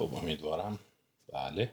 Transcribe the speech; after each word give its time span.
خب 0.00 0.14
امیدوارم. 0.14 0.78
بله. 1.32 1.72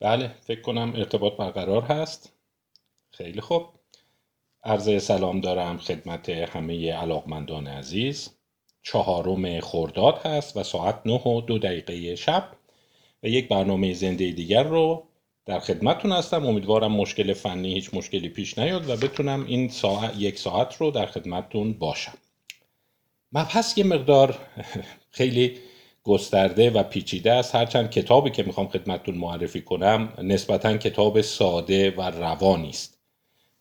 بله 0.00 0.28
فکر 0.28 0.60
کنم 0.62 0.92
ارتباط 0.96 1.36
برقرار 1.36 1.82
هست. 1.82 2.32
خیلی 3.10 3.40
خوب. 3.40 3.66
عرض 4.64 5.04
سلام 5.04 5.40
دارم 5.40 5.78
خدمت 5.78 6.28
همه 6.28 6.92
علاقمندان 6.92 7.66
عزیز. 7.66 8.30
چهارم 8.82 9.60
خرداد 9.60 10.18
هست 10.18 10.56
و 10.56 10.62
ساعت 10.62 11.02
9 11.06 11.14
و 11.14 11.40
دو 11.40 11.58
دقیقه 11.58 12.16
شب. 12.16 12.56
و 13.22 13.28
یک 13.28 13.48
برنامه 13.48 13.94
زنده 13.94 14.30
دیگر 14.30 14.62
رو 14.62 15.06
در 15.46 15.58
خدمتتون 15.58 16.12
هستم. 16.12 16.46
امیدوارم 16.46 16.92
مشکل 16.92 17.32
فنی 17.32 17.74
هیچ 17.74 17.90
مشکلی 17.92 18.28
پیش 18.28 18.58
نیاد 18.58 18.90
و 18.90 18.96
بتونم 18.96 19.44
این 19.46 19.68
ساعت 19.68 20.14
یک 20.18 20.38
ساعت 20.38 20.76
رو 20.76 20.90
در 20.90 21.06
خدمتتون 21.06 21.72
باشم. 21.72 22.14
مبحث 23.32 23.78
یه 23.78 23.84
مقدار 23.84 24.38
خیلی 25.18 25.58
گسترده 26.02 26.70
و 26.70 26.82
پیچیده 26.82 27.32
است. 27.32 27.54
هرچند 27.54 27.90
کتابی 27.90 28.30
که 28.30 28.42
می‌خوام 28.42 28.68
خدمتتون 28.68 29.14
معرفی 29.14 29.60
کنم 29.60 30.12
نسبتا 30.22 30.76
کتاب 30.76 31.20
ساده 31.20 31.90
و 31.90 32.02
روانی 32.02 32.68
است 32.68 32.98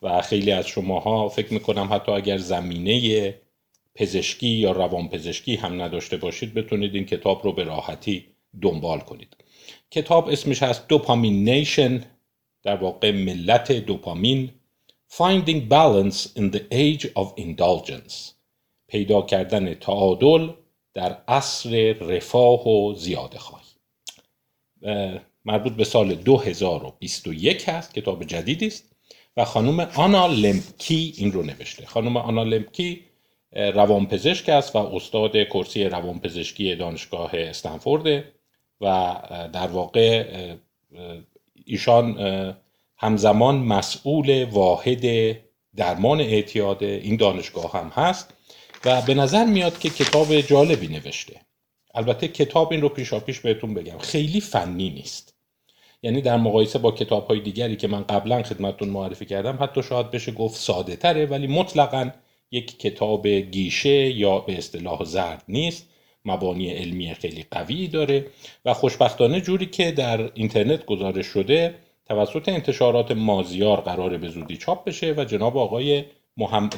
و 0.02 0.22
خیلی 0.22 0.52
از 0.52 0.68
شماها 0.68 1.30
فکر 1.30 1.54
می‌کنم 1.54 1.90
حتی 1.91 2.12
اگر 2.12 2.38
زمینه 2.38 3.35
پزشکی 3.96 4.48
یا 4.48 4.72
روانپزشکی 4.72 5.55
هم 5.55 5.82
نداشته 5.82 6.18
باشید 6.18 6.54
بتونید 6.54 6.96
این 6.96 7.05
کتاب 7.05 7.44
رو 7.44 7.52
به 7.54 7.63
راحتی 7.63 8.26
دنبال 8.62 8.99
کنید. 8.99 9.35
کتاب 9.92 10.30
اسمش 10.30 10.63
هست 10.63 10.88
دوپامین 10.88 11.49
نیشن 11.49 12.04
در 12.63 12.76
واقع 12.76 13.12
ملت 13.12 13.71
دوپامین 13.71 14.49
Finding 15.18 15.70
Balance 15.70 16.26
in 16.35 16.52
the 16.52 16.63
Age 16.71 17.05
of 17.16 17.27
Indulgence 17.38 18.34
پیدا 18.88 19.21
کردن 19.21 19.74
تعادل 19.74 20.49
در 20.93 21.18
عصر 21.27 21.93
رفاه 21.93 22.68
و 22.68 22.93
زیاده 22.93 23.40
خواهی. 23.40 23.66
مربوط 25.46 25.74
به 25.74 25.84
سال 25.84 26.16
2021 26.16 27.70
هست 27.70 27.93
کتاب 27.93 28.24
جدیدی 28.24 28.68
است 28.68 28.96
و 29.38 29.46
خانم 29.46 29.80
آنا 29.80 30.27
لمکی 30.27 31.13
این 31.18 31.32
رو 31.32 31.43
نوشته. 31.43 31.86
خانم 31.86 32.18
آنا 32.18 32.43
لمکی 32.43 33.05
روانپزشک 33.52 34.49
است 34.49 34.76
و 34.76 34.80
استاد 34.80 35.43
کرسی 35.43 35.84
روانپزشکی 35.84 36.76
دانشگاه 36.76 37.32
استنفورد. 37.34 38.24
و 38.81 39.15
در 39.54 39.68
واقع 39.68 40.26
ایشان 41.65 42.18
همزمان 42.98 43.55
مسئول 43.55 44.43
واحد 44.43 45.35
درمان 45.76 46.21
اعتیاد 46.21 46.84
این 46.84 47.15
دانشگاه 47.15 47.71
هم 47.71 47.91
هست 47.96 48.34
و 48.85 49.01
به 49.01 49.13
نظر 49.13 49.46
میاد 49.46 49.79
که 49.79 49.90
کتاب 49.90 50.41
جالبی 50.41 50.87
نوشته. 50.87 51.41
البته 51.96 52.27
کتاب 52.27 52.71
این 52.71 52.81
رو 52.81 52.90
پیشا 52.90 53.20
پیش 53.20 53.40
بهتون 53.40 53.73
بگم 53.73 53.98
خیلی 53.98 54.41
فنی 54.41 54.90
نیست. 54.90 55.34
یعنی 56.03 56.21
در 56.21 56.37
مقایسه 56.37 56.79
با 56.79 56.91
کتاب 56.91 57.27
های 57.27 57.40
دیگری 57.40 57.76
که 57.76 57.87
من 57.87 58.03
قبلا 58.03 58.43
خدمتتون 58.43 58.90
معرفی 58.90 59.26
کردم 59.26 59.57
حتی 59.62 59.84
شاید 59.84 60.12
بشه 60.12 60.31
گفت 60.31 60.55
ساده 60.55 60.96
تره 60.96 61.26
ولی 61.26 61.48
مطلقا 61.48 62.12
یک 62.51 62.79
کتاب 62.79 63.27
گیشه 63.27 64.12
یا 64.12 64.40
به 64.40 64.57
اصطلاح 64.57 65.03
زرد 65.03 65.44
نیست. 65.47 65.90
مبانی 66.25 66.69
علمی 66.69 67.13
خیلی 67.13 67.45
قوی 67.51 67.88
داره 67.88 68.25
و 68.66 68.73
خوشبختانه 68.73 69.41
جوری 69.41 69.66
که 69.66 69.91
در 69.91 70.31
اینترنت 70.34 70.85
گزارش 70.85 71.25
شده 71.25 71.75
توسط 72.07 72.50
انتشارات 72.50 73.12
مازیار 73.12 73.81
قرار 73.81 74.18
به 74.18 74.30
زودی 74.30 74.58
چاپ 74.58 74.85
بشه 74.85 75.14
و 75.18 75.25
جناب 75.25 75.58
آقای 75.58 76.03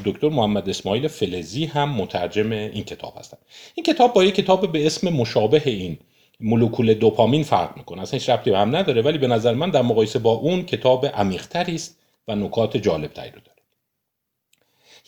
دکتر 0.05 0.29
محمد 0.29 0.69
اسماعیل 0.69 1.07
فلزی 1.07 1.65
هم 1.65 1.89
مترجم 1.89 2.51
این 2.51 2.83
کتاب 2.83 3.13
هستن. 3.19 3.37
این 3.75 3.83
کتاب 3.83 4.13
با 4.13 4.23
یک 4.23 4.35
کتاب 4.35 4.71
به 4.71 4.85
اسم 4.85 5.09
مشابه 5.09 5.61
این 5.65 5.97
مولکول 6.39 6.93
دوپامین 6.93 7.43
فرق 7.43 7.77
می‌کنه. 7.77 8.01
اصلا 8.01 8.19
هیچ 8.19 8.29
ربطی 8.29 8.51
هم 8.51 8.75
نداره 8.75 9.01
ولی 9.01 9.17
به 9.17 9.27
نظر 9.27 9.53
من 9.53 9.69
در 9.69 9.81
مقایسه 9.81 10.19
با 10.19 10.31
اون 10.31 10.65
کتاب 10.65 11.05
عمیقتری 11.05 11.75
است 11.75 11.97
و 12.27 12.35
نکات 12.35 12.77
جالبتری 12.77 13.31
رو 13.31 13.39
داره. 13.45 13.57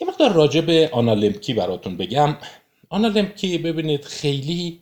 یه 0.01 0.07
مقدار 0.07 0.33
راجع 0.33 0.61
به 0.61 0.89
آنالمکی 0.91 1.53
براتون 1.53 1.97
بگم. 1.97 2.38
آنالمکی 2.89 3.57
ببینید 3.57 4.05
خیلی 4.05 4.79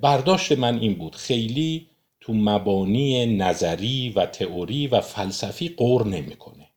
برداشت 0.00 0.52
من 0.52 0.78
این 0.78 0.94
بود. 0.94 1.16
خیلی 1.16 1.86
تو 2.20 2.32
مبانی 2.34 3.36
نظری 3.36 4.10
و 4.10 4.26
تئوری 4.26 4.86
و 4.86 5.00
فلسفی 5.00 5.68
قور 5.68 6.06
نمی‌کنه 6.06 6.68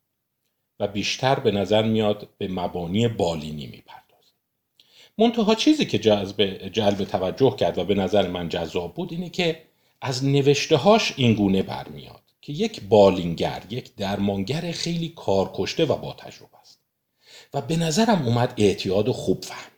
و 0.79 0.87
بیشتر 0.87 1.39
به 1.39 1.51
نظر 1.51 1.83
میاد 1.83 2.29
به 2.37 2.47
مبانی 2.47 3.07
بالینی 3.07 3.65
می‌پردازه. 3.65 4.31
منتها 5.17 5.55
چیزی 5.55 5.85
که 5.85 5.99
جذب 5.99 6.67
جلب 6.67 7.03
توجه 7.03 7.55
کرد 7.55 7.77
و 7.77 7.83
به 7.83 7.95
نظر 7.95 8.27
من 8.27 8.49
جذاب 8.49 8.93
بود 8.93 9.11
اینه 9.11 9.29
که 9.29 9.61
از 10.01 10.25
نوشته 10.25 10.77
هاش 10.77 11.13
این 11.17 11.33
گونه 11.33 11.63
برمیاد 11.63 12.21
که 12.41 12.53
یک 12.53 12.81
بالینگر 12.81 13.63
یک 13.69 13.95
درمانگر 13.95 14.71
خیلی 14.71 15.09
کارکشته 15.09 15.85
و 15.85 15.97
با 15.97 16.13
تجربه 16.13 16.57
است. 16.61 16.79
و 17.53 17.61
به 17.61 17.75
نظرم 17.75 18.25
اومد 18.25 18.53
اعتیاد 18.57 19.11
خوب 19.11 19.43
فهمیده 19.43 19.74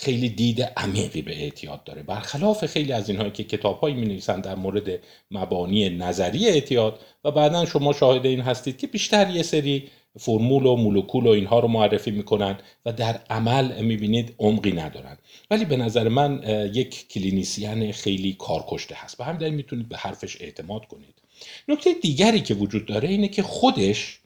خیلی 0.00 0.28
دید 0.28 0.62
عمیقی 0.62 1.22
به 1.22 1.42
اعتیاد 1.42 1.84
داره. 1.84 2.02
برخلاف 2.02 2.66
خیلی 2.66 2.92
از 2.92 3.08
اینهایی 3.08 3.30
که 3.30 3.44
کتابهایی 3.44 3.94
می 3.94 4.06
نویسن 4.06 4.40
در 4.40 4.54
مورد 4.54 5.00
مبانی 5.30 5.90
نظری 5.90 6.48
اعتیاد 6.48 7.00
و 7.24 7.30
بعدا 7.30 7.66
شما 7.66 7.92
شاهد 7.92 8.26
این 8.26 8.40
هستید 8.40 8.78
که 8.78 8.86
بیشتر 8.86 9.30
یه 9.30 9.42
سری 9.42 9.88
فرمول 10.18 10.66
و 10.66 10.76
مولکول 10.76 11.26
و 11.26 11.28
اینها 11.28 11.60
رو 11.60 11.68
معرفی 11.68 12.10
می‌کنن 12.10 12.58
و 12.86 12.92
در 12.92 13.20
عمل 13.30 13.82
می‌بینید 13.82 14.34
عمقی 14.38 14.72
ندارن 14.72 15.18
ولی 15.50 15.64
به 15.64 15.76
نظر 15.76 16.08
من 16.08 16.42
یک 16.74 17.08
کلینیسیان 17.08 17.92
خیلی 17.92 18.36
کارکشته 18.38 18.94
هست. 18.98 19.18
به 19.18 19.24
همین 19.24 19.38
دلیل 19.38 19.54
می‌تونید 19.54 19.88
به 19.88 19.96
حرفش 19.96 20.40
اعتماد 20.40 20.86
کنید. 20.86 21.22
نکته 21.68 21.94
دیگری 22.02 22.40
که 22.40 22.54
وجود 22.54 22.86
داره 22.86 23.08
اینه 23.08 23.28
که 23.28 23.42
خودش 23.42 24.20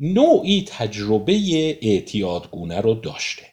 نوعی 0.00 0.64
تجربه 0.68 1.32
اعتیادگونه 1.82 2.80
رو 2.80 2.94
داشته. 2.94 3.51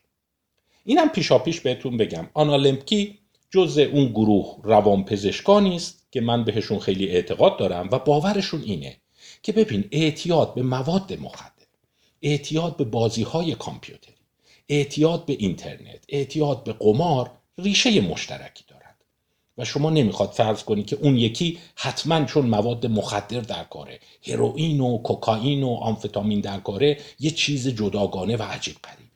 اینم 0.85 1.09
پیشا 1.09 1.39
پیش 1.39 1.59
بهتون 1.59 1.97
بگم. 1.97 2.29
آنا 2.33 2.55
لمکی 2.55 3.19
جز 3.51 3.77
اون 3.77 4.05
گروه 4.05 4.57
روانپزشکانی 4.63 5.75
است 5.75 6.07
که 6.11 6.21
من 6.21 6.43
بهشون 6.43 6.79
خیلی 6.79 7.07
اعتقاد 7.07 7.57
دارم 7.57 7.89
و 7.91 7.99
باورشون 7.99 8.61
اینه 8.61 8.97
که 9.43 9.51
ببین 9.51 9.83
اعتیاد 9.91 10.53
به 10.53 10.61
مواد 10.61 11.13
مخدر 11.21 11.51
اعتیاد 12.21 12.77
به 12.77 12.83
بازی 12.83 13.23
های 13.23 13.55
کامپیوتری 13.55 14.13
اعتیاد 14.69 15.25
به 15.25 15.33
اینترنت 15.33 16.05
اعتیاد 16.09 16.63
به 16.63 16.73
قمار 16.73 17.31
ریشه 17.57 18.01
مشترکی 18.01 18.63
دارد. 18.67 18.79
و 19.57 19.65
شما 19.65 19.89
نمی‌خواد 19.89 20.29
فرض 20.29 20.63
کنی 20.63 20.83
که 20.83 20.95
اون 20.95 21.17
یکی 21.17 21.59
حتما 21.75 22.25
چون 22.25 22.45
مواد 22.45 22.85
مخدر 22.85 23.39
در 23.39 23.63
کاره 23.63 23.99
هروئین 24.27 24.81
و 24.81 24.97
کوکائین 24.97 25.63
و 25.63 25.69
آمفتامین 25.69 26.39
در 26.39 26.59
کاره 26.59 26.97
یه 27.19 27.31
چیز 27.31 27.67
جداگانه 27.67 28.37
و 28.37 28.43
عجیب 28.43 28.75
غریبیه 28.83 29.08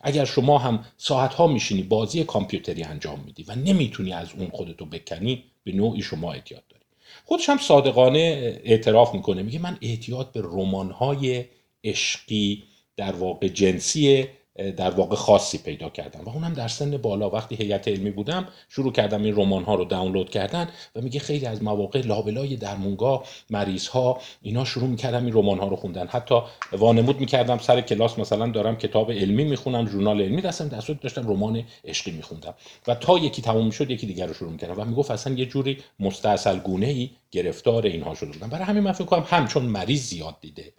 اگر 0.00 0.24
شما 0.24 0.58
هم 0.58 0.84
ساعت 0.96 1.34
ها 1.34 1.46
میشینی 1.46 1.82
بازی 1.82 2.24
کامپیوتری 2.24 2.82
انجام 2.82 3.20
میدی 3.26 3.44
و 3.48 3.54
نمی‌تونی 3.54 4.12
از 4.12 4.28
اون 4.38 4.48
خودتو 4.48 4.86
بکنی 4.86 5.44
به 5.64 5.72
نوعی 5.72 6.02
شما 6.02 6.32
اعتیاد 6.32 6.62
داری. 6.68 6.84
خودش 7.24 7.48
هم 7.48 7.58
صادقانه 7.58 8.18
اعتراف 8.64 9.14
می‌کنه 9.14 9.42
میگه 9.42 9.58
من 9.58 9.78
اعتیاد 9.82 10.32
به 10.32 10.40
رمان 10.40 10.90
های 10.90 11.44
عشقی 11.84 12.64
در 12.96 13.12
واقع 13.12 13.48
جنسی 13.48 14.28
در 14.58 14.90
واقع 14.90 15.16
خاصی 15.16 15.58
پیدا 15.58 15.88
کردم. 15.88 16.24
و 16.24 16.28
اونم 16.28 16.52
در 16.52 16.68
سن 16.68 16.96
بالا 16.96 17.30
وقتی 17.30 17.54
هیئت 17.54 17.88
علمی 17.88 18.10
بودم 18.10 18.48
شروع 18.68 18.92
کردم 18.92 19.22
این 19.22 19.36
رمان 19.36 19.64
ها 19.64 19.74
رو 19.74 19.84
دانلود 19.84 20.30
کردن 20.30 20.68
و 20.96 21.00
میگه 21.00 21.20
خیلی 21.20 21.46
از 21.46 21.62
مواقع 21.62 22.00
لابلای 22.00 22.56
درمونگاه 22.56 23.24
مریض 23.50 23.86
ها 23.88 24.20
اینا 24.42 24.64
شروع 24.64 24.88
می‌کردم 24.88 25.24
این 25.24 25.34
رمان 25.34 25.58
ها 25.58 25.68
رو 25.68 25.76
خوندن. 25.76 26.06
حتی 26.06 26.40
وانمود 26.72 27.20
می‌کردم 27.20 27.58
سر 27.58 27.80
کلاس 27.80 28.18
مثلا 28.18 28.46
دارم 28.46 28.76
کتاب 28.76 29.12
علمی 29.12 29.44
می‌خونم 29.44 29.88
ژورنال 29.88 30.20
علمی 30.20 30.42
دستم 30.42 30.68
دستور 30.68 30.96
داشتم 30.96 31.30
رمان 31.30 31.64
عشقی 31.84 32.10
میخوندم. 32.10 32.54
و 32.86 32.94
تا 32.94 33.18
یکی 33.18 33.42
تموم 33.42 33.66
می‌شد 33.66 33.90
یکی 33.90 34.06
دیگر 34.06 34.26
رو 34.26 34.34
شروع 34.34 34.50
می‌کردم. 34.50 34.80
و 34.80 34.84
می‌گفت 34.84 35.10
اصلا 35.10 35.34
یه 35.34 35.46
جوری 35.46 35.78
مستاصل 36.00 36.58
گونه 36.58 36.86
ای 36.86 37.10
گرفتار 37.30 37.86
اینها 37.86 38.14
شده 38.14 38.32
بودم 38.32 38.48
برای 38.48 38.64
همین 38.64 38.82
من 38.82 38.92
فکر 38.92 39.04
کنم 39.04 39.24
هم 39.26 39.46
چون 39.46 39.62
مریض 39.62 40.02
زیاد 40.02 40.36
دیده. 40.40 40.72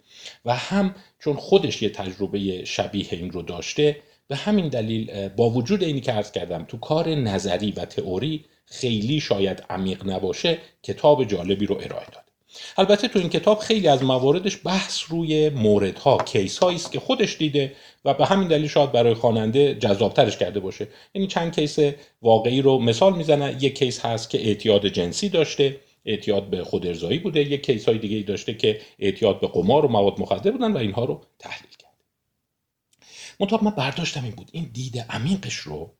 و 0.44 0.54
هم 0.56 0.94
چون 1.18 1.36
خودش 1.36 1.82
یه 1.82 1.88
تجربه 1.88 2.64
شبیه 2.64 3.06
این 3.10 3.30
رو 3.30 3.42
داشته 3.42 3.96
به 4.28 4.36
همین 4.36 4.68
دلیل 4.68 5.28
با 5.28 5.50
وجود 5.50 5.82
اینی 5.82 6.00
که 6.00 6.12
عرض 6.12 6.32
کردم 6.32 6.64
تو 6.64 6.76
کار 6.78 7.08
نظری 7.08 7.72
و 7.72 7.84
تئوری 7.84 8.44
خیلی 8.64 9.20
شاید 9.20 9.64
عمیق 9.70 10.06
نباشه 10.06 10.58
کتاب 10.82 11.24
جالبی 11.24 11.66
رو 11.66 11.74
ارائه 11.74 12.06
داد. 12.12 12.24
البته 12.78 13.08
تو 13.08 13.18
این 13.18 13.28
کتاب 13.28 13.58
خیلی 13.58 13.88
از 13.88 14.02
مواردش 14.02 14.58
بحث 14.64 15.02
روی 15.08 15.48
موردها 15.48 16.18
کیس 16.18 16.58
هایی 16.58 16.76
است 16.76 16.92
که 16.92 17.00
خودش 17.00 17.36
دیده 17.36 17.72
و 18.04 18.14
به 18.14 18.26
همین 18.26 18.48
دلیل 18.48 18.68
شاید 18.68 18.92
برای 18.92 19.14
خواننده 19.14 19.74
جذابترش 19.74 20.36
کرده 20.36 20.60
باشه. 20.60 20.88
یعنی 21.14 21.28
چند 21.28 21.54
case 21.54 21.78
واقعی 22.22 22.62
رو 22.62 22.78
مثال 22.78 23.16
می‌زنه. 23.16 23.56
یک 23.60 23.78
case 23.78 24.00
هست 24.00 24.30
که 24.30 24.46
اعتیاد 24.48 24.86
جنسی 24.86 25.28
داشته. 25.28 25.76
اعتیاد 26.04 26.50
به 26.50 26.64
خودارضایی 26.64 27.18
بوده. 27.18 27.40
یک 27.40 27.66
case 27.66 27.88
های 27.88 27.98
دیگه 27.98 28.22
داشته 28.22 28.54
که 28.54 28.80
اعتیاد 28.98 29.40
به 29.40 29.46
قمار 29.46 29.84
و 29.84 29.88
مواد 29.88 30.20
مخدر 30.20 30.50
بودن 30.50 30.72
و 30.72 30.76
اینها 30.76 31.04
رو 31.04 31.24
تحلیل 31.38 31.70
کرده 31.78 32.04
منتها 33.40 33.58
من 33.62 33.70
برداشتم 33.70 34.24
این 34.24 34.32
بود. 34.32 34.50
این 34.52 34.70
دید 34.72 34.98
عمیقش 34.98 35.54
رو 35.54 35.94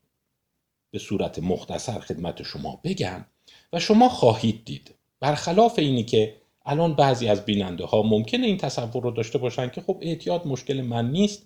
به 0.91 0.99
صورت 0.99 1.39
مختصر 1.39 1.99
خدمت 1.99 2.43
شما 2.43 2.81
بگم 2.83 3.25
و 3.73 3.79
شما 3.79 4.09
خواهید 4.09 4.65
دید. 4.65 4.95
برخلاف 5.19 5.79
اینی 5.79 6.03
که 6.03 6.41
الان 6.65 6.93
بعضی 6.95 7.27
از 7.27 7.45
بیننده 7.45 7.85
ها 7.85 8.03
ممکنه 8.03 8.47
این 8.47 8.57
تصور 8.57 9.03
رو 9.03 9.11
داشته 9.11 9.37
باشن 9.37 9.69
که 9.69 9.81
خب 9.81 9.97
اعتیاد 10.01 10.47
مشکل 10.47 10.81
من 10.81 11.11
نیست. 11.11 11.45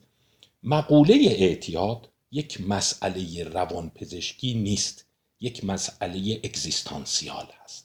مقوله 0.64 1.14
اعتیاد 1.30 2.10
یک 2.32 2.62
مسئله 2.62 3.44
روانپزشکی 3.44 4.54
نیست. 4.54 5.06
یک 5.40 5.66
مسئله 5.66 6.42
اگزیستانسیال 6.44 7.48
هست 7.64 7.85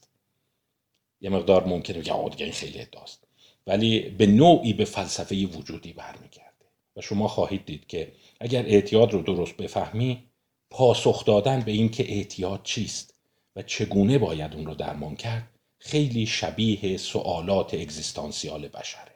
یه 1.21 1.31
مقدار 1.31 1.67
ممکنه 1.67 2.13
آقا 2.13 2.29
دیگه 2.29 2.45
این 2.45 2.55
خیلی 2.55 2.81
ادعاست. 2.81 3.25
ولی 3.67 4.01
به 4.01 4.27
نوعی 4.27 4.73
به 4.73 4.85
فلسفه 4.85 5.47
وجودی 5.47 5.93
برمیگرده. 5.93 6.51
و 6.97 7.01
شما 7.01 7.29
خواهید 7.29 7.67
دید 7.67 7.87
که 7.87 8.13
اگر 8.41 8.67
اعتیاد 8.67 9.13
رو 9.13 9.23
درست 9.23 9.57
بفهمی 9.57 10.25
پاسخ 10.71 11.25
دادن 11.25 11.61
به 11.61 11.73
اینکه 11.73 12.13
اعتیاد 12.13 12.61
چیست 12.65 13.15
و 13.57 13.63
چگونه 13.63 14.19
باید 14.19 14.55
اون 14.55 14.67
رو 14.67 14.75
درمان 14.75 15.17
کرد 15.17 15.51
خیلی 15.79 16.27
شبیه 16.27 16.97
سوالات 16.97 17.75
اگزیستانسیال 17.75 18.69
بشره 18.69 19.15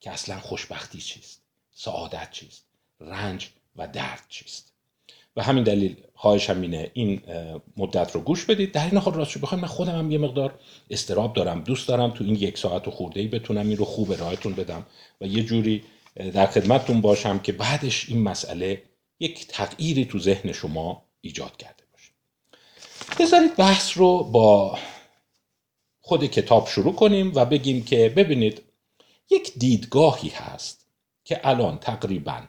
که 0.00 0.10
اصلا 0.10 0.40
خوشبختی 0.40 0.98
چیست 0.98 1.42
سعادت 1.70 2.30
چیست 2.30 2.64
رنج 3.00 3.50
و 3.76 3.88
درد 3.88 4.24
چیست. 4.28 4.67
و 5.38 5.42
همین 5.42 5.64
دلیل 5.64 5.96
خواهشم 6.14 6.60
اینه 6.60 6.90
این 6.94 7.20
مدت 7.76 8.12
رو 8.14 8.20
گوش 8.20 8.44
بدید. 8.44 8.72
در 8.72 8.84
این 8.84 8.96
حال 8.96 9.14
راست 9.14 9.38
بخوایم 9.38 9.62
من 9.62 9.68
خودم 9.68 9.98
هم 9.98 10.10
یه 10.10 10.18
مقدار 10.18 10.58
استراب 10.90 11.32
دارم 11.32 11.60
دوست 11.60 11.88
دارم 11.88 12.10
تو 12.10 12.24
این 12.24 12.34
یک 12.34 12.58
ساعت 12.58 12.88
و 12.88 12.90
خورده 12.90 13.20
ای 13.20 13.28
بتونم 13.28 13.68
این 13.68 13.76
رو 13.76 13.84
خوب 13.84 14.12
راهتون 14.12 14.52
بدم 14.52 14.86
و 15.20 15.26
یه 15.26 15.42
جوری 15.42 15.82
در 16.32 16.46
خدمتتون 16.46 17.00
باشم 17.00 17.38
که 17.38 17.52
بعدش 17.52 18.08
این 18.08 18.22
مسئله 18.22 18.82
یک 19.20 19.46
تغییری 19.46 20.04
تو 20.04 20.18
ذهن 20.18 20.52
شما 20.52 21.02
ایجاد 21.20 21.56
کرده 21.56 21.84
باشه. 21.92 22.12
بذارید 23.20 23.56
بحث 23.56 23.98
رو 23.98 24.24
با 24.24 24.78
خود 26.00 26.24
کتاب 26.24 26.68
شروع 26.68 26.94
کنیم 26.94 27.32
و 27.34 27.44
بگیم 27.44 27.84
که 27.84 28.12
ببینید 28.16 28.62
یک 29.30 29.52
دیدگاهی 29.58 30.28
هست 30.28 30.86
که 31.24 31.40
الان 31.44 31.78
تقریبا 31.78 32.42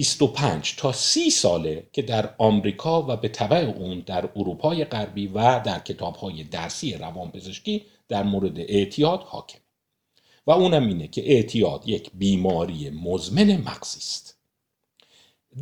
25 0.00 0.76
تا 0.76 0.92
30 0.92 1.30
ساله 1.30 1.88
که 1.92 2.02
در 2.02 2.34
آمریکا 2.38 3.02
و 3.02 3.16
به 3.16 3.28
طبع 3.28 3.56
اون 3.56 4.00
در 4.00 4.28
اروپای 4.36 4.84
غربی 4.84 5.26
و 5.26 5.60
در 5.60 5.78
کتابهای 5.78 6.44
درسی 6.44 6.94
روانپزشکی 6.94 7.86
در 8.08 8.22
مورد 8.22 8.58
اعتیاد 8.58 9.22
حاکم 9.22 9.58
و 10.46 10.50
اونم 10.50 10.86
اینه 10.86 11.08
که 11.08 11.32
اعتیاد 11.34 11.88
یک 11.88 12.10
بیماری 12.14 12.90
مزمن 12.90 13.56
مغزی 13.56 13.98
است. 13.98 14.38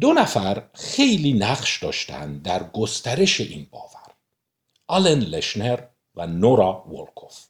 دو 0.01 0.13
نفر 0.13 0.69
خیلی 0.75 1.33
نقش 1.33 1.83
داشتن 1.83 2.39
در 2.39 2.63
گسترش 2.63 3.41
این 3.41 3.67
باور. 3.71 4.15
آلن 4.87 5.21
لشنر 5.21 5.81
و 6.15 6.27
نورا 6.27 6.85
ولکوف 6.89 7.47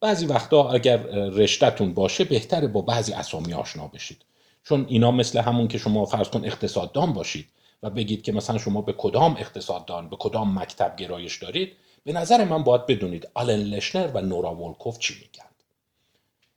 بعضی 0.00 0.26
وقتا 0.26 0.70
اگر 0.70 0.96
رشتهتون 1.12 1.94
باشه 1.94 2.24
بهتره 2.24 2.66
با 2.66 2.80
بعضی 2.80 3.12
اسامی 3.12 3.54
آشنا 3.54 3.88
بشید. 3.88 4.25
چون 4.68 4.86
اینا 4.88 5.10
مثل 5.10 5.38
همون 5.38 5.68
که 5.68 5.78
شما 5.78 6.04
فرض 6.04 6.28
کن 6.28 6.44
اقتصاددان 6.44 7.12
باشید 7.12 7.46
و 7.82 7.90
بگید 7.90 8.22
که 8.22 8.32
مثلا 8.32 8.58
شما 8.58 8.82
به 8.82 8.92
کدام 8.92 9.36
اقتصاددان 9.38 10.08
به 10.08 10.16
کدام 10.16 10.58
مکتب 10.58 10.96
گرایش 10.96 11.42
دارید 11.42 11.72
به 12.04 12.12
نظر 12.12 12.44
من 12.44 12.62
باید 12.62 12.86
بدونید 12.86 13.28
آلن 13.34 13.60
لشنر 13.60 14.06
و 14.14 14.20
نورا 14.20 14.54
ولکوف 14.54 14.98
چی 14.98 15.14
میگن. 15.14 15.50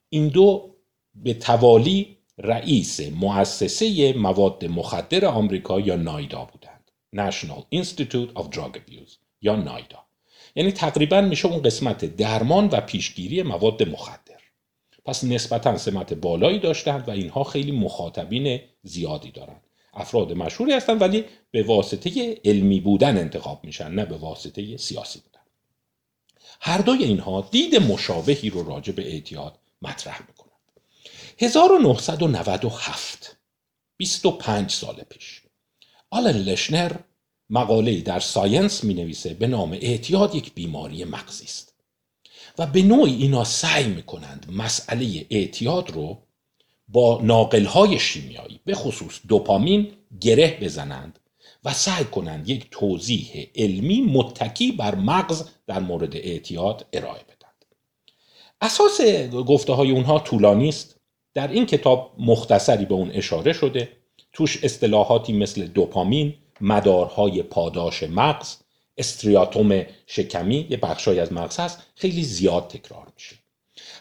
این 0.09 0.27
دو 0.27 0.75
به 1.15 1.33
توالی 1.33 2.17
رئیس 2.37 2.99
مؤسسه 2.99 4.13
مواد 4.13 4.65
مخدر 4.65 5.25
آمریکا 5.25 5.79
یا 5.79 5.95
نایدا 5.95 6.45
بودند. 6.45 6.91
National 7.15 7.75
Institute 7.75 8.41
of 8.41 8.45
Drug 8.55 8.75
Abuse 8.77 9.13
یا 9.41 9.55
نایدا. 9.55 10.05
یعنی 10.55 10.71
تقریبا 10.71 11.21
میشه 11.21 11.47
اون 11.47 11.61
قسمت 11.61 12.05
درمان 12.05 12.67
و 12.71 12.81
پیشگیری 12.81 13.43
مواد 13.43 13.89
مخدر. 13.89 14.28
پس 15.05 15.23
نسبتا 15.23 15.77
سمت 15.77 16.13
بالایی 16.13 16.59
داشتند 16.59 17.07
و 17.07 17.11
اینها 17.11 17.43
خیلی 17.43 17.71
مخاطبین 17.71 18.61
زیادی 18.83 19.31
دارند. 19.31 19.61
افراد 19.93 20.33
مشهوری 20.33 20.73
هستند 20.73 21.01
ولی 21.01 21.25
به 21.51 21.63
واسطه 21.63 22.41
علمی 22.45 22.79
بودن 22.79 23.17
انتخاب 23.17 23.63
میشن 23.63 23.91
نه 23.91 24.05
به 24.05 24.17
واسطه 24.17 24.77
سیاسی 24.77 25.19
بودن. 25.19 25.39
هر 26.61 26.77
دوی 26.77 27.03
اینها 27.03 27.47
دید 27.51 27.75
مشابهی 27.75 28.49
رو 28.49 28.63
راجع 28.63 28.93
به 28.93 29.11
اعتیاد 29.11 29.59
مطرح 29.81 30.21
می‌کنند. 30.27 30.49
1997 31.39 33.37
25 33.97 34.71
سال 34.71 34.95
پیش 35.09 35.41
آلن 36.09 36.37
لشنر 36.37 36.91
مقاله 37.49 38.01
در 38.01 38.19
ساینس 38.19 38.83
می 38.83 38.93
نویسه 38.93 39.33
به 39.33 39.47
نام 39.47 39.71
اعتیاد 39.71 40.35
یک 40.35 40.53
بیماری 40.53 41.03
مغزی 41.03 41.45
است. 41.45 41.75
و 42.59 42.65
به 42.65 42.81
نوعی 42.81 43.15
اینا 43.15 43.43
سعی 43.43 43.87
می‌کنند 43.87 44.45
مسئله 44.51 45.25
اعتیاد 45.29 45.91
رو 45.91 46.17
با 46.87 47.19
ناقلهای 47.23 47.99
شیمیایی 47.99 48.59
به 48.65 48.75
خصوص 48.75 49.19
دوپامین 49.27 49.91
گره 50.21 50.57
بزنند 50.61 51.19
و 51.65 51.73
سعی 51.73 52.05
کنند 52.05 52.49
یک 52.49 52.67
توضیح 52.71 53.47
علمی 53.55 54.01
متکی 54.01 54.71
بر 54.71 54.95
مغز 54.95 55.43
در 55.67 55.79
مورد 55.79 56.15
اعتیاد 56.15 56.85
ارائه 56.93 57.23
بدند. 57.23 57.65
اساس 58.61 59.01
گفته 59.47 59.73
های 59.73 59.91
اونها 59.91 60.19
طولانی 60.19 60.69
است. 60.69 60.95
در 61.33 61.47
این 61.47 61.65
کتاب 61.65 62.15
مختصری 62.19 62.85
به 62.85 62.93
اون 62.93 63.11
اشاره 63.11 63.53
شده. 63.53 63.89
توش 64.33 64.63
اصطلاحاتی 64.63 65.33
مثل 65.33 65.67
دوپامین 65.67 66.33
مدارهای 66.61 67.43
پاداش 67.43 68.03
مغز 68.03 68.55
استریاتوم 68.99 69.85
شکمی 70.07 70.67
یه 70.69 70.77
بخشای 70.77 71.19
از 71.19 71.33
مغز 71.33 71.59
هست 71.59 71.83
خیلی 71.95 72.23
زیاد 72.23 72.67
تکرار 72.67 73.07
میشه. 73.15 73.35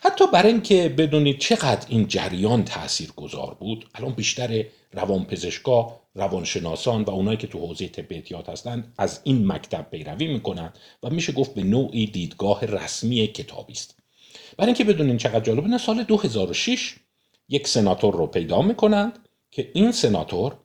حتی 0.03 0.25
برای 0.33 0.53
اینکه 0.53 0.89
بدونید 0.89 1.39
چقدر 1.39 1.87
این 1.89 2.09
جریان 2.09 2.65
تأثیر 2.65 3.13
گذار 3.17 3.57
بود 3.61 3.89
الان 3.95 4.13
بیشتر 4.13 4.65
روانپزشکا 4.93 6.01
روانشناسان 6.15 7.03
و 7.03 7.11
اونایی 7.11 7.37
که 7.37 7.47
تو 7.47 7.59
حوزه 7.59 7.89
طب 7.89 8.07
احتیاط 8.11 8.49
هستند 8.49 8.95
از 8.99 9.21
این 9.25 9.53
مکتب 9.53 9.87
پیروی 9.91 10.27
می‌کنن 10.27 10.73
و 11.03 11.11
میشه 11.11 11.33
گفت 11.33 11.55
به 11.55 11.63
نوعی 11.63 12.07
دیدگاه 12.07 12.65
رسمی 12.65 13.27
کتابی 13.27 13.73
است 13.73 13.99
برای 14.57 14.67
اینکه 14.67 14.85
بدونید 14.85 15.19
چقدر 15.19 15.41
جالبه 15.41 15.79
سال 15.79 16.03
2006 16.03 16.95
یک 17.49 17.69
سناتور 17.69 18.15
رو 18.15 18.27
پیدا 18.27 18.63
می‌کنند 18.63 19.19
که 19.51 19.71
این 19.75 19.93
سناتور 19.93 20.57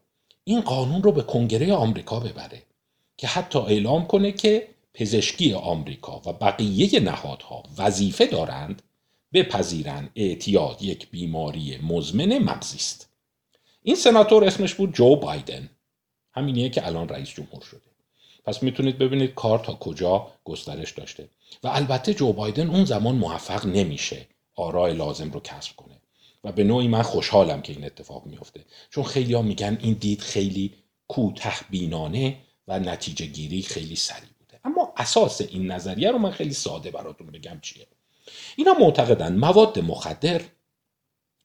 این 0.44 0.62
قانون 0.62 1.04
رو 1.04 1.12
به 1.12 1.22
کنگره 1.22 1.74
آمریکا 1.74 2.20
ببره. 2.20 2.64
که 3.24 3.28
حتی 3.28 3.60
اعلام 3.60 4.08
کنه 4.08 4.32
که 4.32 4.68
پزشکی 4.94 5.54
آمریکا 5.54 6.22
و 6.26 6.34
بقیه 6.34 7.00
نهادها 7.00 7.64
وظیفه 7.78 8.26
دارند 8.26 8.82
بپذیرند 9.34 10.10
اعتیاد 10.16 10.82
یک 10.82 11.10
بیماری 11.10 11.78
مزمن 11.78 12.38
مغزی 12.38 12.78
است. 12.78 13.10
این 13.84 13.96
سناتور 13.96 14.46
اسمش 14.46 14.74
بود 14.74 14.94
جو 14.94 15.16
بایدن. 15.16 15.70
همینیه 16.32 16.70
که 16.70 16.88
الان 16.88 17.10
رئیس 17.10 17.30
جمهور 17.30 17.62
شده. 17.62 17.82
پس 18.46 18.64
می‌تونید 18.64 18.98
ببینید 18.98 19.34
کار 19.34 19.60
تا 19.60 19.74
کجا 19.74 20.28
گسترش 20.44 20.92
داشته. 20.92 21.30
و 21.64 21.68
البته 21.68 22.14
جو 22.14 22.34
بایدن 22.34 22.70
اون 22.70 22.86
زمان 22.86 23.16
موفق 23.16 23.66
نمیشه. 23.66 24.28
آرای 24.56 24.94
لازم 24.94 25.32
رو 25.32 25.40
کسب 25.40 25.76
کنه. 25.76 25.96
و 26.44 26.52
به 26.52 26.64
نوعی 26.64 26.88
من 26.88 27.02
خوشحالم 27.02 27.62
که 27.62 27.74
این 27.74 27.86
اتفاق 27.86 28.26
میفته 28.26 28.66
چون 28.90 29.04
خیلی 29.04 29.34
ها 29.34 29.42
میگن 29.42 29.78
این 29.82 29.94
دید 29.94 30.22
خیلی 30.22 30.74
کوته 31.08 31.54
بینانه 31.70 32.38
و 32.68 32.80
نتیجه 32.80 33.26
گیری 33.26 33.62
خیلی 33.62 33.96
سریع 33.96 34.30
بوده. 34.40 34.60
اما 34.66 34.94
اساس 34.98 35.42
این 35.42 35.72
نظریه 35.72 36.12
رو 36.12 36.18
من 36.18 36.32
خیلی 36.32 36.54
ساده 36.54 36.92
براتون 36.92 37.28
بگم 37.28 37.60
چیه. 37.62 37.88
اینا 38.56 38.74
معتقدن 38.74 39.36
مواد 39.36 39.80
مخدر 39.80 40.42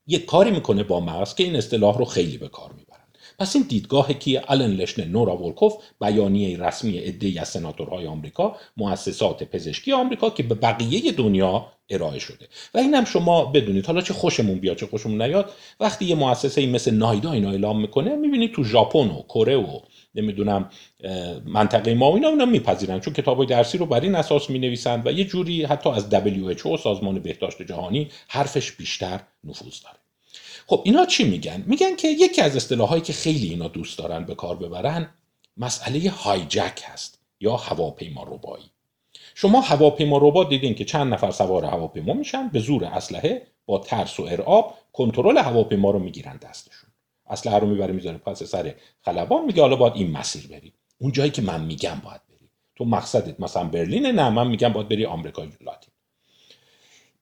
یک 0.07 0.25
کاری 0.25 0.51
می‌کنه 0.51 0.83
با 0.83 1.01
مغز 1.01 1.35
که 1.35 1.45
این 1.45 1.57
اصطلاح 1.57 1.99
رو 1.99 2.05
خیلی 2.05 2.39
به 2.39 2.49
کار 2.49 2.73
می‌برن. 2.73 2.99
پس 3.39 3.57
این 3.57 3.65
دیدگاه 3.69 4.13
کی 4.13 4.37
آلن 4.37 4.71
لشن 4.71 5.09
نورا 5.09 5.37
ولکوف 5.37 5.75
بیانیه 6.01 6.59
رسمی 6.59 6.99
عده 6.99 7.41
از 7.41 7.49
سناتورهای 7.49 8.07
آمریکا 8.07 8.57
مؤسسات 8.77 9.45
پزشکی 9.45 9.93
آمریکا 9.93 10.31
که 10.31 10.43
به 10.43 10.55
بقیه 10.55 11.13
دنیا 11.13 11.73
ارائه 11.91 12.19
شده. 12.19 12.49
و 12.75 12.79
اینم 12.79 13.05
شما 13.05 13.45
بدونید 13.45 13.87
حالا 13.87 14.01
چه 14.01 14.15
خوشمون 14.15 14.59
بیاد 14.59 14.77
چه 14.77 14.87
خوشمون 14.87 15.23
نیاد 15.23 15.53
وقتی 15.81 16.05
یه 16.05 16.15
مؤسسه 16.15 16.67
مثل 16.67 16.95
نایدا 16.95 17.33
اینو 17.33 17.49
اعلام 17.49 17.81
می‌کنه 17.81 18.17
می‌بینید 18.17 18.53
تو 18.53 18.65
ژاپن 18.65 19.09
و 19.09 19.23
کره 19.23 19.57
و 19.57 19.81
نمی‌دونم 20.19 20.71
منطقه 21.45 21.95
ما 21.95 22.15
اینا 22.15 22.29
اونا 22.29 22.45
میپذیرن. 22.45 23.01
چون 23.01 23.15
کتاب 23.15 23.45
درسی 23.45 23.79
رو 23.79 23.87
بر 23.87 24.01
این 24.01 24.15
اساس 24.15 24.51
می 24.51 24.59
نویسند 24.59 25.07
و 25.07 25.13
یه 25.13 25.25
جوری 25.25 25.65
حتی 25.65 25.91
از 25.91 26.09
WHO 26.11 26.83
سازمان 26.83 27.19
بهداشت 27.19 27.63
جهانی 27.63 28.09
حرفش 28.29 28.73
بیشتر 28.73 29.21
نفوذ 29.45 29.83
داره. 29.83 29.97
خب 30.67 30.83
اینا 30.85 31.07
چی 31.07 31.25
میگن؟ 31.25 31.65
میگن 31.67 31.97
که 31.97 32.09
یکی 32.09 32.41
از 32.41 32.57
اصطلاحایی 32.57 33.03
که 33.03 33.13
خیلی 33.13 33.49
اینا 33.49 33.69
دوست 33.69 33.99
دارن 33.99 34.25
به 34.25 34.35
کار 34.35 34.57
ببرن 34.57 35.09
مسئله 35.57 36.11
هایجک 36.11 36.83
هست 36.85 37.19
یا 37.41 37.57
هواپیما 37.57 38.23
ربایی. 38.23 38.65
شما 39.35 39.61
هواپیما 39.61 40.19
ربا 40.19 40.45
دیدین 40.45 40.75
که 40.75 40.85
چند 40.85 41.15
نفر 41.15 41.31
سوار 41.31 41.65
هواپیما 41.65 42.13
میشن 42.13 42.49
به 42.49 42.59
زور 42.59 42.85
اسلحه 42.85 43.47
با 43.67 43.79
ترس 43.79 44.21
و 44.21 44.23
ارعاب 44.23 44.75
کنترل 44.93 45.39
هواپیما 45.39 45.91
رو 45.91 45.99
می‌گیرن 45.99 46.37
دستشون. 46.37 46.78
اسلحه 47.31 47.59
رو 47.59 47.67
می‌بره 47.67 47.93
می‌ذاره 47.93 48.19
پس 48.19 48.43
سر 48.43 48.75
خلبان 49.05 49.45
میگه 49.45 49.63
حالا 49.63 49.77
باید 49.77 49.93
این 49.97 50.11
مسیر 50.11 50.47
بری 50.47 50.73
اون 50.99 51.13
جایی 51.13 51.31
که 51.31 51.43
من 51.43 51.65
میگم 51.65 52.01
باید 52.05 52.21
بری 52.29 52.51
تو 52.77 52.85
مقصدت 52.85 53.41
مثلا 53.41 53.65
برلین 53.65 54.07
نه 54.07 54.31
من 54.31 54.49
میگم 54.49 54.73
باید 54.73 54.89
بری 54.89 55.07
آمریکای 55.07 55.49
لاتین. 55.61 55.95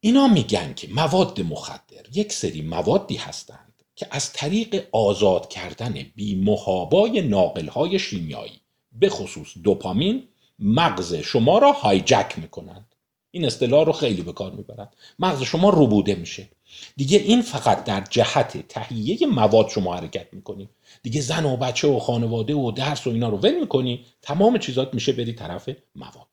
اینا 0.01 0.29
میگن 0.29 0.75
که 0.75 0.89
مواد 0.95 1.41
مخدر 1.41 2.07
یک 2.15 2.33
سری 2.33 2.63
موادی 2.63 3.17
هستند 3.17 3.83
که 3.97 4.07
از 4.11 4.33
طریق 4.33 4.89
آزاد 4.93 5.49
کردن 5.49 5.95
بی 6.17 6.35
محابای 6.45 7.21
ناقل 7.21 7.69
های 7.69 7.99
شیمیایی 7.99 8.61
به 8.93 9.09
خصوص 9.09 9.49
دوپامین 9.63 10.29
مغز 10.59 11.15
شما 11.15 11.59
را 11.59 11.73
هایجک 11.73 12.35
می‌کنند. 12.37 12.95
این 13.31 13.45
اصطلاح 13.45 13.87
رو 13.87 13.93
خیلی 13.93 14.23
به 14.23 14.33
کار 14.33 14.53
می‌برند 14.53 14.97
مغز 15.19 15.43
شما 15.43 15.71
روبوده 15.71 16.15
میشه. 16.15 16.49
دیگه 16.97 17.19
این 17.19 17.43
فقط 17.43 17.85
در 17.85 18.05
جهت 18.11 18.69
تهیه 18.69 19.27
مواد 19.27 19.69
شما 19.69 19.95
حرکت 19.95 20.27
می‌کنی. 20.33 20.69
دیگه 21.03 21.21
زن 21.21 21.45
و 21.45 21.57
بچه 21.57 21.89
و 21.89 21.99
خانواده 21.99 22.55
و 22.55 22.71
درس 22.71 23.07
و 23.07 23.11
اینا 23.11 23.29
رو 23.29 23.37
ول 23.37 23.61
می‌کنی 23.61 24.05
تمام 24.23 24.59
چیزات 24.59 24.95
میشه 24.95 25.13
بری 25.13 25.33
طرف 25.33 25.69
مواد. 25.97 26.27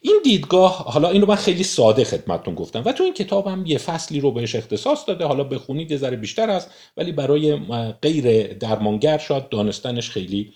این 0.00 0.20
دیدگاه 0.24 0.76
حالا 0.76 1.08
این 1.08 1.20
رو 1.20 1.28
من 1.28 1.34
خیلی 1.34 1.64
ساده 1.64 2.04
خدمتتون 2.04 2.54
گفتم 2.54 2.82
و 2.84 2.92
تو 2.92 3.04
این 3.04 3.14
کتاب 3.14 3.46
هم 3.46 3.66
یه 3.66 3.78
فصلی 3.78 4.20
رو 4.20 4.30
بهش 4.30 4.54
اختصاص 4.54 5.04
داده 5.06 5.24
حالا 5.24 5.44
بخونید 5.44 5.90
یه 5.90 5.96
ذره 5.96 6.16
بیشتر 6.16 6.50
هست 6.50 6.70
ولی 6.96 7.12
برای 7.12 7.56
غیر 8.02 8.52
درمانگر 8.52 9.18
شاید 9.18 9.48
دانستنش 9.48 10.10
خیلی 10.10 10.52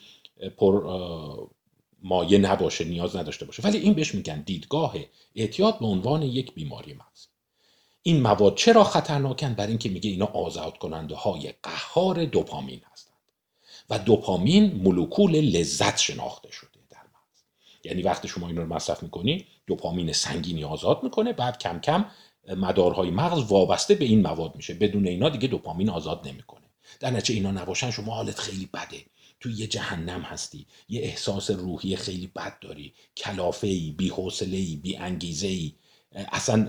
پر 0.57 0.83
مایه 2.03 2.39
نباشه 2.39 2.85
نیاز 2.85 3.17
نداشته 3.17 3.45
باشه. 3.45 3.63
ولی 3.63 3.79
این 3.79 3.95
بهش 3.95 4.15
میگن 4.15 4.43
دیدگاه 4.43 4.95
اعتیاد 5.35 5.79
به 5.79 5.87
عنوان 5.87 6.23
یک 6.23 6.55
بیماری 6.55 6.95
مغز. 6.95 7.27
این 8.03 8.21
مواد 8.21 8.57
چرا 8.57 8.85
خطرناکن 8.85 9.55
بر 9.55 9.67
اینکه 9.67 9.89
میگه 9.89 10.11
اینا 10.11 10.27
آزاد 10.27 10.79
کننده 10.79 11.15
های 11.15 11.55
قهار 11.63 12.25
دوپامین 12.25 12.81
هستند. 12.93 13.15
و 13.91 13.99
دوپامین 13.99 14.73
مولکول 14.73 15.37
لذت 15.37 15.99
شناخته 15.99 16.51
شده 16.51 16.81
در 16.91 16.99
مغز. 16.99 17.43
یعنی 17.85 18.03
وقتی 18.03 18.29
شما 18.29 18.49
اینا 18.49 18.63
رو 18.63 18.75
مصرف 18.75 19.03
می‌کنی 19.03 19.47
دوپامین 19.67 20.13
سنگینی 20.13 20.65
آزاد 20.65 21.03
می‌کنه 21.03 21.33
بعد 21.33 21.59
کم 21.59 21.79
کم 21.81 22.07
مدارهای 22.57 23.11
مغز 23.11 23.53
وابسته 23.53 23.95
به 23.95 24.05
این 24.05 24.23
مواد 24.23 24.57
میشه. 24.57 24.75
بدون 24.75 25.07
اینا 25.07 25.29
دیگه 25.29 25.49
دوپامین 25.49 25.91
آزاد 25.91 26.29
نمی‌کنه. 26.29 26.65
در 27.01 27.11
نتیجه 27.11 27.35
اینا 27.35 27.51
نباشن 27.51 27.91
شما 27.91 28.15
حالت 28.15 28.39
خیلی 28.39 28.69
بده. 28.75 29.05
تو 29.41 29.51
یه 29.51 29.67
جهنم 29.67 30.23
هستی. 30.23 30.67
یه 30.89 31.01
احساس 31.01 31.51
روحی 31.51 31.97
خیلی 31.97 32.27
بد 32.27 32.59
داری. 32.61 32.95
کلافه 33.17 33.67
ای 33.67 33.91
بی 33.91 34.09
حوصله 34.09 34.77
اصلا 36.13 36.63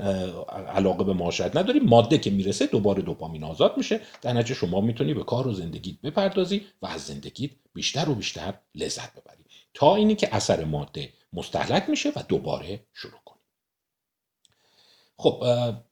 علاقه 0.67 1.03
به 1.03 1.13
معاشرت 1.13 1.57
نداری. 1.57 1.79
ماده 1.79 2.17
که 2.17 2.29
می‌رسه 2.29 2.65
دوباره 2.65 3.01
دوپامین 3.01 3.43
آزاد 3.43 3.77
میشه. 3.77 4.01
در 4.21 4.33
نتیجه 4.33 4.53
شما 4.53 4.81
می‌تونی 4.81 5.13
به 5.13 5.23
کار 5.23 5.47
و 5.47 5.53
زندگیت 5.53 6.01
بپردازی 6.01 6.65
و 6.81 6.87
از 6.87 7.05
زندگیت 7.05 7.51
بیشتر 7.73 8.09
و 8.09 8.15
بیشتر 8.15 8.53
لذت 8.75 9.11
ببری. 9.11 9.43
تا 9.73 9.95
اینی 9.95 10.15
که 10.15 10.35
اثر 10.35 10.63
ماده 10.63 11.13
مستحلک 11.33 11.89
میشه 11.89 12.09
و 12.09 12.23
دوباره 12.27 12.79
شروع 12.93 13.19
کنی. 13.25 13.39
خب 15.17 15.43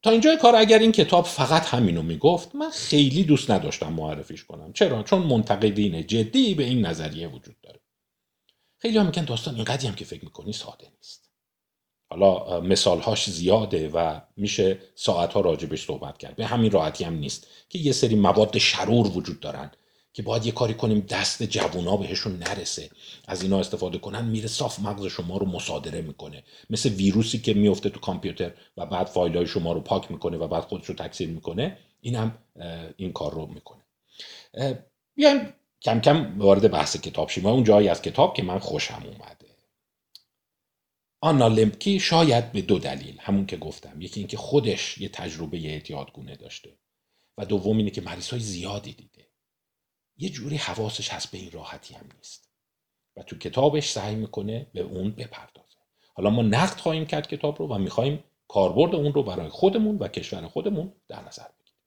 تا 0.01 0.10
اینجای 0.10 0.38
کار 0.38 0.56
اگر 0.56 0.80
این 0.80 0.92
کتاب 0.92 1.25
فقط 1.25 1.66
همینو 1.66 2.01
می‌گفت 2.01 2.56
من 2.56 2.70
خیلی 2.70 3.24
دوست 3.24 3.51
نداشتم 3.51 3.94
معرفیش 3.94 4.44
کنم. 4.44 4.74
چرا؟ 4.74 5.04
چون 5.04 5.24
منتقدین 5.24 6.08
جدی 6.08 6.54
به 6.54 6.63
این 6.63 6.86
نظریه 6.86 7.27
وجود 7.27 7.62
داره. 7.62 7.80
خیلی 8.77 8.98
هم 8.98 9.06
میگن 9.06 9.25
داستان 9.25 9.56
اینقدری 9.56 9.88
هم 9.88 9.96
که 9.96 10.06
فکر 10.06 10.25
می‌کنی 10.25 10.54
ساده 10.54 10.92
نیست. 10.98 11.27
حالا 12.10 12.62
مثالهاش 12.62 13.30
زیاده 13.30 13.90
و 13.90 14.20
میشه 14.38 14.80
ساعتها 14.96 15.42
راجبش 15.42 15.86
صحبت 15.86 16.18
کرد. 16.18 16.36
به 16.36 16.46
همین 16.46 16.72
راحتی 16.72 17.04
هم 17.04 17.14
نیست 17.14 17.48
که 17.70 17.80
یه 17.80 17.92
سری 17.92 18.16
مواد 18.16 18.58
شرور 18.58 19.08
وجود 19.08 19.40
دارن 19.40 19.72
که 20.14 20.24
باید 20.24 20.46
یه 20.46 20.52
کاری 20.52 20.74
کنیم 20.74 21.00
دست 21.00 21.44
جوونا 21.44 21.98
بهشون 21.98 22.38
نرسه. 22.38 22.90
از 23.28 23.42
اینا 23.44 23.60
استفاده 23.60 23.98
کنن 23.98 24.26
میره 24.26 24.48
صاف 24.48 24.80
مغز 24.80 25.06
شما 25.06 25.38
رو 25.38 25.46
مصادره 25.46 26.02
می‌کنه. 26.02 26.44
مثل 26.70 26.90
ویروسی 26.90 27.40
که 27.40 27.54
میفته 27.54 27.90
تو 27.90 28.00
کامپیوتر 28.00 28.52
و 28.78 28.86
بعد 28.86 29.08
فایل 29.08 29.38
های 29.38 29.48
شما 29.48 29.74
رو 29.74 29.82
پاک 29.82 30.12
می‌کنه 30.12 30.38
و 30.38 30.48
بعد 30.48 30.64
خودش 30.64 30.86
رو 30.86 30.96
تکثیر 30.96 31.30
می‌کنه 31.30 31.78
این 32.02 32.16
هم 32.16 32.38
این 32.98 33.14
کار 33.14 33.34
رو 33.34 33.46
می‌کنه. 33.48 33.82
بیایم 35.16 35.54
کم 35.82 36.00
کم 36.00 36.40
وارد 36.40 36.72
بحث 36.72 36.98
کتاب 36.98 37.30
شیم 37.30 37.46
اون 37.46 37.64
جایی 37.64 37.90
از 37.90 38.02
کتاب 38.02 38.36
که 38.36 38.44
من 38.44 38.60
خوشم 38.60 39.04
اومد. 39.06 39.37
آنا 41.20 41.48
لمپکی 41.48 42.00
شاید 42.00 42.52
به 42.52 42.62
دو 42.62 42.80
دلیل 42.80 43.18
همون 43.20 43.46
که 43.46 43.58
گفتم. 43.58 44.02
یکی 44.02 44.20
اینکه 44.20 44.38
خودش 44.38 44.98
یه 44.98 45.10
تجربه 45.10 45.58
اعتیادگونه 45.58 46.36
داشته 46.36 46.78
و 47.38 47.46
دوم 47.46 47.78
اینه 47.78 47.90
که 47.90 48.02
مریض 48.02 48.30
های 48.30 48.40
زیادی 48.40 48.94
دیده. 48.94 49.28
یه 50.18 50.30
جوری 50.30 50.58
حواسش 50.58 51.10
هست 51.10 51.32
به 51.32 51.38
این 51.38 51.52
راحتی 51.52 51.94
هم 51.94 52.10
نیست. 52.18 52.50
و 53.16 53.24
تو 53.24 53.38
کتابش 53.38 53.90
سعی 53.90 54.16
می‌کنه 54.16 54.68
به 54.74 54.82
اون 54.82 55.12
بپردازه. 55.12 55.78
حالا 56.14 56.30
ما 56.30 56.42
نقد 56.42 56.80
خواهیم 56.80 57.06
کرد 57.06 57.28
کتاب 57.28 57.60
رو 57.60 57.68
و 57.68 57.78
می‌خواهیم 57.78 58.24
کاربرد 58.48 58.96
اون 58.96 59.14
رو 59.14 59.24
برای 59.24 59.50
خودمون 59.50 59.98
و 59.98 60.08
کشور 60.08 60.48
خودمون 60.48 60.94
در 61.08 61.28
نظر 61.28 61.44
بگیریم. 61.60 61.80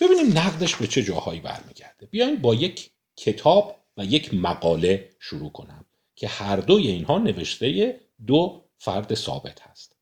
ببینیم 0.00 0.38
نقدش 0.38 0.76
به 0.76 0.86
چه 0.86 1.02
جاهایی 1.02 1.40
برمیگرده. 1.40 2.06
بیایم 2.06 2.36
با 2.36 2.54
یک 2.54 2.90
کتاب 3.16 3.76
و 3.96 4.04
یک 4.04 4.34
مقاله 4.34 5.10
شروع 5.20 5.52
کنم 5.52 5.84
که 6.16 6.28
هر 6.28 6.56
دوی 6.56 6.88
اینها 6.88 7.18
نوشته 7.18 8.00
دو 8.26 8.61
فرد 8.82 9.14
ثابت 9.14 9.60
هست. 9.60 9.96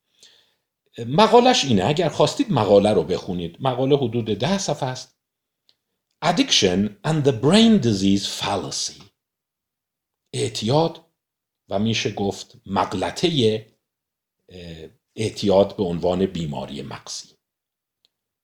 مقالش 1.07 1.65
اینه 1.65 1.85
اگر 1.85 2.09
خواستید 2.09 2.51
مقاله 2.51 2.93
رو 2.93 3.03
بخونید 3.03 3.57
مقاله 3.59 3.97
حدود 3.97 4.25
ده 4.25 4.57
صفحه 4.57 4.89
است. 4.89 5.17
Addiction 6.25 6.89
and 7.07 7.25
the 7.25 7.31
Brain 7.31 7.83
Disease 7.83 8.25
Fallacy. 8.41 9.03
اعتیاد 10.33 11.05
و 11.69 11.79
میشه 11.79 12.11
گفت 12.11 12.55
مغلطه 12.65 13.67
اعتیاد 15.15 15.75
به 15.77 15.83
عنوان 15.83 16.25
بیماری 16.25 16.81
مغزی. 16.81 17.29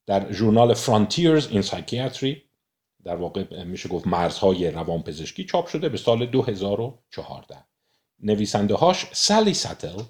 در 0.05 0.33
ژورنال 0.33 0.75
Frontiers 0.75 1.43
in 1.43 1.63
Psychiatry 1.65 2.37
در 3.03 3.15
واقع 3.15 3.63
میشه 3.63 3.89
گفت 3.89 4.07
مرزهای 4.07 4.71
روانپزشکی 4.71 5.45
چاپ 5.45 5.67
شده 5.67 5.89
به 5.89 5.97
سال 5.97 6.25
2014 6.25 7.65
نویسنده 8.19 8.75
هاش 8.75 9.05
سالی 9.13 9.53
ساتل 9.53 10.01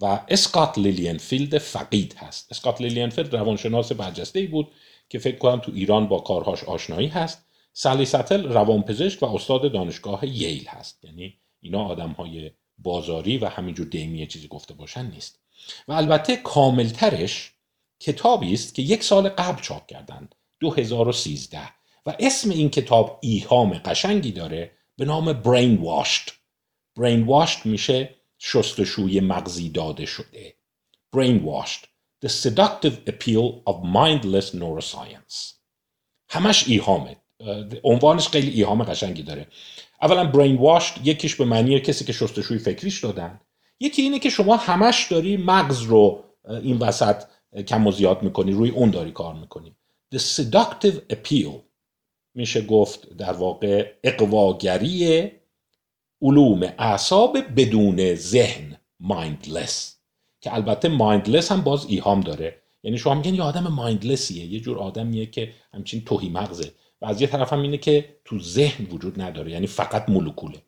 و 0.00 0.20
اسکات 0.28 0.78
لیلینفیلد 0.78 1.58
فقید 1.58 2.14
هست. 2.18 2.52
اسکات 2.52 2.80
لیلینفیلد 2.80 3.34
روانشناس 3.34 3.92
برجسته 3.92 4.46
بود 4.46 4.68
که 5.08 5.18
فکر 5.18 5.38
کنم 5.38 5.60
تو 5.60 5.72
ایران 5.74 6.08
با 6.08 6.18
کارهاش 6.18 6.64
آشنایی 6.64 7.08
هست. 7.08 7.44
سالی 7.72 8.04
ساتل 8.04 8.52
روانپزشک 8.52 9.22
و 9.22 9.26
استاد 9.26 9.72
دانشگاه 9.72 10.26
ییل 10.26 10.68
هست. 10.68 11.04
یعنی 11.04 11.34
اینا 11.60 11.84
آدم 11.84 12.10
های 12.10 12.50
بازاری 12.78 13.38
و 13.38 13.46
همینجور 13.46 13.86
دیمی 13.86 14.26
چیزی 14.26 14.48
گفته 14.48 14.74
باشن 14.74 15.10
نیست. 15.10 15.40
و 15.88 15.92
البته 15.92 16.36
کاملترش 16.36 17.52
کتابی 18.00 18.54
است 18.54 18.74
که 18.74 18.82
یک 18.82 19.04
سال 19.04 19.28
قبل 19.28 19.62
چاپ 19.62 19.86
کردند 19.86 20.34
2013 20.60 21.60
و 22.06 22.16
اسم 22.18 22.50
این 22.50 22.70
کتاب 22.70 23.18
ایهام 23.22 23.78
قشنگی 23.84 24.32
داره 24.32 24.70
به 24.96 25.04
نام 25.04 25.42
Brain 25.42 25.78
Washed 25.80 26.30
Brain 26.98 27.28
Washed 27.28 27.66
میشه 27.66 28.17
شستشوی 28.38 29.20
مغزی 29.20 29.68
داده 29.68 30.06
شده. 30.06 30.54
Brainwashed. 31.16 31.84
The 32.24 32.28
Seductive 32.28 32.96
Appeal 33.10 33.62
of 33.70 33.76
Mindless 33.96 34.54
Neuroscience. 34.54 35.54
همش 36.28 36.68
ایهامه 36.68 37.16
عنوانش 37.84 38.28
خیلی 38.28 38.50
ایهام 38.50 38.82
قشنگی 38.82 39.22
داره. 39.22 39.46
اولا 40.02 40.32
Brainwashed 40.32 41.00
یکیش 41.04 41.34
به 41.34 41.44
معنی 41.44 41.80
کسی 41.80 42.04
که 42.04 42.12
شستشوی 42.12 42.58
فکریش 42.58 43.04
دادن. 43.04 43.40
یکی 43.80 44.02
اینه 44.02 44.18
که 44.18 44.30
شما 44.30 44.56
همش 44.56 45.06
داری 45.10 45.36
مغز 45.36 45.82
رو 45.82 46.24
این 46.62 46.78
وسط 46.78 47.24
کم 47.66 47.86
و 47.86 47.92
زیاد 47.92 48.22
می‌کنی 48.22 48.52
روی 48.52 48.70
اون 48.70 48.90
داری 48.90 49.12
کار 49.12 49.34
می‌کنی. 49.34 49.76
The 50.14 50.18
Seductive 50.18 51.14
Appeal. 51.14 51.52
میشه 52.34 52.60
گفت 52.60 53.16
در 53.16 53.32
واقع 53.32 53.92
اقواگری 54.04 55.32
علوم 56.22 56.62
اعصاب 56.78 57.38
بدون 57.56 58.14
ذهن 58.14 58.76
مایندلس 59.00 59.96
که 60.40 60.54
البته 60.54 60.88
مایندلس 60.88 61.52
هم 61.52 61.60
باز 61.60 61.86
ایهام 61.88 62.20
داره. 62.20 62.62
یعنی 62.82 62.98
شما 62.98 63.14
میگن 63.14 63.34
یه 63.34 63.42
آدم 63.42 63.68
مایندلسیه 63.68 64.46
یه 64.46 64.60
جور 64.60 64.78
آدمیه 64.78 65.26
که 65.26 65.52
همچین 65.74 66.04
توهی 66.04 66.28
مغزه. 66.28 66.72
و 67.00 67.06
از 67.06 67.20
یه 67.20 67.26
طرف 67.26 67.52
هم 67.52 67.62
اینه 67.62 67.78
که 67.78 68.16
تو 68.24 68.38
ذهن 68.38 68.84
وجود 68.84 69.20
نداره 69.20 69.52
یعنی 69.52 69.66
فقط 69.66 70.08
مولکوله. 70.08 70.62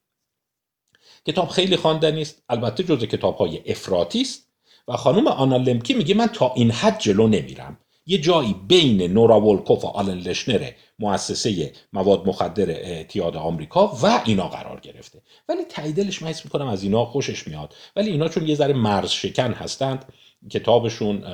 کتاب 1.26 1.48
خیلی 1.48 1.76
خواندنی 1.76 2.22
است 2.22 2.42
البته 2.48 2.82
جزء 2.82 3.06
کتاب 3.06 3.36
های 3.36 3.70
افراطی 3.70 4.20
است. 4.20 4.46
و 4.88 4.96
خانم 4.96 5.26
آنا 5.26 5.56
لمکی 5.56 5.94
میگه 5.94 6.14
من 6.14 6.26
تا 6.26 6.52
این 6.54 6.70
حد 6.70 6.98
جلو 6.98 7.28
نمیرم. 7.28 7.78
یه 8.10 8.18
جایی 8.18 8.54
بین 8.68 9.12
نورا 9.12 9.40
ولکوف 9.40 9.84
و 9.84 9.88
آلن 9.88 10.18
لشنر 10.18 10.70
مؤسسه 10.98 11.72
مواد 11.92 12.26
مخدر 12.26 12.70
اعتیاد 12.70 13.36
آمریکا 13.36 13.86
و 14.02 14.22
اینا 14.24 14.48
قرار 14.48 14.80
گرفته. 14.80 15.22
ولی 15.48 15.64
تاییدلش 15.64 16.22
من 16.22 16.28
حس 16.28 16.44
می‌کنم 16.44 16.68
از 16.68 16.82
اینا 16.82 17.04
خوشش 17.04 17.48
میاد. 17.48 17.74
ولی 17.96 18.10
اینا 18.10 18.28
چون 18.28 18.48
یه 18.48 18.54
ذره 18.54 18.74
مرز 18.74 19.10
شکن 19.10 19.52
هستند 19.52 20.04
کتابشون 20.50 21.24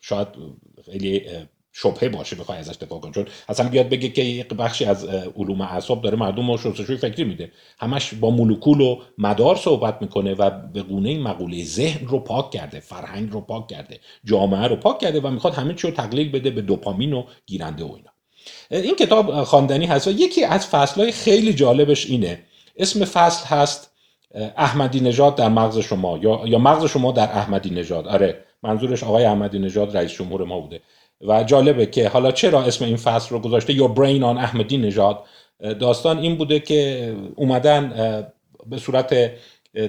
شاید 0.00 0.28
خیلی 0.84 1.22
شبهه 1.82 2.08
باشه 2.08 2.36
بخوای 2.36 2.58
ازش 2.58 2.76
دفاع 2.76 3.00
کنی. 3.00 3.12
چون 3.12 3.26
اصلا 3.48 3.68
بیاد 3.68 3.88
بگه 3.88 4.08
که 4.08 4.22
یک 4.22 4.48
بخشی 4.48 4.84
از 4.84 5.04
علوم 5.36 5.60
اعصاب 5.60 6.02
داره 6.02 6.16
مردم 6.16 6.50
رو 6.50 6.58
شستشوی 6.58 6.96
فکری 6.96 7.24
میده. 7.24 7.52
همش 7.78 8.14
با 8.14 8.30
مولکول 8.30 8.80
و 8.80 8.98
مدار 9.18 9.56
صحبت 9.56 9.98
می‌کنه 10.00 10.34
و 10.34 10.50
به 10.50 10.82
گونه 10.82 11.18
مقوله 11.18 11.64
ذهن 11.64 12.06
رو 12.06 12.18
پاک 12.18 12.50
کرده 12.50 12.80
فرهنگ 12.80 13.32
رو 13.32 13.40
پاک 13.40 13.68
کرده 13.68 14.00
جامعه 14.24 14.66
رو 14.66 14.76
پاک 14.76 14.98
کرده 14.98 15.20
و 15.20 15.30
می‌خواد 15.30 15.54
همه 15.54 15.74
چی 15.74 15.88
رو 15.88 15.94
تقلیل 15.94 16.32
بده 16.32 16.50
به 16.50 16.60
دوپامین 16.60 17.12
و 17.12 17.24
گیرنده 17.46 17.84
و 17.84 17.92
اینا. 17.96 18.10
این 18.84 18.96
کتاب 18.96 19.44
خواندنی 19.44 19.86
هست 19.86 20.08
و 20.08 20.10
یکی 20.10 20.44
از 20.44 20.66
فصلهای 20.66 21.12
خیلی 21.12 21.54
جالبش 21.54 22.06
اینه. 22.06 22.42
اسم 22.76 23.04
فصل 23.04 23.46
هست 23.46 23.90
احمدی 24.56 25.00
نژاد 25.00 25.34
در 25.34 25.48
مغز 25.48 25.78
شما 25.78 26.18
یا 26.18 26.42
یا 26.44 26.58
مغز 26.58 26.84
شما 26.84 27.12
در 27.12 27.28
احمدی 27.32 27.70
نژاد. 27.70 28.08
آره 28.08 28.44
منظورش 28.62 29.04
آقای 29.04 29.24
احمدی 29.24 29.58
نژاد 29.58 29.96
رئیس 29.96 30.12
جمهور 30.12 30.44
ما 30.44 30.60
بوده. 30.60 30.80
و 31.20 31.44
جالبه 31.44 31.86
که 31.86 32.08
حالا 32.08 32.32
چرا 32.32 32.62
اسم 32.62 32.84
این 32.84 32.96
فصل 32.96 33.28
رو 33.30 33.40
گذاشته؟ 33.40 33.74
Your 33.74 33.94
Brain 33.96 34.20
on 34.20 34.38
احمدی 34.38 34.78
نژاد 34.78 35.24
داستان 35.80 36.18
این 36.18 36.36
بوده 36.36 36.60
که 36.60 37.14
اومدن 37.36 37.88
به 38.66 38.78
صورت 38.78 39.30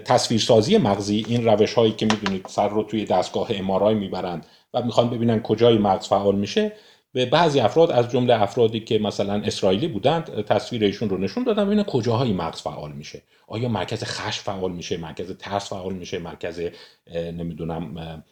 تصویرسازی 0.05 0.77
مغزی 0.77 1.25
این 1.27 1.45
روش 1.45 1.73
هایی 1.73 1.91
که 1.91 2.05
می‌دونید 2.05 2.45
سر 2.49 2.69
رو 2.69 2.83
توی 2.83 3.05
دستگاه 3.05 3.47
امارای 3.49 3.95
می‌برند 3.95 4.45
و 4.73 4.81
می‌خوان 4.81 5.09
ببینن 5.09 5.41
کجای 5.41 5.77
مغز 5.77 6.07
فعال 6.07 6.35
میشه 6.35 6.71
به 7.13 7.25
بعضی 7.25 7.59
افراد 7.59 7.91
از 7.91 8.11
جمله 8.11 8.41
افرادی 8.41 8.79
که 8.79 8.99
مثلا 8.99 9.33
اسرائیلی 9.33 9.87
بودند 9.87 10.45
تصویر 10.45 10.83
ایشون 10.83 11.09
رو 11.09 11.17
نشون 11.17 11.43
دادن 11.43 11.65
ببینن 11.65 11.83
کجاهای 11.83 12.33
مغز 12.33 12.61
فعال 12.61 12.91
میشه. 12.91 13.21
آیا 13.47 13.69
مرکز 13.69 14.03
خش 14.03 14.39
فعال 14.39 14.71
میشه 14.71 14.97
مرکز 14.97 15.37
ترس 15.37 15.69
فعال 15.69 15.93
میشه 15.93 16.19
مرکز 16.19 16.61
نمی‌دونم 17.15 18.23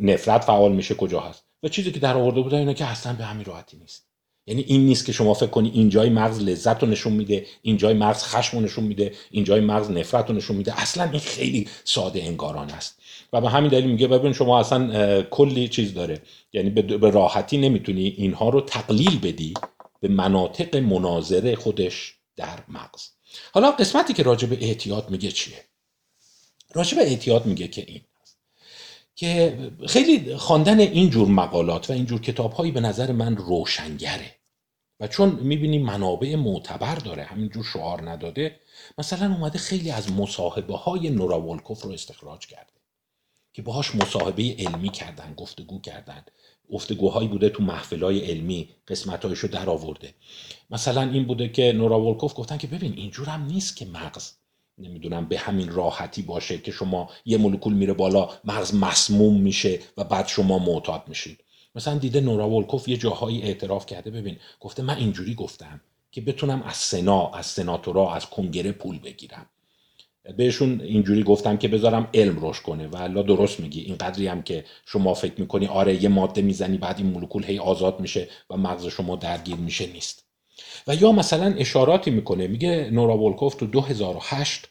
نفرت 0.00 0.44
فعال 0.44 0.72
میشه 0.72 0.94
کجا 0.94 1.20
هست؟ 1.20 1.45
و 1.62 1.68
چیزی 1.68 1.92
که 1.92 2.00
در 2.00 2.16
آورده 2.16 2.40
بودن 2.40 2.58
اینه 2.58 2.74
که 2.74 2.84
اصلا 2.84 3.12
به 3.12 3.24
همین 3.24 3.44
راحتی 3.44 3.76
نیست. 3.76 4.06
یعنی 4.46 4.62
این 4.62 4.86
نیست 4.86 5.06
که 5.06 5.12
شما 5.12 5.34
فکر 5.34 5.46
کنی 5.46 5.70
اینجای 5.70 6.08
مغز 6.08 6.40
لذت 6.40 6.82
رو 6.82 6.88
نشون 6.88 7.12
میده 7.12 7.46
اینجای 7.62 7.94
مغز 7.94 8.22
خشم 8.22 8.58
رو 8.58 8.64
نشون 8.64 8.84
میده 8.84 9.14
اینجای 9.30 9.60
مغز 9.60 9.90
نفرت 9.90 10.28
رو 10.28 10.36
نشون 10.36 10.56
میده. 10.56 10.80
اصلا 10.80 11.10
این 11.10 11.20
خیلی 11.20 11.68
ساده 11.84 12.22
انگاران 12.22 12.70
است. 12.70 12.98
و 13.32 13.40
به 13.40 13.50
همین 13.50 13.70
دلیل 13.70 13.90
میگه 13.90 14.06
ببین 14.06 14.32
شما 14.32 14.60
اصلا 14.60 15.22
کلی 15.22 15.68
چیز 15.68 15.94
داره. 15.94 16.22
یعنی 16.52 16.70
به 16.70 17.10
راحتی 17.10 17.58
نمی‌تونی 17.58 18.06
اینها 18.06 18.48
رو 18.48 18.60
تقلیل 18.60 19.18
بدی 19.18 19.54
به 20.00 20.08
مناطق 20.08 20.76
مناظره 20.76 21.56
خودش 21.56 22.14
در 22.36 22.58
مغز. 22.68 23.08
حالا 23.52 23.70
قسمتی 23.70 24.12
که 24.12 24.22
راجع 24.22 24.48
به 24.48 24.58
اعتیاد 24.60 25.10
میگه 25.10 25.30
چیه؟ 25.30 25.64
راجع 26.74 26.96
به 26.96 27.02
اعتیاد 27.02 27.46
میگه 27.46 27.68
که 27.68 27.84
این 27.88 28.00
که 29.16 29.58
خیلی 29.88 30.36
خواندن 30.36 30.80
این 30.80 31.10
جور 31.10 31.28
مقالات 31.28 31.90
و 31.90 31.92
این 31.92 32.06
جور 32.06 32.20
کتابهایی 32.20 32.72
به 32.72 32.80
نظر 32.80 33.12
من 33.12 33.36
روشنگره. 33.36 34.34
و 35.00 35.08
چون 35.08 35.28
می‌بینی 35.30 35.78
منابع 35.78 36.36
معتبر 36.36 36.94
داره 36.94 37.22
همینجور 37.22 37.64
شعار 37.64 38.10
نداده 38.10 38.60
مثلا 38.98 39.34
اومده 39.34 39.58
خیلی 39.58 39.90
از 39.90 40.12
مصاحبه 40.12 40.76
های 40.76 41.10
نورا 41.10 41.36
رو 41.36 41.90
استخراج 41.92 42.46
کرده 42.46 42.72
که 43.52 43.62
باهاش 43.62 43.94
مصاحبه 43.94 44.56
علمی 44.58 44.88
کردن 44.88 45.34
گفتگو 45.36 45.80
کردن. 45.80 46.24
گفتگوهایی 46.72 47.28
بوده 47.28 47.48
تو 47.48 47.62
محفلای 47.62 48.20
علمی 48.20 48.68
قسمتهایش 48.88 49.38
رو 49.38 49.48
در 49.48 49.70
آورده 49.70 50.14
مثلا 50.70 51.02
این 51.02 51.26
بوده 51.26 51.48
که 51.48 51.72
نورا 51.72 52.00
ولکوف 52.00 52.34
گفتن 52.36 52.58
که 52.58 52.66
ببین 52.66 52.92
اینجور 52.92 53.28
هم 53.28 53.46
نیست 53.46 53.76
که 53.76 53.86
مغز 53.86 54.32
نمی‌دونم 54.78 55.28
به 55.28 55.38
همین 55.38 55.68
راحتی 55.68 56.22
باشه 56.22 56.58
که 56.58 56.72
شما 56.72 57.10
یه 57.24 57.38
مولکول 57.38 57.72
میره 57.72 57.92
بالا 57.92 58.30
مغز 58.44 58.74
مسموم 58.74 59.40
میشه 59.40 59.78
و 59.96 60.04
بعد 60.04 60.28
شما 60.28 60.58
معتاد 60.58 61.02
میشید. 61.08 61.40
مثلا 61.74 61.98
دیده 61.98 62.20
نورا 62.20 62.50
ولکوف 62.50 62.88
یه 62.88 62.96
جاهایی 62.96 63.42
اعتراف 63.42 63.86
کرده 63.86 64.10
ببین 64.10 64.36
گفته 64.60 64.82
من 64.82 64.96
اینجوری 64.96 65.34
گفتم 65.34 65.80
که 66.12 66.20
بتونم 66.20 66.62
از 66.62 66.76
سنا 66.76 67.30
از 67.30 67.46
سناتورا 67.46 68.14
از 68.14 68.26
کنگره 68.26 68.72
پول 68.72 68.98
بگیرم. 68.98 69.46
بهشون 70.36 70.80
اینجوری 70.80 71.22
گفتم 71.22 71.56
که 71.56 71.68
بذارم 71.68 72.08
علم 72.14 72.38
روش 72.38 72.60
کنه 72.60 72.86
و 72.86 72.96
الله 72.96 73.22
درست 73.22 73.60
میگی 73.60 73.80
این 73.80 73.96
قدری 73.96 74.26
هم 74.26 74.42
که 74.42 74.64
شما 74.86 75.14
فکر 75.14 75.40
می‌کنی 75.40 75.66
آره 75.66 76.02
یه 76.02 76.08
ماده 76.08 76.42
می‌زنی 76.42 76.78
بعد 76.78 76.98
این 76.98 77.06
مولکول 77.06 77.44
هی 77.44 77.58
آزاد 77.58 78.00
میشه 78.00 78.28
و 78.50 78.56
مغز 78.56 78.86
شما 78.86 79.16
درگیر 79.16 79.56
میشه 79.56 79.86
نیست. 79.86 80.25
و 80.86 80.94
یا 80.94 81.12
مثلا 81.12 81.54
اشاراتی 81.58 82.10
می‌کنه. 82.10 82.46
میگه 82.46 82.88
نورا 82.92 83.18
ولکوف 83.18 83.54
تو 83.54 83.66
2008 83.66 84.68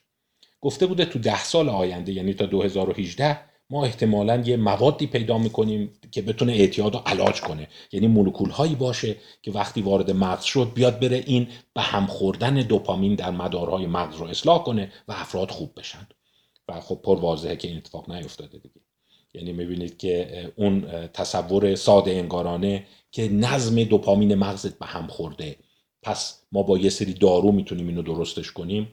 گفته 0.62 0.86
بوده 0.86 1.06
تو 1.06 1.20
ده 1.20 1.44
سال 1.44 1.70
آینده 1.70 2.14
یعنی 2.14 2.34
تا 2.34 2.46
2018 2.46 3.40
ما 3.70 3.86
احتمالا 3.86 4.44
یه 4.46 4.58
موادی 4.58 5.08
پیدا 5.08 5.38
می‌کنیم 5.38 5.94
که 6.12 6.22
بتونه 6.22 6.54
اعتیاد 6.54 6.94
رو 6.94 7.02
علاج 7.06 7.42
کنه. 7.42 7.68
یعنی 7.92 8.08
مولکول 8.08 8.50
هایی 8.50 8.76
باشه 8.76 9.16
که 9.42 9.52
وقتی 9.52 9.82
وارد 9.82 10.12
مغز 10.12 10.44
شد 10.44 10.72
بیاد 10.74 11.00
بره 11.00 11.24
این 11.26 11.48
به 11.74 11.82
هم 11.82 12.06
خوردن 12.06 12.54
دوپامین 12.54 13.16
در 13.16 13.32
مدارهای 13.32 13.86
مغز 13.86 14.18
رو 14.18 14.26
اصلاح 14.26 14.64
کنه 14.64 14.92
و 15.08 15.12
افراد 15.12 15.52
خوب 15.52 15.72
بشن. 15.78 16.08
و 16.68 16.80
خب 16.82 17.00
پر 17.04 17.20
واضحه 17.20 17.56
که 17.56 17.68
این 17.68 17.78
اتفاق 17.78 18.12
نیفتاده 18.12 18.58
دیگه. 18.58 18.82
یعنی 19.34 19.52
می‌بینید 19.52 19.98
که 19.98 20.52
اون 20.56 20.82
تصور 21.14 21.76
ساده 21.76 22.12
انگارانه 22.12 22.86
که 23.12 23.30
نظم 23.30 23.84
دوپامین 23.84 24.36
مغزت 24.36 24.80
به 24.80 24.86
هم 24.86 25.08
خورده. 25.08 25.56
پس 26.06 26.42
ما 26.52 26.64
با 26.64 26.78
یه 26.78 26.90
سری 26.90 27.14
دارو 27.14 27.52
می‌تونیم 27.52 27.88
اینو 27.88 28.02
درستش 28.02 28.52
کنیم 28.52 28.88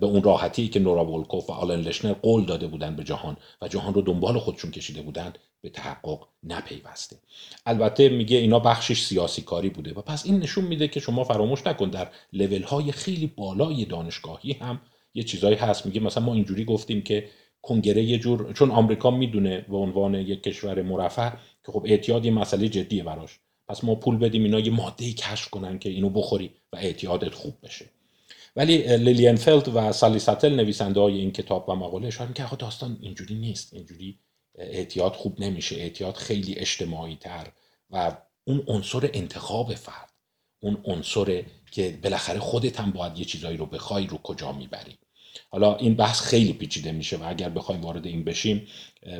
به 0.00 0.06
اون 0.06 0.22
راحتی 0.22 0.68
که 0.68 0.80
نورا 0.80 1.04
و 1.04 1.52
آلن 1.52 1.80
لشنر 1.80 2.12
قول 2.12 2.44
داده 2.44 2.66
بودند 2.66 2.96
به 2.96 3.04
جهان 3.04 3.36
و 3.62 3.68
جهان 3.68 3.94
رو 3.94 4.02
دنبال 4.02 4.38
خودشون 4.38 4.70
کشیده 4.70 5.02
بودند 5.02 5.38
به 5.60 5.68
تحقق 5.68 6.26
نپیوسته 6.42 7.16
البته 7.66 8.08
میگه 8.08 8.36
اینا 8.36 8.58
بخشش 8.58 9.02
سیاسی 9.02 9.42
کاری 9.42 9.70
بوده 9.70 9.92
و 9.92 10.02
پس 10.02 10.26
این 10.26 10.38
نشون 10.38 10.64
میده 10.64 10.88
که 10.88 11.00
شما 11.00 11.24
فراموش 11.24 11.66
نکن 11.66 11.90
در 11.90 12.08
لول 12.32 12.62
های 12.62 12.92
خیلی 12.92 13.26
بالای 13.26 13.84
دانشگاهی 13.84 14.52
هم 14.52 14.80
یه 15.14 15.22
چیزایی 15.22 15.56
هست. 15.56 15.86
میگه 15.86 16.00
مثلا 16.00 16.24
ما 16.24 16.34
اینجوری 16.34 16.64
گفتیم 16.64 17.02
که 17.02 17.28
کنگره 17.62 18.02
یه 18.02 18.18
جور 18.18 18.52
چون 18.52 18.70
آمریکا 18.70 19.10
می‌دونه 19.10 19.66
به 19.68 19.76
عنوان 19.76 20.14
یک 20.14 20.42
کشور 20.42 20.82
مرفه 20.82 21.32
که 21.66 21.72
خب 21.72 21.82
اعتیاد 21.86 22.24
یه 22.24 22.30
مسئله 22.30 22.68
جدیه 22.68 23.04
براش. 23.04 23.38
پس 23.68 23.84
ما 23.84 23.94
پول 23.94 24.16
بدیم 24.16 24.44
اینا 24.44 24.60
یه 24.60 24.70
ماده 24.70 25.12
کشف 25.12 25.50
کنن 25.50 25.78
که 25.78 25.88
اینو 25.90 26.10
بخوری 26.10 26.50
و 26.72 26.76
اعتیادت 26.76 27.34
خوب 27.34 27.54
بشه. 27.62 27.86
ولی 28.56 28.96
لیلینفلد 28.96 29.76
و 29.76 29.92
سالی 29.92 30.18
ساتل 30.18 30.54
نویسنده 30.54 31.00
های 31.00 31.18
این 31.18 31.32
کتاب 31.32 31.68
و 31.68 31.74
مقاله 31.74 32.06
اشاره 32.06 32.32
که 32.32 32.46
داستان 32.58 32.98
اینجوری 33.00 33.34
نیست. 33.34 33.74
اینجوری 33.74 34.18
اعتیاد 34.58 35.12
خوب 35.12 35.40
نمیشه. 35.40 35.76
اعتیاد 35.76 36.14
خیلی 36.14 36.54
اجتماعی 36.54 37.16
تر 37.16 37.52
و 37.90 38.16
اون 38.44 38.64
عنصر 38.66 39.10
انتخاب 39.14 39.74
فرد 39.74 40.12
اون 40.60 40.82
عنصر 40.84 41.42
که 41.70 41.98
بالاخره 42.02 42.38
خودت 42.38 42.80
هم 42.80 42.90
باید 42.90 43.18
یه 43.18 43.24
چیزایی 43.24 43.56
رو 43.56 43.66
بخوای 43.66 44.06
رو 44.06 44.18
کجا 44.18 44.52
می‌بری. 44.52 44.98
حالا 45.50 45.76
این 45.76 45.94
بحث 45.94 46.20
خیلی 46.20 46.52
پیچیده 46.52 46.92
میشه 46.92 47.16
و 47.16 47.24
اگر 47.26 47.48
بخوایم 47.48 47.80
وارد 47.80 48.06
این 48.06 48.24
بشیم 48.24 48.66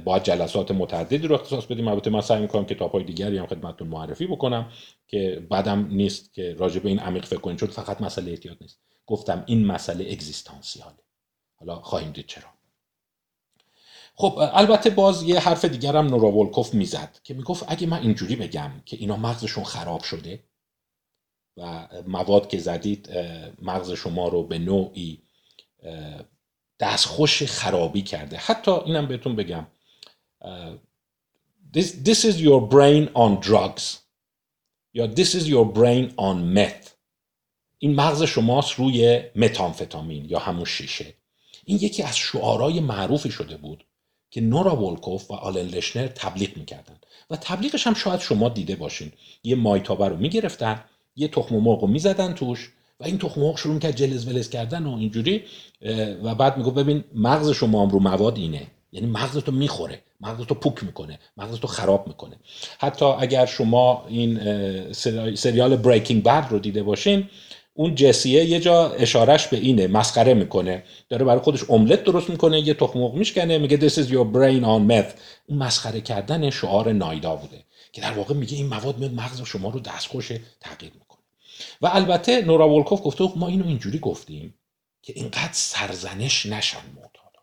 باید 0.05 0.23
جلسات 0.23 0.71
متعددی 0.71 1.27
رو 1.27 1.35
اختصاص 1.35 1.65
بدیم. 1.67 1.89
البته 1.89 2.11
من 2.11 2.21
سعی 2.21 2.41
می‌کنم 2.41 2.65
کتاب 2.65 2.93
های 2.93 3.05
دیگری 3.05 3.39
هم 3.39 3.47
خدمتتون 3.47 3.89
معرفی 3.89 4.27
بکنم 4.27 4.73
که 5.09 5.47
بعدم 5.51 5.89
نیست 5.91 6.35
که 6.35 6.55
راجع 6.59 6.81
به 6.81 6.89
این 6.89 6.99
عمیق 6.99 7.25
فکر 7.25 7.41
کنیم 7.41 7.57
چون 7.57 7.69
فقط 7.69 8.01
مسئله 8.01 8.31
اعتیاد 8.31 8.57
نیست. 8.61 8.79
گفتم 9.07 9.45
این 9.47 9.67
مسئله 9.67 10.05
اگزیستانسیاله. 10.11 11.03
حالا 11.57 11.81
خواهیم 11.81 12.11
دید 12.11 12.27
چرا. 12.27 12.49
خب 14.15 14.39
البته 14.53 14.91
باز 14.91 15.23
یه 15.23 15.39
حرف 15.39 15.65
دیگرم 15.65 16.07
نورا 16.07 16.33
ولکوف 16.33 16.75
می‌زد 16.75 17.19
که 17.25 17.35
می‌گفت 17.35 17.65
اگه 17.69 17.87
من 17.87 18.03
اینجوری 18.03 18.37
بگم 18.37 18.71
که 18.87 18.97
اینا 18.97 19.17
مغزشون 19.17 19.65
خراب 19.65 20.03
شده 20.03 20.45
و 21.57 21.89
مواد 22.07 22.49
که 22.49 22.59
زدید 22.59 23.11
مغز 23.63 23.93
شما 23.93 24.29
رو 24.29 24.43
به 24.43 24.59
نوعی 24.59 25.23
دستخوش 26.81 27.43
خرابی 27.43 28.03
کرده. 28.03 28.37
حتی 28.37 28.71
اینم 28.71 29.07
بهتون 29.07 29.37
بگم. 29.37 29.67
this, 31.75 31.87
this 32.05 32.25
is 32.25 32.37
your 32.37 32.61
brain 32.71 33.09
on 33.15 33.47
drugs. 33.49 33.97
یا 34.95 35.15
this 35.15 35.35
is 35.35 35.45
your 35.47 35.75
brain 35.75 36.15
on 36.17 36.57
meth. 36.57 36.89
این 37.79 37.95
مغز 37.95 38.23
شماست 38.23 38.73
روی 38.73 39.23
متانفتامین 39.37 40.25
یا 40.25 40.39
همون 40.39 40.65
شیشه. 40.65 41.15
این 41.65 41.79
یکی 41.81 42.03
از 42.03 42.17
شعارهای 42.17 42.81
معروفی 42.81 43.31
شده 43.31 43.57
بود 43.57 43.85
که 44.31 44.41
نورا 44.41 44.77
ولکوف 44.77 45.31
و 45.31 45.35
آلن 45.35 45.67
لشنر 45.67 46.07
تبلیغ 46.07 46.57
می‌کردن. 46.57 46.99
و 47.31 47.37
تبلیغش 47.37 47.87
هم 47.87 47.95
شاید 47.95 48.21
شما 48.21 48.49
دیده 48.49 48.77
باشین. 48.77 49.13
یه 49.45 49.55
مایتابه 49.55 50.09
رو 50.09 50.17
می‌گرفتن 50.17 50.85
یه 51.17 51.29
تخم 51.29 51.57
مرغ 51.57 51.81
رو 51.81 51.89
می‌زدن 51.89 52.35
توش 52.35 52.73
و 53.01 53.05
این 53.05 53.19
تخم 53.19 53.57
شروع 53.57 53.79
کرد 53.79 53.97
جلز 53.97 54.29
ولز 54.29 54.49
کردن 54.49 54.87
و 54.87 54.97
اینجوری 54.97 55.43
و 56.23 56.35
بعد 56.35 56.57
میگو 56.57 56.71
ببین 56.71 57.05
مغز 57.15 57.51
شما 57.51 57.83
هم 57.83 57.91
رو 57.91 57.99
مواد 57.99 58.37
اینه. 58.37 58.67
یعنی 58.93 59.07
مغزتو 59.07 59.53
می‌خوره 59.53 60.03
مغزتو 60.21 60.55
پوک 60.55 60.85
می‌کنه 60.85 61.19
مغزتو 61.37 61.67
خراب 61.67 62.09
می‌کنه. 62.09 62.37
حتی 62.79 63.05
اگر 63.05 63.47
شما 63.47 64.05
این 64.09 64.41
سریال 65.35 65.77
بریکینگ 65.77 66.23
بد 66.23 66.47
رو 66.51 66.59
دیده 66.59 66.83
باشین 66.83 67.29
اون 67.75 67.95
جسیه 67.95 68.45
یه 68.45 68.61
جا 68.61 68.91
اشارش 68.91 69.47
به 69.47 69.57
اینه 69.57 69.87
مسخره 69.87 70.35
می‌کنه. 70.35 70.83
داره 71.09 71.25
برای 71.25 71.41
خودش 71.41 71.71
املت 71.71 72.05
درست 72.05 72.31
می‌کنه 72.31 72.61
یه 72.61 72.75
تخم 72.75 72.99
مرغ 72.99 73.15
میشکنه 73.15 73.59
میگه 73.59 73.89
this 73.89 73.93
is 73.93 74.07
your 74.09 74.35
brain 74.35 74.65
on 74.65 74.91
meth. 74.91 75.13
اون 75.47 75.59
مسخره 75.59 76.01
کردن 76.01 76.51
شعار 76.51 76.93
نایدا 76.93 77.37
بوده 77.37 77.65
که 77.93 78.01
در 78.01 78.13
واقع 78.13 78.35
میگه 78.35 78.57
این 78.57 78.67
مواد 78.67 78.99
میاد 78.99 79.15
مغز 79.15 79.43
شما 79.43 79.71
رو 79.71 79.81
دستخوش 79.81 80.29
تغییر 80.61 80.93
می‌کنه. 80.95 81.08
و 81.81 81.87
البته 81.93 82.43
نورا 82.43 82.69
ولکوف 82.69 83.01
گفته 83.05 83.29
ما 83.37 83.49
اینو 83.49 83.67
اینجوری 83.67 83.99
گفتیم 83.99 84.55
که 85.03 85.13
اینقدر 85.17 85.53
سرزنش 85.53 86.47
نشن 86.47 86.91
معتادا. 86.97 87.43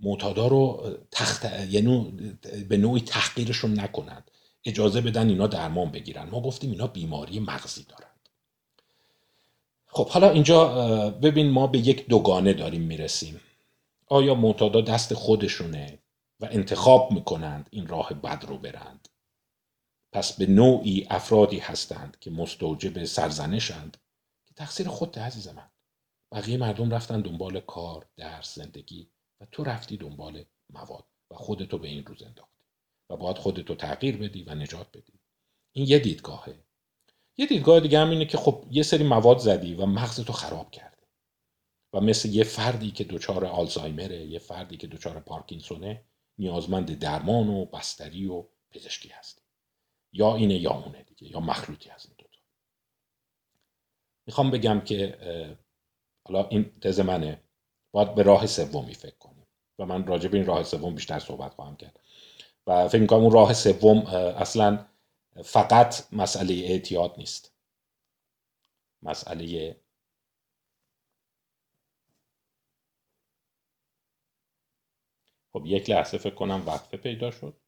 معتادا 0.00 0.46
رو 0.46 0.96
تخت 1.10 1.44
یعنی 1.70 2.12
به 2.68 2.76
نوعی 2.76 3.00
تحقیرشون 3.00 3.80
نکنند 3.80 4.30
اجازه 4.64 5.00
بدن 5.00 5.28
اینا 5.28 5.46
درمان 5.46 5.90
بگیرن. 5.90 6.28
ما 6.30 6.40
گفتیم 6.40 6.70
اینا 6.70 6.86
بیماری 6.86 7.40
مغزی 7.40 7.84
دارن. 7.88 8.10
خب 9.86 10.08
حالا 10.08 10.30
اینجا 10.30 10.68
ببین 11.10 11.50
ما 11.50 11.66
به 11.66 11.78
یک 11.78 12.06
دوگانه 12.06 12.52
داریم 12.52 12.82
می‌رسیم. 12.82 13.40
آیا 14.06 14.34
معتادا 14.34 14.80
دست 14.80 15.14
خودشونه 15.14 15.98
و 16.40 16.48
انتخاب 16.50 17.12
می‌کنند 17.12 17.68
این 17.70 17.86
راه 17.86 18.14
بد 18.14 18.44
رو 18.48 18.58
برند؟ 18.58 19.05
پس 20.16 20.32
به 20.32 20.46
نوعی 20.46 21.06
افرادی 21.10 21.58
هستند 21.58 22.16
که 22.20 22.30
مستوجب 22.30 23.04
سرزنشند 23.04 23.96
که 24.46 24.54
تقصیر 24.54 24.88
خود 24.88 25.18
عزیز 25.18 25.48
من. 25.48 25.70
بقیه 26.32 26.56
مردم 26.56 26.90
رفتن 26.90 27.20
دنبال 27.20 27.60
کار 27.60 28.08
درس 28.16 28.54
زندگی 28.54 29.10
و 29.40 29.46
تو 29.52 29.64
رفتی 29.64 29.96
دنبال 29.96 30.44
مواد 30.72 31.04
و 31.30 31.34
خودتو 31.34 31.78
به 31.78 31.88
این 31.88 32.04
روز 32.04 32.22
انداختی 32.22 32.62
و 33.10 33.16
باید 33.16 33.38
خودتو 33.38 33.74
تغییر 33.74 34.16
بدی 34.16 34.42
و 34.42 34.54
نجات 34.54 34.96
بدی. 34.96 35.20
این 35.72 35.86
یه 35.86 35.98
دیدگاهه. 35.98 36.64
یه 37.36 37.46
دیدگاه 37.46 37.80
دیگه 37.80 37.98
هم 37.98 38.10
اینه 38.10 38.24
که 38.26 38.38
خب 38.38 38.64
یه 38.70 38.82
سری 38.82 39.04
مواد 39.04 39.38
زدی 39.38 39.74
و 39.74 39.86
مغزتو 39.86 40.32
خراب 40.32 40.70
کرده 40.70 41.06
و 41.92 42.00
مثل 42.00 42.28
یه 42.28 42.44
فردی 42.44 42.90
که 42.90 43.04
دچار 43.04 43.44
آلزایمره 43.44 44.26
یه 44.26 44.38
فردی 44.38 44.76
که 44.76 44.86
دچار 44.86 45.20
پارکینسونه 45.20 46.04
نیازمند 46.38 46.98
درمان 46.98 47.48
و 47.48 47.64
بستری 47.64 48.26
و 48.26 48.44
پزشکی 48.70 49.08
هست 49.08 49.45
یا 50.16 50.34
اینه 50.36 50.54
یا 50.54 50.70
اونه 50.70 51.02
دیگه 51.02 51.32
یا 51.32 51.40
مخلوطی 51.40 51.90
از 51.90 52.06
این 52.06 52.14
دوتا 52.18 52.40
می‌خوام 54.26 54.50
بگم 54.50 54.80
که 54.80 55.18
حالا 56.28 56.48
این 56.48 56.80
تز 56.80 57.00
منه. 57.00 57.42
باید 57.92 58.14
به 58.14 58.22
راه 58.22 58.46
سومی 58.46 58.94
فکر 58.94 59.16
کنیم. 59.18 59.46
و 59.78 59.86
من 59.86 60.06
راجع 60.06 60.28
به 60.28 60.36
این 60.36 60.46
راه 60.46 60.62
سوم 60.62 60.94
بیشتر 60.94 61.18
صحبت 61.18 61.54
خواهم 61.54 61.76
کرد. 61.76 62.00
و 62.66 62.88
فکر 62.88 63.00
می‌کنم 63.00 63.20
اون 63.20 63.32
راه 63.32 63.52
سوم 63.54 63.98
اصلا 64.36 64.86
فقط 65.44 66.12
مسئله 66.12 66.54
اعتیاد 66.54 67.14
نیست. 67.18 67.52
مسئله 69.02 69.76
خب 75.52 75.62
یک 75.66 75.90
لحظه 75.90 76.18
فکر 76.18 76.34
کنم 76.34 76.62
وقفه 76.66 76.96
پیدا 76.96 77.30
شد. 77.30 77.65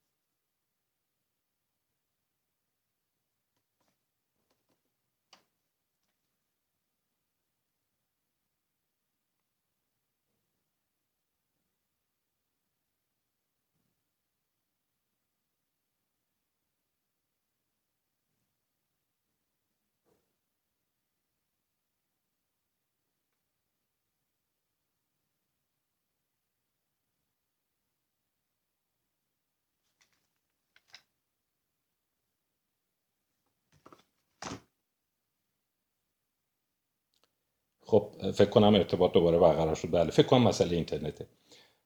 خب 37.90 38.08
فکر 38.34 38.50
کنم 38.50 38.74
ارتباط 38.74 39.12
دوباره 39.12 39.38
برقرار 39.38 39.74
شد. 39.74 39.90
بله 39.90 40.10
فکر 40.10 40.26
کنم 40.26 40.42
مسئله 40.42 40.76
اینترنته. 40.76 41.26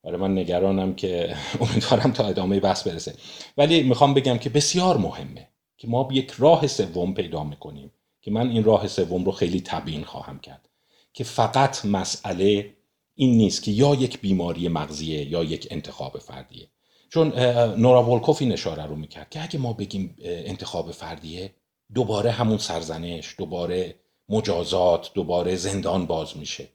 آره 0.03 0.17
من 0.17 0.39
نگرانم 0.39 0.95
که 0.95 1.37
امیدوارم 1.61 2.13
تا 2.13 2.27
ادامه 2.27 2.61
بحث 2.61 2.87
برسه. 2.87 3.15
ولی 3.57 3.83
می‌خوام 3.83 4.15
بگم 4.15 4.39
که 4.39 4.51
بسیار 4.51 4.97
مهمه 4.97 5.49
که 5.79 5.89
ما 5.89 6.09
یک 6.13 6.31
راه 6.31 6.67
سوم 6.67 7.15
پیدا 7.15 7.45
می‌کنیم 7.45 7.93
که 8.23 8.31
من 8.31 8.49
این 8.49 8.65
راه 8.65 8.89
سوم 8.89 9.25
رو 9.25 9.33
خیلی 9.33 9.61
تبیین 9.61 10.05
خواهم 10.05 10.39
کرد. 10.41 10.69
که 11.13 11.25
فقط 11.25 11.85
مسئله 11.85 12.75
این 13.15 13.37
نیست 13.37 13.63
که 13.63 13.71
یا 13.71 13.95
یک 13.95 14.21
بیماری 14.21 14.69
مغزیه 14.69 15.31
یا 15.31 15.45
یک 15.45 15.69
انتخاب 15.71 16.19
فردیه. 16.19 16.69
چون 17.09 17.39
نورا 17.79 18.11
ولکوف 18.11 18.43
این 18.43 18.53
اشاره 18.53 18.87
رو 18.87 18.97
می‌کرد 18.97 19.31
که 19.31 19.43
اگه 19.43 19.59
ما 19.59 19.73
بگیم 19.73 20.17
انتخاب 20.25 20.91
فردیه 20.91 21.55
دوباره 21.95 22.31
همون 22.31 22.59
سرزنش 22.59 23.35
دوباره 23.39 23.95
مجازات 24.33 25.11
دوباره 25.15 25.57
زندان 25.57 26.07
باز 26.07 26.37
میشه. 26.37 26.69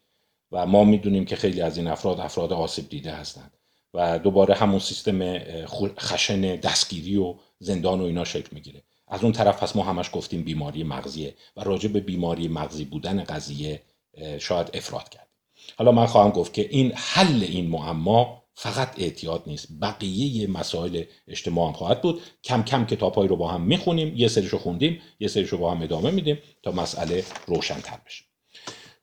و 0.51 0.65
ما 0.65 0.83
می‌دونیم 0.83 1.25
که 1.25 1.35
خیلی 1.35 1.61
از 1.61 1.77
این 1.77 1.87
افراد 1.87 2.19
افراد 2.19 2.53
آسیب 2.53 2.89
دیده 2.89 3.11
هستند. 3.11 3.53
و 3.93 4.19
دوباره 4.19 4.55
همون 4.55 4.79
سیستم 4.79 5.37
خشن 5.99 6.41
دستگیری 6.41 7.17
و 7.17 7.35
زندان 7.59 8.01
و 8.01 8.03
اینا 8.03 8.23
شکل 8.23 8.49
می‌گیره. 8.51 8.83
از 9.07 9.23
اون 9.23 9.31
طرف 9.31 9.63
پس 9.63 9.75
ما 9.75 9.83
همش 9.83 10.09
گفتیم 10.13 10.43
بیماری 10.43 10.83
مغزیه 10.83 11.35
و 11.55 11.63
راجع 11.63 11.89
به 11.89 11.99
بیماری 11.99 12.47
مغزی 12.47 12.85
بودن 12.85 13.23
قضیه 13.23 13.81
شاید 14.39 14.69
افراد 14.73 15.09
کرد. 15.09 15.27
حالا 15.77 15.91
من 15.91 16.05
خواهم 16.05 16.29
گفت 16.29 16.53
که 16.53 16.67
این 16.71 16.91
حل 16.95 17.43
این 17.43 17.69
معما 17.69 18.43
فقط 18.59 18.99
اعتیاد 18.99 19.43
نیست. 19.47 19.67
بقیه 19.81 20.47
مسائل 20.47 21.03
اجتماع 21.27 21.67
هم 21.67 21.73
خواهد 21.73 22.01
بود. 22.01 22.21
کم 22.43 22.63
کم 22.63 22.85
کتابهایی 22.85 23.29
رو 23.29 23.35
با 23.35 23.47
هم 23.47 23.61
می‌خونیم 23.61 24.13
یه 24.15 24.27
سریشو 24.27 24.57
خوندیم 24.57 25.01
یه 25.19 25.27
سریشو 25.27 25.57
با 25.57 25.71
هم 25.71 25.81
ادامه 25.81 26.11
میدیم 26.11 26.37
تا 26.63 26.71
مسئله 26.71 27.23
روشنتر 27.47 27.99
بشه. 28.05 28.23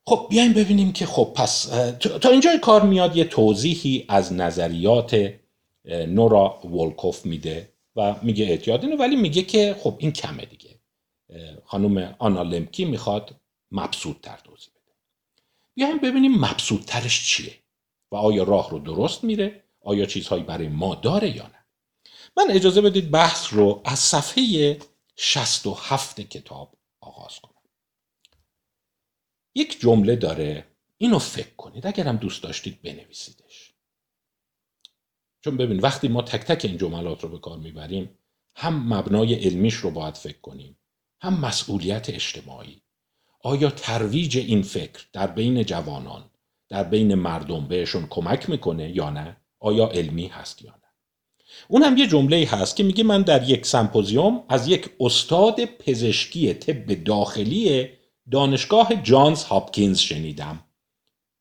خب 0.05 0.27
بیایم 0.29 0.53
ببینیم 0.53 0.91
که 0.91 1.05
خب 1.05 1.33
پس 1.35 1.63
تا 2.21 2.29
اینجای 2.29 2.59
کار 2.59 2.83
میاد 2.83 3.17
یه 3.17 3.23
توضیحی 3.23 4.05
از 4.09 4.33
نظریات 4.33 5.33
نورا 5.85 6.59
ولکوف 6.63 7.25
میده 7.25 7.69
و 7.95 8.15
میگه 8.21 8.45
اعتیاد 8.45 8.83
اینه 8.83 8.95
ولی 8.95 9.15
میگه 9.15 9.41
که 9.41 9.75
خب 9.79 9.95
این 9.99 10.11
کمه 10.11 10.45
دیگه. 10.45 10.79
خانم 11.65 12.15
آنا 12.19 12.43
لمکی 12.43 12.85
می‌خواد 12.85 13.35
مبسوط 13.71 14.21
تر 14.21 14.39
توضیح 14.43 14.69
بده. 14.73 14.93
بیایم 15.75 15.97
ببینیم 15.97 16.31
مبسوط 16.31 16.85
ترش 16.85 17.27
چیه. 17.27 17.53
آیا 18.17 18.43
راه 18.43 18.69
رو 18.69 18.79
درست 18.79 19.23
میره؟ 19.23 19.63
آیا 19.81 20.05
چیزهایی 20.05 20.43
برای 20.43 20.67
ما 20.67 20.95
داره 20.95 21.35
یا 21.35 21.47
نه؟ 21.47 21.65
من 22.37 22.45
اجازه 22.49 22.81
بدید 22.81 23.11
بحث 23.11 23.53
رو 23.53 23.81
از 23.85 23.99
صفحه 23.99 24.79
67 25.15 26.21
کتاب 26.21 26.77
آغاز 27.01 27.39
کنم. 27.39 27.61
یک 29.55 29.79
جمله 29.79 30.15
داره 30.15 30.67
اینو 30.97 31.19
فکر 31.19 31.55
کنید 31.55 31.87
اگرم 31.87 32.17
دوست 32.17 32.43
داشتید 32.43 32.81
بنویسیدش. 32.81 33.73
چون 35.41 35.57
ببین 35.57 35.79
وقتی 35.79 36.07
ما 36.07 36.21
تک 36.21 36.41
تک 36.41 36.65
این 36.65 36.77
جملات 36.77 37.23
رو 37.23 37.29
به 37.29 37.39
کار 37.39 37.57
می‌بریم 37.57 38.17
هم 38.55 38.93
مبنای 38.93 39.33
علمیش 39.35 39.75
رو 39.75 39.91
باید 39.91 40.15
فکر 40.15 40.41
کنیم 40.41 40.77
هم 41.21 41.39
مسئولیت 41.39 42.09
اجتماعی. 42.09 42.81
آیا 43.39 43.69
ترویج 43.69 44.37
این 44.37 44.61
فکر 44.61 45.05
در 45.13 45.27
بین 45.27 45.63
جوانان 45.63 46.31
در 46.69 46.83
بین 46.83 47.15
مردم 47.15 47.67
بهشون 47.67 48.07
کمک 48.09 48.49
می‌کنه 48.49 48.95
یا 48.95 49.09
نه؟ 49.09 49.37
آیا 49.59 49.87
علمی 49.87 50.27
هست 50.27 50.61
یا 50.61 50.71
نه؟ 50.71 50.89
اون 51.67 51.83
هم 51.83 51.97
یه 51.97 52.07
جمله 52.07 52.47
هست 52.51 52.75
که 52.75 52.83
میگه 52.83 53.03
من 53.03 53.21
در 53.21 53.49
یک 53.49 53.65
سمپوزیوم 53.65 54.43
از 54.49 54.67
یک 54.67 54.89
استاد 54.99 55.65
پزشکی 55.65 56.53
طب 56.53 57.03
داخلی 57.03 57.89
دانشگاه 58.31 58.95
جانز 58.95 59.43
هاپکینز 59.43 59.99
شنیدم. 59.99 60.63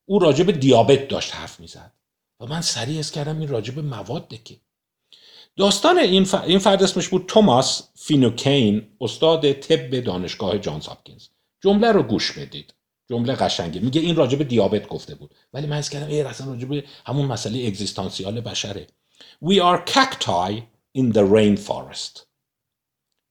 او 0.05 0.19
راجب 0.19 0.51
دیابت 0.51 1.09
داشت 1.09 1.35
حرف 1.35 1.61
می‌زد 1.61 1.93
و 2.41 2.47
من 2.47 2.61
سریع 2.61 2.99
حس 2.99 3.11
کردم 3.11 3.39
این 3.39 3.49
راجب 3.49 3.79
مواده 3.79 4.43
که. 4.45 4.57
داستان 5.57 5.99
این, 5.99 6.27
این 6.47 6.59
فرد 6.59 6.83
اسمش 6.83 7.09
بود 7.09 7.25
توماس 7.29 7.89
فینوکین 7.95 8.87
استاد 9.01 9.53
طب 9.53 10.01
دانشگاه 10.01 10.59
جانز 10.59 10.87
هاپکینز. 10.87 11.29
جمله 11.61 11.93
رو 11.93 12.03
گوش 12.03 12.33
بدید. 12.33 12.75
جمله 13.11 13.35
قشنگه. 13.35 13.81
میگه 13.81 14.01
این 14.01 14.17
راجب 14.17 14.43
دیابت 14.43 14.88
گفته 14.88 15.14
بود. 15.14 15.35
ولی 15.53 15.67
من 15.67 15.83
کردم 15.83 16.07
ای 16.07 16.23
اصلا 16.23 16.47
راجب 16.47 16.73
همون 17.07 17.27
مسئله 17.27 17.67
اگزیستانسیال 17.67 18.40
بشره. 18.40 18.87
We 19.45 19.55
are 19.61 19.90
cacti 19.90 20.62
in 20.99 21.12
the 21.12 21.25
rainforest. 21.35 22.21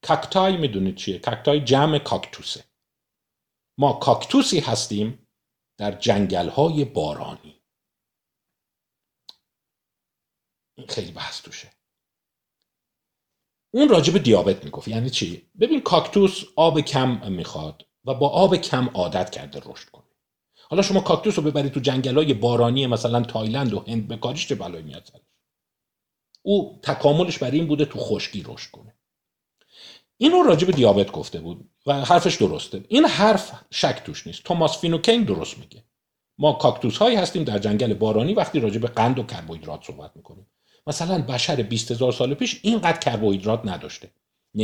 کاکتای 0.03 0.57
می‌دونید 0.57 0.95
چیه؟ 0.95 1.19
کاکتای 1.19 1.61
جمع 1.61 1.99
کاکتوسه. 1.99 2.63
ما 3.77 3.93
کاکتوسی 3.93 4.59
هستیم 4.59 5.27
در 5.77 5.91
جنگل 5.91 6.49
های 6.49 6.85
بارانی. 6.85 7.61
این 10.77 10.87
خیلی 10.87 11.11
بحث 11.11 11.41
توشه. 11.41 11.71
اون 13.73 13.89
راجب 13.89 14.17
دیابت 14.17 14.63
می‌گفت. 14.65 14.87
یعنی 14.87 15.09
چی؟ 15.09 15.51
ببین 15.59 15.81
کاکتوس 15.81 16.43
آب 16.55 16.81
کم 16.81 17.31
می‌خواد. 17.31 17.85
و 18.05 18.13
با 18.13 18.29
آب 18.29 18.55
کم 18.55 18.89
عادت 18.93 19.29
کرده 19.29 19.61
رشد 19.65 19.89
کنه. 19.89 20.03
حالا 20.69 20.81
شما 20.81 20.99
کاکتوس 20.99 21.39
رو 21.39 21.43
ببرید 21.43 21.71
تو 21.71 21.79
جنگل 21.79 22.15
های 22.15 22.33
بارانی 22.33 22.87
مثلا 22.87 23.21
تایلند 23.21 23.73
و 23.73 23.83
هند 23.87 24.07
بکاریش 24.07 24.47
چه 24.47 24.55
بلایی 24.55 24.83
میاد؟ 24.83 25.09
سرش 25.13 25.21
او 26.41 26.79
تکاملش 26.83 27.37
برای 27.37 27.57
این 27.57 27.67
بوده 27.67 27.85
تو 27.85 27.99
خشکی 27.99 28.43
رشد 28.47 28.71
کنه. 28.71 28.95
اینو 30.17 30.43
راجب 30.43 30.71
دیابت 30.71 31.11
گفته 31.11 31.39
بود 31.39 31.69
و 31.85 32.05
حرفش 32.05 32.35
درسته. 32.35 32.85
این 32.87 33.05
حرف 33.05 33.51
شک 33.71 34.01
توش 34.05 34.27
نیست. 34.27 34.43
توماس 34.43 34.77
فینوکین 34.77 35.23
درست 35.23 35.57
میگه. 35.57 35.83
ما 36.37 36.53
کاکتوس 36.53 36.97
هایی 36.97 37.15
هستیم 37.15 37.43
در 37.43 37.59
جنگل 37.59 37.93
بارانی 37.93 38.33
وقتی 38.33 38.59
راجع 38.59 38.79
به 38.79 38.87
قند 38.87 39.19
و 39.19 39.23
کربوهیدرات 39.23 39.83
صحبت 39.83 40.11
می‌کنیم. 40.15 40.47
مثلا 40.87 41.21
بشر 41.21 41.55
20 41.55 41.91
هزار 41.91 42.11
سال 42.11 42.33
پیش 42.33 42.59
اینقدر 42.63 42.97
کربوهیدرات 42.97 43.61
نداشته. 43.65 44.11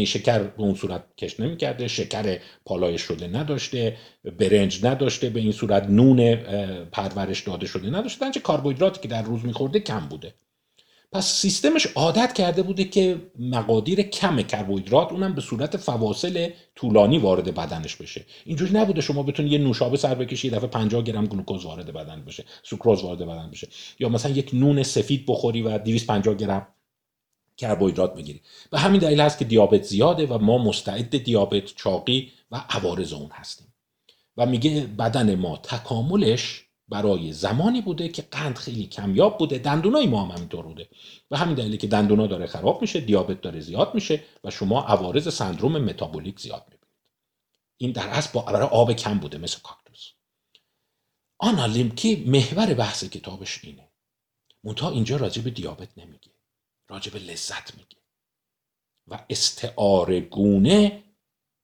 شکر 0.06 0.40
به 0.40 0.62
اون 0.62 0.76
صورت 0.76 1.04
کشف 1.18 1.40
نمی‌کرده 1.40 1.88
شکر 1.88 2.40
پالایش 2.66 3.02
شده 3.02 3.28
نداشته 3.28 3.98
برنج 4.40 4.86
نداشته 4.86 5.30
به 5.30 5.40
این 5.40 5.52
صورت 5.52 5.84
نون 5.90 6.36
پرورش 6.86 7.42
داده 7.42 7.66
شده 7.66 7.90
نداشته. 7.90 8.32
چه 8.32 8.40
کربوهیدراتی 8.40 9.02
که 9.02 9.08
در 9.08 9.22
روز 9.22 9.46
میخورده 9.46 9.80
کم 9.80 10.00
بوده. 10.00 10.34
پس 11.12 11.34
سیستمش 11.34 11.88
عادت 11.96 12.34
کرده 12.34 12.62
بوده 12.62 12.84
که 12.84 13.18
مقادیر 13.40 14.02
کم 14.02 14.42
کربوهیدرات 14.42 15.12
اونم 15.12 15.36
به 15.36 15.42
صورت 15.42 15.78
فواصل 15.78 16.50
طولانی 16.76 17.18
وارد 17.18 17.56
بدنش 17.56 17.96
بشه. 17.96 18.26
اینجوری 18.46 18.74
نبوده 18.74 19.02
شما 19.02 19.24
بتونید 19.24 19.52
یه 19.52 19.58
نوشابه 19.58 19.98
سر 19.98 20.16
بکشی 20.16 20.48
یه 20.48 20.54
دفعه 20.54 20.68
50 20.68 21.04
گرم 21.04 21.26
گلوکوز 21.26 21.66
وارد 21.66 21.94
بدن 21.94 22.24
بشه 22.28 22.44
سوکروز 22.64 23.04
وارد 23.04 23.20
بدن 23.20 23.50
بشه. 23.52 23.68
یا 24.00 24.10
مثلا 24.10 24.32
یک 24.32 24.50
نون 24.54 24.84
سفید 24.84 25.26
بخوری 25.28 25.62
و 25.62 25.78
250 25.78 26.36
گرم 26.36 26.68
کربوهیدرات 27.60 28.16
بگیری 28.16 28.42
به 28.72 28.80
همین 28.80 29.02
دلیل 29.02 29.22
هست 29.22 29.40
که 29.40 29.46
دیابت 29.46 29.84
زیاده 29.84 30.26
و 30.26 30.38
ما 30.38 30.58
مستعد 30.58 31.18
دیابت 31.18 31.66
چاقی 31.66 32.32
و 32.52 32.66
عوارض 32.70 33.14
اون 33.14 33.30
هستیم. 33.32 33.74
و 34.38 34.46
میگه 34.46 34.82
بدن 34.82 35.36
ما 35.36 35.58
تکاملش 35.58 36.66
برای 36.88 37.34
زمانی 37.34 37.82
بوده 37.82 38.10
که 38.10 38.22
قند 38.22 38.56
خیلی 38.58 38.88
کمیاب 38.88 39.38
بوده. 39.38 39.58
دندونای 39.58 40.08
ما 40.08 40.26
هم 40.26 40.32
همینطور 40.32 40.66
بوده. 40.66 40.90
و 41.32 41.38
همین 41.38 41.56
دلیلی 41.56 41.78
که 41.78 41.88
دندونا 41.88 42.28
داره 42.28 42.48
خراب 42.48 42.82
میشه 42.82 43.00
دیابت 43.00 43.42
داره 43.42 43.60
زیاد 43.60 43.96
میشه 43.96 44.24
و 44.44 44.52
شما 44.52 44.82
عوارض 44.82 45.34
سندروم 45.34 45.78
متابولیک 45.78 46.40
زیاد 46.40 46.62
می‌بینید. 46.62 46.88
این 47.78 47.92
در 47.92 48.08
اصل 48.08 48.42
برای 48.42 48.68
آب 48.68 48.94
کم 48.94 49.20
بوده 49.20 49.38
مثل 49.38 49.60
کاکتوس. 49.64 50.12
آنا 51.40 51.66
لیمکی 51.66 52.16
محور 52.28 52.74
بحث 52.74 53.04
کتابش 53.04 53.64
اینه. 53.64 53.90
منتها 54.64 54.90
اینجا 54.90 55.18
راجع 55.18 55.42
به 55.42 55.50
دیابت 55.50 55.98
نمیگه 55.98 56.29
راجع 56.90 57.12
به 57.12 57.20
لذت 57.20 57.78
میگه. 57.78 57.98
و 59.08 59.26
استعاره 59.30 60.20
گونه 60.20 61.04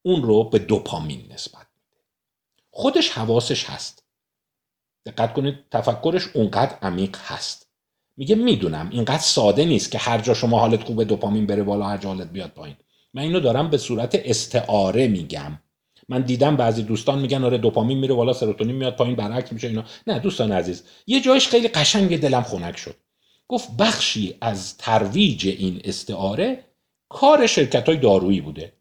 اون 0.01 0.23
رو 0.23 0.43
به 0.43 0.59
دوپامین 0.59 1.31
نسبت 1.33 1.67
میده. 1.75 2.03
خودش 2.71 3.09
حواسش 3.09 3.69
هست. 3.69 4.03
دقت 5.05 5.33
کنید 5.33 5.69
تفکرش 5.71 6.27
اونقدر 6.33 6.77
عمیق 6.81 7.17
هست. 7.17 7.69
میگه 8.17 8.35
می‌دونم 8.35 8.89
اینقدر 8.89 9.21
ساده 9.21 9.65
نیست 9.65 9.91
که 9.91 9.97
هر 9.97 10.17
جا 10.21 10.33
شما 10.33 10.59
حالت 10.59 10.83
خوبه 10.83 11.05
دوپامین 11.05 11.45
بره 11.45 11.63
بالا 11.63 11.85
هر 11.85 11.97
جا 11.97 12.09
حالت 12.09 12.31
بیاد 12.31 12.51
پایین. 12.51 12.75
من 13.13 13.21
اینو 13.21 13.39
دارم 13.39 13.69
به 13.69 13.77
صورت 13.77 14.15
استعاره 14.15 15.07
میگم. 15.07 15.59
من 16.09 16.21
دیدم 16.21 16.55
بعضی 16.55 16.83
دوستان 16.83 17.19
میگن 17.19 17.43
آره 17.43 17.57
دوپامین 17.57 17.97
میره 17.97 18.13
بالا 18.13 18.33
سروتونین 18.33 18.75
میاد 18.75 18.95
پایین 18.95 19.15
برعکس 19.15 19.53
میشه 19.53 19.67
اینا. 19.67 19.85
نه 20.07 20.19
دوستان 20.19 20.51
عزیز 20.51 20.83
یه 21.07 21.21
جایش 21.21 21.47
خیلی 21.47 21.67
قشنگ 21.67 22.19
دلم 22.19 22.43
خنک 22.43 22.77
شد. 22.77 22.95
گفت 23.47 23.77
بخشی 23.77 24.37
از 24.41 24.77
ترویج 24.77 25.47
این 25.47 25.81
استعاره 25.83 26.63
کار 27.09 27.47
شرکت 27.47 27.89
های 27.89 27.97
دارویی 27.97 28.41
بوده 28.41 28.73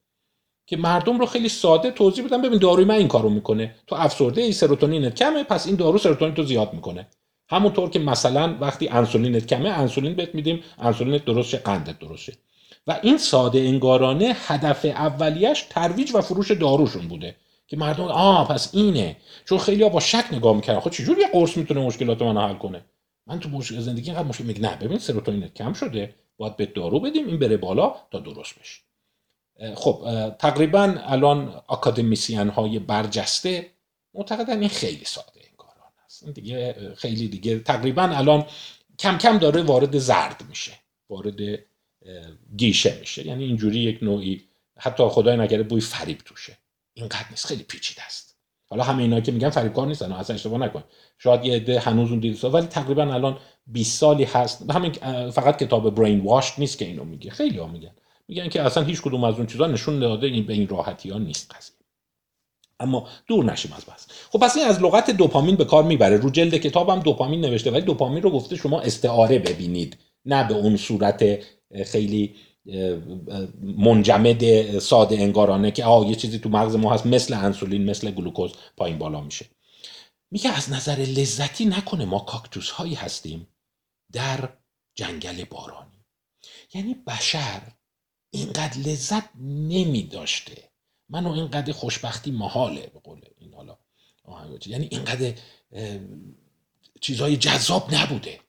که 0.66 0.76
مردم 0.76 1.18
رو 1.18 1.26
خیلی 1.26 1.48
ساده 1.48 1.90
توضیح 1.90 2.24
بدم 2.24 2.42
ببین 2.42 2.58
داروی 2.58 2.84
من 2.84 2.94
این 2.94 3.08
کارو 3.08 3.28
می‌کنه. 3.28 3.74
تو 3.86 3.96
افسرده 3.96 4.42
ای 4.42 4.52
سروتونینت 4.52 5.14
کمه 5.14 5.42
پس 5.44 5.66
این 5.66 5.76
دارو 5.76 5.98
سروتونین 5.98 6.34
تو 6.34 6.42
زیاد 6.42 6.72
می‌کنه. 6.72 7.06
همونطور 7.48 7.90
که 7.90 7.98
مثلا 7.98 8.56
وقتی 8.60 8.88
انسولینت 8.88 9.46
کمه 9.46 9.68
انسولین 9.68 10.14
بهت 10.14 10.34
میدیم. 10.34 10.62
انسولینت 10.78 11.24
درست 11.24 11.54
قندت 11.54 11.98
درسته. 11.98 12.32
و 12.86 13.00
این 13.02 13.18
ساده 13.18 13.58
انگارانه 13.58 14.36
هدف 14.46 14.84
اولیش 14.84 15.62
ترویج 15.70 16.10
و 16.14 16.20
فروش 16.20 16.50
داروشون 16.50 17.08
بوده 17.08 17.36
که 17.66 17.76
مردم 17.76 18.04
آ 18.04 18.44
پس 18.44 18.74
اینه. 18.74 19.16
چون 19.44 19.58
خیلی 19.58 19.88
با 19.88 20.00
شک 20.00 20.24
نگاه 20.32 20.56
می‌کردن. 20.56 20.80
خب 20.80 20.90
چجوری 20.90 21.20
یه 21.20 21.28
قرص 21.32 21.56
می‌تونه 21.56 21.80
مشکلات 21.80 22.22
من 22.22 22.48
حل 22.48 22.54
کنه؟ 22.54 22.84
من 23.26 23.40
تو 23.40 23.48
مشکل 23.48 23.80
زندگی 23.80 24.10
اینقدر 24.10 24.28
مشکل 24.28 24.44
میگه 24.44 24.60
نه 24.60 24.76
ببین 24.76 24.98
سروتونینت 24.98 25.54
کم 25.54 25.72
شده 25.72 26.14
باید 26.36 26.56
به 26.56 26.66
دارو 26.66 27.00
بدیم 27.00 27.26
این 27.26 27.38
بره 27.38 27.56
بالا 27.56 27.94
تا 28.10 28.18
درست 28.18 28.54
بشه. 28.58 28.80
خب 29.74 30.04
تقریبا 30.38 30.94
الان 30.98 31.62
اکادمیسیان 31.68 32.48
های 32.48 32.78
برجسته 32.78 33.70
معتقدن 34.14 34.60
این 34.60 34.68
خیلی 34.68 35.04
ساده 35.04 35.40
کاران 35.56 35.92
است 36.04 36.22
این 36.22 36.32
دیگه 36.32 36.94
خیلی 36.96 37.28
دیگه 37.28 37.58
تقریبا 37.58 38.02
الان 38.02 38.46
کم 38.98 39.18
کم 39.18 39.38
داره 39.38 39.62
وارد 39.62 39.98
زرد 39.98 40.44
میشه 40.48 40.72
وارد 41.10 41.40
گیشه 42.56 43.00
میشه. 43.00 43.26
یعنی 43.26 43.44
اینجوری 43.44 43.78
یک 43.78 44.02
نوعی 44.02 44.48
حتی 44.78 45.08
خدای 45.08 45.36
نکرده 45.36 45.62
بوی 45.62 45.80
فریب 45.80 46.18
توشه. 46.18 46.58
اینقدر 46.94 47.26
نیست 47.30 47.46
خیلی 47.46 47.62
پیچیده 47.62 48.02
است. 48.04 48.23
حالا 48.74 48.84
همه 48.84 49.02
اینا 49.02 49.20
که 49.20 49.32
میگن 49.32 49.50
فریبکار 49.50 49.86
نیستن 49.86 50.12
اصلا 50.12 50.34
اشتباه 50.34 50.60
نکن. 50.60 50.84
شاید 51.18 51.44
یه 51.44 51.54
عده 51.54 51.80
هنوز 51.80 52.10
اون 52.10 52.20
دید 52.20 52.44
ولی 52.44 52.66
تقریبا 52.66 53.02
الان 53.02 53.38
20 53.66 53.98
سالی 53.98 54.24
هست. 54.24 54.70
همین 54.70 54.92
فقط 55.30 55.58
کتاب 55.58 55.94
برین 55.94 56.20
واش 56.20 56.58
نیست 56.58 56.78
که 56.78 56.84
اینو 56.84 57.04
میگه. 57.04 57.30
خیلی 57.30 57.58
ها 57.58 57.66
میگن. 57.66 57.90
میگن 58.28 58.48
که 58.48 58.62
اصلا 58.62 58.82
هیچ 58.82 59.02
کدوم 59.02 59.24
از 59.24 59.34
اون 59.34 59.46
چیزا 59.46 59.66
نشون 59.66 59.98
داده 59.98 60.26
این 60.26 60.46
به 60.46 60.52
این 60.52 60.68
راحتی 60.68 61.10
ها 61.10 61.18
نیست 61.18 61.54
قضیه. 61.54 61.76
اما 62.80 63.08
دور 63.26 63.44
نشیم 63.44 63.72
از 63.76 63.84
بس 63.84 64.06
خب 64.30 64.38
پس 64.38 64.56
این 64.56 64.66
از 64.66 64.82
لغت 64.82 65.10
دوپامین 65.10 65.56
به 65.56 65.64
کار 65.64 65.84
می‌بره. 65.84 66.16
رو 66.16 66.30
جلد 66.30 66.54
کتابم 66.54 67.00
دوپامین 67.00 67.40
نوشته 67.40 67.70
ولی 67.70 67.82
دوپامین 67.82 68.22
رو 68.22 68.30
گفته 68.30 68.56
شما 68.56 68.80
استعاره 68.80 69.38
ببینید. 69.38 69.96
نه 70.24 70.48
به 70.48 70.54
اون 70.54 70.76
صورت 70.76 71.24
خیلی 71.84 72.34
منجمد 73.60 74.78
ساده 74.78 75.16
انگارانه 75.16 75.70
که 75.70 75.84
آه 75.84 76.06
یه 76.06 76.14
چیزی 76.14 76.38
تو 76.38 76.48
مغز 76.48 76.74
ما 76.74 76.94
هست 76.94 77.06
مثل 77.06 77.34
انسولین 77.34 77.90
مثل 77.90 78.10
گلوکوز 78.10 78.52
پایین 78.76 78.98
بالا 78.98 79.20
میشه. 79.20 79.46
میگه 80.30 80.50
از 80.50 80.72
نظر 80.72 80.96
لذتی 80.96 81.64
نکنه 81.64 82.04
ما 82.04 82.18
کاکتوس 82.18 82.70
هایی 82.70 82.94
هستیم 82.94 83.48
در 84.12 84.48
جنگل 84.94 85.44
بارانی. 85.44 86.04
یعنی 86.74 86.94
بشر 86.94 87.62
اینقدر 88.30 88.78
لذت 88.78 89.28
نمی 89.40 90.02
داشته. 90.02 90.70
منو 91.08 91.32
اینقدر 91.32 91.72
خوشبختی 91.72 92.30
محاله 92.30 92.86
به 92.86 93.00
قول 93.00 93.20
این 93.38 93.54
حالا 93.54 93.78
یعنی 94.66 94.88
اینقدر 94.90 95.34
چیزهای 97.00 97.36
جذاب 97.36 97.94
نبوده. 97.94 98.40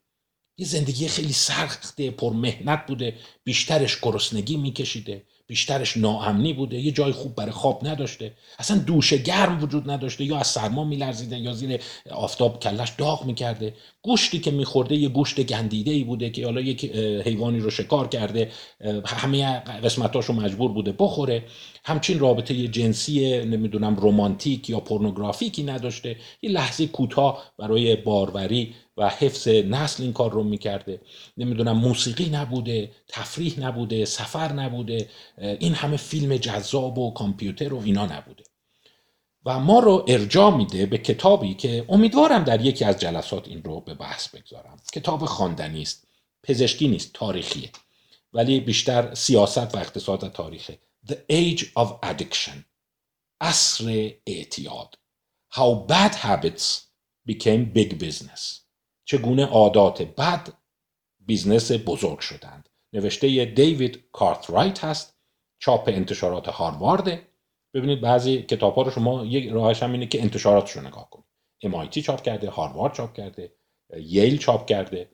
یه 0.58 0.65
زندگی 0.65 1.08
خیلی 1.08 1.34
سخته 1.34 2.12
پر 2.12 2.34
مهنت 2.34 2.88
بوده 2.88 3.13
بیشترش 3.44 4.00
گرسنگی 4.02 4.58
میکشیده 4.58 5.24
بیشترش 5.48 5.98
ناامنی 5.98 6.54
بوده 6.54 6.80
یه 6.80 6.91
جای 6.91 7.12
خوب 7.12 7.36
برای 7.36 7.52
خواب 7.52 7.88
نداشته 7.88 8.32
اصلا 8.60 8.78
دوش 8.78 9.13
گرم 9.13 9.63
وجود 9.63 9.89
نداشته 9.89 10.24
یا 10.24 10.38
از 10.38 10.48
سرما 10.48 10.84
میلرزیده 10.84 11.38
یا 11.38 11.54
زیر 11.54 11.82
آفتاب 12.12 12.60
کلش 12.60 12.89
داغ 12.98 13.26
می‌کرده. 13.26 13.74
گوشتی 14.02 14.39
که 14.39 14.52
میخورده 14.52 14.96
یه 14.96 15.10
گوشت 15.10 15.41
گندیده 15.41 15.91
ای 15.91 16.04
بوده 16.04 16.30
که 16.30 16.46
حالا 16.46 16.62
یک 16.62 16.86
حیوانی 17.26 17.60
رو 17.60 17.70
شکار 17.70 18.08
کرده 18.08 18.52
همه 19.06 19.60
قسمتاشو 19.60 20.34
مجبور 20.34 20.72
بوده 20.72 20.91
بخوره. 21.00 21.44
همچین 21.86 22.20
رابطه 22.20 22.68
جنسی 22.68 23.46
نمی‌دونم 23.46 23.96
رومانتیک 23.96 24.70
یا 24.70 24.80
پورنوگرافیکی 24.80 25.63
نداشته. 25.63 26.15
یه 26.41 26.50
لحظه 26.50 26.88
کوتاه 26.88 27.52
برای 27.58 27.96
باروری 27.96 28.76
و 28.97 29.10
حفظ 29.10 29.47
نسل 29.47 30.03
این 30.03 30.13
کار 30.13 30.31
رو 30.31 30.43
می‌کرده. 30.43 31.01
نمی‌دونم 31.38 31.77
موسیقی 31.77 32.29
نبوده 32.29 32.91
تفریح 33.08 33.60
نبوده 33.60 34.05
سفر 34.05 34.53
نبوده 34.53 35.10
این 35.38 35.73
همه 35.73 35.97
فیلم 35.97 36.38
جذاب 36.38 36.97
و 36.97 37.13
کامپیوتر 37.13 37.73
و 37.73 37.81
اینا 37.84 38.05
نبوده. 38.05 38.43
و 39.45 39.60
ما 39.60 39.79
رو 39.79 40.05
ارجاع 40.08 40.55
میده 40.55 40.86
به 40.86 40.97
کتابی 40.97 41.53
که 41.53 41.86
امیدوارم 41.89 42.43
در 42.43 42.65
یکی 42.65 42.86
از 42.86 42.99
جلسات 42.99 43.47
این 43.47 43.63
رو 43.63 43.81
به 43.81 43.93
بحث 43.93 44.36
بگذارم. 44.36 44.77
کتاب 44.93 45.25
خواندنی 45.25 45.81
است 45.81 46.08
پزشکی 46.43 46.88
نیست 46.88 47.13
تاریخیه. 47.13 47.71
ولی 48.34 48.60
بیشتر 48.60 49.13
سیاست 49.13 49.75
و 49.75 49.77
اقتصاد 49.77 50.23
و 50.23 50.29
تاریخه. 50.29 50.79
The 51.08 51.15
Age 51.31 51.62
of 51.62 52.10
Addiction 52.10 52.58
عصر 53.41 54.12
اعتیاد. 54.27 54.97
How 55.53 55.88
bad 55.91 56.15
habits 56.15 56.63
became 57.29 57.73
big 57.73 57.99
business. 57.99 58.64
چگونه 59.06 59.46
عادات 59.46 60.02
بد 60.02 60.48
business 61.19 61.71
بزرگ 61.72 62.20
شدند. 62.20 62.70
نوشته 62.94 63.46
دیوید 63.46 64.04
کارترایت 64.12 64.84
هست 64.84 65.18
چاپ 65.60 65.88
انتشارات 65.88 66.48
هاروارد. 66.48 67.20
ببینید 67.74 68.02
بعضی 68.02 68.41
کتاب 68.41 68.76
ها 68.76 68.82
رو 68.82 68.91
شما 68.91 69.26
یک 69.26 69.50
راهش 69.50 69.84
هم 69.84 69.91
اینه 69.91 70.06
که 70.06 70.22
انتشاراتش 70.22 70.72
رو 70.72 70.82
نگاه 70.82 71.10
کنید. 71.10 71.26
MIT 71.65 72.00
چاپ 72.00 72.22
کرده 72.22 72.50
هاروارد 72.50 72.94
چاپ 72.94 73.13
کرده 73.13 73.54
ییل 73.98 74.38
چاپ 74.38 74.65
کرده 74.65 75.10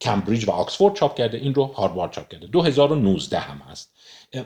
کمبریج 0.00 0.48
و 0.48 0.50
آکسفورد 0.50 0.94
چاپ 0.94 1.16
کرده 1.16 1.38
این 1.38 1.54
رو 1.54 1.64
هاروارد 1.64 2.10
چاپ 2.10 2.28
کرده. 2.28 2.46
2019 2.46 3.38
هم 3.38 3.58
هست. 3.58 3.92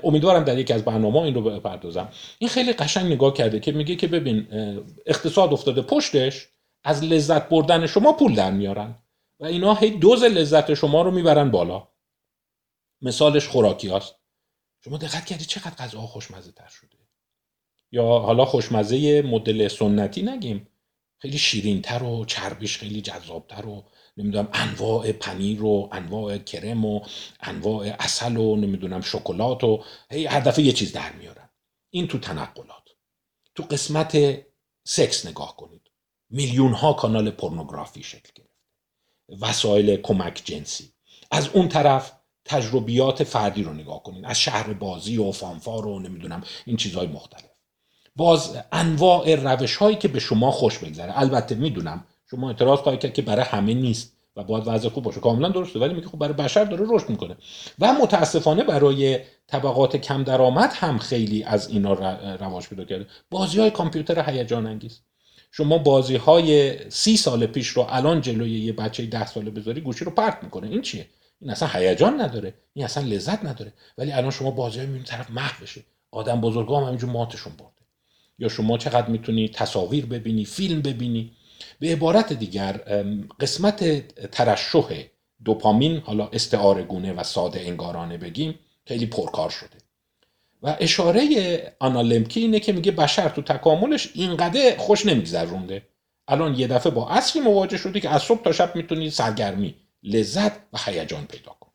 امیدوارم 0.04 0.44
در 0.44 0.58
یکی 0.58 0.72
از 0.72 0.84
برنامه 0.84 1.18
این 1.18 1.34
رو 1.34 1.42
بپردازم. 1.42 2.08
این 2.38 2.50
خیلی 2.50 2.72
قشنگ 2.72 3.12
نگاه 3.12 3.34
کرده 3.34 3.60
که 3.60 3.72
میگه 3.72 3.96
که 3.96 4.06
ببین 4.06 4.46
اقتصاد 5.06 5.52
افتاده 5.52 5.82
پشتش 5.82 6.48
از 6.88 7.04
لذت 7.04 7.48
بردن 7.48 7.86
شما 7.86 8.12
پول 8.12 8.34
در 8.34 8.50
میارن. 8.50 8.98
و 9.40 9.44
اینا 9.44 9.74
هی 9.74 9.90
دوز 9.90 10.22
لذت 10.22 10.74
شما 10.74 11.02
رو 11.02 11.10
می‌برن 11.10 11.50
بالا. 11.50 11.88
مثالش 13.02 13.48
خوراکی 13.48 13.88
هست 13.88 14.14
شما 14.84 14.96
دقت 14.96 15.26
کردی 15.26 15.44
چقدر 15.44 15.74
غذا 15.74 16.00
خوشمزه 16.00 16.52
تر 16.52 16.68
شده؟ 16.68 16.98
یا 17.92 18.04
حالا 18.04 18.44
خوشمزه 18.44 19.22
مدل 19.22 19.68
سنتی 19.68 20.22
نگیم. 20.22 20.68
خیلی 21.18 21.38
شیرینتر 21.38 22.02
و 22.02 22.24
چربیش 22.24 22.78
خیلی 22.78 23.00
جذابتر 23.00 23.66
و 23.66 23.84
نمی‌دونم 24.16 24.48
انواع 24.52 25.12
پنیر 25.12 25.62
و 25.62 25.88
انواع 25.92 26.38
کرم 26.38 26.84
و 26.84 27.00
انواع 27.40 27.86
اصل 27.98 28.36
و 28.36 28.56
نمی‌دونم 28.56 29.00
شکلات 29.00 29.64
و 29.64 29.84
هی 30.10 30.26
هر 30.26 30.60
یه 30.60 30.72
چیز 30.72 30.92
در 30.92 31.12
میارن. 31.12 31.48
این 31.90 32.08
تو 32.08 32.18
تنقلات. 32.18 32.88
تو 33.54 33.62
قسمت 33.62 34.16
سکس 34.84 35.26
نگاه 35.26 35.56
کنید. 35.56 35.77
میلیون 36.30 36.72
ها 36.72 36.92
کانال 36.92 37.30
پورنوگرافی 37.30 38.02
شکل 38.02 38.30
گرفته. 38.34 39.46
وسایل 39.46 39.96
کمک 39.96 40.42
جنسی. 40.44 40.92
از 41.30 41.48
اون 41.48 41.68
طرف 41.68 42.12
تجربیات 42.44 43.24
فردی 43.24 43.62
رو 43.62 43.72
نگاه 43.72 44.02
کنید 44.02 44.24
از 44.24 44.40
شهر 44.40 44.72
بازی 44.72 45.18
و 45.18 45.32
فانفار 45.32 45.86
و 45.86 45.98
نمی‌دونم 45.98 46.42
این 46.66 46.76
چیزهای 46.76 47.06
مختلف. 47.06 47.50
باز 48.16 48.56
انواع 48.72 49.34
روش 49.34 49.76
هایی 49.76 49.96
که 49.96 50.08
به 50.08 50.20
شما 50.20 50.50
خوش 50.50 50.78
بگذره. 50.78 51.18
البته 51.18 51.54
می‌دونم 51.54 52.04
شما 52.30 52.48
اعتراض 52.48 52.78
خواهید 52.78 53.00
کرد 53.00 53.14
که 53.14 53.22
برای 53.22 53.44
همه 53.44 53.74
نیست 53.74 54.12
و 54.36 54.44
باید 54.44 54.64
وضع 54.66 54.88
خوب 54.88 55.04
باشه. 55.04 55.20
کاملا 55.20 55.48
درسته. 55.48 55.78
ولی 55.78 55.94
میگه 55.94 56.08
خب 56.08 56.18
برای 56.18 56.34
بشر 56.34 56.64
داره 56.64 56.86
رشد 56.88 57.08
می‌کنه. 57.08 57.36
و 57.78 57.92
متاسفانه 57.92 58.64
برای 58.64 59.20
طبقات 59.46 59.96
کم 59.96 60.24
درآمد 60.24 60.72
هم 60.74 60.98
خیلی 60.98 61.42
از 61.42 61.68
اینا 61.68 61.92
رواج 62.34 62.68
پیدا 62.68 62.84
کرده. 62.84 63.06
بازی 63.30 63.60
های 63.60 63.70
کامپیوتر 63.70 64.30
هیجان 64.30 64.66
انگیز. 64.66 65.00
شما 65.50 65.78
بازی 65.78 66.16
های 66.16 66.76
سی 66.90 67.16
سال 67.16 67.46
پیش 67.46 67.68
رو 67.68 67.86
الان 67.88 68.20
جلوی 68.20 68.50
یه 68.50 68.72
بچه 68.72 69.06
ده 69.06 69.26
ساله 69.26 69.50
بذاری 69.50 69.80
گوشی 69.80 70.04
رو 70.04 70.10
پرت 70.10 70.38
می‌کنه. 70.42 70.68
این 70.68 70.82
چیه؟ 70.82 71.06
این 71.40 71.50
اصلا 71.50 71.68
هیجان 71.68 72.20
نداره. 72.20 72.54
این 72.74 72.84
اصلا 72.84 73.04
لذت 73.04 73.44
نداره. 73.44 73.72
ولی 73.98 74.12
الان 74.12 74.30
شما 74.30 74.50
بازی 74.50 74.78
های 74.78 75.02
طرف 75.02 75.30
محو 75.30 75.62
بشه. 75.62 75.80
آدم 76.10 76.40
بزرگا 76.40 76.80
هم 76.80 76.84
همینجور 76.84 77.10
ماتشون 77.10 77.52
برده. 77.52 77.72
یا 78.38 78.48
شما 78.48 78.78
چقدر 78.78 79.08
می‌تونی 79.08 79.48
تصاویر 79.48 80.06
ببینی 80.06 80.44
فیلم 80.44 80.82
ببینی. 80.82 81.32
به 81.80 81.92
عبارت 81.92 82.32
دیگر 82.32 82.80
قسمت 83.40 84.08
ترشح 84.30 85.04
دوپامین 85.44 85.98
حالا 85.98 86.28
استعاره 86.28 86.82
گونه 86.82 87.12
و 87.12 87.22
ساده 87.22 87.60
انگارانه 87.60 88.16
بگیم 88.18 88.58
خیلی 88.86 89.06
پرکار 89.06 89.50
شده. 89.50 89.87
و 90.62 90.76
اشاره 90.80 91.22
آنالمکی 91.78 92.40
اینه 92.40 92.60
که 92.60 92.72
میگه 92.72 92.92
بشر 92.92 93.28
تو 93.28 93.42
تکاملش 93.42 94.10
اینقدر 94.14 94.76
خوش 94.76 95.06
نمیگذرونده. 95.06 95.82
الان 96.28 96.54
یه 96.54 96.66
دفعه 96.66 96.92
با 96.92 97.08
اصلی 97.08 97.42
مواجه 97.42 97.76
شدی 97.76 98.00
که 98.00 98.08
از 98.08 98.22
صبح 98.22 98.42
تا 98.42 98.52
شب 98.52 98.76
می‌تونی 98.76 99.10
سرگرمی 99.10 99.74
لذت 100.02 100.52
و 100.72 100.78
هیجان 100.84 101.26
پیدا 101.26 101.56
کن. 101.60 101.70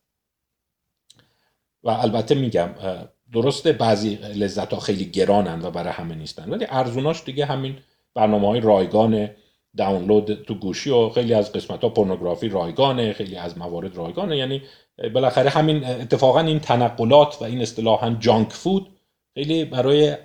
و 1.84 1.90
البته 1.90 2.36
میگم 2.36 2.70
درسته 3.34 3.74
بعضی 3.74 4.16
لذت 4.16 4.74
ها 4.74 4.80
خیلی 4.80 5.06
گرانن 5.06 5.62
و 5.62 5.72
برای 5.72 5.94
همه 5.94 6.16
نیستن 6.16 6.50
ولی 6.50 6.66
ارزوناش 6.70 7.24
دیگه 7.24 7.46
همین 7.46 7.78
برنامه 8.14 8.48
های 8.48 8.60
رایگان 8.60 9.30
دانلود 9.78 10.44
تو 10.44 10.56
گوشی 10.56 10.90
و 10.90 11.10
خیلی 11.10 11.34
از 11.34 11.52
قسمت 11.52 11.82
ها 11.82 11.90
پورنوگرافی 11.90 12.50
رایگانه 12.50 13.14
خیلی 13.14 13.36
از 13.36 13.58
موارد 13.58 13.96
رایگانه. 13.96 14.38
یعنی 14.38 14.62
بالاخره 15.14 15.50
همین 15.50 15.84
اتفاقا 15.86 16.40
این 16.40 16.60
تنقلات 16.60 17.42
و 17.42 17.44
این 17.44 17.62
اصطلاحا 17.62 18.10
جانک 18.10 18.54
فود 18.54 18.98
خیلی 19.34 19.66
برای 19.66 20.18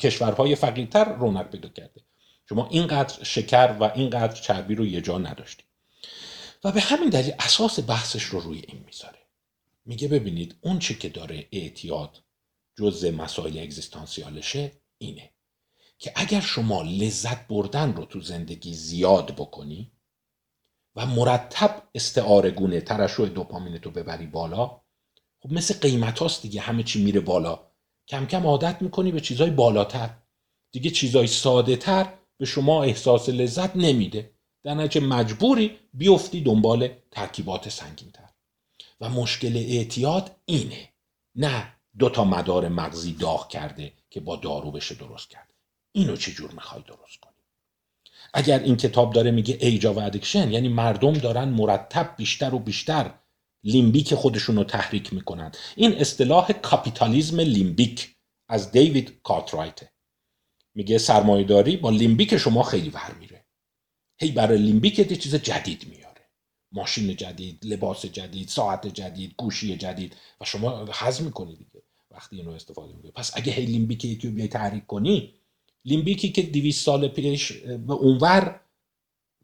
کشورهای 0.00 0.54
فقیرتر 0.54 1.04
رونق 1.04 1.50
پیدا 1.50 1.68
کرده. 1.68 2.00
شما 2.48 2.68
اینقدر 2.70 3.24
شکر 3.24 3.76
و 3.80 3.92
اینقدر 3.94 4.40
چربی 4.40 4.74
رو 4.74 4.86
یه 4.86 5.00
جا 5.00 5.18
نداشتید 5.18 5.66
و 6.64 6.72
به 6.72 6.80
همین 6.80 7.08
دلیل 7.08 7.34
اساس 7.38 7.88
بحثش 7.88 8.22
رو 8.22 8.40
روی 8.40 8.62
این 8.68 8.84
می‌ذاره. 8.86 9.18
میگه 9.86 10.08
ببینید 10.08 10.56
اون 10.60 10.78
چی 10.78 10.94
که 10.94 11.08
داره 11.08 11.46
اعتیاد 11.52 12.22
جز 12.78 13.04
مسائل 13.04 13.58
اگزیستانسیالشه 13.58 14.72
اینه. 14.98 15.30
که 15.98 16.12
اگر 16.14 16.40
شما 16.40 16.82
لذت 16.82 17.48
بردن 17.48 17.92
رو 17.92 18.04
تو 18.04 18.20
زندگی 18.20 18.74
زیاد 18.74 19.34
بکنی 19.36 19.92
و 20.96 21.06
مرتب 21.06 21.82
استعاره 21.94 22.50
گونه 22.50 22.80
ترشح 22.80 23.24
دوپامین 23.24 23.78
تو 23.78 23.90
ببری 23.90 24.26
بالا 24.26 24.80
خب 25.46 25.52
مثل 25.52 25.74
قیمت 25.78 26.18
هاست 26.18 26.42
دیگه 26.42 26.60
همه 26.60 26.82
چی 26.82 27.04
میره 27.04 27.20
بالا. 27.20 27.66
کم 28.08 28.26
کم 28.26 28.46
عادت 28.46 28.82
می‌کنی 28.82 29.12
به 29.12 29.20
چیزهای 29.20 29.50
بالاتر. 29.50 30.10
دیگه 30.72 30.90
چیزهای 30.90 31.26
ساده 31.26 31.76
تر 31.76 32.12
به 32.38 32.46
شما 32.46 32.82
احساس 32.82 33.28
لذت 33.28 33.76
نمیده. 33.76 34.30
در 34.64 34.74
نتیجه 34.74 35.06
مجبوری 35.06 35.78
بیفتی 35.92 36.40
دنبال 36.40 36.88
ترکیبات 37.10 37.68
سنگین 37.68 38.10
تر 38.10 38.28
و 39.00 39.08
مشکل 39.08 39.56
اعتیاد 39.56 40.36
اینه. 40.44 40.88
نه 41.34 41.72
دو 41.98 42.08
تا 42.08 42.24
مدار 42.24 42.68
مغزی 42.68 43.12
داغ 43.12 43.48
کرده 43.48 43.92
که 44.10 44.20
با 44.20 44.36
دارو 44.36 44.70
بشه 44.70 44.94
درست 44.94 45.30
کرد 45.30 45.54
اینو 45.96 46.16
چجور 46.16 46.50
می‌خوای 46.50 46.82
درست 46.82 47.20
کنی؟ 47.20 47.32
اگر 48.34 48.58
این 48.58 48.76
کتاب 48.76 49.12
داره 49.12 49.30
میگه 49.30 49.58
Age 49.60 49.94
of 49.94 50.00
Addiction 50.00 50.52
یعنی 50.52 50.68
مردم 50.68 51.12
دارن 51.12 51.48
مرتب 51.48 52.14
بیشتر 52.16 52.54
و 52.54 52.58
بیشتر 52.58 53.14
لیمبیک 53.64 54.14
خودشون 54.14 54.56
رو 54.56 54.64
تحریک 54.64 55.12
می‌کنن. 55.12 55.52
این 55.76 55.92
اصطلاح 55.92 56.52
کاپیتالیزم 56.52 57.40
لیمبیک 57.40 58.16
از 58.48 58.72
دیوید 58.72 59.20
کارترایته 59.22 59.92
میگه 60.74 60.98
سرمایهداری 60.98 61.76
با 61.76 61.90
لیمبیک 61.90 62.36
شما 62.36 62.62
خیلی 62.62 62.90
ور 62.90 63.14
میره. 63.20 63.44
هی 64.18 64.30
برای 64.30 64.58
لیمبیک 64.58 64.98
یه 64.98 65.16
چیز 65.16 65.34
جدید 65.34 65.88
میاره. 65.88 66.28
ماشین 66.72 67.16
جدید 67.16 67.66
لباس 67.66 68.06
جدید 68.06 68.48
ساعت 68.48 68.86
جدید 68.86 69.34
گوشی 69.36 69.76
جدید. 69.76 70.16
و 70.40 70.44
شما 70.44 70.84
حظ 70.92 71.24
می‌کنی 71.24 71.56
دیگه. 71.56 71.82
وقتی 72.10 72.36
اینو 72.36 72.50
استفاده 72.50 72.94
می‌کنی. 72.94 73.10
پس 73.10 73.36
اگه 73.36 73.52
هی 73.52 73.66
لیمبیک 73.66 74.04
یکی 74.04 74.28
رو 74.28 74.34
بیای 74.34 74.48
تحریک 74.48 74.86
کنی 74.86 75.34
لیمبیکی 75.86 76.28
که 76.28 76.42
200 76.42 76.84
سال 76.84 77.08
پیش 77.08 77.52
به 77.52 77.92
اونور 77.92 78.60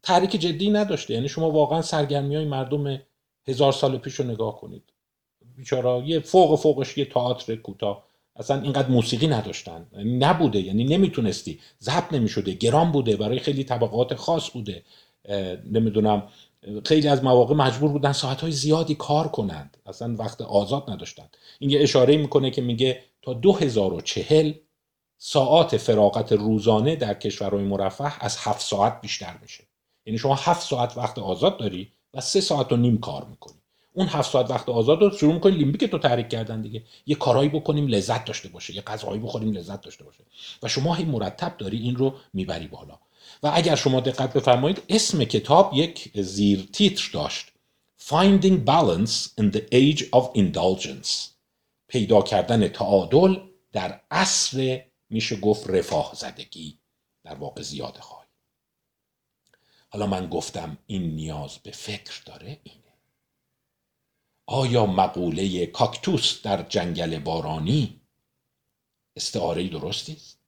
تحریک 0.03 0.31
جدی 0.31 0.69
نداشته. 0.69 1.13
یعنی 1.13 1.29
شما 1.29 1.51
واقعا 1.51 1.81
سرگرمی 1.81 2.35
های 2.35 2.45
مردم 2.45 3.01
هزار 3.47 3.71
سال 3.71 3.97
پیش 3.97 4.13
رو 4.13 4.25
نگاه 4.25 4.59
کنید. 4.59 4.83
بیچارا 5.55 6.03
یه 6.05 6.19
فوق 6.19 6.59
فوقش 6.59 6.97
یه 6.97 7.05
تئاتر 7.05 7.55
کوتاه. 7.55 8.03
اصلا 8.35 8.61
اینقدر 8.61 8.87
موسیقی 8.87 9.27
نداشتن. 9.27 9.87
یعنی 9.97 10.17
نبوده. 10.17 10.59
یعنی 10.59 10.83
نمی‌تونستی. 10.83 11.59
ضبط 11.81 12.13
نمی‌شده. 12.13 12.53
گرام 12.53 12.91
بوده. 12.91 13.15
برای 13.15 13.39
خیلی 13.39 13.63
طبقات 13.63 14.15
خاص 14.15 14.49
بوده. 14.49 14.83
نمی‌دونم. 15.71 16.23
خیلی 16.85 17.07
از 17.07 17.23
مواقع 17.23 17.55
مجبور 17.55 17.91
بودن 17.91 18.11
ساعتهای 18.11 18.51
زیادی 18.51 18.95
کار 18.95 19.27
کنند. 19.27 19.77
اصلا 19.85 20.15
وقت 20.15 20.41
آزاد 20.41 20.89
نداشتند 20.89 21.37
این 21.59 21.69
یه 21.69 21.81
اشاره 21.81 22.17
می‌کنه 22.17 22.51
که 22.51 22.61
میگه 22.61 23.01
تا 23.21 23.33
2040 23.33 24.51
ساعات 25.25 25.77
فراغت 25.77 26.31
روزانه 26.31 26.95
در 26.95 27.13
کشورهای 27.13 27.63
مرفه 27.63 28.25
از 28.25 28.37
هفت 28.39 28.61
ساعت 28.61 29.01
بیشتر 29.01 29.37
میشه. 29.41 29.63
یعنی 30.05 30.19
شما 30.19 30.35
هفت 30.35 30.67
ساعت 30.67 30.97
وقت 30.97 31.19
آزاد 31.19 31.57
داری 31.57 31.91
و 32.13 32.21
سه 32.21 32.41
ساعت 32.41 32.71
و 32.71 32.77
نیم 32.77 32.97
کار 32.97 33.25
می‌کنی. 33.25 33.57
اون 33.93 34.07
هفت 34.07 34.31
ساعت 34.31 34.51
وقت 34.51 34.69
آزاد 34.69 35.01
رو 35.01 35.17
شروع 35.17 35.33
می‌کنی 35.33 35.55
لیمبیک 35.55 35.83
تو 35.83 35.97
تحریک 35.97 36.29
کردن 36.29 36.61
دیگه. 36.61 36.83
یه 37.05 37.15
کارهایی 37.15 37.49
بکنیم 37.49 37.87
لذت 37.87 38.25
داشته 38.25 38.49
باشه. 38.49 38.75
یه 38.75 38.81
غذایی 38.81 39.19
بخوریم 39.19 39.51
لذت 39.51 39.81
داشته 39.81 40.03
باشه. 40.03 40.19
و 40.63 40.67
شما 40.67 40.93
هی 40.93 41.05
مرتب 41.05 41.57
داری 41.57 41.77
این 41.77 41.95
رو 41.95 42.13
می‌بری 42.33 42.67
بالا. 42.67 42.99
و 43.43 43.51
اگر 43.53 43.75
شما 43.75 43.99
دقت 43.99 44.33
بفرمایید 44.33 44.81
اسم 44.89 45.23
کتاب 45.23 45.71
یک 45.73 46.11
زیر 46.15 46.69
تیتر 46.73 47.09
داشت. 47.13 47.47
Finding 48.09 48.65
Balance 48.65 49.41
in 49.41 49.55
the 49.55 49.61
Age 49.71 50.01
of 50.01 50.37
Indulgence. 50.37 51.09
پیدا 51.87 52.21
کردن 52.21 52.67
تعادل 52.67 53.37
در 53.71 53.99
عصر 54.11 54.81
میشه 55.13 55.35
گفت 55.35 55.69
رفاه 55.69 56.11
زدگی 56.15 56.79
در 57.23 57.35
واقع 57.35 57.61
زیاده 57.61 58.01
خواهی. 58.01 58.27
حالا 59.89 60.07
من 60.07 60.29
گفتم 60.29 60.77
این 60.87 61.15
نیاز 61.15 61.57
به 61.57 61.71
فکر 61.71 62.23
داره 62.25 62.59
اینه. 62.63 62.93
آیا 64.45 64.85
مقوله 64.85 65.65
کاکتوس 65.65 66.41
در 66.41 66.63
جنگل 66.63 67.19
بارانی 67.19 68.01
استعاره 69.15 69.69
درستی 69.69 70.13
است 70.13 70.39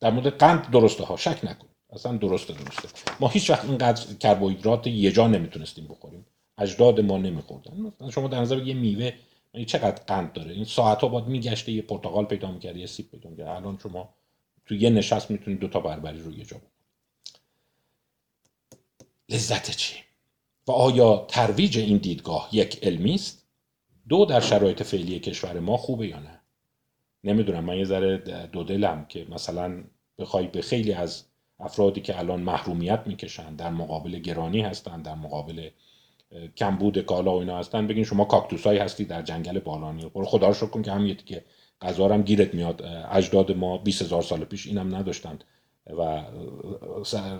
در 0.00 0.10
مورد 0.10 0.38
قند 0.38 0.70
درسته 0.70 1.04
ها 1.04 1.16
شک 1.16 1.40
نکن. 1.42 1.68
اصلا 1.90 2.16
درسته 2.16 2.52
درسته. 2.52 2.88
ما 3.20 3.28
هیچ 3.28 3.50
وقت 3.50 3.64
اینقدر 3.64 4.14
کربوهیدرات 4.14 4.86
یه 4.86 5.12
جا 5.12 5.26
نمی‌تونستیم 5.28 5.86
بخوریم. 5.86 6.26
اجداد 6.58 7.00
ما 7.00 7.18
نمیخوردن. 7.18 7.92
شما 8.10 8.28
در 8.28 8.40
نظر 8.40 8.58
یه 8.58 8.74
میوه 8.74 9.12
این 9.54 9.64
چقدر 9.64 10.02
قند 10.04 10.32
داره؟ 10.32 10.52
این 10.52 10.64
ساعت 10.64 11.00
ها 11.00 11.08
باید 11.08 11.26
میگشته 11.26 11.72
یه 11.72 11.82
پرتقال 11.82 12.24
پیدا 12.24 12.50
می‌کرد 12.50 12.76
یه 12.76 12.86
سیب 12.86 13.10
پیدا 13.10 13.30
می‌کرد. 13.30 13.48
الان 13.48 13.78
شما 13.82 14.14
تو 14.66 14.74
یه 14.74 14.90
نشست 14.90 15.30
می‌تونید 15.30 15.60
دو 15.60 15.68
تا 15.68 15.80
بربری 15.80 16.20
رو 16.20 16.32
یه 16.32 16.44
جا 16.44 16.56
لذت 19.28 19.70
چی؟ 19.70 19.94
و 20.66 20.72
آیا 20.72 21.26
ترویج 21.28 21.78
این 21.78 21.96
دیدگاه 21.96 22.48
یک 22.52 22.84
علمی 22.84 23.14
است؟ 23.14 23.46
دو 24.08 24.24
در 24.24 24.40
شرایط 24.40 24.82
فعلی 24.82 25.18
کشور 25.18 25.60
ما 25.60 25.76
خوبه 25.76 26.08
یا 26.08 26.18
نه؟ 26.18 26.40
نمی‌دونم. 27.24 27.64
من 27.64 27.76
یه 27.76 27.84
ذره 27.84 28.16
دو 28.46 28.64
دلم 28.64 29.06
که 29.08 29.26
مثلا 29.30 29.84
بخوای 30.18 30.46
به 30.46 30.62
خیلی 30.62 30.92
از 30.92 31.24
افرادی 31.58 32.00
که 32.00 32.18
الان 32.18 32.40
محرومیت 32.40 33.02
می‌کشن 33.06 33.56
در 33.56 33.70
مقابل 33.70 34.18
گرانی 34.18 34.60
هستن 34.60 35.02
در 35.02 35.14
مقابل 35.14 35.70
کمبود 36.56 36.98
کالا 36.98 37.34
و 37.34 37.38
اینا 37.38 37.58
هستن. 37.58 37.86
بگین 37.86 38.04
شما 38.04 38.24
کاکتوسایی 38.24 38.78
هستی 38.78 39.04
در 39.04 39.22
جنگل 39.22 39.58
بالانی. 39.58 40.08
برو 40.14 40.24
خدا 40.24 40.48
رو 40.48 40.54
شکر 40.54 40.82
که 40.82 40.92
هم 40.92 41.14
که 41.14 41.44
غذا 41.82 42.08
هم 42.08 42.22
گیرت 42.22 42.54
میاد. 42.54 42.82
اجداد 43.10 43.52
ما 43.52 43.78
20 43.78 44.02
هزار 44.02 44.22
سال 44.22 44.44
پیش 44.44 44.66
اینم 44.66 44.94
نداشتن 44.94 45.38
و 45.98 46.22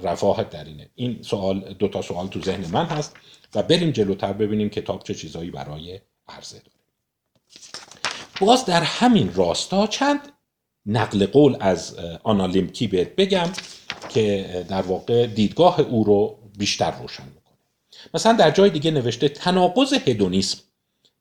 رفاهت 0.03 0.51
در 0.51 0.65
اینه. 0.65 0.91
این 0.95 1.23
سوال 1.23 1.75
دو 1.79 1.89
تا 1.89 2.03
سوال 2.03 2.27
تو 2.27 2.43
ذهن 2.43 2.73
من 2.73 2.85
هست 2.85 3.17
و 3.55 3.63
بریم 3.63 3.91
جلوتر 3.91 4.33
ببینیم 4.33 4.69
کتاب 4.69 5.03
چه 5.03 5.15
چیزایی 5.15 5.51
برای 5.51 6.01
عرضه 6.29 6.59
داره. 6.59 6.71
باز 8.41 8.65
در 8.65 8.83
همین 8.83 9.35
راستا 9.35 9.87
چند 9.87 10.21
نقل 10.87 11.27
قول 11.27 11.57
از 11.61 11.99
آنالیمکی 12.23 12.87
بهت 12.87 13.17
بگم 13.17 13.49
که 14.09 14.67
در 14.69 14.83
واقع 14.83 15.27
دیدگاه 15.27 15.81
او 15.81 16.05
رو 16.05 16.39
بیشتر 16.59 16.91
روشن 16.91 17.29
مثلا 18.15 18.33
در 18.33 18.51
جای 18.51 18.71
دیگه 18.71 18.91
نوشته 18.91 19.29
تناقض 19.29 19.93
هدونیسم 19.93 20.59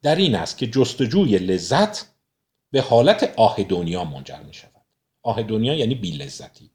در 0.02 0.16
این 0.16 0.36
است 0.36 0.58
که 0.58 0.68
جستجوی 0.68 1.38
لذت 1.38 2.06
به 2.72 2.82
حالت 2.82 3.34
آه 3.38 3.64
دنیا 3.64 4.04
منجر 4.04 4.40
می 4.48 4.54
شود 4.54 4.86
آه 5.24 5.44
دنیا 5.44 5.74
یعنی 5.74 5.96
بی 5.96 6.12
لذتی 6.12 6.72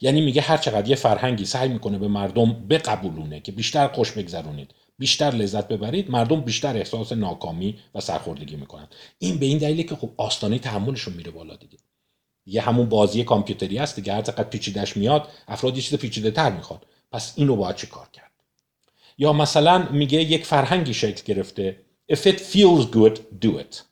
یعنی 0.00 0.20
میگه 0.20 0.42
هر 0.42 0.56
چقدر 0.56 0.88
یه 0.88 0.96
فرهنگی 0.96 1.44
سعی 1.44 1.68
می‌کنه 1.68 1.98
به 1.98 2.08
مردم 2.08 2.66
بقبولونه 2.68 3.40
که 3.40 3.52
بیشتر 3.52 3.88
خوش 3.88 4.12
بگذرونید 4.12 4.74
بیشتر 4.98 5.30
لذت 5.30 5.68
ببرید 5.68 6.10
مردم 6.10 6.40
بیشتر 6.40 6.76
احساس 6.76 7.12
ناکامی 7.12 7.78
و 7.94 8.00
سرخوردگی 8.00 8.56
می‌کنن 8.56 8.88
این 9.18 9.38
به 9.38 9.46
این 9.46 9.58
دلیله 9.58 9.82
که 9.82 9.96
خب 9.96 10.10
آستانه 10.16 10.58
تحملشون 10.58 11.14
میره 11.14 11.30
بالا 11.30 11.56
دیگه. 11.56 11.78
یه 12.46 12.62
همون 12.62 12.88
بازی 12.88 13.24
کامپیوتری 13.24 13.78
هست 13.78 13.96
دیگه 13.96 14.14
هر 14.14 14.22
چقدر 14.22 14.44
پیچیدش 14.44 14.96
میاد 14.96 15.28
افراد 15.48 15.76
یه 15.76 15.82
چیز 15.82 15.98
پیچیده 15.98 16.30
تر 16.30 16.52
می‌خواد 16.52 16.86
پس 17.12 17.32
اینو 17.36 17.56
باید 17.56 17.76
چی 17.76 17.86
کار 17.86 18.08
کرد؟ 18.12 18.29
یا 19.20 19.32
مثلا 19.32 19.88
میگه 19.92 20.18
یک 20.22 20.46
فرهنگی 20.46 20.94
شکل 20.94 21.22
گرفته. 21.24 21.76
If 22.12 22.18
it 22.18 22.38
feels 22.52 22.84
good 22.96 23.16
do 23.44 23.60
it. 23.62 23.82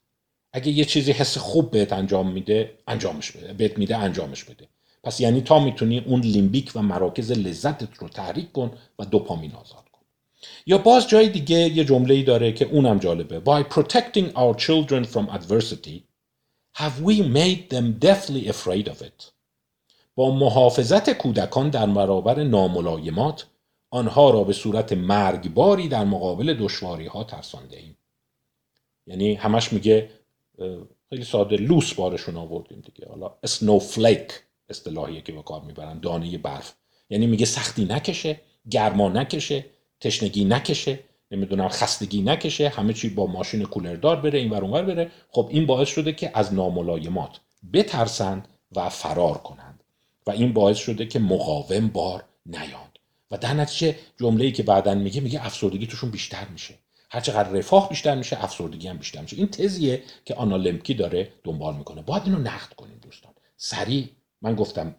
اگه 0.52 0.68
یه 0.68 0.84
چیزی 0.84 1.12
حس 1.12 1.38
خوب 1.38 1.70
بهت 1.70 1.92
انجام 1.92 2.32
میده 2.32 2.78
انجامش 2.86 3.30
بده. 3.32 3.52
بهت 3.52 3.78
میده 3.78 3.96
انجامش 3.96 4.44
بده. 4.44 4.68
پس 5.04 5.20
یعنی 5.20 5.40
تا 5.40 5.58
می‌تونی 5.58 5.98
اون 5.98 6.20
لیمبیک 6.20 6.72
و 6.74 6.82
مراکز 6.82 7.32
لذتت 7.32 7.94
رو 7.98 8.08
تحریک 8.08 8.52
کن 8.52 8.70
و 8.98 9.04
دوپامین 9.04 9.52
آزاد 9.52 9.84
کن. 9.92 10.02
یا 10.66 10.78
باز 10.78 11.08
جای 11.08 11.28
دیگه 11.28 11.58
یه 11.58 11.84
جمله 11.84 12.14
ای 12.14 12.22
داره 12.22 12.52
که 12.52 12.64
اونم 12.64 12.98
جالبه. 12.98 13.40
By 13.40 13.74
protecting 13.74 14.32
our 14.34 14.54
children 14.54 15.04
from 15.04 15.28
adversity 15.38 16.02
have 16.76 17.02
we 17.02 17.22
made 17.22 17.62
them 17.74 17.86
deathly 18.06 18.48
afraid 18.48 18.88
of 18.88 19.02
it? 19.02 19.24
با 20.14 20.30
محافظت 20.30 21.10
کودکان 21.10 21.70
در 21.70 21.86
برابر 21.86 22.42
ناملایمات 22.42 23.46
آنها 23.91 24.30
را 24.30 24.45
به 24.45 24.53
صورت 24.53 24.93
مرگباری 24.93 25.89
در 25.89 26.05
مقابل 26.05 26.55
دشواری 26.55 27.07
ها 27.07 27.24
ترسانده 27.24 27.76
ایم 27.76 27.97
یعنی 29.07 29.34
همش 29.34 29.72
میگه 29.72 30.11
خیلی 31.11 31.24
ساده 31.24 31.57
لوس 31.57 31.95
بارشون 31.95 32.36
آوردیم 32.36 32.80
دیگه. 32.80 33.09
حالا 33.09 33.34
اسنوفلیک 33.43 34.32
اصطلاحیه 34.68 35.20
که 35.20 35.32
به 35.32 35.43
کار 35.43 35.62
می‌برن 35.62 35.99
دانه 36.01 36.39
برف. 36.39 36.74
یعنی 37.11 37.26
میگه 37.26 37.47
سختی 37.47 37.84
نکشه 37.84 38.41
گرما 38.70 39.09
نکشه 39.09 39.64
تشنگی 40.01 40.45
نکشه 40.45 40.99
نمی‌دونم 41.30 41.68
خستگی 41.68 42.22
نکشه 42.22 42.68
همه 42.68 42.93
چی 42.93 43.09
با 43.09 43.26
ماشین 43.26 43.64
کولردار 43.64 44.16
بره 44.16 44.39
این 44.39 44.55
اونور 44.55 44.82
بره. 44.82 45.11
خب 45.30 45.49
این 45.51 45.66
باعث 45.66 45.89
شده 45.89 46.12
که 46.12 46.30
از 46.34 46.55
ناملایمات 46.55 47.41
بترسند 47.72 48.49
و 48.76 48.89
فرار 48.89 49.39
کنند. 49.39 49.84
و 50.26 50.30
این 50.30 50.53
باعث 50.53 50.78
شده 50.78 51.07
که 51.07 51.18
مقاوم 51.18 51.89
بار 51.89 52.24
نیاند 52.47 52.88
و 53.30 53.38
در 53.38 53.54
نتیجه 53.54 53.98
جمله 54.20 54.44
ای 54.44 54.52
که 54.52 54.62
بعدا 54.62 54.94
میگه 54.94 55.20
میگه 55.20 55.46
افسردگی 55.46 55.86
توشون 55.86 56.10
بیشتر 56.10 56.48
میشه. 56.48 56.74
هرچقدر 57.10 57.48
رفاه 57.48 57.88
بیشتر 57.88 58.14
میشه 58.14 58.44
افسردگی 58.44 58.88
هم 58.88 58.98
بیشتر 58.98 59.20
میشه. 59.20 59.36
این 59.36 59.48
تزیه 59.48 60.02
که 60.24 60.34
آنالمکی 60.34 60.94
داره 60.94 61.32
دنبال 61.44 61.76
می‌کنه. 61.76 62.02
باید 62.02 62.22
اینو 62.24 62.38
نقد 62.38 62.72
کنیم 62.72 62.98
دوستان. 63.02 63.32
سریع. 63.56 64.08
من 64.42 64.54
گفتم 64.54 64.94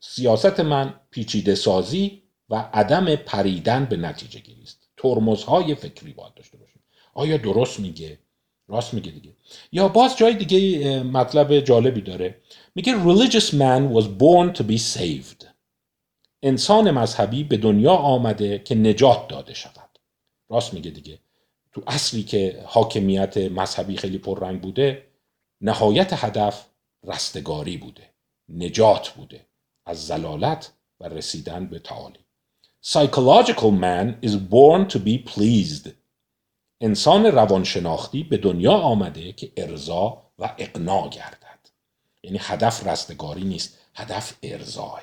سیاست 0.00 0.60
من 0.60 0.94
پیچیده 1.10 1.54
سازی 1.54 2.22
و 2.50 2.56
عدم 2.56 3.16
پریدن 3.16 3.84
به 3.84 3.96
نتیجه 3.96 4.40
گیری 4.40 4.62
است. 4.62 4.88
ترمزهای 4.96 5.74
فکری 5.74 6.12
باید 6.12 6.34
داشته 6.34 6.56
باشیم. 6.58 6.82
آیا 7.14 7.36
درست 7.36 7.80
میگه؟ 7.80 8.18
راست 8.68 8.94
میگه 8.94 9.10
دیگه. 9.10 9.32
یا 9.72 9.88
باز 9.88 10.16
جای 10.16 10.34
دیگه 10.34 11.02
مطلب 11.02 11.60
جالبی 11.60 12.00
داره. 12.00 12.42
میگه 12.74 13.04
religious 13.04 13.50
man 13.52 13.94
was 13.96 14.04
born 14.04 14.58
to 14.58 14.62
be 14.62 14.78
saved. 14.78 15.55
انسان 16.42 16.90
مذهبی 16.90 17.44
به 17.44 17.56
دنیا 17.56 17.92
آمده 17.92 18.58
که 18.58 18.74
نجات 18.74 19.28
داده 19.28 19.54
شود. 19.54 19.98
راست 20.48 20.74
میگه 20.74 20.90
دیگه. 20.90 21.18
تو 21.72 21.82
اصلی 21.86 22.22
که 22.22 22.64
حاکمیت 22.66 23.36
مذهبی 23.36 23.96
خیلی 23.96 24.18
پررنگ 24.18 24.60
بوده 24.60 25.06
نهایت 25.60 26.24
هدف 26.24 26.66
رستگاری 27.04 27.76
بوده. 27.76 28.10
نجات 28.48 29.08
بوده. 29.08 29.46
از 29.86 30.06
زلالت 30.06 30.72
و 31.00 31.08
رسیدن 31.08 31.66
به 31.66 31.78
تعالی. 31.78 32.18
Psychological 32.84 33.72
man 33.84 34.26
is 34.26 34.34
born 34.36 34.88
to 34.92 34.98
be 34.98 35.18
pleased. 35.34 35.90
انسان 36.80 37.26
روانشناختی 37.26 38.22
به 38.22 38.36
دنیا 38.36 38.72
آمده 38.72 39.32
که 39.32 39.52
ارضا 39.56 40.22
و 40.38 40.54
اقنا 40.58 41.08
گردد. 41.08 41.58
یعنی 42.22 42.38
هدف 42.40 42.86
رستگاری 42.86 43.44
نیست 43.44 43.78
هدف 43.94 44.34
ارضاه. 44.42 45.02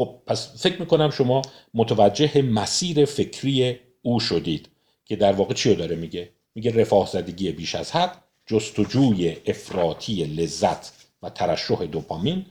خب 0.00 0.14
پس 0.26 0.62
فکر 0.62 0.80
می‌کنم 0.80 1.10
شما 1.10 1.42
متوجه 1.74 2.42
مسیر 2.42 3.04
فکری 3.04 3.78
او 4.02 4.20
شدید 4.20 4.68
که 5.04 5.16
در 5.16 5.32
واقع 5.32 5.54
چی 5.54 5.70
رو 5.70 5.74
داره 5.74 5.96
میگه؟ 5.96 6.30
میگه 6.54 6.80
رفاه 6.80 7.06
زدگی 7.06 7.52
بیش 7.52 7.74
از 7.74 7.92
حد 7.92 8.24
جستجوی 8.46 9.36
افراطی 9.46 10.24
لذت 10.24 10.92
و 11.22 11.30
ترشح 11.30 11.84
دوپامین. 11.84 12.46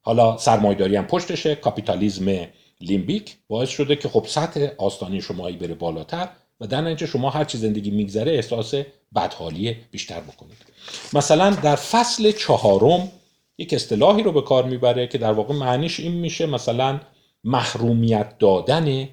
حالا 0.00 0.36
سرمایداری 0.36 0.96
هم 0.96 1.06
پشتشه 1.06 1.54
کاپیتالیزم 1.54 2.46
لیمبیک 2.80 3.36
باعث 3.48 3.68
شده 3.68 3.96
که 3.96 4.08
خب 4.08 4.26
سطح 4.28 4.68
آستانه‌ی 4.78 5.20
شما 5.20 5.42
هی 5.42 5.56
بره 5.56 5.74
بالاتر 5.74 6.28
و 6.60 6.66
در 6.66 6.80
نتیجه 6.80 7.06
شما 7.06 7.30
هر 7.30 7.44
چی 7.44 7.58
زندگی 7.58 7.90
میگذره 7.90 8.32
احساس 8.32 8.74
بدحالی 9.14 9.76
بیشتر 9.90 10.20
بکنید. 10.20 10.56
مثلا 11.12 11.50
در 11.50 11.76
فصل 11.76 12.32
چهارم 12.32 13.12
یک 13.58 13.74
اصطلاحی 13.74 14.22
رو 14.22 14.32
به 14.32 14.42
کار 14.42 14.64
می‌بره 14.64 15.06
که 15.06 15.18
در 15.18 15.32
واقع 15.32 15.54
معنیش 15.54 16.00
این 16.00 16.12
میشه 16.12 16.46
مثلا 16.46 17.00
محرومیت 17.44 18.38
دادن 18.38 19.08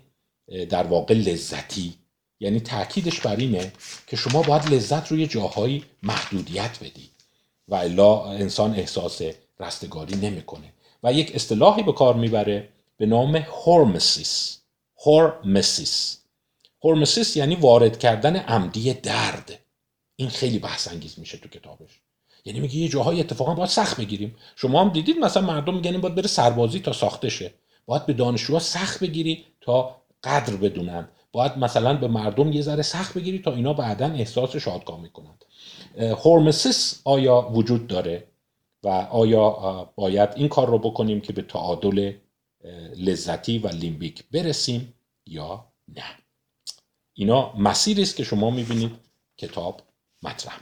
در 0.70 0.84
واقع 0.84 1.14
لذتی. 1.14 1.94
یعنی 2.40 2.60
تاکیدش 2.60 3.20
بر 3.20 3.36
اینه 3.36 3.74
که 4.08 4.16
شما 4.16 4.42
باید 4.42 4.74
لذت 4.74 5.08
روی 5.08 5.28
جاهایی 5.28 5.84
محدودیت 6.04 6.80
بدی 6.82 7.10
و 7.68 7.76
الا 7.76 8.26
انسان 8.26 8.76
احساس 8.76 9.22
رستگاری 9.60 10.16
نمی‌کنه. 10.16 10.74
و 11.04 11.14
یک 11.14 11.36
اصطلاحی 11.36 11.84
به 11.84 11.94
کار 11.94 12.14
می‌بره 12.14 12.70
به 12.98 13.06
نام 13.06 13.36
هورمسیس 13.36 14.60
هورمسیس 15.06 16.18
هورمسیس 16.84 17.38
یعنی 17.38 17.56
وارد 17.56 18.00
کردن 18.00 18.36
عمدی 18.36 18.94
درد. 18.94 19.60
این 20.16 20.30
خیلی 20.30 20.60
بحث 20.60 20.88
انگیز 20.88 21.20
میشه 21.20 21.38
تو 21.38 21.50
کتابش. 21.50 22.02
یعنی 22.46 22.60
میگه 22.60 22.76
یه 22.76 22.88
جاهای 22.88 23.20
اتفاقا 23.20 23.54
باید 23.54 23.70
سخت 23.70 23.98
بگیریم. 23.98 24.36
شما 24.56 24.82
هم 24.82 24.90
دیدید 24.90 25.18
مثلا 25.18 25.46
مردم 25.46 25.76
میگن 25.76 26.02
باید 26.02 26.16
بره 26.16 26.28
سربازی 26.28 26.80
تا 26.80 26.94
ساخته 26.94 27.30
شه. 27.30 27.54
باید 27.86 28.06
به 28.06 28.14
دانشجوها 28.14 28.60
سخت 28.60 29.00
بگیری 29.00 29.46
تا 29.62 30.02
قدر 30.24 30.56
بدونن. 30.56 31.08
باید 31.32 31.58
مثلا 31.58 31.94
به 31.94 32.08
مردم 32.08 32.52
یه 32.52 32.62
ذره 32.62 32.82
سخت 32.82 33.14
بگیری 33.14 33.40
تا 33.40 33.54
اینا 33.54 33.74
بعدا 33.74 34.06
احساس 34.06 34.56
شادکامی 34.56 35.10
کنند 35.10 35.46
هورمسیس 35.98 37.02
آیا 37.04 37.50
وجود 37.54 37.88
داره؟ 37.88 38.28
و 38.84 38.88
آیا 39.12 39.50
باید 39.96 40.30
این 40.36 40.48
کار 40.48 40.68
رو 40.68 40.80
بکنیم 40.80 41.22
که 41.22 41.34
به 41.34 41.42
تعادل 41.42 42.14
لذتی 42.98 43.58
و 43.60 43.68
لیمبیک 43.68 44.24
برسیم 44.32 44.94
یا 45.26 45.66
نه؟ 45.88 46.04
اینا 47.14 47.54
مسیری 47.58 48.02
است 48.02 48.16
که 48.16 48.24
شما 48.24 48.50
می‌بینید 48.50 48.92
کتاب 49.38 49.82
مطرح 50.24 50.60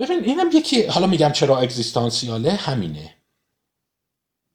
ببین 0.00 0.24
اینم 0.24 0.50
یکی 0.54 0.82
حالا 0.86 1.06
میگم 1.06 1.32
چرا 1.32 1.58
اگزیستانسیاله؟ 1.58 2.52
همینه. 2.52 3.14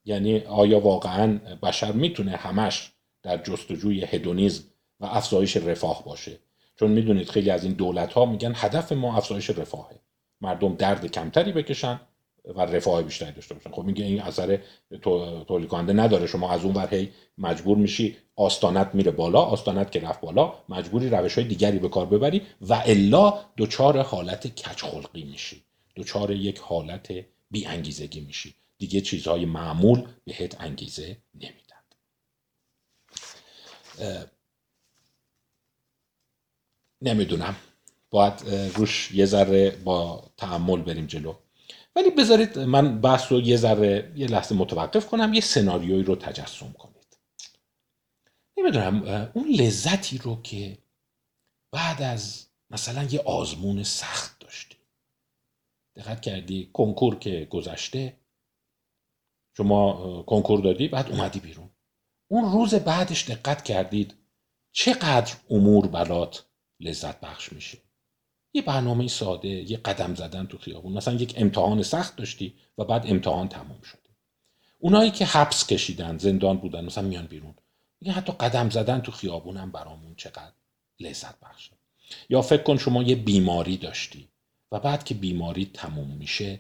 یعنی 0.06 0.40
آیا 0.40 0.80
واقعا 0.80 1.38
بشر 1.64 1.92
می‌تونه 1.92 2.32
همش 2.32 2.92
در 3.24 3.38
جستجوی 3.38 4.06
هدونیزم 4.06 4.64
و 5.00 5.06
افزایش 5.06 5.58
رفاه 5.58 6.04
باشه؟ 6.04 6.40
چون 6.76 6.92
می‌دونید 6.92 7.30
خیلی 7.30 7.50
از 7.50 7.64
این 7.64 7.74
دولت 7.74 8.14
ها 8.14 8.26
میگن 8.26 8.54
هدف 8.56 8.92
ما 8.92 9.18
افزایش 9.18 9.50
رفاهه. 9.50 10.00
مردم 10.42 10.76
درد 10.76 11.06
کمتری 11.12 11.52
بکشن 11.52 12.00
و 12.56 12.62
رفاه 12.62 13.04
بیشتری 13.04 13.32
داشته 13.32 13.54
باشن. 13.54 13.72
خب 13.72 13.84
میگه 13.84 14.06
این 14.06 14.22
اثر 14.22 14.60
تولید 15.48 15.70
کننده 15.70 15.94
نداره. 15.94 16.28
شما 16.28 16.52
از 16.52 16.64
اون 16.66 16.74
ور 16.74 16.96
هی 16.96 17.12
مجبور 17.38 17.78
میشی 17.78 18.18
آستانت 18.36 18.90
میره 18.94 19.12
بالا 19.12 19.42
آستانت 19.42 19.92
که 19.92 20.00
رفت 20.00 20.22
بالا 20.22 20.54
مجبوری 20.70 21.10
روش 21.10 21.36
های 21.36 21.48
دیگری 21.48 21.80
به 21.80 21.90
کار 21.90 22.06
ببری 22.06 22.42
و 22.62 22.74
الا 22.86 23.40
دچار 23.58 24.02
حالت 24.02 24.48
کج 24.48 24.82
خلقی 24.82 25.24
میشی. 25.24 25.64
دچار 25.96 26.32
یک 26.32 26.60
حالت 26.60 27.14
بی 27.52 27.66
انگیزگی 27.66 28.22
میشی. 28.22 28.56
دیگه 28.78 29.02
چیزهای 29.02 29.46
معمول 29.46 30.08
بهت 30.26 30.62
انگیزه 30.62 31.18
نمیدن. 31.34 31.76
نمی‌دونم. 37.02 37.56
باید 38.10 38.34
روش 38.76 39.12
یه 39.12 39.26
ذره 39.26 39.70
با 39.70 40.24
تعمل 40.38 40.82
بریم 40.82 41.06
جلو. 41.06 41.34
ولی 41.96 42.10
بذارید 42.10 42.60
من 42.60 43.02
بحث 43.02 43.32
رو 43.32 43.42
یه 43.42 43.58
ذره 43.58 44.14
یه 44.16 44.28
لحظه 44.28 44.56
متوقف 44.56 45.08
کنم 45.08 45.34
یه 45.34 45.42
سناریویی 45.42 46.04
رو 46.04 46.16
تجسم 46.16 46.72
کنید. 46.74 47.18
نمی‌دونم 48.58 49.32
اون 49.34 49.48
لذتی 49.50 50.18
رو 50.18 50.42
که 50.42 50.78
بعد 51.72 52.02
از 52.02 52.46
مثلا 52.70 53.04
یه 53.04 53.20
آزمون 53.22 53.84
سخت 53.84 54.40
داشتی. 54.40 54.76
دقت 55.96 56.22
کردی 56.22 56.70
کنکور 56.74 57.20
که 57.20 57.48
گذشته 57.50 58.18
شما 59.58 60.24
کنکور 60.24 60.62
دادی 60.62 60.88
بعد 60.88 61.12
اومدی 61.12 61.40
بیرون. 61.40 61.70
اون 62.28 62.52
روز 62.52 62.76
بعدش 62.76 63.30
دقت 63.30 63.64
کردید 63.64 64.16
چقدر 64.72 65.36
امور 65.50 65.88
برات 65.88 66.46
لذت 66.80 67.20
بخش 67.20 67.54
میشه. 67.54 67.78
یه 68.56 68.62
برنامه 68.62 69.08
ساده 69.08 69.48
یه 69.48 69.78
قدم 69.78 70.16
زدن 70.16 70.46
تو 70.46 70.58
خیابون. 70.58 70.94
مثلا 70.94 71.14
یک 71.14 71.34
امتحان 71.38 71.84
سخت 71.84 72.16
داشتی 72.16 72.54
و 72.78 72.84
بعد 72.84 73.08
امتحان 73.08 73.48
تمام 73.48 73.82
شده. 73.82 74.00
اونایی 74.80 75.12
که 75.12 75.26
حبس 75.26 75.68
کشیدن 75.68 76.18
زندان 76.18 76.58
بودن 76.58 76.86
مثلا 76.86 77.04
میان 77.04 77.26
بیرون 77.26 77.56
میگه 78.02 78.14
حتی 78.14 78.34
قدم 78.34 78.70
زدن 78.70 79.02
تو 79.02 79.12
خیابونم 79.12 79.72
برامون 79.72 80.16
چقدر 80.16 80.52
لذت 81.00 81.40
بخشه. 81.40 81.72
یا 82.30 82.42
فکر 82.42 82.64
کن 82.64 82.78
شما 82.78 83.04
یه 83.04 83.16
بیماری 83.16 83.78
داشتی 83.78 84.28
و 84.72 84.80
بعد 84.80 85.04
که 85.04 85.14
بیماری 85.14 85.66
تموم 85.74 86.08
میشه 86.08 86.60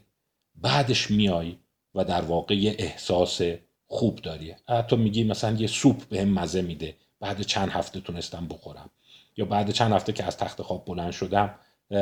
بعدش 0.55 1.11
میای 1.11 1.57
و 1.95 2.05
در 2.05 2.21
واقع 2.21 2.55
یه 2.55 2.75
احساس 2.79 3.41
خوب 3.87 4.15
داری. 4.15 4.55
حتی 4.69 4.95
میگی 4.95 5.23
مثلا 5.23 5.57
یه 5.57 5.67
سوپ 5.67 6.03
به 6.03 6.21
هم 6.21 6.29
مزه 6.29 6.61
میده 6.61 6.95
بعد 7.19 7.41
چند 7.41 7.69
هفته 7.69 7.99
تونستم 7.99 8.47
بخورم. 8.47 8.89
یا 9.37 9.45
بعد 9.45 9.71
چند 9.71 9.91
هفته 9.91 10.13
که 10.13 10.23
از 10.23 10.37
تخت 10.37 10.61
خواب 10.61 10.85
بلند 10.85 11.11
شدم 11.11 11.55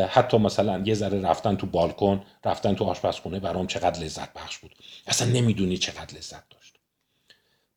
حتی 0.10 0.38
مثلا 0.38 0.84
یه 0.86 0.94
ذره 0.94 1.22
رفتن 1.22 1.56
تو 1.56 1.68
بالکن 1.68 2.24
رفتن 2.46 2.76
تو 2.76 2.86
آشپزخونه 2.86 3.40
برام 3.40 3.68
چقدر 3.68 4.04
لذت 4.04 4.34
بخش 4.34 4.58
بود. 4.58 4.76
اصلا 5.08 5.28
نمی‌دونی 5.28 5.78
چقدر 5.78 6.18
لذت 6.18 6.50
داشت. 6.50 6.80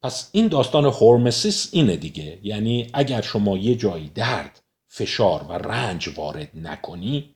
پس 0.03 0.29
این 0.33 0.49
داستان 0.49 0.85
هورمسیس 0.85 1.69
اینه 1.73 1.97
دیگه. 1.97 2.39
یعنی 2.43 2.91
اگر 2.93 3.21
شما 3.21 3.57
یه 3.57 3.75
جایی 3.75 4.09
درد 4.09 4.63
فشار 4.89 5.43
و 5.43 5.53
رنج 5.53 6.09
وارد 6.17 6.51
نکنی 6.55 7.35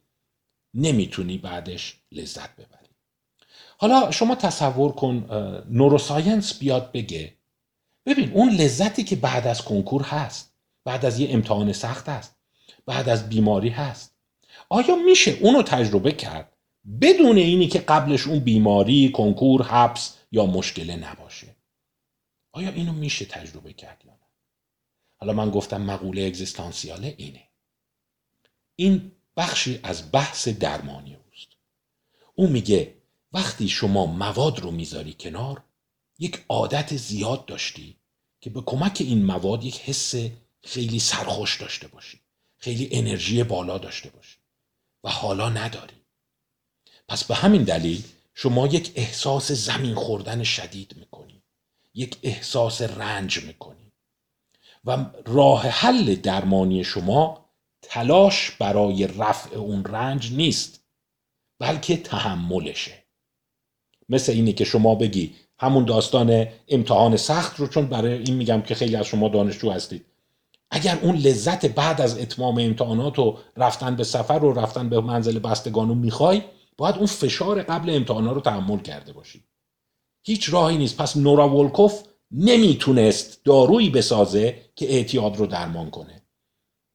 نمی‌تونی 0.74 1.38
بعدش 1.38 1.96
لذت 2.12 2.56
ببری. 2.56 2.88
حالا 3.78 4.10
شما 4.10 4.34
تصور 4.34 4.92
کن 4.92 5.26
نوروساینس 5.70 6.58
بیاد 6.58 6.92
بگه 6.92 7.34
ببین 8.06 8.32
اون 8.32 8.50
لذتی 8.50 9.04
که 9.04 9.16
بعد 9.16 9.46
از 9.46 9.62
کنکور 9.62 10.02
هست 10.02 10.52
بعد 10.84 11.04
از 11.04 11.20
یه 11.20 11.30
امتحان 11.30 11.72
سخت 11.72 12.08
هست 12.08 12.36
بعد 12.86 13.08
از 13.08 13.28
بیماری 13.28 13.68
هست 13.68 14.16
آیا 14.72 14.96
میشه 14.96 15.30
اونو 15.30 15.62
تجربه 15.62 16.12
کرد 16.12 16.56
بدون 17.00 17.36
اینی 17.36 17.68
که 17.68 17.78
قبلش 17.78 18.26
اون 18.26 18.38
بیماری 18.38 19.12
کنکور 19.12 19.62
حبس 19.62 20.16
یا 20.32 20.46
مشکله 20.46 20.96
نباشه؟ 20.96 21.56
آیا 22.52 22.70
اینو 22.70 22.92
میشه 22.92 23.24
تجربه 23.24 23.72
کرد 23.72 24.02
یا 24.04 24.12
نه؟ 24.12 24.26
حالا 25.16 25.32
من 25.32 25.50
گفتم 25.50 25.82
مقوله 25.82 26.22
اگزیستانسیاله 26.22 27.14
اینه. 27.18 27.48
این 28.76 29.12
بخشی 29.36 29.80
از 29.82 30.12
بحث 30.12 30.48
درمانی 30.48 31.14
اوست. 31.14 31.48
اون 32.34 32.50
میگه 32.52 32.94
وقتی 33.32 33.68
شما 33.68 34.06
مواد 34.06 34.58
رو 34.58 34.70
می‌ذاری 34.70 35.12
کنار 35.20 35.64
یک 36.18 36.44
عادت 36.48 36.96
زیاد 36.96 37.46
داشتی 37.46 37.96
که 38.40 38.50
به 38.50 38.62
کمک 38.66 38.96
این 39.00 39.24
مواد 39.24 39.64
یک 39.64 39.80
حس 39.80 40.14
خیلی 40.62 40.98
سرخوش 40.98 41.60
داشته 41.60 41.88
باشی 41.88 42.20
خیلی 42.56 42.88
انرژی 42.92 43.42
بالا 43.44 43.78
داشته 43.78 44.10
باشی. 44.10 44.39
و 45.04 45.10
حالا 45.10 45.48
نداری. 45.48 45.96
پس 47.08 47.24
به 47.24 47.34
همین 47.34 47.64
دلیل 47.64 48.04
شما 48.34 48.66
یک 48.66 48.92
احساس 48.94 49.52
زمین 49.52 49.94
خوردن 49.94 50.42
شدید 50.42 50.96
می‌کنی. 50.96 51.42
یک 51.94 52.18
احساس 52.22 52.82
رنج 52.82 53.44
می‌کنی. 53.44 53.92
و 54.84 55.06
راه 55.26 55.66
حل 55.66 56.14
درمانی 56.14 56.84
شما 56.84 57.50
تلاش 57.82 58.50
برای 58.50 59.06
رفع 59.06 59.56
اون 59.56 59.84
رنج 59.84 60.32
نیست 60.32 60.84
بلکه 61.58 61.96
تحملشه. 61.96 63.04
مثل 64.08 64.32
اینه 64.32 64.52
که 64.52 64.64
شما 64.64 64.94
بگی 64.94 65.34
همون 65.58 65.84
داستان 65.84 66.46
امتحان 66.68 67.16
سخت 67.16 67.60
رو 67.60 67.66
چون 67.66 67.86
برای 67.86 68.12
این 68.12 68.34
میگم 68.34 68.62
که 68.62 68.74
خیلی 68.74 68.96
از 68.96 69.06
شما 69.06 69.28
دانشجو 69.28 69.70
هستید. 69.70 70.06
اگر 70.70 70.98
اون 71.02 71.16
لذت 71.16 71.66
بعد 71.66 72.00
از 72.00 72.18
اتمام 72.18 72.58
امتحانات 72.58 73.18
و 73.18 73.38
رفتن 73.56 73.96
به 73.96 74.04
سفر 74.04 74.44
و 74.44 74.52
رفتن 74.52 74.88
به 74.88 75.00
منزل 75.00 75.38
بستگان 75.38 75.88
رو 75.88 75.94
می‌خوای 75.94 76.42
باید 76.76 76.96
اون 76.96 77.06
فشار 77.06 77.62
قبل 77.62 77.90
امتحانات 77.90 78.34
رو 78.34 78.40
تحمل 78.40 78.78
کرده 78.78 79.12
باشی. 79.12 79.44
هیچ 80.26 80.52
راهی 80.52 80.78
نیست. 80.78 80.96
پس 80.96 81.16
نورا 81.16 81.56
ولکوف 81.56 82.02
نمی‌تونست 82.30 83.44
دارویی 83.44 83.90
بسازه 83.90 84.62
که 84.76 84.92
اعتیاد 84.92 85.36
رو 85.36 85.46
درمان 85.46 85.90
کنه. 85.90 86.22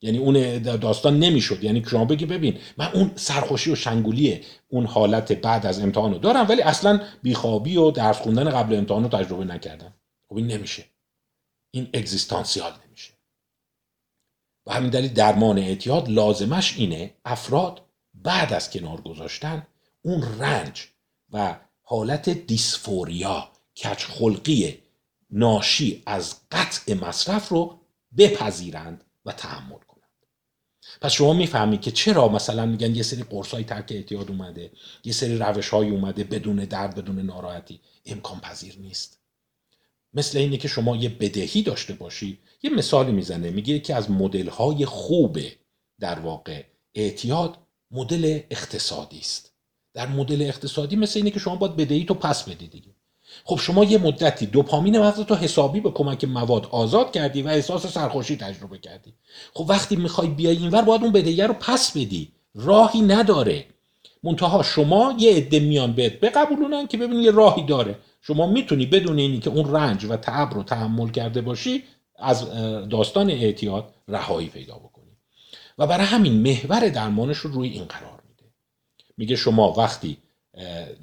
یعنی 0.01 0.17
اون 0.17 0.57
داستان 0.61 1.19
نمی‌شد. 1.19 1.63
یعنی 1.63 1.83
شما 1.85 2.05
بگی 2.05 2.25
ببین 2.25 2.57
من 2.77 2.91
اون 2.93 3.11
سرخوشی 3.15 3.71
و 3.71 3.75
شنگولی 3.75 4.41
اون 4.67 4.85
حالت 4.85 5.31
بعد 5.31 5.65
از 5.65 5.79
امتحان 5.79 6.13
رو 6.13 6.19
دارم 6.19 6.45
ولی 6.49 6.61
اصلا 6.61 7.01
بیخوابی 7.21 7.77
و 7.77 7.91
درس 7.91 8.19
خوندن 8.19 8.49
قبل 8.49 8.75
امتحان 8.75 9.03
رو 9.03 9.09
تجربه 9.09 9.45
نکردم. 9.45 9.93
خب 10.29 10.37
این 10.37 10.47
نمیشه. 10.47 10.85
این 11.71 11.87
اگزیستانسیال. 11.93 12.71
نمیشه 12.71 12.84
و 14.65 14.73
همین 14.73 14.89
دلیل 14.89 15.13
درمان 15.13 15.57
اعتیاد 15.57 16.09
لازمش 16.09 16.77
اینه 16.77 17.13
افراد 17.25 17.81
بعد 18.13 18.53
از 18.53 18.69
کنار 18.69 19.01
گذاشتن 19.01 19.67
اون 20.01 20.39
رنج 20.39 20.87
و 21.31 21.55
حالت 21.81 22.29
دیسفوریا 22.29 23.51
کچ 23.77 24.05
خلقی 24.05 24.79
ناشی 25.29 26.03
از 26.05 26.35
قطع 26.51 26.93
مصرف 26.93 27.49
رو 27.49 27.79
بپذیرند 28.17 29.03
و 29.25 29.31
تحمل 29.31 29.75
پس 31.01 31.11
شما 31.11 31.33
می‌فهمید 31.33 31.81
که 31.81 31.91
چرا 31.91 32.27
مثلا 32.27 32.65
میگن 32.65 32.95
یه 32.95 33.03
سری 33.03 33.23
قرصای 33.23 33.63
ترک 33.63 33.91
اعتیاد 33.91 34.29
اومده 34.29 34.71
یه 35.03 35.13
سری 35.13 35.37
روش 35.37 35.69
های 35.69 35.89
اومده 35.89 36.23
بدون 36.23 36.55
درد 36.55 36.95
بدون 36.95 37.19
ناراحتی. 37.19 37.79
امکان 38.05 38.39
پذیر 38.39 38.77
نیست. 38.79 39.19
مثل 40.13 40.37
اینه 40.37 40.57
که 40.57 40.67
شما 40.67 40.95
یه 40.95 41.09
بدهی 41.09 41.61
داشته 41.61 41.93
باشی 41.93 42.39
یه 42.65 42.71
مثالی 42.71 43.11
می‌زنه 43.11 43.49
میگه 43.49 43.79
که 43.79 43.95
از 43.95 44.11
مدل 44.11 44.49
های 44.49 44.85
خوب 44.85 45.39
در 45.99 46.19
واقع 46.19 46.63
اعتیاد 46.95 47.57
مدل 47.91 48.39
اقتصادی 48.49 49.19
است. 49.19 49.53
در 49.93 50.07
مدل 50.07 50.41
اقتصادی 50.41 50.95
مثل 50.95 51.19
اینه 51.19 51.31
که 51.31 51.39
شما 51.39 51.55
باید 51.55 51.75
بدهی 51.75 52.05
تو 52.05 52.13
پس 52.13 52.43
بدی 52.43 52.67
دیگه. 52.67 52.89
خب 53.43 53.55
شما 53.55 53.83
یه 53.83 53.97
مدتی 53.97 54.45
دوپامین 54.45 54.99
مغزت 54.99 55.27
تو 55.27 55.35
حسابی 55.35 55.79
به 55.79 55.91
کمک 55.91 56.23
مواد 56.23 56.65
آزاد 56.65 57.11
کردی 57.11 57.41
و 57.41 57.47
احساس 57.47 57.87
سرخوشی 57.87 58.35
تجربه 58.37 58.77
کردی. 58.77 59.13
خب 59.53 59.65
وقتی 59.69 59.95
می‌خوای 59.95 60.27
بیای 60.27 60.57
اینور 60.57 60.81
باید 60.81 61.01
اون 61.03 61.11
بدهیه 61.11 61.47
رو 61.47 61.53
پس 61.53 61.97
بدی. 61.97 62.31
راهی 62.55 63.01
نداره. 63.01 63.65
منتها 64.23 64.63
شما 64.63 65.15
یه 65.19 65.35
عده 65.35 65.59
میان 65.59 65.93
بهت 65.93 66.19
بقبولونن 66.19 66.87
که 66.87 66.97
ببین 66.97 67.19
یه 67.19 67.31
راهی 67.31 67.63
داره. 67.63 67.95
شما 68.21 68.47
می‌تونی 68.47 68.85
بدون 68.85 69.19
اینی 69.19 69.39
که 69.39 69.49
اون 69.49 69.75
رنج 69.75 70.05
و 70.05 70.17
تعب 70.17 70.53
رو 70.53 70.63
تحمل 70.63 71.09
کرده 71.09 71.41
باشی 71.41 71.83
از 72.19 72.49
داستان 72.89 73.29
اعتیاد 73.29 73.93
رهایی 74.07 74.47
پیدا 74.47 74.75
بکنی. 74.75 75.17
و 75.77 75.87
برای 75.87 76.05
همین 76.05 76.33
محور 76.33 76.89
درمانش 76.89 77.37
رو 77.37 77.51
روی 77.51 77.69
این 77.69 77.85
قرار 77.85 78.21
میده. 78.29 78.51
میگه 79.17 79.35
شما 79.35 79.73
وقتی 79.73 80.17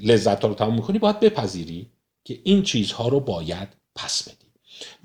لذت 0.01 0.45
رو 0.45 0.55
تمام 0.55 0.75
می‌کنی 0.75 0.99
باید 0.99 1.21
بپذیری 1.21 1.91
که 2.25 2.41
این 2.45 2.63
چیزها 2.63 3.09
رو 3.09 3.21
باید 3.21 3.69
پس 3.95 4.23
بدیم 4.23 4.53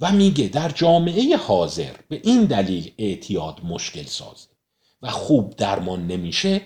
و 0.02 0.12
میگه 0.12 0.48
در 0.48 0.70
جامعه 0.70 1.38
حاضر 1.38 1.92
به 2.10 2.22
این 2.24 2.46
دلیل 2.46 2.92
اعتیاد 2.98 3.60
مشکل 3.64 4.04
سازه. 4.04 4.48
و 5.02 5.10
خوب 5.10 5.56
درمان 5.56 6.08
نمیشه 6.08 6.62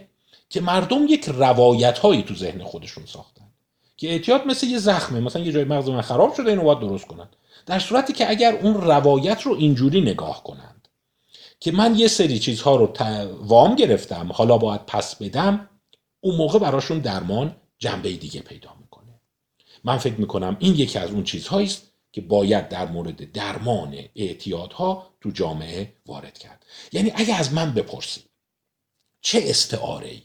که 0.49 0.61
مردم 0.61 1.05
یک 1.07 1.25
روایت 1.25 1.97
هایی 1.97 2.23
تو 2.23 2.35
ذهن 2.35 2.63
خودشون 2.63 3.05
ساختن. 3.05 3.47
که 3.97 4.09
اعتیاد 4.09 4.47
مثل 4.47 4.67
یه 4.67 4.77
زخمه. 4.77 5.19
مثلا 5.19 5.41
یه 5.41 5.51
جای 5.51 5.63
مغز 5.63 5.89
من 5.89 6.01
خراب 6.01 6.33
شده 6.33 6.49
اینو 6.49 6.63
باید 6.63 6.79
درست 6.79 7.07
کنن. 7.07 7.27
در 7.65 7.79
صورتی 7.79 8.13
که 8.13 8.29
اگر 8.29 8.53
اون 8.55 8.73
روایت 8.73 9.41
رو 9.41 9.53
اینجوری 9.53 10.01
نگاه 10.01 10.43
کنند 10.43 10.87
که 11.59 11.71
من 11.71 11.95
یه 11.95 12.07
سری 12.07 12.39
چیزها 12.39 12.75
رو 12.75 12.93
وام 13.41 13.75
گرفتم 13.75 14.31
حالا 14.31 14.57
باید 14.57 14.85
پس 14.85 15.15
بدم 15.15 15.69
اون 16.21 16.35
موقع 16.35 16.59
براشون 16.59 16.99
درمان 16.99 17.55
جنبه 17.77 18.13
دیگه 18.13 18.41
پیدا 18.41 18.75
می‌کنه. 18.81 19.19
من 19.83 19.97
فکر 19.97 20.13
می‌کنم 20.13 20.57
این 20.59 20.75
یکی 20.75 20.99
از 20.99 21.11
اون 21.11 21.23
چیزهایی 21.23 21.67
است 21.67 21.91
که 22.11 22.21
باید 22.21 22.69
در 22.69 22.87
مورد 22.87 23.31
درمان 23.31 23.97
اعتیادها 24.15 25.07
تو 25.21 25.31
جامعه 25.31 25.93
وارد 26.05 26.37
کرد. 26.37 26.65
یعنی 26.91 27.11
اگه 27.15 27.35
از 27.35 27.53
من 27.53 27.73
بپرسید 27.73 28.23
چه 29.21 29.41
استعاره 29.45 30.07
ای 30.07 30.21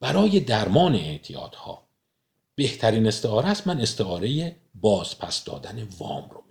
برای 0.00 0.40
درمان 0.40 0.94
اعتیادها؟ 0.94 1.82
بهترین 2.54 3.06
استعاره 3.06 3.48
است 3.48 3.66
من 3.66 3.80
استعاره 3.80 4.56
بازپس 4.74 5.44
دادن 5.44 5.88
وام 5.98 6.30
رو. 6.30 6.41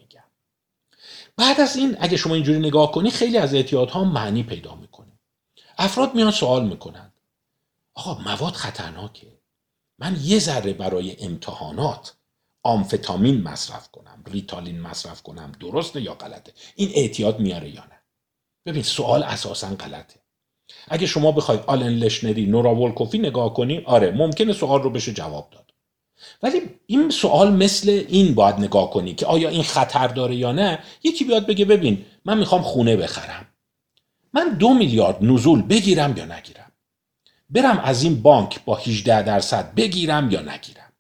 بعد 1.41 1.61
از 1.61 1.75
این 1.75 1.97
اگه 1.99 2.17
شما 2.17 2.35
اینجوری 2.35 2.59
نگاه 2.59 2.91
کنی 2.91 3.09
خیلی 3.09 3.37
از 3.37 3.53
اعتیادها 3.53 4.03
معنی 4.03 4.43
پیدا 4.43 4.75
می‌کنه. 4.75 5.19
افراد 5.77 6.15
میان 6.15 6.31
سوال 6.31 6.65
می‌کنن 6.65 7.13
آقا 7.93 8.13
مواد 8.13 8.53
خطرناکه. 8.53 9.27
من 9.99 10.17
یه 10.23 10.39
ذره 10.39 10.73
برای 10.73 11.23
امتحانات 11.25 12.15
آمفتامین 12.63 13.43
مصرف 13.43 13.91
کنم 13.91 14.23
ریتالین 14.27 14.81
مصرف 14.81 15.21
کنم 15.21 15.51
درسته 15.59 16.01
یا 16.01 16.13
غلطه؟ 16.13 16.53
این 16.75 16.91
اعتیاد 16.95 17.39
میاره 17.39 17.69
یا 17.69 17.83
نه؟ 17.85 18.01
ببین 18.65 18.83
سوال 18.83 19.23
اساسا 19.23 19.75
غلطه. 19.75 20.19
اگه 20.87 21.07
شما 21.07 21.31
بخواید 21.31 21.61
آلن 21.67 21.89
لشنری 21.93 22.45
نورا 22.45 22.75
ولکوفی 22.75 23.17
نگاه 23.17 23.53
کنی 23.53 23.83
آره 23.85 24.11
ممکنه 24.11 24.53
سوال 24.53 24.83
رو 24.83 24.89
بشه 24.89 25.13
جواب 25.13 25.49
داد. 25.49 25.60
ولی 26.43 26.61
این 26.85 27.09
سوال 27.09 27.53
مثل 27.53 28.05
این 28.07 28.33
باید 28.35 28.55
نگاه 28.55 28.89
کنی 28.89 29.13
که 29.13 29.25
آیا 29.25 29.49
این 29.49 29.63
خطر 29.63 30.07
داره 30.07 30.35
یا 30.35 30.51
نه 30.51 30.79
یکی 31.03 31.25
بیاد 31.25 31.45
بگه 31.45 31.65
ببین 31.65 32.05
من 32.25 32.37
می‌خوام 32.37 32.61
خونه 32.61 32.97
بخرم. 32.97 33.47
من 34.33 34.49
دو 34.49 34.73
میلیارد 34.73 35.17
نزول 35.21 35.61
بگیرم 35.61 36.17
یا 36.17 36.25
نگیرم؟ 36.25 36.71
برم 37.49 37.79
از 37.79 38.03
این 38.03 38.21
بانک 38.21 38.63
با 38.65 38.75
18 38.75 39.23
درصد 39.23 39.73
بگیرم 39.75 40.31
یا 40.31 40.41
نگیرم؟ 40.41 40.91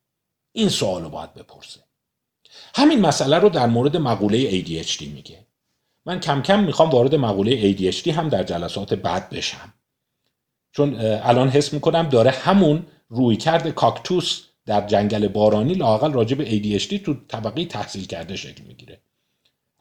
این 0.51 0.69
سوال 0.69 1.03
رو 1.03 1.09
باید 1.09 1.33
بپرسه. 1.33 1.79
همین 2.75 2.99
مسئله 2.99 3.39
رو 3.39 3.49
در 3.49 3.67
مورد 3.67 3.97
مقوله 3.97 4.61
ADHD 4.61 5.01
میگه. 5.01 5.47
من 6.05 6.19
کم 6.19 6.41
کم 6.41 6.63
می‌خوام 6.63 6.89
وارد 6.89 7.15
مقوله 7.15 7.73
ADHD 7.73 8.07
هم 8.07 8.29
در 8.29 8.43
جلسات 8.43 8.93
بعد 8.93 9.29
بشم. 9.29 9.73
چون 10.71 10.95
الان 11.01 11.49
حس 11.49 11.73
می‌کنم 11.73 12.09
داره 12.09 12.31
همون 12.31 12.85
روی 13.09 13.37
کرده 13.37 13.71
کاکتوس 13.71 14.43
در 14.71 14.87
جنگل 14.87 15.27
بارانی 15.27 15.73
لاقل 15.73 16.13
راجع 16.13 16.35
به 16.35 16.45
ADHD 16.45 17.01
تو 17.05 17.15
طبقه 17.27 17.65
تحصیل 17.65 18.05
کرده 18.05 18.35
شکل 18.35 18.63
می‌گیره. 18.63 19.01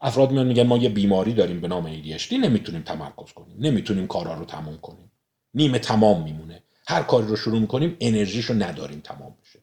افراد 0.01 0.31
میان 0.31 0.47
میگن 0.47 0.63
ما 0.63 0.77
یه 0.77 0.89
بیماری 0.89 1.33
داریم 1.33 1.61
به 1.61 1.67
نام 1.67 2.01
ADHD 2.01 2.33
نمی‌تونیم 2.33 2.81
تمرکز 2.81 3.31
کنیم 3.33 3.55
نمی‌تونیم 3.59 4.07
کارا 4.07 4.33
رو 4.33 4.45
تمام 4.45 4.77
کنیم. 4.77 5.11
نیمه 5.53 5.79
تمام 5.79 6.23
میمونه. 6.23 6.63
هر 6.87 7.03
کاری 7.03 7.27
رو 7.27 7.35
شروع 7.35 7.59
می‌کنیم 7.59 7.97
انرژیشو 7.99 8.53
نداریم 8.53 8.99
تمام 8.99 9.37
بشه. 9.41 9.59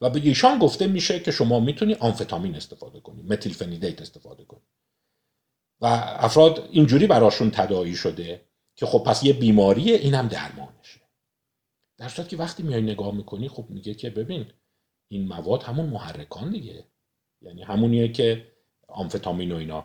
و 0.00 0.10
به 0.10 0.20
ایشان 0.20 0.58
گفته 0.58 0.86
میشه 0.86 1.20
که 1.20 1.30
شما 1.30 1.60
می‌تونی 1.60 1.94
آمفتامین 1.94 2.54
استفاده 2.54 3.00
کنی 3.00 3.22
متیل 3.22 3.52
فنیدیت 3.52 4.02
استفاده 4.02 4.44
کنی. 4.44 4.66
و 5.80 5.86
افراد 6.18 6.68
اینجوری 6.70 7.06
براشون 7.06 7.50
تداعی 7.50 7.94
شده 7.94 8.40
که 8.76 8.86
خب 8.86 9.02
پس 9.06 9.24
یه 9.24 9.32
بیماریه 9.32 9.96
اینم 9.96 10.28
درمانشه. 10.28 11.01
در 12.02 12.08
صورت 12.08 12.28
که 12.28 12.36
وقتی 12.36 12.62
میای 12.62 12.82
نگاه 12.82 13.14
می‌کنی 13.14 13.48
خب 13.48 13.66
میگه 13.68 13.94
که 13.94 14.10
ببین 14.10 14.46
این 15.08 15.28
مواد 15.28 15.62
همون 15.62 15.86
محرکان 15.86 16.50
دیگه. 16.50 16.84
یعنی 17.42 17.62
همونیه 17.62 18.08
که 18.08 18.46
آمفتامین 18.88 19.52
و 19.52 19.56
اینا. 19.56 19.84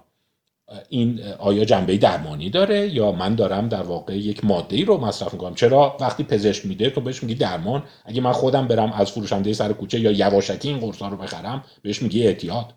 این 0.89 1.23
آیا 1.23 1.65
جنبه 1.65 1.97
درمانی 1.97 2.49
داره 2.49 2.93
یا 2.93 3.11
من 3.11 3.35
دارم 3.35 3.69
در 3.69 3.83
واقع 3.83 4.17
یک 4.17 4.45
ماده 4.45 4.75
ای 4.75 4.85
رو 4.85 4.97
مصرف 4.97 5.33
می‌کنم؟ 5.33 5.55
چرا 5.55 5.97
وقتی 5.99 6.23
پزشک 6.23 6.65
میده 6.65 6.89
تو 6.89 7.01
بهش 7.01 7.23
میگی 7.23 7.35
درمان؟ 7.35 7.83
اگه 8.05 8.21
من 8.21 8.31
خودم 8.31 8.67
برم 8.67 8.91
از 8.91 9.11
فروشنده 9.11 9.53
سر 9.53 9.73
کوچه 9.73 9.99
یا 9.99 10.11
یواشکی 10.11 10.69
این 10.69 10.79
قرصا 10.79 11.07
رو 11.07 11.17
بخرم 11.17 11.63
بهش 11.81 12.01
میگی 12.01 12.23
اعتیاد. 12.23 12.73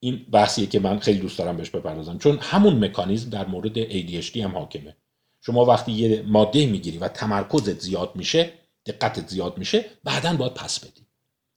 این 0.00 0.26
بحثیه 0.32 0.66
که 0.66 0.80
من 0.80 0.98
خیلی 0.98 1.18
دوست 1.18 1.38
دارم 1.38 1.56
بهش 1.56 1.70
بپردازم. 1.70 2.18
چون 2.18 2.38
همون 2.40 2.84
مکانیزم 2.84 3.30
در 3.30 3.46
مورد 3.46 3.84
ADHD 3.84 4.36
هم 4.36 4.56
حاکمه. 4.56 4.96
شما 5.46 5.64
وقتی 5.64 5.92
یه 5.92 6.22
ماده 6.22 6.66
می‌گیری 6.66 6.98
و 6.98 7.08
تمرکزت 7.08 7.80
زیاد 7.80 8.12
میشه 8.14 8.52
دقتت 8.86 9.28
زیاد 9.28 9.58
میشه 9.58 9.84
بعدا 10.04 10.36
باید 10.36 10.54
پس 10.54 10.78
بدی. 10.78 11.06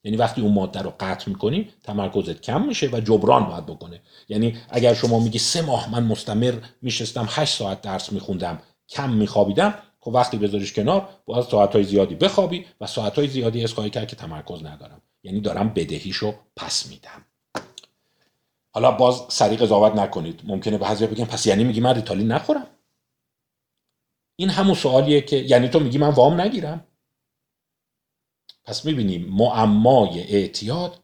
یعنی 0.04 0.18
وقتی 0.18 0.42
اون 0.42 0.54
ماده 0.54 0.82
رو 0.82 0.94
قطع 1.00 1.30
می‌کنی 1.30 1.70
تمرکزت 1.84 2.42
کم 2.42 2.66
میشه 2.66 2.90
و 2.92 3.00
جبران 3.00 3.46
باید 3.46 3.66
بکنه. 3.66 4.02
یعنی 4.30 4.58
اگر 4.70 4.94
شما 4.94 5.20
میگی 5.20 5.40
سه 5.40 5.62
ماه 5.62 5.92
من 5.92 6.04
مستمر 6.04 6.54
میشستم 6.82 7.28
هشت 7.30 7.58
ساعت 7.58 7.82
درس 7.82 8.12
میخوندم 8.12 8.62
کم 8.90 9.10
میخوابیدم 9.14 9.74
خب 10.00 10.12
وقتی 10.14 10.38
بذاریش 10.38 10.74
کنار 10.74 11.10
باید 11.26 11.46
ساعت 11.46 11.74
های 11.74 11.84
زیادی 11.84 12.16
بخوابی 12.16 12.66
و 12.82 12.88
ساعت 12.88 13.16
های 13.16 13.28
زیادی 13.28 13.64
اسکای 13.64 13.90
کرد 13.90 14.08
که 14.08 14.16
تمرکز 14.16 14.64
ندارم. 14.64 15.02
یعنی 15.24 15.42
دارم 15.42 15.70
بدهیشو 15.70 16.34
پس 16.56 16.88
میدم. 16.88 17.26
حالا 18.72 18.92
باز 18.92 19.22
سریع 19.30 19.58
قضاوت 19.58 19.96
نکنید. 19.96 20.42
ممکنه 20.44 20.78
بعضیا 20.78 21.08
بگن 21.08 21.26
پس 21.26 21.46
یعنی 21.46 21.64
میگی 21.64 21.82
من 21.82 21.96
ریتالین 21.96 22.32
نخورم؟ 22.32 22.68
این 24.36 24.50
همون 24.50 24.76
سوالیه 24.76 25.22
که 25.22 25.36
یعنی 25.36 25.68
تو 25.70 25.80
میگی 25.80 25.98
من 25.98 26.10
وام 26.10 26.42
نگیرم. 26.42 26.88
پس 28.64 28.86
می‌بینیم 28.86 29.26
معمای 29.26 30.20
اعتیاد 30.20 31.04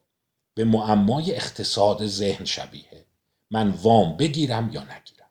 به 0.54 0.64
معمای 0.64 1.36
اقتصاد 1.36 2.08
ذهن 2.08 2.46
شبیه. 2.46 3.06
من 3.52 3.70
وام 3.70 4.18
بگیرم 4.18 4.70
یا 4.74 4.82
نگیرم. 4.82 5.30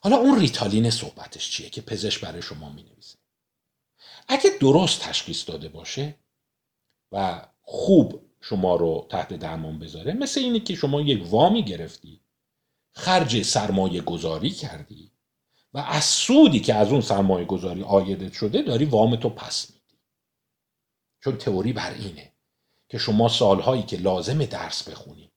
حالا 0.00 0.16
اون 0.16 0.40
ریتالین 0.40 0.90
صحبتش 0.90 1.50
چیه 1.50 1.70
که 1.70 1.80
پزشک 1.80 2.20
برای 2.20 2.42
شما 2.42 2.68
می‌نویسه؟ 2.68 3.18
اگه 4.28 4.50
درست 4.60 5.00
تشخیص 5.00 5.48
داده 5.48 5.68
باشه 5.68 6.14
و 7.12 7.46
خوب 7.62 8.30
شما 8.40 8.76
رو 8.76 9.06
تحت 9.10 9.32
درمان 9.34 9.78
بذاره 9.78 10.12
مثل 10.12 10.40
اینه 10.40 10.60
که 10.60 10.74
شما 10.74 11.00
یک 11.00 11.26
وامی 11.26 11.64
گرفتی 11.64 12.20
خرج 12.92 13.42
سرمایه 13.42 14.00
گذاری 14.00 14.50
کردی 14.50 15.09
و 15.74 15.78
از 15.78 16.04
سودی 16.04 16.60
که 16.60 16.74
از 16.74 16.92
اون 16.92 17.00
سرمایه 17.00 17.46
گذاری 17.46 17.82
آیدت 17.82 18.32
شده 18.32 18.62
داری 18.62 18.84
وام 18.84 19.16
تو 19.16 19.28
پس 19.28 19.70
میدی. 19.70 19.98
چون 21.24 21.36
تئوری 21.36 21.72
بر 21.72 21.94
اینه 21.94 22.32
که 22.88 22.98
شما 22.98 23.28
سالهایی 23.28 23.82
که 23.82 23.96
لازم 23.96 24.44
درس 24.44 24.88
بخونی 24.88 25.32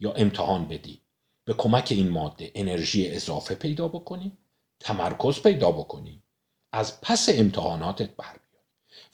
یا 0.00 0.12
امتحان 0.12 0.68
بدی 0.68 1.02
به 1.44 1.54
کمک 1.54 1.88
این 1.90 2.08
ماده 2.08 2.52
انرژی 2.54 3.08
اضافه 3.08 3.54
پیدا 3.54 3.88
بکنی 3.88 4.38
تمرکز 4.80 5.42
پیدا 5.42 5.72
بکنی 5.72 6.22
از 6.72 7.00
پس 7.00 7.28
امتحاناتت 7.32 8.16
بر 8.16 8.36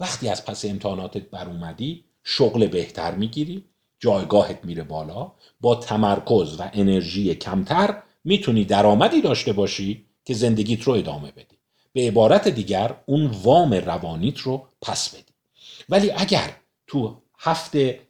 وقتی 0.00 0.28
از 0.28 0.44
پس 0.44 0.64
امتحاناتت 0.64 1.30
بر 1.30 1.48
اومدی 1.48 2.04
شغل 2.24 2.66
بهتر 2.66 3.14
می‌گیری 3.14 3.64
جایگاهت 3.98 4.64
میره 4.64 4.82
بالا 4.82 5.32
با 5.60 5.74
تمرکز 5.74 6.60
و 6.60 6.70
انرژی 6.72 7.34
کمتر 7.34 8.02
می‌تونی 8.24 8.64
درآمدی 8.64 9.20
داشته 9.20 9.52
باشی 9.52 10.06
که 10.24 10.34
زندگیت 10.34 10.82
رو 10.82 10.92
ادامه 10.92 11.30
بدی. 11.30 11.58
به 11.92 12.00
عبارت 12.00 12.48
دیگر 12.48 12.94
اون 13.06 13.26
وام 13.26 13.74
روانیت 13.74 14.38
رو 14.38 14.68
پس 14.82 15.08
بدی. 15.08 15.32
ولی 15.88 16.10
اگر 16.10 16.50
تو 16.86 17.22
هفته 17.38 18.00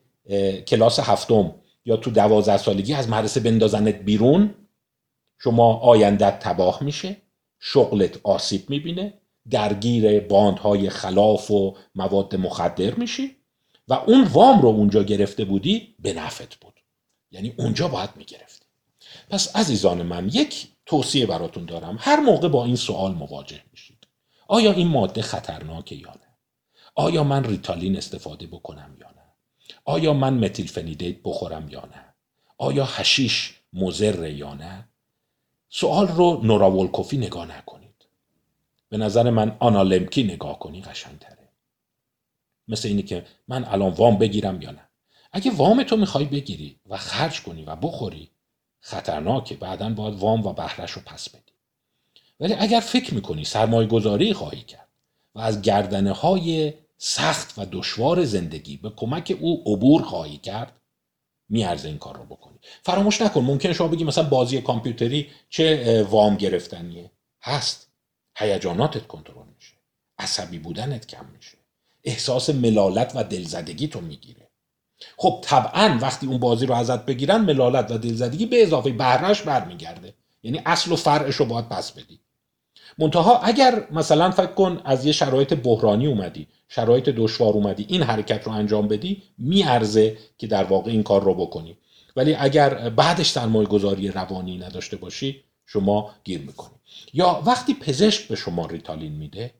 کلاس 0.66 1.00
هفتم 1.00 1.54
یا 1.84 1.96
تو 1.96 2.10
دوازده 2.10 2.56
سالگی 2.56 2.94
از 2.94 3.08
مدرسه 3.08 3.40
بندازنت 3.40 3.94
بیرون 3.94 4.54
شما 5.38 5.76
آیندت 5.76 6.38
تباه 6.38 6.82
میشه 6.82 7.16
شغلت 7.60 8.20
آسیب 8.22 8.70
می‌بینه 8.70 9.14
درگیر 9.50 10.20
باندهای 10.20 10.90
خلاف 10.90 11.50
و 11.50 11.76
مواد 11.94 12.36
مخدر 12.36 12.94
میشی 12.94 13.36
و 13.88 13.94
اون 13.94 14.24
وام 14.24 14.62
رو 14.62 14.68
اونجا 14.68 15.02
گرفته 15.02 15.44
بودی 15.44 15.94
به 15.98 16.12
نفت 16.12 16.54
بود. 16.54 16.80
یعنی 17.30 17.54
اونجا 17.58 17.88
باید 17.88 18.10
می‌گرفتی. 18.16 18.66
پس 19.30 19.56
عزیزان 19.56 20.02
من 20.02 20.28
یک 20.28 20.68
توصیه 20.92 21.26
براتون 21.26 21.64
دارم. 21.64 21.96
هر 22.00 22.20
موقع 22.20 22.48
با 22.48 22.64
این 22.64 22.76
سوال 22.76 23.12
مواجه 23.12 23.62
میشید. 23.70 24.06
آیا 24.48 24.72
این 24.72 24.88
ماده 24.88 25.22
خطرناکه 25.22 25.94
یا 25.94 26.10
نه؟ 26.10 26.28
آیا 26.94 27.24
من 27.24 27.44
ریتالین 27.44 27.96
استفاده 27.96 28.46
بکنم 28.46 28.96
یا 29.00 29.10
نه؟ 29.10 29.22
آیا 29.84 30.12
من 30.12 30.34
متیل 30.34 30.66
فنیدیت 30.66 31.16
بخورم 31.24 31.68
یا 31.68 31.80
نه؟ 31.80 32.14
آیا 32.58 32.84
هشیش 32.84 33.54
مزره 33.72 34.32
یا 34.32 34.54
نه؟ 34.54 34.88
سوال 35.68 36.08
رو 36.08 36.40
نوراولکوفی 36.44 37.16
نگاه 37.16 37.58
نکنید. 37.58 38.06
به 38.88 38.96
نظر 38.96 39.30
من 39.30 39.56
آنالمکی 39.58 40.22
نگاه 40.22 40.58
کنی 40.58 40.82
قشنگتره. 40.82 41.48
مثل 42.68 42.88
اینی 42.88 43.02
که 43.02 43.24
من 43.48 43.64
الان 43.64 43.92
وام 43.92 44.18
بگیرم 44.18 44.62
یا 44.62 44.70
نه. 44.70 44.88
اگه 45.32 45.50
وام 45.50 45.82
تو 45.82 45.96
می‌خوای 45.96 46.24
بگیری 46.24 46.80
و 46.86 46.96
خرج 46.96 47.42
کنی 47.42 47.64
و 47.64 47.76
بخوری 47.76 48.30
خطرناکه. 48.84 49.56
بعدا 49.56 49.90
باید 49.90 50.14
وام 50.14 50.46
و 50.46 50.52
بهرش 50.52 50.90
رو 50.90 51.02
پس 51.02 51.28
بدی. 51.28 51.52
ولی 52.40 52.54
اگر 52.54 52.80
فکر 52.80 53.14
می‌کنی 53.14 53.44
سرمایه 53.44 53.88
گذاری 53.88 54.32
خواهی 54.32 54.62
کرد 54.62 54.88
و 55.34 55.40
از 55.40 55.62
گردنه 55.62 56.12
های 56.12 56.74
سخت 56.98 57.58
و 57.58 57.66
دشوار 57.72 58.24
زندگی 58.24 58.76
به 58.76 58.90
کمک 58.90 59.36
او 59.40 59.62
عبور 59.66 60.02
خواهی 60.02 60.38
کرد 60.38 60.80
میارزه 61.48 61.88
این 61.88 61.98
کار 61.98 62.16
رو 62.16 62.24
بکنی. 62.24 62.58
فراموش 62.82 63.22
نکن 63.22 63.40
ممکن 63.40 63.72
شما 63.72 63.88
بگی 63.88 64.04
مثلا 64.04 64.28
بازی 64.28 64.60
کامپیوتری 64.60 65.30
چه 65.48 66.02
وام 66.02 66.36
گرفتنیه؟ 66.36 67.10
هست. 67.42 67.92
هیجاناتت 68.36 69.06
کنترل 69.06 69.46
میشه. 69.56 69.74
عصبی 70.18 70.58
بودنت 70.58 71.06
کم 71.06 71.26
میشه. 71.26 71.58
احساس 72.04 72.50
ملالت 72.50 73.12
و 73.14 73.24
دلزدگی 73.24 73.88
تو 73.88 74.00
می‌گیره. 74.00 74.50
خب 75.16 75.38
طبعا 75.42 75.98
وقتی 76.00 76.26
اون 76.26 76.38
بازی 76.38 76.66
رو 76.66 76.74
ازت 76.74 77.06
بگیرن 77.06 77.40
ملالت 77.40 77.90
و 77.90 77.98
دلزدگی 77.98 78.46
به 78.46 78.62
اضافه 78.62 78.90
بهرش 78.90 79.42
برمیگرده. 79.42 80.14
یعنی 80.42 80.62
اصل 80.66 80.92
و 80.92 80.96
فرعش 80.96 81.36
رو 81.36 81.44
باید 81.44 81.68
پس 81.68 81.92
بدی. 81.92 82.20
منتها 82.98 83.38
اگر 83.38 83.86
مثلا 83.90 84.30
فکر 84.30 84.46
کن 84.46 84.80
از 84.84 85.06
یه 85.06 85.12
شرایط 85.12 85.54
بحرانی 85.54 86.06
اومدی 86.06 86.46
شرایط 86.68 87.08
دشوار 87.08 87.52
اومدی 87.52 87.86
این 87.88 88.02
حرکت 88.02 88.46
رو 88.46 88.52
انجام 88.52 88.88
بدی 88.88 89.22
میارزه 89.38 90.16
که 90.38 90.46
در 90.46 90.64
واقع 90.64 90.90
این 90.90 91.02
کار 91.02 91.22
رو 91.22 91.34
بکنی. 91.34 91.76
ولی 92.16 92.34
اگر 92.34 92.90
بعدش 92.90 93.30
سرمایه 93.30 93.68
گذاری 93.68 94.08
روانی 94.08 94.58
نداشته 94.58 94.96
باشی 94.96 95.44
شما 95.66 96.10
گیر 96.24 96.40
می‌کنی. 96.40 96.74
یا 97.12 97.42
وقتی 97.46 97.74
پزشک 97.74 98.28
به 98.28 98.36
شما 98.36 98.66
ریتالین 98.66 99.12
میده 99.12 99.54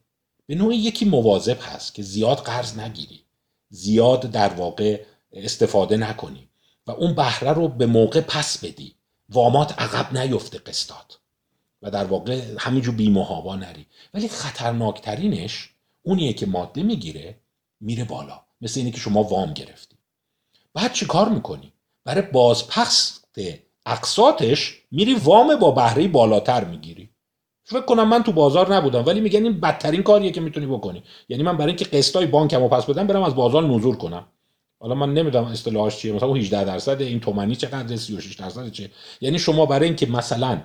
به 0.47 0.55
نوعی 0.55 0.76
یکی 0.76 1.05
مواظب 1.05 1.59
هست 1.61 1.95
که 1.95 2.03
زیاد 2.03 2.38
قرض 2.38 2.78
نگیری. 2.78 3.20
زیاد 3.68 4.20
در 4.20 4.49
واقع 4.49 5.01
استفاده 5.32 5.96
نکنی. 5.96 6.48
و 6.86 6.90
اون 6.90 7.14
بهره 7.14 7.52
رو 7.52 7.68
به 7.68 7.86
موقع 7.86 8.20
پس 8.20 8.64
بدی. 8.64 8.94
وامات 9.28 9.78
عقب 9.78 10.18
نیفته 10.18 10.58
قسطات. 10.58 11.18
و 11.82 11.90
در 11.90 12.04
واقع 12.04 12.42
همینجور 12.58 12.94
بیمهابا 12.94 13.56
نری. 13.56 13.86
ولی 14.14 14.28
خطرناکترینش 14.28 15.70
اونیه 16.02 16.32
که 16.32 16.46
ماده 16.46 16.82
می‌گیره 16.82 17.36
میره 17.80 18.04
بالا. 18.04 18.40
مثل 18.60 18.80
اینه 18.80 18.90
که 18.90 19.00
شما 19.00 19.22
وام 19.22 19.52
گرفتی. 19.52 19.96
بعد 20.74 20.92
چی 20.92 21.06
کار 21.06 21.28
می‌کنی؟ 21.28 21.72
برای 22.04 22.22
بازپخت 22.22 23.38
اقساطش 23.86 24.82
میری 24.90 25.14
وام 25.14 25.56
با 25.56 25.70
بهره 25.70 26.08
بالاتر 26.08 26.64
می‌گیری. 26.64 27.10
فکر 27.64 27.80
کنم 27.80 28.08
من 28.08 28.22
تو 28.22 28.32
بازار 28.32 28.74
نبودم 28.74 29.06
ولی 29.06 29.20
میگن 29.20 29.42
این 29.42 29.60
بدترین 29.60 30.02
کاریه 30.02 30.30
که 30.30 30.40
می‌تونی 30.40 30.66
بکنی. 30.66 31.02
یعنی 31.28 31.42
من 31.42 31.56
برای 31.56 31.68
اینکه 31.68 31.84
قسطای 31.84 32.26
بانکمو 32.26 32.68
پس 32.68 32.84
بدم 32.84 33.06
برم 33.06 33.22
از 33.22 33.34
بازار 33.34 33.62
نزول 33.62 33.96
کنم. 33.96 34.26
حالا 34.82 34.94
من 34.94 35.14
نمی‌دونم 35.14 35.44
اصطلاحش 35.44 35.96
چیه 35.96 36.12
مثلا 36.12 36.28
اون 36.28 36.38
18 36.38 36.64
درصد 36.64 37.02
این 37.02 37.20
تومانی 37.20 37.56
چقدر 37.56 37.96
36 37.96 38.34
درصد 38.34 38.70
چه 38.72 38.90
یعنی 39.20 39.38
شما 39.38 39.66
برای 39.66 39.86
اینکه 39.86 40.06
مثلا 40.06 40.60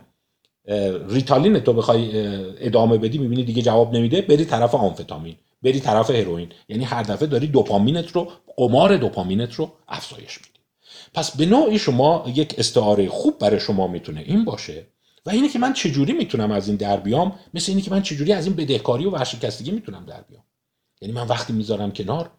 ریتالین 1.10 1.60
تو 1.60 1.74
بخوای 1.74 2.12
ادامه 2.66 2.98
بدی 2.98 3.18
می‌بینی 3.18 3.44
دیگه 3.44 3.62
جواب 3.62 3.96
نمیده 3.96 4.22
بری 4.22 4.46
طرف 4.46 4.76
آمفتامین 4.76 5.36
بری 5.62 5.80
طرف 5.80 6.10
هروئین. 6.12 6.50
یعنی 6.70 6.84
هر 6.84 7.04
دفعه 7.04 7.28
داری 7.28 7.48
دوپامینت 7.48 8.12
رو 8.12 8.32
قمار 8.58 8.98
دوپامینت 8.98 9.54
رو 9.54 9.72
افزایش 9.88 10.38
میدی. 10.38 10.60
پس 11.14 11.38
به 11.38 11.46
نوعی 11.46 11.80
شما 11.80 12.26
یک 12.36 12.56
استعاره 12.58 13.10
خوب 13.10 13.40
برای 13.40 13.60
شما 13.60 13.88
می‌تونه 13.88 14.20
این 14.20 14.46
باشه. 14.46 14.88
و 15.26 15.30
اینه 15.30 15.50
که 15.50 15.60
من 15.60 15.74
چجوری 15.74 16.14
می‌تونم 16.14 16.52
از 16.52 16.68
این 16.68 16.78
در 16.78 16.98
بیام؟ 16.98 17.40
مثل 17.54 17.72
اینه 17.72 17.82
که 17.82 17.92
من 17.92 18.02
چجوری 18.02 18.34
از 18.34 18.46
این 18.46 18.56
بدهکاری 18.56 19.06
و 19.06 19.10
ورشکستگی 19.10 19.72
می‌تونم 19.72 20.06
در 20.06 20.22
بیام. 20.22 20.44
یعنی 21.02 21.14
من 21.14 21.28
وقتی 21.28 21.54
می‌ذارم 21.54 21.92
کنار 21.92 22.32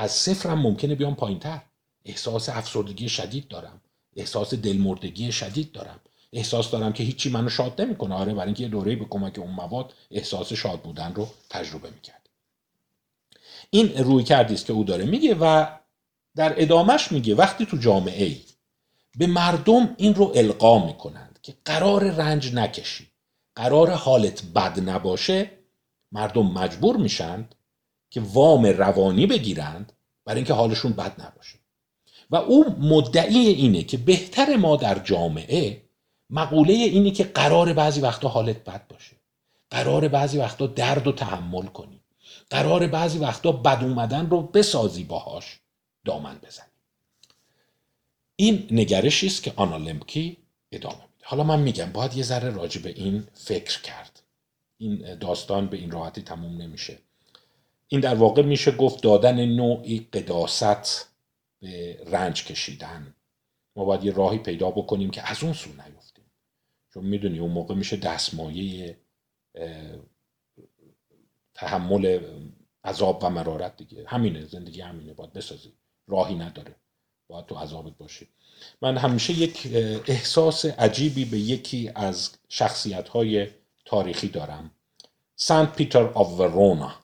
از 0.00 0.12
صفرم 0.12 0.58
ممکنه 0.58 0.94
بیام 0.94 1.14
پایینتر. 1.14 1.60
احساس 2.04 2.48
افسردگی 2.48 3.08
شدید 3.08 3.48
دارم. 3.48 3.80
احساس 4.16 4.54
دلمردگی 4.54 5.32
شدید 5.32 5.72
دارم. 5.72 6.00
احساس 6.32 6.70
دارم 6.70 6.92
که 6.92 7.02
هیچی 7.04 7.30
منو 7.30 7.48
شاد 7.48 7.80
نمی‌کنه. 7.80 8.14
آره 8.14 8.34
برای 8.34 8.46
اینکه 8.46 8.62
یه 8.62 8.68
دوره 8.68 8.96
به 8.96 9.04
کمک 9.04 9.38
اون 9.38 9.50
مواد 9.50 9.94
احساس 10.10 10.52
شاد 10.52 10.80
بودن 10.80 11.14
رو 11.14 11.28
تجربه 11.50 11.90
می‌کرد. 11.90 12.28
این 13.70 13.96
روی 13.96 14.24
کردی 14.24 14.54
است 14.54 14.66
که 14.66 14.72
او 14.72 14.84
داره 14.84 15.04
میگه 15.04 15.34
و 15.40 15.66
در 16.36 16.62
ادامش 16.62 17.12
میگه 17.12 17.34
وقتی 17.34 17.66
تو 17.66 17.76
جامعه 17.76 18.24
ای 18.24 18.40
به 19.18 19.26
مردم 19.26 19.94
این 19.96 20.14
رو 20.14 20.32
القا 20.34 20.86
می‌کنند 20.86 21.38
که 21.42 21.54
قرار 21.64 22.10
رنج 22.10 22.54
نکشی 22.54 23.06
قرار 23.54 23.90
حالت 23.90 24.42
بد 24.44 24.88
نباشه 24.88 25.50
مردم 26.12 26.46
مجبور 26.46 26.96
میشند 26.96 27.54
که 28.10 28.20
وام 28.20 28.66
روانی 28.66 29.26
بگیرند 29.26 29.92
برای 30.24 30.38
اینکه 30.38 30.54
حالشون 30.54 30.92
بد 30.92 31.20
نباشه. 31.20 31.58
و 32.30 32.36
او 32.36 32.76
مدعی 32.78 33.48
اینه 33.48 33.82
که 33.82 33.96
بهتر 33.96 34.56
ما 34.56 34.76
در 34.76 34.98
جامعه 34.98 35.82
مقوله 36.30 36.72
اینه 36.72 37.10
که 37.10 37.24
قرار 37.24 37.72
بعضی 37.72 38.00
وقتا 38.00 38.28
حالت 38.28 38.64
بد 38.64 38.88
باشه. 38.88 39.16
قرار 39.70 40.08
بعضی 40.08 40.38
وقتا 40.38 40.66
درد 40.66 41.06
و 41.06 41.12
تحمل 41.12 41.66
کنی. 41.66 42.00
قرار 42.50 42.86
بعضی 42.86 43.18
وقتا 43.18 43.52
بد 43.52 43.84
اومدن 43.84 44.30
رو 44.30 44.42
بسازی 44.42 45.04
باهاش 45.04 45.60
دامن 46.04 46.38
بزنی. 46.42 46.66
این 48.36 48.68
نگرشی 48.70 49.26
است 49.26 49.42
که 49.42 49.52
آنا 49.56 49.76
لمکی 49.76 50.36
ادامه 50.72 50.94
میده. 50.94 51.24
حالا 51.24 51.42
من 51.44 51.60
میگم 51.60 51.92
باید 51.92 52.16
یه 52.16 52.22
ذره 52.22 52.50
راجع 52.50 52.80
به 52.80 52.90
این 52.90 53.26
فکر 53.34 53.82
کرد. 53.82 54.22
این 54.78 55.14
داستان 55.14 55.66
به 55.66 55.76
این 55.76 55.90
راحتی 55.90 56.22
تموم 56.22 56.62
نمیشه. 56.62 56.98
این 57.92 58.00
در 58.00 58.14
واقع 58.14 58.42
میشه 58.42 58.70
گفت 58.70 59.02
دادن 59.02 59.46
نوعی 59.46 60.08
قداست 60.12 61.08
به 61.60 62.02
رنج 62.06 62.44
کشیدن. 62.44 63.14
ما 63.76 63.84
باید 63.84 64.04
یه 64.04 64.12
راهی 64.12 64.38
پیدا 64.38 64.70
بکنیم 64.70 65.10
که 65.10 65.30
از 65.30 65.42
اون 65.42 65.52
سو 65.52 65.70
نیفتیم. 65.70 66.24
چون 66.94 67.04
می‌دونی 67.04 67.38
اون 67.38 67.50
موقع 67.50 67.74
میشه 67.74 67.96
دستمایه 67.96 68.96
تحمل 71.54 72.20
عذاب 72.84 73.24
و 73.24 73.30
مرارت 73.30 73.76
دیگه. 73.76 74.04
همینه 74.06 74.44
زندگی 74.44 74.80
همینه. 74.80 75.12
باید 75.12 75.32
بسازی. 75.32 75.72
راهی 76.08 76.34
نداره. 76.34 76.74
باید 77.28 77.46
تو 77.46 77.54
عذابت 77.54 77.98
باشی. 77.98 78.28
من 78.82 78.96
همیشه 78.96 79.32
یک 79.32 79.68
احساس 80.06 80.64
عجیبی 80.64 81.24
به 81.24 81.38
یکی 81.38 81.90
از 81.94 82.30
شخصیت 82.48 83.08
های 83.08 83.48
تاریخی 83.84 84.28
دارم. 84.28 84.70
Saint 85.36 85.76
Peter 85.76 86.02
of 86.02 86.40
Verona 86.40 86.99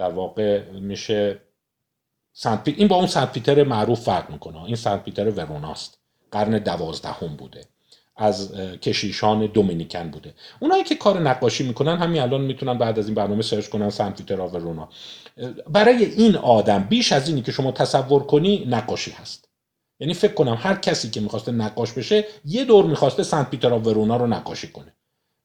در 0.00 0.10
واقع 0.10 0.70
میشه 0.70 1.40
سنت 2.32 2.68
این 2.68 2.88
با 2.88 2.96
اون 2.96 3.06
سنت 3.06 3.32
پیتر 3.32 3.64
معروف 3.64 4.00
فرق 4.00 4.30
می‌کنه. 4.30 4.64
این 4.64 4.76
سنت 4.76 5.04
پیتر 5.04 5.30
وروناست. 5.30 5.98
قرن 6.30 6.58
دوازدهم 6.58 7.36
بوده. 7.36 7.64
از 8.16 8.52
کشیشان 8.56 9.46
دومینیکن 9.46 10.10
بوده. 10.10 10.34
اونایی 10.60 10.84
که 10.84 10.94
کار 10.94 11.20
نقاشی 11.20 11.66
می‌کنن 11.66 11.96
همین 11.96 12.22
الان 12.22 12.40
می‌تونن 12.40 12.78
بعد 12.78 12.98
از 12.98 13.06
این 13.06 13.14
برنامه 13.14 13.42
search 13.42 13.68
کنن 13.68 13.90
سنت 13.90 14.16
پیتر 14.16 14.40
ورونا. 14.40 14.88
برای 15.68 16.04
این 16.04 16.36
آدم 16.36 16.86
بیش 16.88 17.12
از 17.12 17.28
اینی 17.28 17.42
که 17.42 17.52
شما 17.52 17.72
تصور 17.72 18.22
کنی 18.22 18.66
نقاشی 18.68 19.10
هست. 19.10 19.48
یعنی 20.00 20.14
فکر 20.14 20.34
کنم 20.34 20.58
هر 20.60 20.74
کسی 20.74 21.10
که 21.10 21.20
می‌خواسته 21.20 21.52
نقاش 21.52 21.92
بشه 21.92 22.24
یه 22.44 22.64
دور 22.64 22.84
می‌خواسته 22.84 23.22
سنت 23.22 23.50
پیتر 23.50 23.72
ورونا 23.72 24.16
رو 24.16 24.26
نقاشی 24.26 24.68
کنه. 24.68 24.92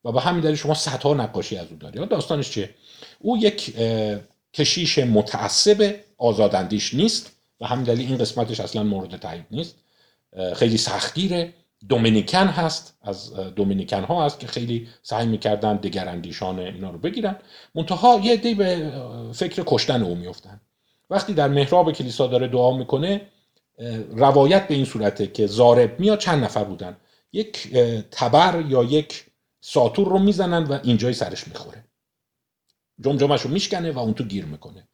و 0.05 0.11
به 0.11 0.21
همین 0.21 0.41
دلیل 0.41 0.55
شما 0.55 0.73
صدها 0.73 1.13
نقاشی 1.13 1.57
از 1.57 1.67
او 1.71 1.77
داری. 1.77 2.05
داستانش 2.05 2.49
چیه؟ 2.49 2.69
او 3.19 3.37
یک 3.37 3.75
کشیش 4.55 4.99
متعصب 4.99 5.95
آزاداندیش 6.17 6.93
نیست 6.93 7.31
و 7.61 7.65
همین 7.65 7.83
دلیل 7.83 8.07
این 8.07 8.17
قسمتش 8.17 8.59
اصلا 8.59 8.83
مورد 8.83 9.19
تایید 9.19 9.45
نیست. 9.51 9.75
خیلی 10.55 10.77
سختگیره 10.77 11.53
دومینیکن 11.89 12.47
هست 12.47 12.97
از 13.01 13.33
دومینیکن 13.33 14.03
ها 14.03 14.25
هست 14.25 14.39
که 14.39 14.47
خیلی 14.47 14.87
سعی 15.03 15.25
می‌کردن 15.25 15.75
دگراندیشان 15.75 16.59
اینا 16.59 16.91
رو 16.91 16.97
بگیرن. 16.97 17.35
منتها 17.75 18.19
یه 18.23 18.35
دی 18.35 18.53
به 18.53 18.91
فکر 19.33 19.63
کشتن 19.65 20.03
او 20.03 20.15
میفتن 20.15 20.61
وقتی 21.09 21.33
در 21.33 21.47
محراب 21.47 21.91
کلیسا 21.91 22.27
داره 22.27 22.47
دعا 22.47 22.77
می‌کنه 22.77 23.21
روایت 24.11 24.67
به 24.67 24.75
این 24.75 24.85
صورته 24.85 25.27
که 25.27 25.47
زارب 25.47 25.99
میاد 25.99 26.19
چند 26.19 26.43
نفر 26.43 26.63
بودن. 26.63 26.97
یک 27.33 27.73
تبر 28.11 28.65
یا 28.69 28.83
یک 28.83 29.25
ساتور 29.61 30.07
رو 30.07 30.19
می‌زنن 30.19 30.63
و 30.63 30.79
اینجای 30.83 31.13
سرش 31.13 31.47
می‌خوره. 31.47 31.84
جمجمش 33.01 33.41
رو 33.41 33.49
میشکنه 33.49 33.91
و 33.91 33.99
اون 33.99 34.13
تو 34.13 34.23
گیر 34.23 34.45
می‌کنه. 34.45 34.87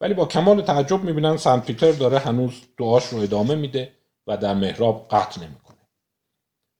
ولی 0.00 0.14
با 0.14 0.26
کمال 0.26 0.62
تعجب 0.62 1.04
می‌بینن 1.04 1.36
سنت 1.36 1.66
پیتر 1.66 1.92
داره 1.92 2.18
هنوز 2.18 2.62
دعاش 2.78 3.06
رو 3.06 3.18
ادامه 3.18 3.54
میده 3.54 3.92
و 4.26 4.36
در 4.36 4.54
محراب 4.54 5.06
قطع 5.10 5.40
نمی‌کنه. 5.40 5.76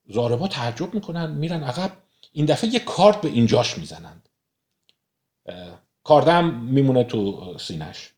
زاربا 0.09 0.47
تعجب 0.47 0.93
می‌کنن 0.93 1.31
میرن 1.31 1.63
عقب. 1.63 1.91
این 2.31 2.45
دفعه 2.45 2.73
یه 2.73 2.79
کارت 2.79 3.21
به 3.21 3.27
اینجاش 3.27 3.77
می‌زنند. 3.77 4.29
کاردم 6.03 6.53
میمونه 6.53 7.03
تو 7.03 7.53
سینش 7.59 8.13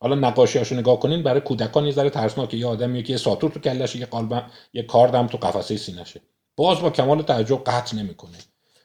حالا 0.00 0.14
نقاشیاشو 0.14 0.74
نگاه 0.74 1.00
کنین 1.00 1.22
برای 1.22 1.40
کودکان 1.40 1.84
یه 1.86 1.92
ذره 1.92 2.10
ترسناکه 2.10 2.56
یه 2.56 2.66
آدمی 2.66 3.02
که 3.02 3.12
یه 3.12 3.16
ساتور 3.16 3.50
تو 3.50 3.60
کلشه 3.60 3.98
یه 3.98 4.06
قالب 4.06 4.50
یه 4.72 4.82
کاردم 4.82 5.26
تو 5.26 5.38
قفسه 5.38 5.76
سینشه 5.76 6.20
باز 6.56 6.80
با 6.80 6.90
کمال 6.90 7.22
تعجب 7.22 7.64
قطع 7.64 7.96
نمی‌کنه. 7.96 8.38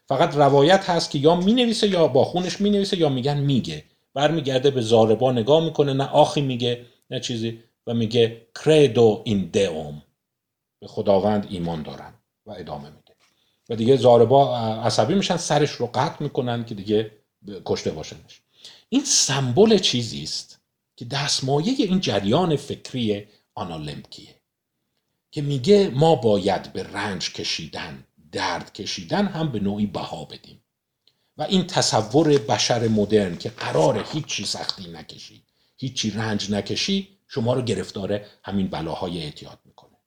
فقط 0.07 0.35
روایت 0.35 0.89
هست 0.89 1.11
که 1.11 1.19
یا 1.19 1.35
می‌نویسه 1.35 1.87
یا 1.87 2.07
با 2.07 2.23
خونش 2.23 2.61
می‌نویسه 2.61 2.97
یا 2.97 3.09
میگن 3.09 3.37
میگه. 3.37 3.83
برمیگرده 4.13 4.71
به 4.71 4.81
زاربا 4.81 5.31
نگاه 5.31 5.63
می‌کنه 5.63 5.93
نه 5.93 6.03
آخی 6.03 6.41
میگه 6.41 6.85
نه 7.09 7.19
چیزی 7.19 7.59
و 7.87 7.93
میگه 7.93 8.47
کردو 8.65 9.21
این 9.25 9.45
دوم 9.53 10.03
به 10.79 10.87
خداوند 10.87 11.47
ایمان 11.49 11.83
دارن 11.83 12.13
و 12.45 12.51
ادامه 12.51 12.89
میده. 12.89 13.13
و 13.69 13.75
دیگه 13.75 13.95
زاربا 13.95 14.57
عصبی 14.57 15.13
میشن 15.15 15.37
سرش 15.37 15.71
رو 15.71 15.87
قطع 15.93 16.23
می‌کنن 16.23 16.65
که 16.65 16.75
دیگه 16.75 17.11
کشته 17.65 17.91
باشنش. 17.91 18.41
این 18.89 19.03
سمبل 19.03 19.77
چیزی 19.77 20.23
است 20.23 20.59
که 20.95 21.05
دستمایه 21.05 21.73
این 21.77 21.99
جریان 21.99 22.55
فکری 22.55 23.27
آنالمکیه 23.55 24.35
که 25.31 25.41
میگه 25.41 25.89
ما 25.89 26.15
باید 26.15 26.73
به 26.73 26.83
رنج 26.83 27.33
کشیدن 27.33 28.03
درد 28.31 28.73
کشیدن 28.73 29.25
هم 29.25 29.51
به 29.51 29.59
نوعی 29.59 29.85
بها 29.85 30.25
بدیم. 30.25 30.63
و 31.37 31.41
این 31.43 31.67
تصور 31.67 32.37
بشر 32.37 32.87
مدرن 32.87 33.37
که 33.37 33.49
قرار 33.49 34.05
هیچی 34.13 34.45
سختی 34.45 34.87
نکشی 34.91 35.43
هیچی 35.77 36.11
رنج 36.11 36.51
نکشی 36.51 37.17
شما 37.27 37.53
رو 37.53 37.61
گرفتار 37.61 38.21
همین 38.43 38.67
بلاهای 38.67 39.23
اعتیاد 39.23 39.59
می‌کنه. 39.65 39.97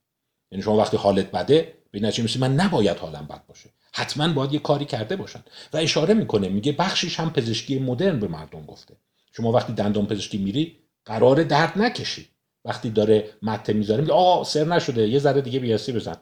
یعنی 0.51 0.63
شما 0.63 0.77
وقتی 0.77 0.97
حالت 0.97 1.31
بده 1.31 1.75
به 1.91 2.01
نتیجه 2.01 2.41
من 2.41 2.55
نباید 2.55 2.97
حالم 2.97 3.27
بد 3.27 3.47
باشه. 3.47 3.71
حتما 3.93 4.33
باید 4.33 4.53
یه 4.53 4.59
کاری 4.59 4.85
کرده 4.85 5.17
باشن. 5.17 5.45
و 5.73 5.77
اشاره 5.77 6.15
می‌کنه 6.15 6.49
میگه 6.49 6.73
بخشیش 6.73 7.21
هم 7.21 7.33
پزشکی 7.33 7.79
مدرن 7.79 8.21
به 8.21 8.29
مردم 8.29 8.63
گفته. 8.67 8.97
شما 9.33 9.53
وقتی 9.53 9.73
دندان 9.73 10.07
پزشکی 10.07 10.39
میری 10.39 10.79
قرار 11.05 11.43
درد 11.43 11.79
نکشی. 11.79 12.29
وقتی 12.65 12.91
داره 12.91 13.31
مته 13.43 13.73
می‌ذاره 13.73 14.01
میگه 14.01 14.13
آقا 14.13 14.45
سر 14.45 14.65
نشده 14.65 15.09
یه 15.09 15.19
ذره 15.19 15.41
دیگه 15.41 15.59
بیاسی 15.59 15.93
بزن. 15.93 16.17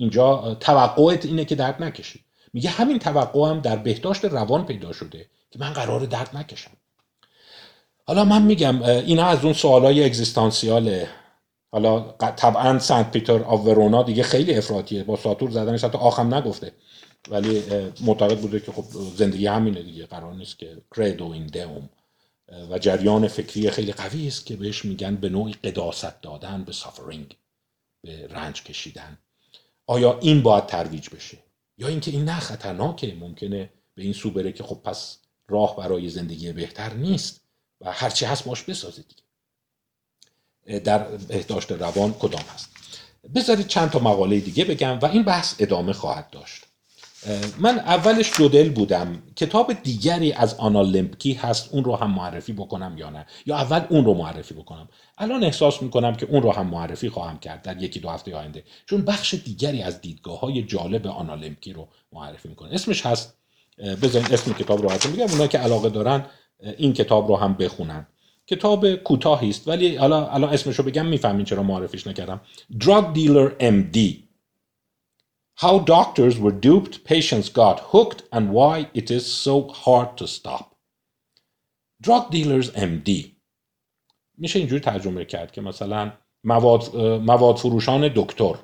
اینجا 0.00 0.56
توقعت 0.60 1.24
اینه 1.24 1.44
که 1.44 1.54
درد 1.54 1.82
نکشی 1.82 2.24
میگه 2.52 2.70
همین 2.70 2.98
توقع 2.98 3.50
هم 3.50 3.60
در 3.60 3.76
بهداشت 3.76 4.24
روان 4.24 4.66
پیدا 4.66 4.92
شده 4.92 5.26
که 5.50 5.58
من 5.58 5.72
قرار 5.72 6.00
درد 6.00 6.36
نکشم. 6.36 6.70
حالا 8.06 8.24
من 8.24 8.42
میگم 8.42 8.82
اینا 8.82 9.26
از 9.26 9.44
اون 9.44 9.52
سوالای 9.52 10.04
اگزیستانسیاله 10.04 11.08
حالا 11.72 12.00
طبعا 12.36 12.78
سنت 12.78 13.10
پیتر 13.10 13.42
آف 13.42 13.60
ورونا 13.60 14.02
دیگه 14.02 14.22
خیلی 14.22 14.54
افراطیه 14.54 15.04
با 15.04 15.16
ساتور 15.16 15.50
زدنش 15.50 15.84
حتی 15.84 15.98
آخم 15.98 16.34
نگفته. 16.34 16.72
ولی 17.30 17.62
معتقد 18.00 18.38
بوده 18.38 18.60
که 18.60 18.72
خب 18.72 18.84
زندگی 19.16 19.46
همینه 19.46 19.82
دیگه 19.82 20.06
قرار 20.06 20.34
نیست 20.34 20.58
که 20.58 20.76
کردو 20.96 21.30
این 21.32 21.46
دوم 21.46 21.88
و 22.70 22.78
جریان 22.78 23.28
فکری 23.28 23.70
خیلی 23.70 23.92
قوی 23.92 24.28
است 24.28 24.46
که 24.46 24.56
بهش 24.56 24.84
میگن 24.84 25.16
به 25.16 25.28
نوعی 25.28 25.52
قداست 25.52 26.22
دادن 26.22 26.64
به 26.64 26.72
سافرینگ 26.72 27.36
به 28.02 28.28
رنج 28.30 28.62
کشیدن. 28.62 29.18
آیا 29.90 30.18
این 30.18 30.42
باید 30.42 30.66
ترویج 30.66 31.08
بشه؟ 31.08 31.38
یا 31.78 31.88
اینکه 31.88 32.10
این 32.10 32.24
نه 32.24 32.40
خطرناکه 32.40 33.14
ممکنه 33.14 33.70
به 33.94 34.02
این 34.02 34.12
سو 34.12 34.30
بره 34.30 34.52
که 34.52 34.64
خب 34.64 34.74
پس 34.84 35.18
راه 35.48 35.76
برای 35.76 36.08
زندگی 36.08 36.52
بهتر 36.52 36.94
نیست 36.94 37.40
و 37.80 37.92
هرچی 37.92 38.24
هست 38.24 38.44
باش 38.44 38.62
بسازه 38.62 39.02
دیگه. 39.02 39.22
در 40.80 40.98
بهداشت 41.16 41.72
روان 41.72 42.12
کدام 42.12 42.42
هست؟ 42.54 42.70
بذارید 43.34 43.66
چند 43.66 43.90
تا 43.90 43.98
مقاله 43.98 44.40
دیگه 44.40 44.64
بگم 44.64 44.98
و 44.98 45.04
این 45.04 45.22
بحث 45.22 45.54
ادامه 45.58 45.92
خواهد 45.92 46.30
داشت. 46.30 46.66
من 47.58 47.78
اولش 47.78 48.30
دو 48.38 48.48
دل 48.48 48.68
بودم. 48.68 49.22
کتاب 49.36 49.72
دیگری 49.72 50.32
از 50.32 50.54
آنا 50.54 50.82
لمپکی 50.82 51.32
هست 51.32 51.68
اون 51.72 51.84
رو 51.84 51.96
هم 51.96 52.10
معرفی 52.10 52.52
بکنم 52.52 52.94
یا 52.98 53.10
نه؟ 53.10 53.26
یا 53.46 53.56
اول 53.56 53.80
اون 53.88 54.04
رو 54.04 54.14
معرفی 54.14 54.54
بکنم. 54.54 54.88
الان 55.18 55.44
احساس 55.44 55.82
می‌کنم 55.82 56.14
که 56.14 56.26
اون 56.26 56.42
رو 56.42 56.52
هم 56.52 56.66
معرفی 56.66 57.08
خواهم 57.08 57.38
کرد 57.38 57.62
در 57.62 57.82
یکی 57.82 58.00
دو 58.00 58.08
هفته 58.08 58.36
آینده. 58.36 58.64
چون 58.86 59.02
بخش 59.02 59.34
دیگری 59.34 59.82
از 59.82 60.00
دیدگاه 60.00 60.40
های 60.40 60.62
جالب 60.62 61.06
آنا 61.06 61.34
لمپکی 61.34 61.72
رو 61.72 61.88
معرفی 62.12 62.48
می‌کنه. 62.48 62.74
اسمش 62.74 63.06
هست 63.06 63.36
بذارین 64.02 64.32
اسم 64.32 64.52
کتاب 64.52 64.82
رو 64.82 64.90
هستم 64.90 65.10
میگم 65.10 65.30
اونا 65.30 65.46
که 65.46 65.58
علاقه 65.58 65.88
دارن 65.88 66.26
این 66.78 66.92
کتاب 66.92 67.28
رو 67.28 67.36
هم 67.36 67.54
بخونن. 67.54 68.06
کتاب 68.46 68.94
کوتاهی 68.94 69.50
است 69.50 69.68
ولی 69.68 69.96
حالا 69.96 70.26
الان 70.26 70.52
اسمش 70.52 70.76
رو 70.76 70.84
بگم 70.84 71.06
می‌فهمین 71.06 71.44
چرا 71.44 71.62
معرفیش 71.62 72.06
نکردم. 72.06 72.40
Drug 72.84 73.16
Dealer 73.16 73.62
MD 73.62 73.98
How 75.64 75.78
doctors 75.96 76.36
were 76.38 76.56
duped, 76.68 76.94
patients 77.04 77.48
got 77.60 77.76
hooked, 77.92 78.20
and 78.34 78.44
why 78.56 78.74
it 79.00 79.08
is 79.10 79.24
so 79.46 79.54
hard 79.82 80.10
to 80.18 80.26
stop. 80.26 80.66
Drug 82.02 82.30
dealers 82.30 82.70
MD 82.70 83.10
میشه 84.38 84.58
اینجوری 84.58 84.80
ترجمه 84.80 85.24
کرد 85.24 85.52
که 85.52 85.60
مثلا 85.60 86.12
مواد, 86.44 86.96
مواد 86.96 87.56
فروشان 87.56 88.12
دکتر. 88.16 88.54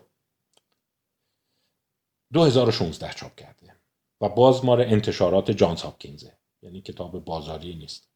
2016 2.32 3.12
چاپ 3.12 3.34
کرده 3.36 3.76
و 4.20 4.28
باز 4.28 4.64
مار 4.64 4.80
انتشارات 4.80 5.50
جانس 5.50 5.82
هاپکینزه. 5.82 6.38
یعنی 6.62 6.80
کتاب 6.80 7.24
بازاری 7.24 7.74
نیست. 7.74 8.08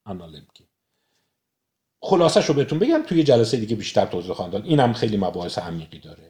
خلاصه 2.02 2.46
رو 2.46 2.54
بهتون 2.54 2.78
بگم 2.78 3.02
توی 3.02 3.22
جلسه 3.24 3.56
دیگه 3.56 3.76
بیشتر 3.76 4.06
توضیح 4.06 4.32
خواهم 4.32 4.50
داد. 4.50 4.64
اینم 4.64 4.92
خیلی 4.92 5.16
مباحث 5.16 5.58
عمیقی 5.58 5.98
داره. 5.98 6.29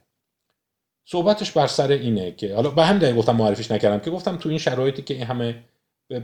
صحبتش 1.05 1.53
بر 1.53 1.67
سر 1.67 1.93
اینه 1.93 2.33
که 2.33 2.55
حالا 2.55 2.71
به 2.71 2.85
هم 2.85 2.99
دلیل 2.99 3.17
گفتم 3.17 3.37
معرفیش 3.37 3.71
نکردم 3.71 4.01
که 4.01 4.11
گفتم 4.11 4.37
تو 4.37 4.49
این 4.49 4.59
شرایطی 4.59 5.03
که 5.03 5.15
این 5.15 5.23
همه 5.23 5.65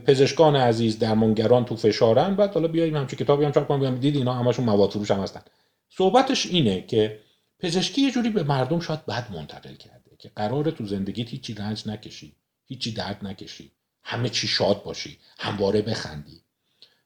پزشکان 0.07 0.57
عزیز 0.57 0.99
درمانگران 0.99 1.65
تو 1.65 1.77
فشارن 1.77 2.35
بعد 2.35 2.55
حالا 2.55 2.69
بیایم 2.69 2.97
همچین 2.97 3.19
کتابی 3.19 3.45
هم 3.45 3.53
چاپ 3.53 3.69
کنم 3.69 3.97
دید 3.97 4.17
اینا 4.17 4.33
همشون 4.33 4.65
مواد 4.65 4.91
فروش 4.91 5.11
هم 5.11 5.21
هستن. 5.21 5.41
صحبتش 5.89 6.47
اینه 6.47 6.81
که 6.87 7.21
پزشکی 7.59 8.03
یه 8.03 8.11
جوری 8.11 8.31
به 8.31 8.43
مردم 8.43 8.81
شاید 8.81 9.07
بد 9.07 9.33
منتقل 9.33 9.75
کرده 9.75 10.11
که 10.19 10.31
قراره 10.37 10.71
تو 10.71 10.87
زندگیت 10.87 11.29
هیچی 11.29 11.55
رنج 11.55 11.89
نکشی 11.89 12.37
هیچی 12.67 12.93
درد 12.93 13.19
نکشی 13.23 13.73
همه 14.03 14.29
چی 14.29 14.49
شاد 14.49 14.83
باشی 14.83 15.19
همواره 15.39 15.83
بخندی. 15.83 16.41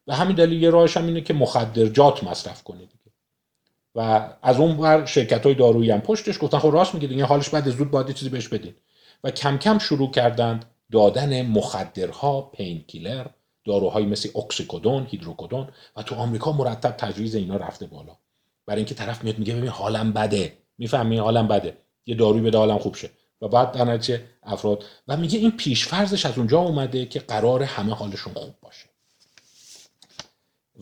و 0.07 0.15
همین 0.15 0.37
دلیل 0.37 0.63
یه 0.63 0.71
راهش 0.71 0.97
هم 0.97 1.07
اینه 1.07 1.21
که 1.21 1.35
مخدرجات 1.35 2.25
مصرف 2.25 2.63
کنید. 2.63 2.91
و 3.95 4.29
از 4.43 4.61
اون 4.61 4.77
بر 4.77 5.05
شرکت 5.05 5.47
های 5.47 5.55
دارویی 5.55 5.91
هم 5.91 6.01
پشتش 6.01 6.39
گفتن 6.43 6.59
خب 6.59 6.71
راست 6.73 6.95
میگید 6.95 7.11
این 7.11 7.21
حالش 7.21 7.49
بعد 7.49 7.71
زود 7.71 7.91
باید 7.91 8.13
چیزی 8.13 8.31
بهش 8.31 8.49
بدین. 8.49 8.75
و 9.25 9.31
کم 9.31 9.59
کم 9.59 9.79
شروع 9.79 10.11
کردند 10.11 10.65
دادن 10.93 11.47
مخدرها 11.47 12.41
پین 12.41 12.85
کیلر 12.87 13.27
داروهایی 13.65 14.07
مثل 14.07 14.29
اکسیکودون 14.39 15.07
هیدروکودون 15.11 15.69
و 15.97 16.03
تو 16.03 16.15
آمریکا 16.15 16.53
مرتب 16.53 16.91
تجویز 16.91 17.35
اینا 17.35 17.57
رفته 17.57 17.87
بالا. 17.87 18.17
برای 18.67 18.79
اینکه 18.79 18.95
طرف 18.95 19.25
میاد 19.25 19.39
میگه 19.39 19.55
ببین 19.55 19.69
حالم 19.69 20.13
بده. 20.13 20.53
می‌فهمی؟ 20.79 21.19
حالم 21.19 21.49
بده. 21.49 21.77
یه 22.07 22.15
داروی 22.15 22.41
بده 22.41 22.59
حالم 22.59 22.79
خوب 22.79 22.97
شه. 22.97 23.11
و 23.41 23.49
بعد 23.49 23.73
در 23.73 24.21
افراد 24.43 24.85
و 25.09 25.17
میگه 25.17 25.39
این 25.39 25.51
پیشفرزش 25.51 26.27
از 26.27 26.39
اونجا 26.39 26.59
اومده 26.61 27.07
که 27.07 27.21
قرار 27.21 27.63
همه 27.63 27.95
حالشون 27.95 28.33
خوب 28.35 28.55
باشه. 28.63 28.87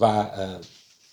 و 0.00 0.26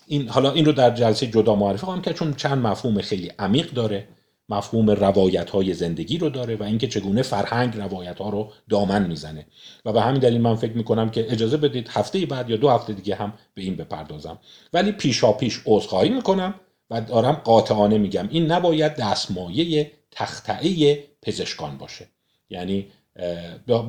این 0.07 0.27
حالا 0.29 0.51
این 0.51 0.65
رو 0.65 0.71
در 0.71 0.91
جلسه 0.91 1.27
جدا 1.27 1.55
معرفی 1.55 1.85
خواهم 1.85 2.01
که 2.01 2.13
چون 2.13 2.33
چند 2.33 2.57
مفهوم 2.67 3.01
خیلی 3.01 3.31
عمیق 3.39 3.71
داره. 3.71 4.07
مفهوم 4.49 4.89
روایت 4.89 5.49
های 5.49 5.73
زندگی 5.73 6.17
رو 6.17 6.29
داره 6.29 6.55
و 6.55 6.63
اینکه 6.63 6.87
چگونه 6.87 7.21
فرهنگ 7.21 7.77
روایت 7.77 8.19
ها 8.19 8.29
رو 8.29 8.51
دامن 8.69 9.07
می‌زنه. 9.07 9.45
و 9.85 9.93
به 9.93 10.01
همین 10.01 10.19
دلیل 10.19 10.41
من 10.41 10.55
فکر 10.55 10.73
می‌کنم 10.73 11.09
که 11.09 11.31
اجازه 11.31 11.57
بدید 11.57 11.87
هفته 11.87 12.25
بعد 12.25 12.49
یا 12.49 12.57
دو 12.57 12.69
هفته 12.69 12.93
دیگه 12.93 13.15
هم 13.15 13.33
به 13.53 13.61
این 13.61 13.75
بپردازم. 13.75 14.39
ولی 14.73 14.91
پیشا 14.91 15.31
پیش 15.31 15.59
عذرخواهی 15.65 16.09
می‌کنم 16.09 16.53
و 16.89 17.01
دارم 17.01 17.33
قاطعانه 17.33 17.97
میگم 17.97 18.27
این 18.31 18.51
نباید 18.51 18.95
دستمایه 18.95 19.91
تختعه 20.11 21.03
پزشکان 21.21 21.77
باشه. 21.77 22.07
یعنی 22.49 22.87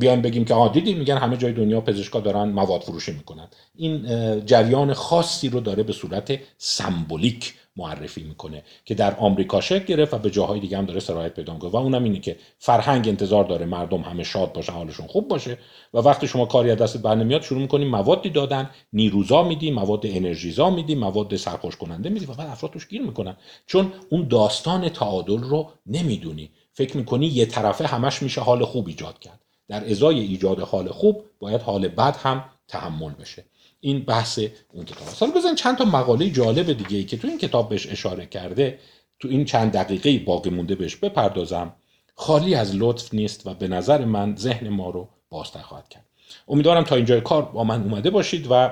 بیایم 0.00 0.22
بگیم 0.22 0.44
که 0.44 0.54
آه 0.54 0.72
دیدیم 0.72 0.98
میگن 0.98 1.16
همه 1.16 1.36
جای 1.36 1.52
دنیا 1.52 1.80
پزشکا 1.80 2.20
دارن 2.20 2.48
مواد 2.48 2.80
فروشی 2.80 3.12
می‌کنن. 3.12 3.48
این 3.76 4.06
جریان 4.46 4.94
خاصی 4.94 5.48
رو 5.48 5.60
داره 5.60 5.82
به 5.82 5.92
صورت 5.92 6.38
سمبولیک 6.58 7.54
معرفی 7.76 8.22
می‌کنه 8.22 8.62
که 8.84 8.94
در 8.94 9.14
آمریکا 9.14 9.60
شکل 9.60 9.84
گرفت 9.84 10.14
و 10.14 10.18
به 10.18 10.30
جاهای 10.30 10.60
دیگه 10.60 10.78
هم 10.78 10.84
داره 10.84 11.00
سرایت 11.00 11.34
پیدا 11.34 11.52
می‌کنه. 11.52 11.70
و 11.70 11.76
اونم 11.76 12.04
اینه 12.04 12.18
که 12.20 12.36
فرهنگ 12.58 13.08
انتظار 13.08 13.44
داره 13.44 13.66
مردم 13.66 14.00
همه 14.00 14.22
شاد 14.22 14.52
باشن 14.52 14.72
حالشون 14.72 15.06
خوب 15.06 15.28
باشه. 15.28 15.58
و 15.94 15.98
وقتی 15.98 16.28
شما 16.28 16.46
کاری 16.46 16.70
از 16.70 16.78
دست 16.78 17.02
بر 17.02 17.14
نمیاد 17.14 17.42
شروع 17.42 17.60
می‌کنیم 17.60 17.88
موادی 17.88 18.30
دادن 18.30 18.70
نیروزا 18.92 19.42
میدی 19.42 19.70
مواد 19.70 20.00
انرژیزا 20.04 20.70
میدی 20.70 20.94
مواد 20.94 21.36
سرخوش 21.36 21.76
کننده 21.76 22.08
میدی 22.08 22.26
و 22.26 22.32
بعد 22.32 22.48
افراد 22.48 22.72
توش 22.72 22.88
گیر 22.88 23.02
می‌کنن. 23.02 23.36
چون 23.66 23.92
اون 24.10 24.28
داستان 24.28 24.88
تعادل 24.88 25.38
رو 25.38 25.70
نمی‌دونی. 25.86 26.50
فکر 26.76 26.96
می‌کنی 26.96 27.26
یه 27.26 27.46
طرفه 27.46 27.86
همش 27.86 28.22
میشه 28.22 28.40
حال 28.40 28.64
خوب 28.64 28.88
ایجاد 28.88 29.18
کرد. 29.18 29.40
در 29.68 29.90
ازای 29.90 30.20
ایجاد 30.20 30.60
حال 30.60 30.88
خوب 30.88 31.24
باید 31.38 31.60
حال 31.60 31.88
بد 31.88 32.16
هم 32.16 32.44
تحمل 32.68 33.10
بشه. 33.10 33.44
این 33.80 34.00
بحث 34.04 34.40
اون 34.72 34.84
کتاب 34.84 35.08
است. 35.08 35.22
حالا 35.22 35.34
بزن 35.34 35.54
چند 35.54 35.78
تا 35.78 35.84
مقاله 35.84 36.30
جالب 36.30 36.72
دیگه 36.72 36.96
ای 36.96 37.04
که 37.04 37.16
تو 37.16 37.28
این 37.28 37.38
کتاب 37.38 37.68
بهش 37.68 37.86
اشاره 37.86 38.26
کرده 38.26 38.78
تو 39.18 39.28
این 39.28 39.44
چند 39.44 39.72
دقیقه 39.72 40.18
باقی 40.18 40.50
مونده 40.50 40.74
بهش 40.74 40.96
بپردازم. 40.96 41.76
خالی 42.14 42.54
از 42.54 42.76
لطف 42.76 43.14
نیست 43.14 43.46
و 43.46 43.54
به 43.54 43.68
نظر 43.68 44.04
من 44.04 44.36
ذهن 44.36 44.68
ما 44.68 44.90
رو 44.90 45.08
بازتر 45.28 45.60
خواهد 45.60 45.88
کرد. 45.88 46.06
امیدوارم 46.48 46.84
تا 46.84 46.96
اینجا 46.96 47.20
کار 47.20 47.42
با 47.42 47.64
من 47.64 47.82
اومده 47.82 48.10
باشید 48.10 48.46
و 48.50 48.70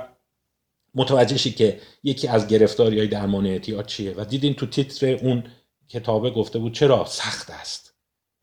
متوجه 0.94 1.36
شید 1.38 1.56
که 1.56 1.80
یکی 2.02 2.28
از 2.28 2.46
گرفتاری 2.46 2.98
های 2.98 3.08
درمان 3.08 3.46
اعتیاد 3.46 3.86
چیه. 3.86 4.14
و 4.16 4.24
دیدین 4.24 4.54
تو 4.54 4.66
تیتر 4.66 5.14
اون 5.14 5.44
کتابه 5.88 6.30
گفته 6.30 6.58
بود 6.58 6.72
چرا 6.72 7.04
سخت 7.04 7.50
است. 7.50 7.93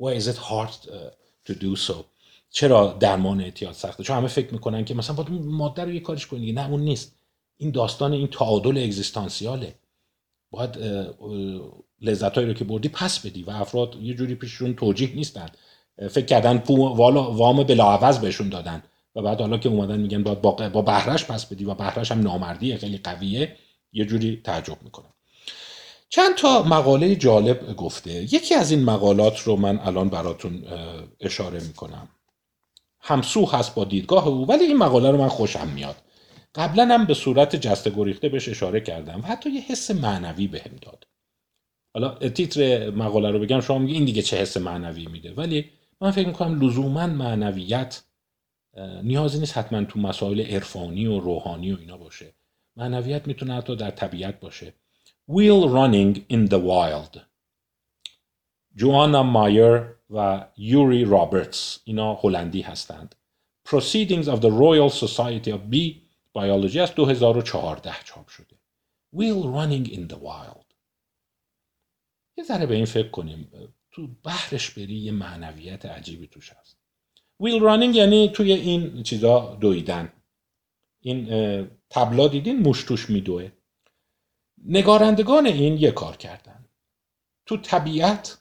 Why 0.02 0.12
is 0.20 0.28
it 0.28 0.38
hard 0.38 0.72
uh, 0.88 1.10
to 1.47 1.54
do 1.54 1.76
so? 1.76 1.95
چرا 2.49 2.97
درمان 2.99 3.41
اعتیاد 3.41 3.74
سخته؟ 3.74 4.04
چون 4.04 4.18
همه 4.18 4.28
فکر 4.28 4.54
می‌کنن 4.54 4.86
که 4.86 4.93
مثلا 4.93 5.16
باید 5.16 5.30
ماده 5.32 5.84
رو 5.84 5.91
یه 5.91 5.99
کارش 5.99 6.28
کنی. 6.28 6.52
نه 6.52 6.70
اون 6.70 6.82
نیست. 6.82 7.16
این 7.58 7.72
داستان 7.72 8.14
این 8.14 8.28
تعادل 8.28 8.78
اگزیستانسیاله. 8.78 9.76
باید 10.52 10.78
لذتهایی 12.02 12.47
رو 12.47 12.54
که 12.54 12.64
بردی 12.64 12.89
پس 12.89 13.26
بدی 13.26 13.43
و 13.43 13.49
افراد 13.49 13.95
یه 13.95 14.14
جوری 14.14 14.36
پیششون 14.36 14.76
توجیه 14.76 15.16
نیستن. 15.16 15.49
فکر 16.10 16.26
کردن 16.26 16.64
والا 16.68 17.32
وام 17.32 17.64
بلاعوض 17.64 18.20
بهشون 18.20 18.49
دادن 18.49 18.84
و 19.16 19.22
بعد 19.22 19.41
حالا 19.41 19.58
که 19.58 19.70
اومدن 19.70 19.99
میگن 19.99 20.24
باید 20.24 20.41
با, 20.41 20.52
با 20.70 20.82
بهرش 20.82 21.26
پس 21.26 21.45
بدی 21.45 21.66
و 21.66 21.74
بهرش 21.74 22.12
هم 22.12 22.22
نامردیه 22.22 22.78
خیلی 22.78 22.97
قویه 22.97 23.56
یه 23.93 24.06
جوری 24.06 24.41
تعجب 24.43 24.78
می‌کنن 24.84 25.14
چند 26.14 26.36
تا 26.36 26.64
مقاله 26.64 27.16
جالب 27.16 27.76
گفته. 27.76 28.12
یکی 28.12 28.55
از 28.55 28.72
این 28.72 28.84
مقالات 28.84 29.39
رو 29.39 29.55
من 29.55 29.80
الان 29.80 30.09
براتون 30.09 30.64
اشاره 31.20 31.59
می‌کنم. 31.64 32.09
همسو 32.99 33.45
هست 33.45 33.76
با 33.76 33.84
دیدگاه 33.84 34.28
او 34.28 34.47
ولی 34.47 34.64
این 34.64 34.78
مقاله 34.78 35.12
رو 35.12 35.18
من 35.18 35.28
خوشم 35.28 35.68
میاد. 35.68 35.95
قبلا 36.55 36.86
هم 36.86 37.05
به 37.05 37.14
صورت 37.14 37.55
جسته 37.55 37.89
گریخته 37.89 38.30
بهش 38.30 38.49
اشاره 38.49 38.82
کردم 38.82 39.20
و 39.20 39.22
حتی 39.22 39.49
یه 39.49 39.62
حس 39.62 39.91
معنوی 39.91 40.47
بهم 40.47 40.76
داد. 40.82 41.07
حالا 41.93 42.30
تیتر 42.30 42.89
مقاله 42.89 43.32
رو 43.32 43.39
بگم 43.39 43.62
شما 43.62 43.78
میگی 43.78 43.93
این 43.93 44.05
دیگه 44.05 44.22
چه 44.22 44.38
حس 44.38 44.57
معنوی 44.57 45.05
میده؟ 45.05 45.34
ولی 45.34 45.70
من 46.01 46.12
فکر 46.12 46.28
می‌کنم 46.28 46.62
لزوما 46.62 47.07
معنویت 47.07 48.03
نیازی 49.03 49.39
نیست 49.39 49.57
حتما 49.57 49.84
تو 49.84 49.99
مسائل 49.99 50.41
عرفانی 50.41 51.05
و 51.05 51.20
روحانی 51.20 51.74
و 51.74 51.78
اینا 51.80 51.97
باشه. 51.97 52.34
معنویت 52.76 53.28
می‌تونه 53.28 53.53
حتی 53.53 53.76
در 53.76 53.91
طبیعت 53.91 54.39
باشه. 54.39 54.74
Wheel 55.28 55.69
Running 55.69 56.26
in 56.30 56.47
the 56.47 56.59
Wild. 56.59 57.22
جوانا 58.76 59.24
مایر 59.24 59.95
و 60.09 60.47
یوری 60.57 61.05
رابرتس 61.05 61.80
اینا 61.84 62.13
هلندی 62.13 62.61
هستند. 62.61 63.15
Proceedings 63.67 64.26
of 64.26 64.39
the 64.39 64.51
Royal 64.51 64.89
Society 64.89 65.51
of 65.51 65.72
Bee 65.72 65.95
Biology 66.38 66.78
از 66.78 66.95
2014 66.95 67.95
چاپ 68.05 68.28
شده. 68.28 68.59
Wheel 69.15 69.43
Running 69.43 69.88
in 69.89 70.13
the 70.13 70.17
Wild. 70.17 70.74
یه 72.38 72.43
ذره 72.43 72.65
به 72.65 72.76
این 72.76 72.86
فکر 72.86 73.09
کنیم. 73.09 73.51
تو 73.91 74.07
بحرش 74.07 74.69
بری 74.69 74.95
یه 74.95 75.11
معنویت 75.11 75.86
عجیبی 75.86 76.28
توش 76.28 76.53
هست. 76.53 76.78
ویل 77.39 77.61
رانینگ 77.61 77.95
یعنی 77.95 78.30
توی 78.30 78.53
این 78.53 79.03
چیزا 79.03 79.57
دویدن. 79.61 80.13
این 81.03 81.26
تبلا 81.89 82.28
دیدین؟ 82.28 82.59
موش 82.59 82.84
توش 82.84 83.09
میدوه. 83.09 83.51
نگارندگان 84.66 85.45
این 85.45 85.78
یه 85.78 85.91
کار 85.91 86.18
کردن 86.18 86.66
تو 87.45 87.57
طبیعت 87.57 88.38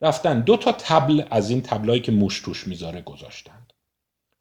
رفتن 0.00 0.40
دو 0.40 0.56
تا 0.56 0.72
تبل 0.72 1.22
از 1.30 1.50
این 1.50 1.62
تبلایی 1.62 2.00
که 2.00 2.12
موش 2.12 2.40
توش 2.40 2.66
می‌ذاره 2.68 3.02
گذاشتند. 3.02 3.72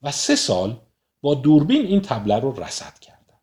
و 0.02 0.12
سه 0.12 0.36
سال 0.36 0.82
با 1.22 1.36
دوربین 1.36 1.86
این 1.86 2.02
تبله 2.02 2.39
رو 2.39 2.64
رصد 2.64 3.00
کردند. 3.00 3.41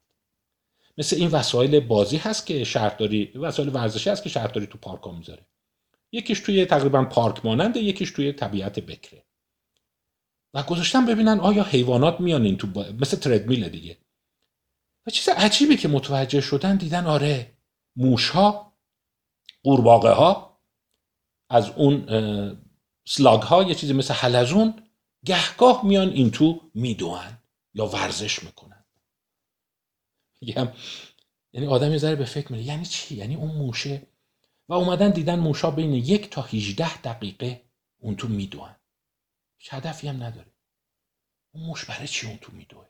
مثل 0.98 1.16
این 1.16 1.28
وسایل 1.28 1.80
بازی 1.80 2.16
هست 2.16 2.46
که 2.46 2.64
شهرداری 2.64 3.24
وسایل 3.24 3.68
ورزشی 3.68 4.10
هست 4.10 4.22
که 4.22 4.28
شهرداری 4.28 4.66
تو 4.66 4.78
پارک 4.78 5.06
می‌ذاره. 5.06 5.46
یکیش 6.12 6.40
توی 6.40 6.66
تقریبا 6.66 7.04
پارک 7.04 7.46
ماننده 7.46 7.80
یکیش 7.80 8.10
توی 8.10 8.32
طبیعت 8.32 8.80
بکره. 8.80 9.24
و 10.54 10.62
گذاشتم 10.62 11.06
ببینن 11.06 11.40
آیا 11.40 11.62
حیوانات 11.62 12.20
میان 12.20 12.44
این 12.44 12.56
تو 12.56 12.66
با... 12.66 12.86
مثل 13.00 13.16
تردمیل 13.16 13.68
دیگه. 13.68 13.98
و 15.06 15.10
چیز 15.10 15.28
عجیبی 15.28 15.76
که 15.76 15.88
متوجه 15.88 16.40
شدن 16.40 16.76
دیدن 16.76 17.06
آره 17.06 17.56
موشها 17.96 18.72
قورباغه 19.62 20.10
ها 20.10 20.60
از 21.50 21.70
اون 21.70 22.06
سلاگ 23.04 23.42
ها 23.42 23.62
یه 23.62 23.74
چیزی 23.74 23.92
مثل 23.92 24.14
حلزون 24.14 24.82
گهگاه 25.24 25.86
میان 25.86 26.08
این 26.08 26.30
تو 26.30 26.70
میدوان 26.74 27.38
یا 27.74 27.86
ورزش 27.86 28.42
می‌کنن 28.42 28.84
میگم 30.40 30.72
یعنی 31.52 31.66
آدم 31.66 31.92
یه 31.92 31.98
ذره 31.98 32.16
به 32.16 32.24
فکر 32.24 32.52
میره 32.52 32.64
یعنی 32.64 32.86
چی؟ 32.86 33.16
یعنی 33.16 33.34
اون 33.34 33.54
موشه. 33.54 34.06
و 34.68 34.72
اومدن 34.74 35.10
دیدن 35.10 35.38
موشا 35.38 35.70
بین 35.70 35.92
یک 35.92 36.30
تا 36.30 36.42
18 36.42 37.00
دقیقه 37.02 37.62
اون 37.98 38.16
تو 38.16 38.28
میدوان 38.28 38.76
هیچ 39.58 39.74
هدفی 39.74 40.08
هم 40.08 40.22
نداره. 40.22 40.52
اون 41.54 41.64
موش 41.64 41.84
برای 41.84 42.08
چی 42.08 42.26
اون 42.26 42.38
تو 42.38 42.52
میدوه؟ 42.52 42.86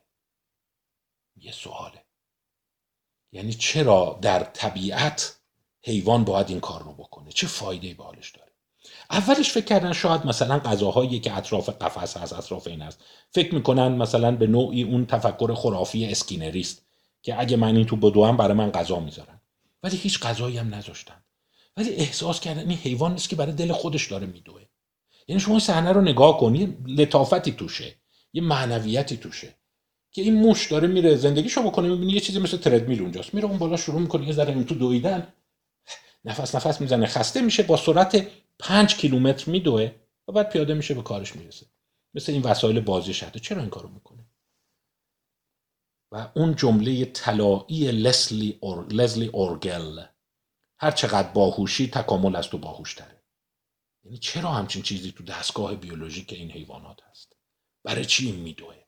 یه 1.35 1.51
سواله. 1.51 2.06
یعنی 3.31 3.53
چرا 3.53 4.19
در 4.21 4.43
طبیعت 4.43 5.35
حیوان 5.81 6.23
باید 6.23 6.49
این 6.49 6.59
کار 6.59 6.83
رو 6.83 6.93
بکنه؟ 6.93 7.31
چه 7.31 7.47
فایده 7.47 7.93
به 7.93 8.03
حالش 8.03 8.31
داره؟ 8.31 8.51
اولش 9.11 9.51
فکر 9.51 9.65
کردن 9.65 9.93
شاید 9.93 10.25
مثلا 10.25 10.59
غذاهایی 10.59 11.19
که 11.19 11.37
اطراف 11.37 11.69
قفس 11.69 12.17
هست 12.17 12.33
اطراف 12.33 12.67
این 12.67 12.81
هست. 12.81 13.03
فکر 13.31 13.55
می‌کنن 13.55 13.87
مثلا 13.87 14.31
به 14.31 14.47
نوعی 14.47 14.83
اون 14.83 15.05
تفکر 15.05 15.53
خرافی 15.53 16.05
اسکینریست 16.05 16.85
که 17.21 17.39
اگه 17.39 17.57
من 17.57 17.75
این 17.75 17.85
تو 17.85 17.95
بدوم 17.95 18.37
برای 18.37 18.53
من 18.53 18.71
غذا 18.71 18.99
می‌ذارن. 18.99 19.41
ولی 19.83 19.97
هیچ 19.97 20.19
غذایی 20.19 20.57
هم 20.57 20.75
نذاشتن. 20.75 21.23
ولی 21.77 21.89
احساس 21.89 22.39
کردن 22.39 22.69
این 22.69 22.77
حیوان 22.77 23.11
نیست 23.11 23.29
که 23.29 23.35
برای 23.35 23.53
دل 23.53 23.71
خودش 23.71 24.11
داره 24.11 24.27
میدوه. 24.27 24.61
یعنی 25.27 25.41
شما 25.41 25.59
صحنه 25.59 25.91
رو 25.91 26.01
نگاه 26.01 26.39
کنی 26.39 26.77
لطافتی 26.87 27.51
توشه 27.51 27.95
یه 28.33 28.41
معنویتی 28.41 29.17
توشه. 29.17 29.56
که 30.17 30.23
این 30.23 30.35
موش 30.35 30.71
داره 30.71 30.87
میره 30.87 31.15
زندگی 31.15 31.49
شما 31.49 31.69
کنه 31.69 31.89
می‌بینی 31.89 32.11
یه 32.11 32.19
چیزی 32.19 32.39
مثل 32.39 32.57
تردمیل 32.57 33.01
اونجاست. 33.01 33.33
میره 33.33 33.47
اون 33.47 33.57
بالا 33.57 33.77
شروع 33.77 34.01
می‌کنه 34.01 34.27
یه 34.27 34.33
ذره 34.33 34.63
تو 34.63 34.75
دویدن. 34.75 35.33
نفس 36.25 36.55
نفس 36.55 36.81
می‌زنه 36.81 37.05
خسته 37.05 37.41
میشه 37.41 37.63
با 37.63 37.77
سرعت 37.77 38.27
پنج 38.59 38.95
کیلومتر 38.95 39.51
میدوه 39.51 39.91
و 40.27 40.31
بعد 40.31 40.49
پیاده 40.49 40.73
میشه 40.73 40.93
به 40.93 41.01
کارش 41.01 41.35
می‌رسه. 41.35 41.65
مثل 42.13 42.31
این 42.31 42.41
وسایل 42.41 42.79
بازی 42.79 43.13
شده 43.13 43.39
چرا 43.39 43.61
این 43.61 43.69
کارو 43.69 43.89
می‌کنه 43.89 44.25
و 46.11 46.31
اون 46.35 46.55
جمله 46.55 47.05
طلایی 47.05 47.91
لسلی 47.91 48.57
اور... 48.61 48.87
لزلی 48.93 49.27
اورگل. 49.27 50.03
هر 50.79 50.91
چقدر 50.91 51.31
باهوشی 51.31 51.87
تکامل 51.87 52.35
از 52.35 52.49
تو 52.49 52.57
باهوشتره 52.57 53.23
یعنی 54.03 54.17
چرا 54.17 54.49
همچین 54.49 54.81
چیزی 54.81 55.11
تو 55.11 55.23
دستگاه 55.23 55.75
بیولوژیک 55.75 56.33
این 56.33 56.51
حیوانات 56.51 56.99
هست؟ 57.03 57.33
برای 57.83 58.05
چی 58.05 58.25
این 58.25 58.35
میدوه؟ 58.35 58.86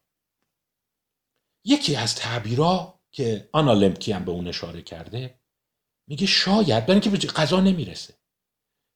یکی 1.70 1.96
از 1.96 2.16
تعبیرها 2.16 3.00
که 3.12 3.50
آنا 3.52 3.74
لمکی 3.74 4.12
هم 4.12 4.26
به 4.26 4.32
اون 4.32 4.48
اشاره 4.48 4.82
کرده 4.82 5.40
میگه 6.08 6.28
شاید 6.28 6.86
برای 6.86 7.02
اینکه 7.02 7.10
به 7.10 7.18
غذا 7.18 7.60
نمی‌رسه. 7.60 8.14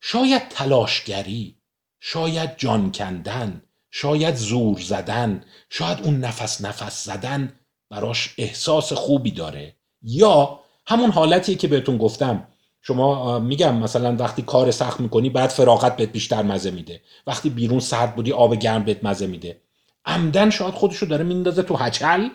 شاید 0.01 0.49
تلاشگری 0.49 1.57
شاید 1.99 2.57
جان 2.57 2.91
کندن 2.91 3.61
شاید 3.91 4.36
زور 4.36 4.80
زدن 4.80 5.43
شاید 5.69 6.01
اون 6.03 6.19
نفس 6.19 6.61
نفس 6.61 7.03
زدن 7.03 7.53
براش 7.89 8.36
احساس 8.38 8.93
خوبی 8.93 9.32
داره. 9.32 9.76
یا 10.01 10.59
همون 10.88 11.11
حالتی 11.11 11.55
که 11.55 11.67
بهتون 11.67 11.97
گفتم. 11.97 12.47
شما 12.82 13.39
میگم 13.39 13.76
مثلا 13.78 14.15
وقتی 14.15 14.41
کار 14.41 14.71
سخت 14.71 14.99
می‌کنی 14.99 15.30
بعد 15.30 15.49
فراغت 15.49 15.97
بهت 15.97 16.11
بیشتر 16.11 16.41
مزه 16.41 16.71
میده. 16.71 17.01
وقتی 17.28 17.49
بیرون 17.49 17.80
سرد 17.80 18.15
بودی 18.15 18.32
آب 18.32 18.55
گرم 18.55 18.84
بهت 18.84 19.03
مزه 19.03 19.28
میده. 19.28 19.61
عمدن 20.05 20.49
شاید 20.49 20.74
خودشو 20.74 21.05
داره 21.05 21.24
میندازه 21.24 21.63
تو 21.63 21.76
هچل. 21.76 22.30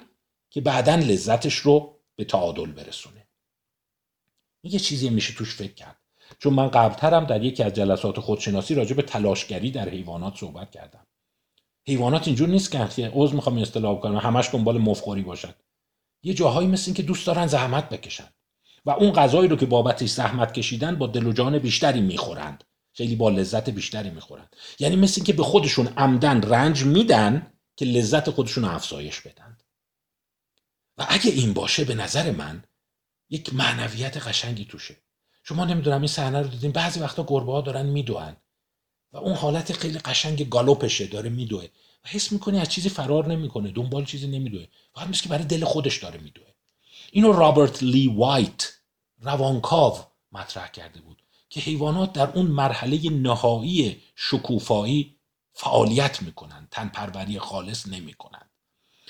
که 0.51 0.61
بعدا 0.61 0.95
لذتش 0.95 1.55
رو 1.55 2.01
به 2.17 2.25
تعادل 2.25 2.73
برسونه. 2.73 3.29
یه 4.63 4.79
چیزی 4.79 5.11
میشه 5.11 5.35
توش 5.35 5.55
فکر 5.55 5.75
کرد. 5.75 5.99
چون 6.39 6.55
من 6.55 6.69
قبلترم 6.69 7.25
در 7.25 7.45
یکی 7.45 7.63
از 7.63 7.73
جلسات 7.73 8.21
خودشناسی 8.21 8.75
راجع 8.75 8.95
به 8.95 9.03
تلاشگری 9.03 9.71
در 9.71 9.89
حیوانات 9.89 10.37
صحبت 10.37 10.71
کردم. 10.71 11.07
حیوانات 11.87 12.27
اینجور 12.27 12.49
نیست 12.49 12.71
که 12.71 13.09
عضو 13.15 13.37
می‌خوام 13.37 13.59
اصطلاح 13.59 14.01
کنم 14.01 14.17
همش 14.17 14.49
دنبال 14.53 14.79
مفخوری 14.79 15.23
باشد 15.23 15.55
یه 16.23 16.35
جاهایی 16.35 16.69
مثل 16.69 16.85
این 16.87 16.95
که 16.95 17.03
دوست 17.03 17.27
دارن 17.27 17.47
زحمت 17.47 17.89
بکشن. 17.89 18.29
و 18.85 18.91
اون 18.91 19.13
غذایی 19.13 19.49
رو 19.49 19.57
که 19.57 19.67
بابتش 19.67 20.09
زحمت 20.09 20.53
کشیدن 20.53 20.97
با 20.97 21.07
دل 21.07 21.27
و 21.27 21.33
جان 21.33 21.59
بیشتری 21.59 22.01
می‌خورند. 22.01 22.65
خیلی 22.93 23.17
با 23.17 23.31
لذت 23.31 23.71
بیشتری 23.71 24.11
می‌خورند. 24.11 24.57
یعنی 24.79 24.97
مثل 24.97 25.15
این 25.17 25.25
که 25.25 25.33
به 25.33 25.43
خودشون 25.43 25.87
عمدن 25.87 26.43
رنج 26.43 26.85
میدن 26.85 27.53
که 27.77 27.85
لذت 27.85 28.31
خودشون 28.31 28.65
افزایش 28.65 29.21
بدن. 29.21 29.48
و 30.99 31.07
اگه 31.09 31.31
این 31.31 31.53
باشه 31.53 31.85
به 31.85 31.95
نظر 31.95 32.31
من 32.31 32.65
یک 33.31 33.55
معنویت 33.55 34.17
قشنگی 34.17 34.65
توشه. 34.65 34.97
شما 35.45 35.65
نمی‌دونم 35.65 36.01
این 36.01 36.09
صحنه 36.09 36.43
رو 36.43 36.49
دیدین 36.49 36.73
بعضی 36.73 37.01
وقتا 37.01 37.25
گربه 37.29 37.53
ها 37.53 37.61
دارن 37.61 37.87
میدوئن 37.87 38.37
و 39.13 39.17
اون 39.17 39.35
حالت 39.35 39.73
خیلی 39.73 39.99
قشنگ 39.99 40.49
گالوپشه 40.49 41.07
داره 41.07 41.31
میدوه 41.31 41.65
و 42.05 42.09
حس 42.09 42.33
می‌کنی 42.33 42.61
از 42.61 42.69
چیزی 42.69 42.89
فرار 42.89 43.27
نمی‌کنه 43.27 43.71
دنبال 43.71 44.05
چیزی 44.05 44.27
نمیدوه 44.27 44.67
فقط 44.95 45.09
مثل 45.09 45.23
که 45.23 45.29
برای 45.29 45.45
دل 45.45 45.65
خودش 45.65 46.03
داره 46.03 46.21
میدوه 46.21 46.47
اینو 47.13 47.33
رابرت 47.33 47.83
لی 47.83 48.09
وایت 48.09 48.73
روانکاو 49.21 49.99
مطرح 50.33 50.71
کرده 50.71 51.01
بود 51.01 51.23
که 51.51 51.61
حیوانات 51.61 52.13
در 52.13 52.31
اون 52.31 52.47
مرحله 52.47 53.11
نهایی 53.11 54.03
شکوفایی 54.15 55.17
فعالیت 55.53 56.23
می‌کنن 56.23 56.69
تنپروری 56.71 57.39
خالص 57.39 57.87
نمی‌کنن. 57.89 58.48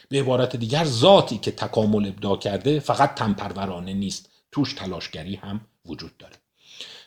به 0.09 0.20
عبارت 0.20 0.56
دیگر 0.56 0.84
ذاتی 0.84 1.38
که 1.38 1.50
تکامل 1.50 2.06
ابدا 2.06 2.36
کرده 2.36 2.80
فقط 2.80 3.14
تنپرورانه 3.14 3.92
نیست. 3.92 4.30
توش 4.52 4.72
تلاشگری 4.72 5.34
هم 5.34 5.61
وجود 5.86 6.16
داره. 6.16 6.34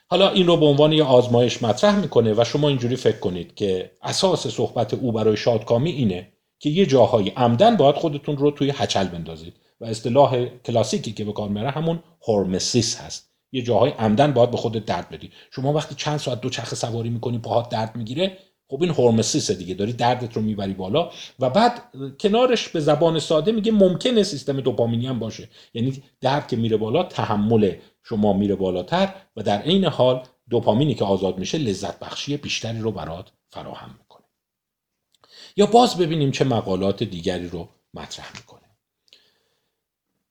حالا 0.07 0.29
این 0.29 0.47
رو 0.47 0.57
به 0.57 0.65
عنوان 0.65 0.91
یه 0.93 1.03
آزمایش 1.03 1.63
مطرح 1.63 1.95
می‌کنه 1.95 2.33
و 2.33 2.43
شما 2.43 2.67
اینجوری 2.67 2.95
فکر 2.95 3.19
کنید 3.19 3.55
که 3.55 3.91
اساس 4.01 4.47
صحبت 4.47 4.93
او 4.93 5.11
برای 5.11 5.37
شادکامی 5.37 5.91
اینه 5.91 6.31
که 6.59 6.69
یه 6.69 6.85
جاهای 6.85 7.29
عمدن 7.29 7.77
باید 7.77 7.95
خودتون 7.95 8.37
رو 8.37 8.51
توی 8.51 8.73
هچل 8.75 9.07
بندازید 9.07 9.53
و 9.81 9.85
اصطلاح 9.85 10.45
کلاسیکی 10.45 11.11
که 11.11 11.23
به 11.23 11.33
کار 11.33 11.49
میره 11.49 11.69
همون 11.69 12.03
هورمسیس 12.27 12.97
هست. 12.97 13.31
یه 13.51 13.61
جاهای 13.61 13.91
عمدن 13.91 14.31
باید 14.31 14.51
به 14.51 14.57
خودت 14.57 14.85
درد 14.85 15.09
بدی. 15.09 15.31
شما 15.51 15.73
وقتی 15.73 15.95
چند 15.95 16.17
ساعت 16.17 16.41
دو 16.41 16.49
چرخ 16.49 16.75
سواری 16.75 17.09
می‌کنی 17.09 17.37
پاهات 17.37 17.69
درد 17.69 17.95
می‌گیره 17.95 18.37
خب 18.71 18.81
این 18.81 18.91
هورمسیس 18.91 19.51
دیگه 19.51 19.73
داری 19.73 19.93
دردت 19.93 20.33
رو 20.33 20.41
می‌بری 20.41 20.73
بالا. 20.73 21.11
و 21.39 21.49
بعد 21.49 21.81
کنارش 22.19 22.69
به 22.69 22.79
زبان 22.79 23.19
ساده 23.19 23.51
میگه 23.51 23.71
ممکنه 23.71 24.23
سیستم 24.23 24.61
دوپامینی 24.61 25.07
هم 25.07 25.19
باشه. 25.19 25.49
یعنی 25.73 26.03
درد 26.21 26.47
که 26.47 26.55
میره 26.55 26.77
بالا 26.77 27.03
تحمل 27.03 27.75
شما 28.03 28.33
میره 28.33 28.55
بالاتر 28.55 29.13
و 29.35 29.43
در 29.43 29.61
عین 29.61 29.85
حال 29.85 30.23
دوپامینی 30.49 30.95
که 30.95 31.05
آزاد 31.05 31.37
میشه 31.37 31.57
لذت 31.57 31.99
بخشی 31.99 32.37
بیشتری 32.37 32.79
رو 32.79 32.91
برات 32.91 33.31
فراهم 33.49 33.95
می‌کنه. 33.99 34.25
یا 35.57 35.65
باز 35.65 35.97
ببینیم 35.97 36.31
چه 36.31 36.45
مقالات 36.45 37.03
دیگری 37.03 37.47
رو 37.47 37.69
مطرح 37.93 38.31
می‌کنه. 38.35 38.61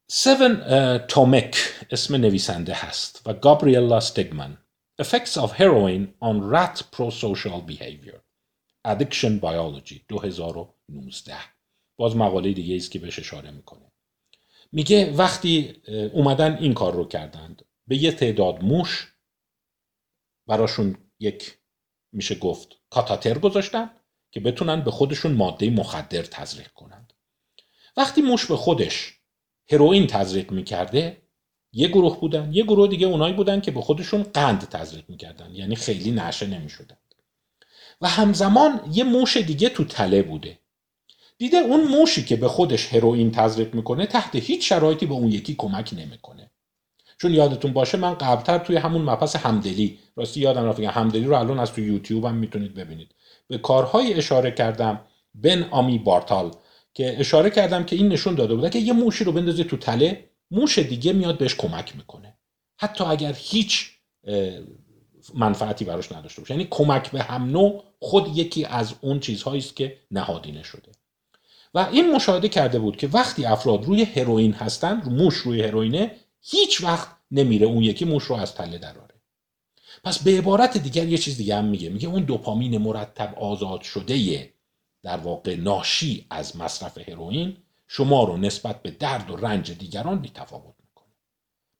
سیون 0.09 0.99
تومک 0.99 1.57
اسم 1.91 2.17
نویسنده 2.17 2.75
هست 2.75 3.23
و 3.27 3.35
گابریلا 3.35 4.01
ستگمن 4.01 4.59
Effects 5.03 5.35
of 5.45 5.51
Heroin 5.61 6.03
on 6.29 6.37
Rat 6.55 6.77
Pro-Social 6.93 7.61
Behavior. 7.71 8.30
Addiction 8.89 9.41
Biology 9.41 10.01
2019 10.09 11.35
باز 11.97 12.17
مقاله 12.17 12.53
دیگه 12.53 12.77
است 12.77 12.91
که 12.91 12.99
بهش 12.99 13.19
اشاره 13.19 13.51
می‌کنه. 13.51 13.93
میگه 14.73 15.13
وقتی 15.13 15.83
اومدن 16.13 16.57
این 16.57 16.75
کار 16.75 16.95
رو 16.95 17.05
کردند 17.05 17.65
به 17.87 17.97
یه 17.97 18.13
تعداد 18.13 18.65
موش 18.65 19.15
براشون 20.47 20.99
یک 21.19 21.59
میشه 22.13 22.35
گفت 22.35 22.81
کاتاتر 22.91 23.39
گذاشتن 23.39 23.91
که 24.33 24.41
بتونن 24.41 24.81
به 24.81 24.91
خودشون 24.91 25.33
ماده 25.33 25.71
مخدر 25.71 26.23
تزریق 26.23 26.73
کنند. 26.73 27.13
وقتی 27.97 28.23
موش 28.23 28.47
به 28.47 28.57
خودش 28.57 29.21
هروئین 29.71 30.07
تزریق 30.07 30.51
می‌کرده 30.53 31.23
یه 31.73 31.89
گروه 31.89 32.21
بودن 32.21 32.53
یه 32.53 32.63
گروه 32.63 32.89
دیگه 32.89 33.07
اونایی 33.07 33.35
بودن 33.35 33.61
که 33.61 33.71
به 33.71 33.81
خودشون 33.81 34.23
قند 34.23 34.69
تزریق 34.69 35.11
می‌کردن. 35.11 35.55
یعنی 35.55 35.77
خیلی 35.77 36.11
نشه 36.11 36.47
نمی‌شدن 36.47 36.99
و 38.01 38.09
همزمان 38.09 38.81
یه 38.93 39.05
موش 39.05 39.37
دیگه 39.37 39.69
تو 39.69 39.85
تله 39.85 40.23
بوده. 40.23 40.59
دیده 41.39 41.57
اون 41.57 41.85
موشی 41.85 42.25
که 42.25 42.37
به 42.37 42.49
خودش 42.49 42.95
هروئین 42.95 43.31
تزریق 43.31 43.75
می‌کنه 43.75 44.07
تحت 44.07 44.37
هیچ 44.37 44.69
شرایطی 44.69 45.07
به 45.07 45.15
اون 45.15 45.29
یکی 45.29 45.55
کمک 45.55 45.95
نمی‌کنه. 45.97 46.51
چون 47.19 47.35
یادتون 47.35 47.73
باشه 47.73 47.99
من 47.99 48.15
قبلتر 48.15 48.59
توی 48.59 48.77
همون 48.77 49.03
مپس 49.03 49.37
همدلی 49.37 49.99
راستی 50.17 50.41
یادم 50.41 50.65
رفت 50.65 50.81
همدلی 50.81 51.25
رو 51.25 51.35
الان 51.35 51.59
از 51.59 51.73
تو 51.73 51.81
یوتیوب 51.81 52.25
هم 52.25 52.35
می‌تونید 52.35 52.75
ببینید. 52.75 53.15
به 53.49 53.59
کارهای 53.59 54.15
اشاره 54.15 54.51
کردم 54.51 55.01
بن 55.35 55.69
آمی 55.71 55.99
بارتال 55.99 56.51
که 56.95 57.21
اشاره 57.21 57.51
کردم 57.51 57.85
که 57.85 57.97
این 57.97 58.09
نشون 58.09 58.35
داده 58.35 58.55
بوده 58.55 58.71
که 58.71 58.79
یه 58.79 58.93
موشی 58.93 59.25
رو 59.25 59.33
بندازی 59.33 59.65
تو 59.65 59.77
تله 59.77 60.31
موش 60.51 60.79
دیگه 60.79 61.13
میاد 61.13 61.39
بهش 61.39 61.55
کمک 61.55 61.97
می‌کنه. 61.97 62.37
حتی 62.77 63.05
اگر 63.05 63.35
هیچ 63.39 63.91
منفعتی 65.35 65.85
براش 65.85 66.13
نداشته 66.13 66.41
باشه. 66.41 66.55
یعنی 66.55 66.67
کمک 66.71 67.11
به 67.11 67.23
هم 67.23 67.45
نوع 67.45 67.85
خود 68.01 68.39
یکی 68.39 68.65
از 68.65 68.95
اون 69.01 69.21
چیزهایی 69.21 69.61
است 69.61 69.77
که 69.77 69.99
نهادینه 70.11 70.63
شده. 70.63 70.93
و 71.75 71.79
این 71.79 72.13
مشاهده 72.13 72.49
کرده 72.49 72.79
بود 72.79 72.97
که 72.97 73.09
وقتی 73.09 73.45
افراد 73.45 73.85
روی 73.85 74.03
هروئین 74.05 74.53
هستن 74.53 75.03
موش 75.11 75.35
روی 75.35 75.63
هروئینه 75.63 76.17
هیچ 76.41 76.85
وقت 76.85 77.09
نمیره 77.31 77.67
اون 77.67 77.83
یکی 77.83 78.05
موش 78.05 78.25
رو 78.25 78.37
از 78.37 78.55
تله 78.55 78.79
دراره 78.79 79.15
پس 80.05 80.23
به 80.23 80.39
عبارت 80.39 80.79
دیگر 80.79 81.07
یه 81.07 81.19
چیز 81.19 81.37
دیگه 81.37 81.57
هم 81.57 81.65
میگه. 81.65 81.89
میگه 81.89 82.09
اون 82.09 82.23
دوپامین 82.23 82.79
مرتب 82.79 83.35
آزاد 83.39 83.83
شده 83.83 84.53
در 85.03 85.17
واقع 85.17 85.55
ناشی 85.55 86.27
از 86.31 86.57
مصرف 86.57 87.09
هروئین 87.09 87.57
شما 87.89 88.25
رو 88.25 88.37
نسبت 88.37 88.83
به 88.83 88.91
درد 88.91 89.31
و 89.31 89.37
رنج 89.37 89.73
دیگران 89.73 90.19
بی 90.19 90.31
تفاوت 90.35 90.75
می‌کنه. 90.81 91.13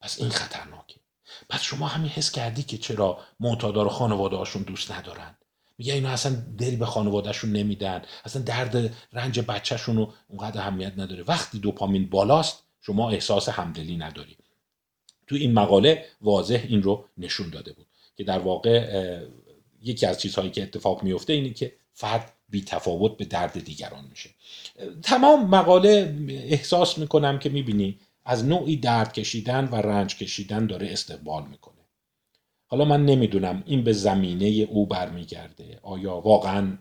پس 0.01 0.21
این 0.21 0.31
خطرناکه. 0.31 1.00
پس 1.51 1.63
شما 1.63 1.87
همین 1.87 2.11
حس 2.11 2.31
کردی 2.31 2.63
که 2.63 2.79
چرا 2.79 3.19
معتادار 3.41 3.89
خانواده 3.89 4.37
هاشون 4.37 4.63
دوست 4.63 4.93
ندارن؟ 4.93 5.35
میگه 5.79 5.95
اینا 5.95 6.09
اصلا 6.09 6.37
دل 6.59 6.77
به 6.77 6.87
خانوادهشون 6.87 7.53
نمیدن. 7.53 8.03
اصلا 8.25 8.43
درد 8.43 8.95
رنج 9.13 9.41
بچهشون 9.41 9.97
رو 9.97 10.13
اونقدر 10.29 10.61
اهمیت 10.61 10.93
نداره. 10.97 11.23
وقتی 11.23 11.59
دوپامین 11.59 12.11
بالاست 12.11 12.63
شما 12.81 13.11
احساس 13.11 13.49
همدلی 13.49 13.97
نداری. 13.97 14.37
تو 15.27 15.37
این 15.37 15.53
مقاله 15.53 16.05
واضح 16.21 16.65
این 16.69 16.83
رو 16.83 17.05
نشون 17.19 17.51
داده 17.51 17.73
بود 17.73 17.87
که 18.17 18.25
در 18.25 18.39
واقع 18.39 19.27
یکی 19.83 20.07
از 20.07 20.21
چیزهایی 20.21 20.51
که 20.51 20.63
اتفاق 20.63 21.03
میفته 21.03 21.33
اینه 21.33 21.51
که 21.51 21.73
فرد 21.93 22.33
بی 22.49 22.65
تفاوت 22.65 23.17
به 23.17 23.25
درد 23.25 23.65
دیگران 23.65 24.05
میشه. 24.11 24.31
تمام 25.03 25.47
مقاله 25.47 26.17
احساس 26.29 26.99
می‌کنم 26.99 27.39
که 27.39 27.49
می‌بینی 27.49 27.99
از 28.31 28.45
نوعی 28.45 28.77
درد 28.77 29.13
کشیدن 29.13 29.69
و 29.73 29.75
رنج 29.75 30.17
کشیدن 30.17 30.67
داره 30.67 30.89
استقبال 30.93 31.43
می‌کنه. 31.51 31.75
حالا 32.67 32.85
من 32.85 33.05
نمی‌دونم 33.05 33.63
این 33.67 33.85
به 33.85 33.93
زمینه 33.93 34.47
او 34.47 34.87
برمیگرده. 34.87 35.79
آیا 35.83 36.15
واقعا 36.21 36.79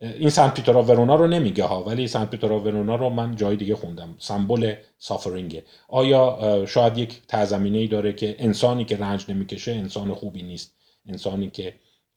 این 0.00 0.30
سنت 0.30 0.54
پیترا 0.54 0.82
ورونا 0.82 1.14
رو 1.14 1.26
نمیگه 1.26 1.64
ها 1.64 1.84
ولی 1.84 2.08
سنت 2.08 2.30
پیترا 2.30 2.60
ورونا 2.60 2.96
رو 2.96 3.10
من 3.10 3.36
جای 3.36 3.56
دیگه 3.56 3.76
خوندم. 3.76 4.14
سمبل 4.18 4.74
سافرینگه. 4.98 5.64
آیا 5.88 6.64
شاید 6.68 6.98
یک 6.98 7.20
تزمینه 7.28 7.78
ای 7.78 7.86
داره 7.86 8.12
که 8.12 8.36
انسانی 8.38 8.84
که 8.84 8.96
رنج 8.96 9.24
نمی‌کشه 9.28 9.72
انسان 9.72 10.14
خوبی 10.14 10.42
نیست. 10.42 10.74
انسانی 11.06 11.50
که 11.50 11.74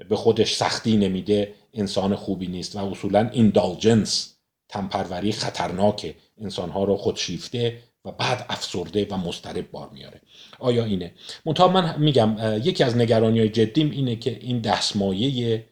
به 0.10 0.16
خودش 0.16 0.56
سختی 0.56 0.98
نمیده 0.98 1.54
انسان 1.74 2.16
خوبی 2.16 2.48
نیست. 2.48 2.76
و 2.76 2.80
اصولا 2.80 3.30
ایندالجنس 3.34 4.36
تنپروری 4.70 5.32
خطرناک 5.32 6.16
انسانها 6.38 6.84
رو 6.84 6.98
خودشیفته 6.98 7.78
و 8.06 8.12
بعد 8.12 8.46
افسرده 8.50 9.08
و 9.10 9.18
مسترب 9.18 9.72
بار 9.72 9.90
میاره. 9.90 10.22
آیا 10.60 10.84
اینه؟ 10.84 11.14
منتها 11.46 11.68
من 11.68 11.96
میگم 12.00 12.38
یکی 12.64 12.84
از 12.84 12.98
نگرانی 12.98 13.40
های 13.40 13.50
جدیم 13.50 13.92
اینه 13.92 14.16
که 14.16 14.40
این 14.42 14.60
دستمایه 14.60 15.66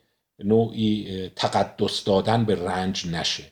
نوعی 0.44 1.30
تقدس 1.36 2.04
دادن 2.04 2.46
به 2.46 2.56
رنج 2.56 3.08
نشه. 3.08 3.44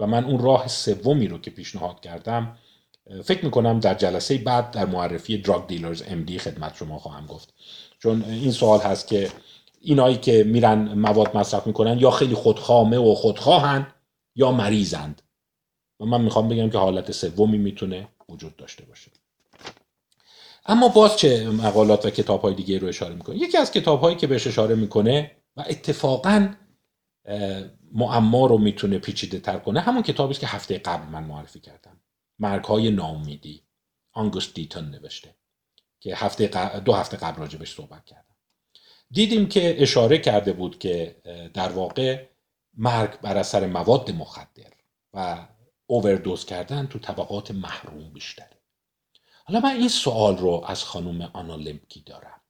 و 0.00 0.06
من 0.06 0.24
اون 0.24 0.38
راه 0.38 0.68
سومی 0.68 1.28
رو 1.28 1.38
که 1.38 1.50
پیشنهاد 1.50 2.00
کردم 2.00 2.56
فکر 3.24 3.44
می‌کنم 3.44 3.80
در 3.80 3.94
جلسه 3.94 4.38
بعد 4.38 4.70
در 4.70 4.86
معرفی 4.86 5.38
دراگ 5.38 5.66
دیلرز 5.66 6.02
ام 6.08 6.22
دی 6.22 6.38
خدمت 6.38 6.76
شما 6.76 6.98
خواهم 6.98 7.26
گفت. 7.26 7.54
چون 7.98 8.24
این 8.24 8.50
سوال 8.50 8.80
هست 8.80 9.08
که 9.08 9.30
اینایی 9.80 10.16
که 10.16 10.44
میرن 10.44 10.94
مواد 10.94 11.36
مصرف 11.36 11.66
می‌کنن 11.66 11.98
یا 11.98 12.10
خیلی 12.10 12.34
خودخامه 12.34 12.98
و 12.98 13.14
خودخواهن 13.14 13.86
یا 14.36 14.52
مریضند. 14.52 15.22
و 16.00 16.04
من 16.04 16.20
می‌خوام 16.20 16.48
بگم 16.48 16.70
که 16.70 16.78
حالت 16.78 17.12
سومی 17.12 17.58
می‌تونه 17.58 18.08
وجود 18.28 18.56
داشته 18.56 18.84
باشه. 18.84 19.10
اما 20.66 20.88
باز 20.88 21.16
چه 21.16 21.48
مقالات 21.50 22.06
و 22.06 22.10
کتاب 22.10 22.42
های 22.42 22.54
دیگه 22.54 22.78
رو 22.78 22.88
اشاره 22.88 23.14
می‌کنه؟ 23.14 23.36
یکی 23.36 23.56
از 23.58 23.72
کتاب 23.72 24.00
هایی 24.00 24.16
که 24.16 24.26
بهش 24.26 24.46
اشاره 24.46 24.74
می‌کنه 24.74 25.30
و 25.56 25.64
اتفاقا 25.68 26.54
معما 27.92 28.46
رو 28.46 28.58
می‌تونه 28.58 28.98
پیچیده 28.98 29.38
تر 29.38 29.58
کنه 29.58 29.80
همون 29.80 30.02
کتابی 30.02 30.30
است 30.30 30.40
که 30.40 30.46
هفته 30.46 30.78
قبل 30.78 31.08
من 31.08 31.24
معرفی 31.24 31.60
کردم. 31.60 32.00
مرگ 32.38 32.64
های 32.64 32.90
ناامیدی. 32.90 33.62
آنگوست 34.12 34.54
دیتون 34.54 34.90
نوشته 34.90 35.34
که 36.00 36.16
هفته 36.16 36.80
دو 36.80 36.92
هفته 36.92 37.16
قبل 37.16 37.40
راجبش 37.40 37.74
صحبت 37.74 38.04
کردم. 38.04 38.34
دیدیم 39.10 39.48
که 39.48 39.82
اشاره 39.82 40.18
کرده 40.18 40.52
بود 40.52 40.78
که 40.78 41.16
در 41.54 41.68
واقع 41.68 42.26
مرگ 42.74 43.20
بر 43.20 43.36
اثر 43.36 43.66
مواد 43.66 44.10
مخدر 44.10 44.72
و 45.14 45.46
اووردوز 45.86 46.44
کردن 46.44 46.86
تو 46.86 46.98
طبقات 46.98 47.50
محروم 47.50 48.12
بیشتره 48.12 48.60
حالا 49.44 49.60
من 49.60 49.70
این 49.70 49.88
سوال 49.88 50.36
رو 50.38 50.64
از 50.66 50.84
خانم 50.84 51.22
آنا 51.22 51.56
لمکی 51.56 52.00
دارم. 52.00 52.40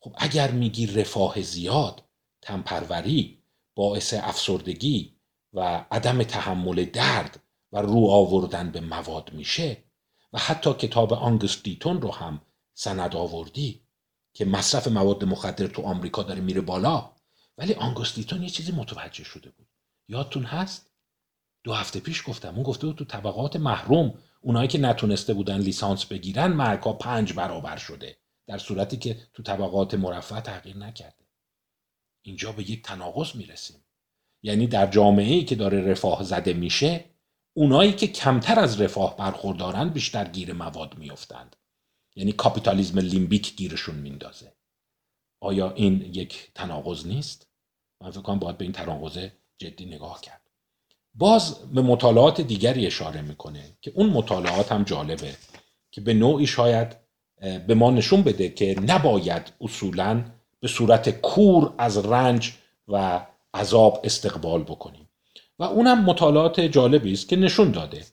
خب 0.00 0.14
اگر 0.18 0.50
میگی 0.50 0.86
رفاه 0.86 1.42
زیاد 1.42 2.02
تنپروری 2.40 3.42
باعث 3.74 4.14
افسردگی 4.14 5.16
و 5.52 5.84
عدم 5.90 6.22
تحمل 6.22 6.84
درد 6.84 7.42
و 7.72 7.82
رو 7.82 8.06
آوردن 8.10 8.70
به 8.70 8.80
مواد 8.80 9.32
میشه 9.32 9.84
و 10.32 10.38
حتی 10.38 10.74
کتاب 10.74 11.12
آنگستیتون 11.12 12.02
رو 12.02 12.12
هم 12.12 12.40
سند 12.74 13.16
آوردی 13.16 13.82
که 14.34 14.44
مصرف 14.44 14.88
مواد 14.88 15.24
مخدر 15.24 15.66
تو 15.66 15.82
آمریکا 15.82 16.22
داره 16.22 16.40
میره 16.40 16.60
بالا 16.60 17.12
ولی 17.58 17.74
آنگستیتون 17.74 18.42
یه 18.42 18.48
چیزی 18.48 18.72
متوجه 18.72 19.24
شده 19.24 19.50
بود. 19.50 19.68
یادتون 20.08 20.44
هست؟ 20.44 20.91
دو 21.64 21.72
هفته 21.72 22.00
پیش 22.00 22.22
گفتم 22.26 22.54
اون 22.54 22.62
گفته 22.62 22.86
بود 22.86 22.96
تو 22.96 23.04
طبقات 23.04 23.56
محروم 23.56 24.14
اونایی 24.40 24.68
که 24.68 24.78
نتونسته 24.78 25.34
بودن 25.34 25.58
لیسانس 25.58 26.04
بگیرن 26.04 26.52
مرگا 26.52 26.92
پنج 26.92 27.32
برابر 27.32 27.76
شده. 27.76 28.16
در 28.46 28.58
صورتی 28.58 28.96
که 28.96 29.20
تو 29.34 29.42
طبقات 29.42 29.94
مرفه 29.94 30.40
تغییر 30.40 30.76
نکرده. 30.76 31.24
اینجا 32.22 32.52
به 32.52 32.70
یک 32.70 32.82
تناقض 32.82 33.36
می‌رسیم. 33.36 33.84
یعنی 34.42 34.66
در 34.66 34.86
جامعه 34.86 35.34
ای 35.34 35.44
که 35.44 35.54
داره 35.54 35.80
رفاه 35.80 36.22
زده 36.24 36.52
میشه 36.52 37.04
اونایی 37.52 37.92
که 37.92 38.06
کمتر 38.06 38.60
از 38.60 38.80
رفاه 38.80 39.16
برخوردارن 39.16 39.88
بیشتر 39.88 40.24
گیر 40.24 40.52
مواد 40.52 40.98
میافتند. 40.98 41.56
یعنی 42.16 42.32
کاپیتالیزم 42.32 42.98
لیمبیک 42.98 43.56
گیرشون 43.56 43.94
میندازه. 43.94 44.52
آیا 45.40 45.72
این 45.72 46.02
یک 46.02 46.50
تناقض 46.54 47.06
نیست؟ 47.06 47.48
من 48.00 48.10
فکر 48.10 48.22
کنم 48.22 48.38
باید 48.38 48.58
به 48.58 48.64
این 48.64 48.72
تناقض 48.72 49.28
جدی 49.58 49.86
نگاه 49.86 50.20
کرد. 50.20 50.41
باز 51.14 51.58
به 51.74 51.82
مطالعات 51.82 52.40
دیگری 52.40 52.86
اشاره 52.86 53.22
می‌کنه 53.22 53.76
که 53.80 53.92
اون 53.94 54.10
مطالعات 54.10 54.72
هم 54.72 54.82
جالبه 54.82 55.34
که 55.90 56.00
به 56.00 56.14
نوعی 56.14 56.46
شاید 56.46 56.96
به 57.66 57.74
ما 57.74 57.90
نشون 57.90 58.22
بده 58.22 58.48
که 58.48 58.80
نباید 58.80 59.52
اصولا 59.60 60.24
به 60.60 60.68
صورت 60.68 61.08
کور 61.08 61.74
از 61.78 62.06
رنج 62.06 62.52
و 62.88 63.26
عذاب 63.54 64.00
استقبال 64.04 64.62
بکنیم. 64.62 65.08
و 65.58 65.64
اونم 65.64 66.04
مطالعات 66.04 66.60
جالبی 66.60 67.12
است 67.12 67.28
که 67.28 67.36
نشون 67.36 67.70
داده. 67.70 68.04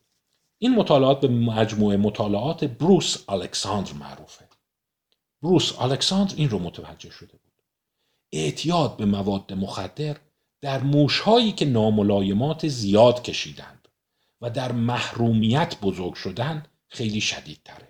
این 0.58 0.76
مطالعات 0.76 1.20
به 1.20 1.28
مجموعه 1.28 1.98
مطالعات 1.98 2.66
بروس 2.66 3.30
الکساندر 3.30 3.94
معروفه. 3.94 4.46
بروس 5.42 5.82
الکساندر 5.82 6.34
این 6.38 6.50
رو 6.50 6.60
متوجه 6.60 7.10
شده 7.12 7.32
بود. 7.32 7.64
اعتیاد 8.32 8.98
به 8.98 9.06
مواد 9.06 9.54
مخدر 9.54 10.18
در 10.62 10.84
موشهایی 10.84 11.52
که 11.52 11.66
ناملایمات 11.66 12.68
زیاد 12.68 13.24
کشیدند 13.24 13.88
و 14.42 14.50
در 14.50 14.72
محرومیت 14.72 15.80
بزرگ 15.82 16.14
شدن 16.14 16.66
خیلی 16.88 17.22
شدید 17.22 17.60
تره. 17.66 17.88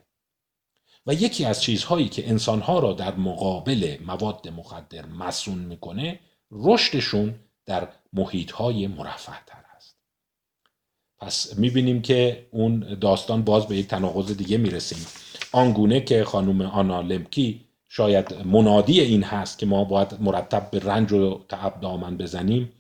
و 1.06 1.14
یکی 1.14 1.46
از 1.46 1.62
چیزهایی 1.62 2.10
که 2.10 2.30
انسانها 2.30 2.80
را 2.80 2.94
در 2.94 3.16
مقابل 3.16 3.98
مواد 4.06 4.48
مخدر 4.48 5.06
مسون 5.06 5.58
می‌کنه 5.58 6.20
رشدشون 6.52 7.36
در 7.66 7.88
محیطهای 8.14 8.88
مرفه 8.88 9.46
تر 9.48 9.64
است 9.76 9.96
پس 11.18 11.58
می‌بینیم 11.58 12.02
که 12.02 12.48
اون 12.52 12.80
داستان 13.02 13.44
باز 13.44 13.68
به 13.68 13.78
یک 13.78 13.88
تناقض 13.88 14.38
دیگه 14.38 14.58
می‌رسیم 14.58 15.06
آنگونه 15.52 16.02
که 16.02 16.24
خانم 16.24 16.62
آنا 16.62 17.02
لمکی 17.02 17.69
شاید 17.90 18.34
منادی 18.34 19.02
این 19.02 19.24
هست 19.24 19.60
که 19.60 19.66
ما 19.66 19.84
باید 19.84 20.22
مرتب 20.22 20.72
به 20.72 20.80
رنج 20.80 21.12
و 21.12 21.46
تعب 21.50 21.82
دامن 21.82 22.18
بزنیم 22.18 22.72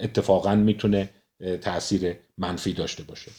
اتفاقا 0.00 0.54
می‌تونه 0.54 1.10
تاثیر 1.60 2.18
منفی 2.38 2.72
داشته 2.72 3.02
باشه. 3.02 3.32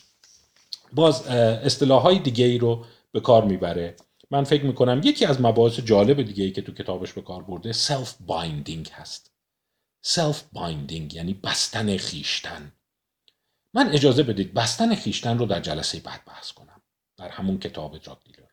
باز 0.93 1.27
اصطلاح 1.27 2.01
های 2.01 2.19
دیگه 2.19 2.45
ای 2.45 2.57
رو 2.57 2.85
به 3.11 3.19
کار 3.19 3.45
می‌بره. 3.45 3.95
من 4.31 4.43
فکر 4.43 4.63
می‌کنم 4.63 5.01
یکی 5.03 5.25
از 5.25 5.41
مباحث 5.41 5.79
جالب 5.79 6.21
دیگه 6.21 6.43
ای 6.43 6.51
که 6.51 6.61
تو 6.61 6.73
کتابش 6.73 7.13
به 7.13 7.21
کار 7.21 7.43
برده 7.43 7.71
self-binding 7.71 8.89
هست. 8.93 9.31
self-binding 10.01 11.13
یعنی 11.13 11.33
بستن 11.33 11.97
خویشتن. 11.97 12.71
من 13.73 13.89
اجازه 13.89 14.23
بدید 14.23 14.53
بستن 14.53 14.95
خویشتن 14.95 15.37
رو 15.37 15.45
در 15.45 15.59
جلسه 15.59 15.99
بعد 15.99 16.25
بحث 16.25 16.51
کنم 16.51 16.81
در 17.17 17.29
همون 17.29 17.59
کتاب 17.59 17.97
جاک 17.97 18.17
دیلر 18.23 18.47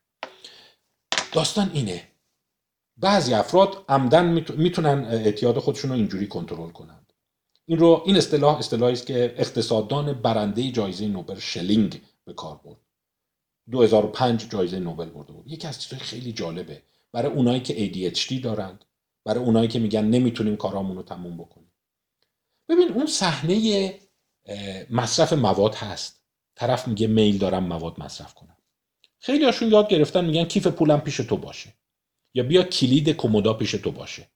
داستان 1.31 1.71
اینه 1.73 2.10
بعضی 3.01 3.33
افراد 3.33 3.85
عمداً 3.89 4.45
می‌تونن 4.57 5.05
اعتیاد 5.05 5.59
خودشون 5.59 5.91
رو 5.91 5.97
اینجوری 5.97 6.27
کنترل 6.27 6.69
کنند. 6.69 7.13
این 7.65 7.79
رو 7.79 8.03
این 8.05 8.17
اصطلاح 8.17 8.57
اصطلاحی 8.57 8.93
است 8.93 9.07
که 9.07 9.35
اقتصاددان 9.37 10.13
برنده 10.13 10.71
جایزه 10.71 11.07
نوبل 11.07 11.39
شلینگ 11.39 12.01
به 12.25 12.33
کار 12.33 12.61
برد. 12.65 12.79
2005 13.71 14.49
جایزه 14.49 14.79
نوبل 14.79 15.09
برده 15.09 15.33
بود. 15.33 15.47
یکی 15.47 15.67
از 15.67 15.81
چیزهای 15.81 15.99
خیلی 15.99 16.33
جالبه. 16.33 16.81
برای 17.11 17.31
اونایی 17.31 17.59
که 17.59 17.73
ADHD 17.73 18.33
دارند 18.43 18.85
برای 19.25 19.43
اونایی 19.43 19.67
که 19.67 19.79
میگن 19.79 20.05
نمی‌تونیم 20.05 20.55
کارامون 20.55 20.97
رو 20.97 21.03
تموم 21.03 21.37
بکنیم. 21.37 21.71
ببین 22.69 22.91
اون 22.91 23.05
صحنه 23.05 23.93
مصرف 24.89 25.33
مواد 25.33 25.75
هست. 25.75 26.23
طرف 26.55 26.87
میگه 26.87 27.07
میل 27.07 27.37
دارم 27.37 27.63
مواد 27.63 27.99
مصرف 27.99 28.33
کنم. 28.33 28.57
خیلی 29.19 29.45
هاشون 29.45 29.71
یاد 29.71 29.89
گرفتن 29.89 30.25
میگن 30.25 30.43
کیف 30.43 30.67
پولم 30.67 30.99
پیش 30.99 31.17
تو 31.17 31.37
باشه. 31.37 31.73
یا 32.33 32.43
بیا 32.43 32.63
کلید 32.63 33.09
کمودا 33.09 33.53
پیش 33.53 33.71
تو 33.71 33.91
باشه. 33.91 34.31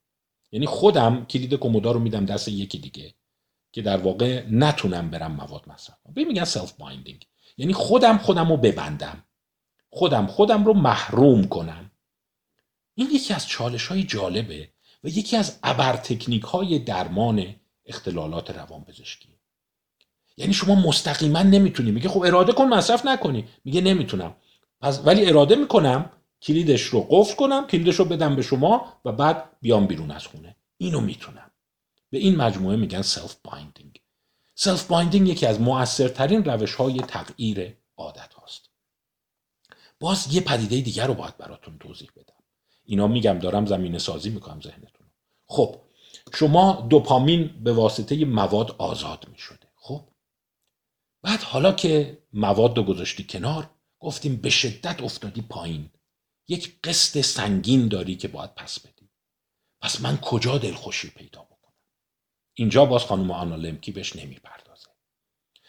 یعنی 0.52 0.66
خودم 0.66 1.24
کلید 1.24 1.54
کمودا 1.54 1.92
رو 1.92 2.00
میدم 2.00 2.26
دست 2.26 2.48
یکی 2.48 2.78
دیگه 2.78 3.14
که 3.72 3.82
در 3.82 3.96
واقع 3.96 4.46
نتونم 4.50 5.10
برم 5.10 5.32
مواد 5.32 5.68
مصرف 5.68 5.96
کنم. 6.04 6.26
میگن 6.26 6.44
self-binding 6.44 7.26
یعنی 7.56 7.72
خودم 7.72 8.18
خودم 8.18 8.48
رو 8.48 8.56
ببندم. 8.56 9.24
خودم 9.90 10.26
خودم 10.26 10.64
رو 10.64 10.74
محروم 10.74 11.44
کنم. 11.44 11.90
این 12.94 13.08
یکی 13.12 13.34
از 13.34 13.48
چالش 13.48 13.86
های 13.86 14.02
جالبه 14.02 14.68
و 15.04 15.08
یکی 15.08 15.36
از 15.36 15.58
ابر 15.62 15.96
تکنیک 15.96 16.42
های 16.42 16.78
درمان 16.78 17.54
اختلالات 17.86 18.50
روان 18.50 18.84
پزشکی 18.84 19.28
یعنی 20.36 20.54
شما 20.54 20.74
مستقیما 20.74 21.42
نمی‌تونی. 21.42 21.90
میگه 21.90 22.08
خب 22.08 22.20
اراده 22.20 22.52
کن 22.52 22.64
مصرف 22.64 23.06
نکنی. 23.06 23.48
میگه 23.64 23.80
نمی‌تونم. 23.80 24.36
پس 24.80 25.00
ولی 25.04 25.26
اراده 25.26 25.54
می‌کنم 25.54 26.10
کلیدش 26.42 26.82
رو 26.82 27.06
قفل 27.10 27.36
کنم 27.36 27.66
کلیدش 27.66 27.96
رو 27.96 28.04
بدم 28.04 28.36
به 28.36 28.42
شما 28.42 29.00
و 29.04 29.12
بعد 29.12 29.50
بیام 29.60 29.86
بیرون 29.86 30.10
از 30.10 30.26
خونه. 30.26 30.56
اینو 30.78 31.00
می‌تونم. 31.00 31.50
به 32.10 32.18
این 32.18 32.36
مجموعه 32.36 32.76
میگن 32.76 33.02
self-binding 33.02 34.00
self-binding 34.54 35.28
یکی 35.28 35.46
از 35.46 35.60
مؤثرترین 35.60 36.44
روش 36.44 36.74
های 36.74 36.98
تغییر 36.98 37.76
عادت 37.96 38.34
هاست. 38.34 38.70
باز 40.00 40.34
یه 40.34 40.40
پدیده 40.40 40.80
دیگر 40.80 41.06
رو 41.06 41.14
باید 41.14 41.36
براتون 41.36 41.78
توضیح 41.78 42.10
بدم. 42.16 42.42
اینا 42.84 43.06
میگم 43.06 43.38
دارم 43.38 43.66
زمین 43.66 43.98
سازی 43.98 44.30
می‌کنم 44.30 44.60
ذهنتون. 44.60 45.06
خب 45.46 45.76
شما 46.34 46.86
دوپامین 46.90 47.64
به 47.64 47.72
واسطه 47.72 48.24
مواد 48.24 48.74
آزاد 48.78 49.26
می‌شده. 49.32 49.68
خب؟ 49.76 50.08
بعد 51.22 51.42
حالا 51.42 51.72
که 51.72 52.18
مواد 52.32 52.76
رو 52.76 52.82
گذاشتی 52.82 53.24
کنار 53.24 53.70
گفتیم 54.00 54.36
به 54.36 54.50
شدت 54.50 55.02
افتادی 55.02 55.40
پایین. 55.40 55.90
یک 56.48 56.80
قسط 56.84 57.20
سنگین 57.20 57.88
داری 57.88 58.16
که 58.16 58.28
باید 58.28 58.54
پس 58.54 58.80
بدی. 58.80 59.10
پس 59.80 60.00
من 60.00 60.16
کجا 60.16 60.58
دلخوشی 60.58 61.10
پیدا 61.10 61.42
بکنم؟ 61.42 61.74
اینجا 62.54 62.84
باز 62.84 63.02
خانم 63.02 63.30
آنا 63.30 63.56
لمکی 63.56 63.92
بهش 63.92 64.16
نمی‌پردازه. 64.16 64.88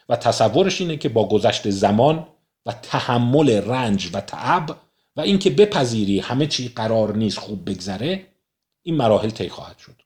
و 0.09 0.15
تصورش 0.15 0.81
اینه 0.81 0.97
که 0.97 1.09
با 1.09 1.27
گذشت 1.27 1.69
زمان 1.69 2.27
و 2.65 2.71
تحمل 2.71 3.49
رنج 3.49 4.09
و 4.13 4.21
تعب 4.21 4.79
و 5.15 5.21
اینکه 5.21 5.49
بپذیری 5.49 6.19
همه 6.19 6.47
چی 6.47 6.69
قرار 6.69 7.15
نیست 7.15 7.39
خوب 7.39 7.69
بگذره 7.69 8.33
این 8.81 8.95
مراحل 8.95 9.29
طی 9.29 9.49
خواهد 9.49 9.77
شد. 9.77 10.01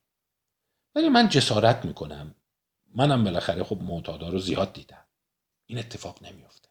ولی 0.95 1.09
من 1.09 1.29
جسارت 1.29 1.85
می‌کنم. 1.85 2.35
منم 2.95 3.23
بالاخره 3.23 3.63
خب 3.63 3.81
معتادا 3.81 4.29
رو 4.29 4.39
زیاد 4.39 4.73
دیدم. 4.73 5.05
این 5.65 5.79
اتفاق 5.79 6.23
نمیافته. 6.23 6.69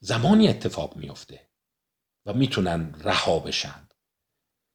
زمانی 0.00 0.48
اتفاق 0.48 0.96
میافته 0.96 1.49
و 2.26 2.32
می‌تونن 2.32 2.94
رها 3.04 3.38
بشن. 3.38 3.88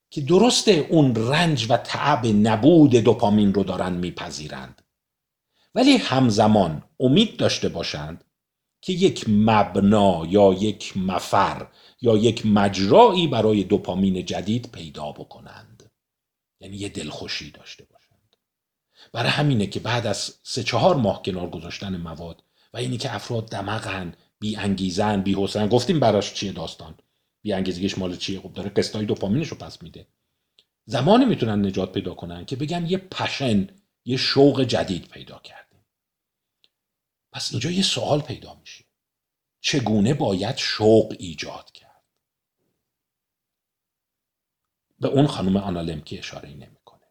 که 0.09 0.21
درسته 0.21 0.71
اون 0.71 1.15
رنج 1.15 1.65
و 1.69 1.77
تعب 1.77 2.25
نبود 2.25 2.91
دوپامین 2.91 3.53
رو 3.53 3.63
دارن 3.63 3.93
میپذیرند. 3.93 4.81
ولی 5.75 5.97
همزمان 5.97 6.83
امید 6.99 7.37
داشته 7.37 7.69
باشند 7.69 8.23
که 8.81 8.93
یک 8.93 9.25
مبنا 9.29 10.25
یا 10.25 10.53
یک 10.53 10.97
مفر 10.97 11.67
یا 12.01 12.17
یک 12.17 12.45
مجرایی 12.45 13.27
برای 13.27 13.63
دوپامین 13.63 14.25
جدید 14.25 14.71
پیدا 14.71 15.11
بکنند. 15.11 15.91
یعنی 16.59 16.77
یه 16.77 16.89
دلخوشی 16.89 17.51
داشته 17.51 17.85
باشند. 17.85 18.35
برای 19.13 19.29
همینه 19.29 19.67
که 19.67 19.79
بعد 19.79 20.07
از 20.07 20.33
سه 20.43 20.63
چهار 20.63 20.95
ماه 20.95 21.21
کنار 21.21 21.49
گذاشتن 21.49 21.97
مواد 21.97 22.43
و 22.73 22.77
اینی 22.77 22.97
که 22.97 23.15
افراد 23.15 23.49
دمغن 23.49 24.13
بی 24.39 24.55
انگیزن 24.55 25.21
بی 25.21 25.35
حسن 25.35 25.67
گفتیم 25.67 25.99
براش 25.99 26.33
چیه 26.33 26.51
داستان؟ 26.51 26.97
بی 27.45 27.53
انگیزگیش 27.53 27.97
مال 27.97 28.15
چیه 28.15 28.39
خب 28.39 28.53
داره 28.53 28.69
قسطای 28.69 29.05
دوپامینش 29.05 29.47
رو 29.47 29.57
پس 29.57 29.83
میده. 29.83 30.07
زمانی 30.85 31.25
می‌تونن 31.25 31.65
نجات 31.65 31.91
پیدا 31.91 32.13
کنن 32.13 32.45
که 32.45 32.55
بگن 32.55 32.85
یه 32.85 32.97
پشن 32.97 33.67
یه 34.05 34.17
شوق 34.17 34.63
جدید 34.63 35.07
پیدا 35.07 35.39
کردیم. 35.39 35.85
پس 37.31 37.51
اینجا 37.51 37.71
یه 37.71 37.83
سوال 37.83 38.21
پیدا 38.21 38.55
میشه. 38.55 38.85
چگونه 39.61 40.13
باید 40.13 40.57
شوق 40.57 41.15
ایجاد 41.19 41.71
کرد؟ 41.71 42.03
به 44.99 45.07
اون 45.07 45.27
خانم 45.27 45.57
آنالمکی 45.57 46.17
اشاره 46.17 46.49
نمی‌کنه. 46.49 47.07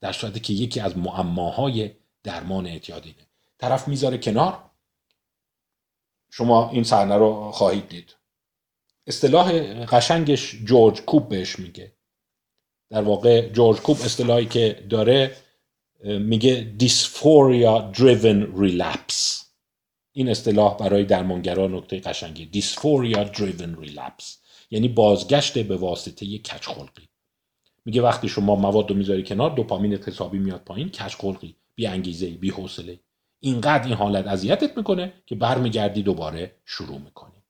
در 0.00 0.12
صورتی 0.12 0.40
که 0.40 0.52
یکی 0.52 0.80
از 0.80 0.98
معماهای 0.98 1.96
درمان 2.22 2.66
اعتیادینه 2.66 3.26
طرف 3.58 3.88
می‌ذاره 3.88 4.18
کنار. 4.18 4.70
شما 6.30 6.70
این 6.70 6.84
صحنه 6.84 7.16
رو 7.16 7.50
خواهید 7.52 7.88
دید. 7.88 8.15
اصطلاح 9.06 9.52
قشنگش 9.84 10.54
جورج 10.64 11.00
کوب 11.00 11.28
بهش 11.28 11.58
میگه. 11.58 11.92
در 12.90 13.02
واقع 13.02 13.48
جورج 13.48 13.76
کوب 13.76 13.96
اصطلاحی 14.00 14.46
که 14.46 14.86
داره 14.90 15.36
میگه 16.04 16.74
دیسفوریا 16.78 17.92
driven 17.94 18.58
relapse. 18.58 19.44
این 20.12 20.28
اصطلاح 20.28 20.76
برای 20.76 21.04
درمانگران 21.04 21.74
نکته 21.74 22.00
قشنگی. 22.00 22.46
دیسفوریا 22.46 23.32
driven 23.32 23.84
relapse. 23.84 24.24
یعنی 24.70 24.88
بازگشت 24.88 25.58
به 25.58 25.76
واسطه 25.76 26.26
یک 26.26 26.44
کچخلقی. 26.44 27.08
میگه 27.84 28.02
وقتی 28.02 28.28
شما 28.28 28.54
مواد 28.54 28.90
رو 28.90 28.96
می‌ذاری 28.96 29.22
کنار 29.22 29.50
دوپامین 29.50 29.94
حسابی 29.94 30.38
میاد 30.38 30.60
پایین 30.60 30.88
کچخلقی 30.88 31.56
بی 31.74 31.86
انگیزه 31.86 32.30
بی 32.30 32.50
حوصله 32.50 33.00
اینقدر 33.40 33.84
این 33.84 33.96
حالت 33.96 34.26
اذیتت 34.26 34.76
می‌کنه 34.76 35.12
که 35.26 35.34
برمیگردی 35.34 36.02
دوباره 36.02 36.56
شروع 36.64 36.98
می‌کنی. 36.98 37.42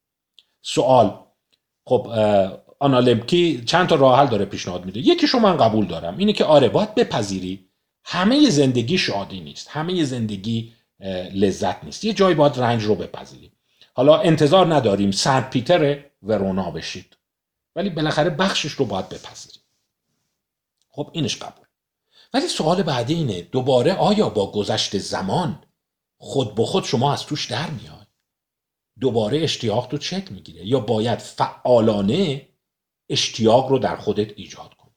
سوال 0.62 1.25
خب 1.86 2.06
آنالمکی 2.78 3.62
چند 3.66 3.88
تا 3.88 3.94
راه 3.94 4.18
حل 4.18 4.26
داره 4.26 4.44
پیشنهاد 4.44 4.84
میده. 4.84 5.00
یکی 5.00 5.26
شما 5.26 5.40
من 5.40 5.56
قبول 5.56 5.86
دارم 5.86 6.18
اینه 6.18 6.32
که 6.32 6.44
آره 6.44 6.68
باید 6.68 6.94
بپذیری 6.94 7.68
همه 8.04 8.50
زندگی 8.50 8.98
شادی 8.98 9.40
نیست 9.40 9.68
همه 9.68 10.04
زندگی 10.04 10.72
لذت 11.34 11.84
نیست. 11.84 12.04
یه 12.04 12.12
جایی 12.12 12.34
باید 12.34 12.58
رنج 12.58 12.82
رو 12.82 12.94
بپذیری. 12.94 13.52
حالا 13.94 14.18
انتظار 14.18 14.74
نداریم 14.74 15.10
سنت 15.10 15.50
پیتر 15.50 16.04
ورونا 16.22 16.70
بشید 16.70 17.16
ولی 17.76 17.90
بالاخره 17.90 18.30
بخشش 18.30 18.72
رو 18.72 18.84
باید 18.84 19.08
بپذیری. 19.08 19.58
خب 20.90 21.10
اینش 21.12 21.36
قبول. 21.36 21.66
ولی 22.34 22.48
سوال 22.48 22.82
بعدی 22.82 23.14
اینه 23.14 23.42
دوباره 23.42 23.94
آیا 23.94 24.28
با 24.28 24.52
گذشت 24.52 24.98
زمان 24.98 25.62
خود 26.18 26.54
به 26.54 26.64
خود 26.64 26.84
شما 26.84 27.12
از 27.12 27.26
توش 27.26 27.46
در 27.46 27.70
میاد؟ 27.70 27.95
دوباره 29.00 29.38
اشتیاق 29.42 29.86
تو 29.86 29.98
چک 29.98 30.32
می‌گیره 30.32 30.66
یا 30.66 30.80
باید 30.80 31.18
فعالانه 31.18 32.48
اشتیاق 33.08 33.68
رو 33.68 33.78
در 33.78 33.96
خودت 33.96 34.32
ایجاد 34.38 34.74
کنی. 34.74 34.94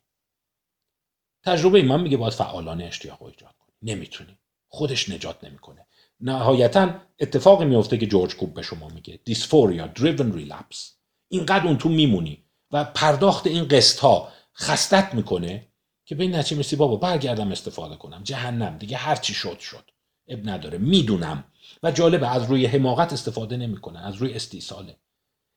تجربه 1.45 1.81
من 1.81 2.01
میگه 2.01 2.17
باید 2.17 2.33
فعالانه 2.33 2.85
اشتیاق 2.85 3.21
رو 3.21 3.27
ایجاد 3.27 3.55
کنی. 3.59 3.75
نمی‌تونی. 3.81 4.37
خودش 4.67 5.09
نجات 5.09 5.43
نمی‌کنه. 5.43 5.87
نهایتا 6.19 6.93
اتفاقی 7.19 7.65
میفته 7.65 7.97
که 7.97 8.05
جورج 8.05 8.35
کوب 8.35 8.53
به 8.53 8.61
شما 8.61 8.87
میگه. 8.87 9.19
دیسفوریا 9.25 9.87
دریون 9.87 10.33
ریلپس 10.33 10.95
اینقدر 11.27 11.67
اون 11.67 11.77
تو 11.77 11.89
میمونی 11.89 12.45
و 12.71 12.83
پرداخت 12.83 13.47
این 13.47 13.67
قسط 13.67 13.99
ها 13.99 14.31
خستت 14.55 15.13
می‌کنه 15.13 15.67
که 16.05 16.15
به 16.15 16.23
این 16.23 16.35
نتیجه 16.35 16.77
بابا 16.77 16.95
برگردم 16.95 17.51
استفاده 17.51 17.95
کنم. 17.95 18.23
جهنم. 18.23 18.77
دیگه 18.77 18.97
هر 18.97 19.15
چی 19.15 19.33
شد 19.33 19.59
شد. 19.59 19.91
اب 20.27 20.49
نداره. 20.49 20.77
می‌دونم. 20.77 21.43
و 21.83 21.91
جالبه 21.91 22.27
از 22.27 22.43
روی 22.43 22.65
حماقت 22.65 23.13
استفاده 23.13 23.57
نمی‌کنه 23.57 23.99
از 23.99 24.15
روی 24.15 24.33
استیصاله. 24.33 24.97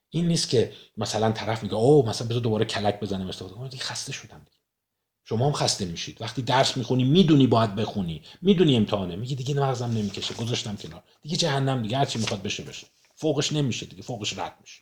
این 0.09 0.27
نیست 0.27 0.49
که 0.49 0.73
مثلا 0.97 1.31
طرف 1.31 1.63
میگه 1.63 1.75
او 1.75 2.05
مثلا 2.05 2.27
بذار 2.27 2.41
دوباره 2.41 2.65
کلک 2.65 2.99
بزنم 2.99 3.27
استفاده 3.27 3.53
کنم 3.53 3.67
دیگه 3.67 3.83
خسته 3.83 4.11
شدم 4.11 4.39
دیگه. 4.39 4.57
شما 5.25 5.45
هم 5.45 5.53
خسته 5.53 5.85
میشید. 5.85 6.21
وقتی 6.21 6.41
درس 6.41 6.77
می‌خونی 6.77 7.03
می‌دونی 7.03 7.47
باید 7.47 7.75
بخونی. 7.75 8.21
می‌دونی 8.41 8.75
امتحانه. 8.75 9.15
میگی 9.15 9.35
دیگه 9.35 9.53
مغزم 9.53 9.91
نمی‌کشه. 9.91 10.33
گذاشتم 10.33 10.75
کنار. 10.75 11.03
دیگه 11.21 11.37
جهنم 11.37 11.81
دیگه. 11.81 11.97
هر 11.97 12.05
چی 12.05 12.19
می‌خواد 12.19 12.41
بشه 12.41 12.63
بشه. 12.63 12.87
فوقش 13.15 13.53
نمیشه 13.53 13.85
دیگه. 13.85 14.01
فوقش 14.01 14.37
رد 14.37 14.57
میشه. 14.61 14.81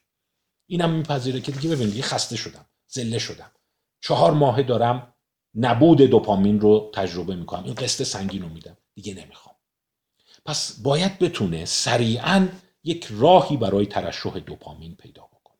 اینم 0.67 0.89
میپذیره 0.91 1.41
که 1.41 1.51
دیگه 1.51 1.75
ببین 1.75 1.89
دیگه 1.89 2.01
خسته 2.01 2.35
شدم. 2.35 2.65
زله 2.87 3.19
شدم. 3.19 3.51
چهار 4.01 4.31
ماه 4.31 4.63
دارم 4.63 5.13
نبود 5.55 6.01
دوپامین 6.01 6.59
رو 6.59 6.91
تجربه 6.93 7.35
می‌کنم. 7.35 7.63
این 7.63 7.73
قسط 7.73 8.03
سنگین 8.03 8.41
رو 8.41 8.49
میدم. 8.49 8.77
دیگه 8.95 9.13
نمی‌خوام. 9.13 9.50
پس 10.45 10.79
باید 10.83 11.19
بتونه 11.19 11.65
سریعا 11.65 12.47
یک 12.83 13.07
راهی 13.11 13.57
برای 13.57 13.85
ترشح 13.85 14.39
دوپامین 14.39 14.95
پیدا 14.95 15.21
بکنه. 15.21 15.59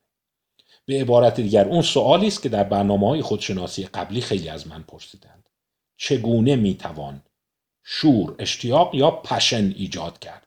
به 0.86 1.00
عبارت 1.00 1.40
دیگر 1.40 1.68
اون 1.68 1.82
سوالی 1.82 2.26
است 2.26 2.42
که 2.42 2.48
در 2.48 2.64
برنامه 2.64 3.08
های 3.08 3.22
خودشناسی 3.22 3.84
قبلی 3.84 4.20
خیلی 4.20 4.48
از 4.48 4.66
من 4.66 4.82
پرسیدند. 4.82 5.48
چگونه 5.96 6.56
می‌توان 6.56 7.22
شور 7.84 8.36
اشتیاق 8.38 8.94
یا 8.94 9.10
پشن 9.10 9.72
ایجاد 9.76 10.18
کرد؟ 10.18 10.46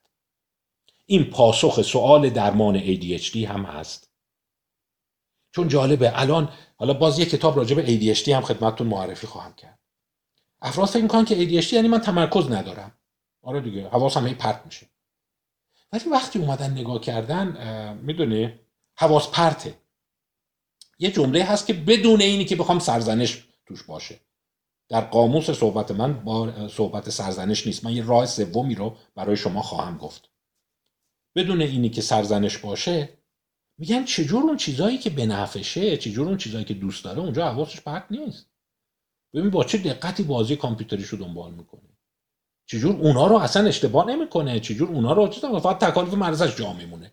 این 1.05 1.23
پاسخ 1.23 1.81
سوال 1.81 2.29
درمان 2.29 2.79
ADHD 2.79 3.35
هم 3.35 3.65
هست. 3.65 4.11
چون 5.51 5.67
جالبه 5.67 6.21
الان 6.21 6.49
حالا 6.75 6.93
باز 6.93 7.19
یه 7.19 7.25
کتاب 7.25 7.57
راجع 7.57 7.75
به 7.75 8.15
ADHD 8.15 8.27
هم 8.27 8.41
خدمتتون 8.41 8.87
معرفی 8.87 9.27
خواهم 9.27 9.53
کرد. 9.53 9.79
افراد 10.61 10.87
فکر 10.87 11.01
می‌کنن 11.01 11.25
که 11.25 11.35
ADHD 11.35 11.73
یعنی 11.73 11.87
من 11.87 11.99
تمرکز 11.99 12.51
ندارم. 12.51 12.94
آره 13.45 13.61
دیگه 13.61 13.89
حواسم 13.89 14.27
هی 14.27 14.33
پرت 14.33 14.61
میشه. 14.65 14.87
ولی 15.91 16.09
وقتی 16.09 16.39
اومدن 16.39 16.71
نگاه 16.71 17.01
کردن 17.01 17.97
می‌دونی 17.97 18.59
حواس 18.97 19.31
پرته. 19.31 19.77
یه 20.99 21.11
جمله 21.11 21.43
هست 21.43 21.67
که 21.67 21.73
بدون 21.73 22.21
اینی 22.21 22.45
که 22.45 22.55
بخوام 22.55 22.79
سرزنش 22.79 23.47
توش 23.65 23.83
باشه. 23.83 24.19
در 24.89 25.01
قاموس 25.01 25.49
صحبت 25.51 25.91
من 25.91 26.23
با 26.23 26.67
صحبت 26.67 27.09
سرزنش 27.09 27.67
نیست. 27.67 27.83
من 27.85 27.93
یه 27.93 28.05
راه 28.05 28.25
سومی 28.25 28.75
رو 28.75 28.97
برای 29.15 29.37
شما 29.37 29.61
خواهم 29.61 29.97
گفت. 29.97 30.29
بدون 31.35 31.61
اینی 31.61 31.89
که 31.89 32.01
سرزنش 32.01 32.57
باشه 32.57 33.09
میگن 33.77 34.05
چجور 34.05 34.43
اون 34.43 34.57
چیزایی 34.57 34.97
که 34.97 35.09
بنفشه 35.09 35.97
چجور 35.97 36.27
اون 36.27 36.37
چیزایی 36.37 36.65
که 36.65 36.73
دوست 36.73 37.03
داره 37.03 37.19
اونجا 37.19 37.51
حواسش 37.51 37.81
پرت 37.81 38.05
نیست. 38.11 38.49
ببین 39.33 39.49
با 39.49 39.63
چه 39.63 39.77
دقتی 39.77 40.23
بازی 40.23 40.55
کامپیوتریش 40.55 41.07
رو 41.07 41.17
دنبال 41.17 41.53
می‌کنه 41.53 41.94
چجور 42.65 42.95
اونها 42.95 43.27
رو 43.27 43.35
اصلا 43.35 43.67
اشتباه 43.67 44.07
نمی‌کنه؟ 44.07 44.59
چجور 44.59 44.89
اونها 44.89 45.13
رو 45.13 45.27
فقط 45.59 45.79
تکالیف 45.79 46.13
مرزش 46.13 46.55
جا 46.55 46.73
میمونه. 46.73 47.11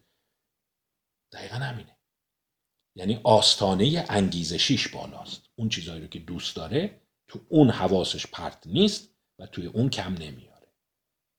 دقیقا 1.32 1.56
همینه. 1.56 1.96
یعنی 2.94 3.20
آستانه 3.24 4.04
انگیزشیش 4.08 4.88
بالاست. 4.88 5.42
اون 5.54 5.68
چیزایی 5.68 6.00
رو 6.00 6.06
که 6.06 6.18
دوست 6.18 6.56
داره 6.56 7.00
تو 7.28 7.40
اون 7.48 7.70
حواسش 7.70 8.26
پرت 8.26 8.66
نیست 8.66 9.08
و 9.38 9.46
توی 9.46 9.66
اون 9.66 9.90
کم 9.90 10.14
نمیاره. 10.14 10.68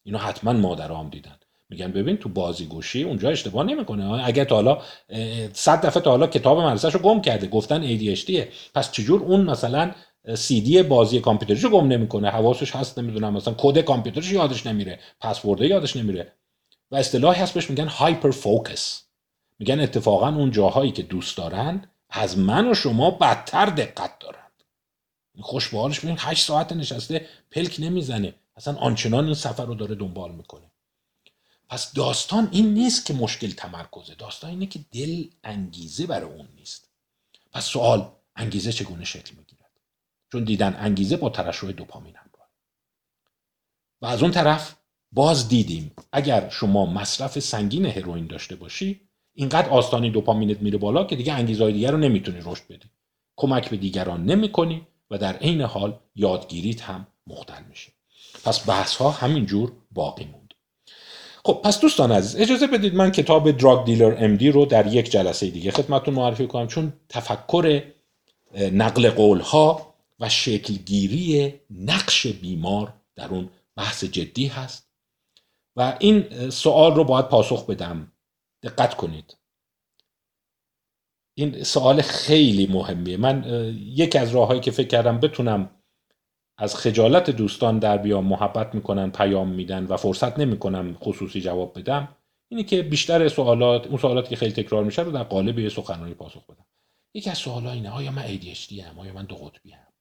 اینو 0.03 0.18
حتما 0.18 0.53
مادرام 0.53 1.10
دیدن. 1.10 1.40
میگن 1.69 1.91
ببین 1.91 2.18
تو 2.18 2.30
بازیگوشی 2.30 3.03
اونجا 3.03 3.30
اشتباه 3.30 3.65
نمی‌کنه. 3.65 4.26
اگه 4.26 4.45
تا 4.45 4.56
حالا 4.56 4.81
صد 5.53 5.85
دفعه 5.85 6.03
تا 6.03 6.10
حالا 6.10 6.27
کتاب 6.27 6.60
مدرسهشو 6.60 6.99
گم 6.99 7.22
کرده 7.22 7.48
گفتن 7.48 7.98
ADHD 7.98 8.31
پس 8.73 8.91
چجور 8.91 9.22
اون 9.22 9.41
مثلا 9.41 9.91
سی 10.36 10.62
دی 10.62 10.84
بازی 10.84 11.20
کامپیوترشو 11.20 11.70
گم 11.70 11.88
نمی‌کنه. 11.88 12.30
حواسش 12.30 12.76
هست 12.76 13.00
نمی‌دونم 13.00 13.34
مثلا 13.34 13.56
کد 13.58 13.82
کامپیوترش 13.82 14.32
یادش 14.32 14.66
نمیره. 14.66 15.00
پسورد 15.20 15.62
یادش 15.62 15.95
نمیره. 15.95 16.34
و 16.91 16.95
اصطلاحی 16.95 17.41
هست 17.41 17.54
بهش 17.54 17.70
میگن 17.70 17.88
هایپر 17.88 18.32
فوکس 18.32 19.04
میگن 19.60 19.80
اتفاقا 19.80 20.28
اون 20.28 20.52
جاهایی 20.52 20.91
که 20.91 21.04
دوست 21.04 21.38
دارن 21.38 21.90
از 22.10 22.38
من 22.38 22.72
و 22.72 22.74
شما 22.74 23.12
بدتر 23.12 23.66
دقت 23.66 24.20
دارند 24.20 24.52
خوش 25.41 25.70
به 25.70 25.78
حالش 25.78 26.06
8 26.06 26.45
ساعت 26.45 26.74
نشسته 26.74 27.26
پلک 27.52 27.76
نمی‌زنه. 27.80 28.34
اصلا 28.56 28.76
آنچنان 28.76 29.26
این 29.26 29.34
سفر 29.34 29.66
رو 29.66 29.76
داره 29.76 29.95
دنبال 29.95 30.32
می‌کنه. 30.32 30.72
پس 31.70 31.94
داستان 31.94 32.50
این 32.52 32.74
نیست 32.74 33.06
که 33.06 33.14
مشکل 33.14 33.52
تمرکزه. 33.52 34.16
داستان 34.16 34.50
اینه 34.50 34.66
که 34.66 34.80
دل 34.91 35.26
انگیزه 35.44 36.08
برای 36.08 36.32
اون 36.32 36.48
نیست. 36.56 36.90
پس 37.54 37.66
سوال 37.66 38.12
انگیزه 38.36 38.72
چگونه 38.72 39.06
شکل 39.06 39.36
چون 40.34 40.43
دیدن 40.43 40.76
انگیزه 40.80 41.18
با 41.18 41.30
ترشح 41.30 41.72
دوپامین 41.72 42.15
همراه. 42.15 42.49
و 44.01 44.05
از 44.05 44.22
اون 44.22 44.31
طرف 44.31 44.76
باز 45.11 45.47
دیدیم 45.47 45.91
اگر 46.11 46.49
شما 46.49 46.85
مصرف 46.85 47.39
سنگین 47.39 47.85
هروئین 47.85 48.27
داشته 48.27 48.55
باشی 48.55 49.01
اینقدر 49.34 49.69
آستانی 49.69 50.10
دوپامینت 50.10 50.61
میره 50.61 50.77
بالا 50.77 51.03
که 51.03 51.15
دیگه 51.15 51.34
انگیزهای 51.34 51.73
دیگر 51.73 51.91
رو 51.91 51.97
نمی‌تونی 51.97 52.38
رشد 52.45 52.64
بدی. 52.69 52.89
کمک 53.35 53.69
به 53.69 53.77
دیگران 53.77 54.26
نمی‌کنی 54.26 54.88
و 55.11 55.18
در 55.18 55.34
عین 55.34 55.61
حال 55.61 55.99
یادگیریت 56.15 56.81
هم 56.81 57.07
مختل 57.27 57.64
میشه. 57.69 57.91
پس 58.45 58.69
بحث 58.69 58.95
ها 58.95 59.11
همینجور 59.11 59.72
باقی 59.91 60.26
موند. 60.26 60.53
خب 61.45 61.61
پس 61.64 61.80
دوستان 61.80 62.11
عزیز 62.11 62.41
اجازه 62.41 62.68
بدید 62.68 62.95
من 62.95 63.11
کتاب 63.11 63.51
دراگ 63.51 63.85
دیلر 63.85 64.15
ام 64.18 64.35
دی 64.35 64.51
رو 64.51 64.65
در 64.65 64.93
یک 64.93 65.11
جلسه 65.11 65.49
دیگه 65.49 65.72
خدمتتون 65.72 66.14
معرفی 66.14 66.47
کنم 66.47 66.68
چون 66.68 66.93
تفکر 67.10 67.84
نقل 68.72 69.10
قول 69.10 69.39
ها 69.39 69.93
و 70.24 70.30
شکلگیری 70.30 71.54
نقش 71.70 72.28
بیمار 72.28 72.94
در 73.16 73.28
اون 73.28 73.50
بحث 73.76 74.04
جدی 74.04 74.48
هست. 74.48 74.90
و 75.76 75.98
این 76.00 76.50
سوال 76.50 76.95
رو 76.95 77.04
باید 77.04 77.28
پاسخ 77.28 77.66
بدم. 77.66 78.12
دقت 78.64 78.94
کنید. 78.94 79.38
این 81.38 81.64
سوال 81.64 82.02
خیلی 82.02 82.68
مهمیه. 82.68 83.18
من 83.18 83.45
یکی 83.80 84.18
از 84.18 84.32
راههایی 84.32 84.62
که 84.62 84.72
فکر 84.72 84.88
کردم 84.88 85.20
بتونم 85.20 85.70
از 86.58 86.76
خجالت 86.76 87.30
دوستان 87.30 87.80
در 87.80 87.98
بیام 87.98 88.26
محبت 88.26 88.76
می‌کنن 88.76 89.12
پیام 89.12 89.50
میدن 89.50 89.86
و 89.86 89.98
فرصت 89.98 90.40
نمی‌کنم 90.40 90.94
خصوصی 90.94 91.41
جواب 91.41 91.80
بدم 91.80 92.16
اینه 92.52 92.64
که 92.64 92.84
بیشتر 92.84 93.28
سوالات 93.28 93.88
اون 93.88 93.98
سوالاتی 93.98 94.30
که 94.30 94.36
خیلی 94.36 94.52
تکرار 94.52 94.84
میشه 94.84 95.02
رو 95.02 95.12
در 95.12 95.24
قالب 95.24 95.60
یه 95.60 95.70
سخنرانی 95.70 96.14
پاسخ 96.14 96.45
بدم. 96.45 96.66
یکی 97.16 97.30
از 97.30 97.38
سوالا 97.38 97.72
اینه 97.72 97.90
آیا 97.90 98.12
من 98.12 98.38
ADHD 98.38 98.84
ام؟ 98.84 99.00
آیا 99.00 99.14
من 99.14 99.26
دو 99.26 99.36
قطبی 99.36 99.74
ام؟ 99.74 99.93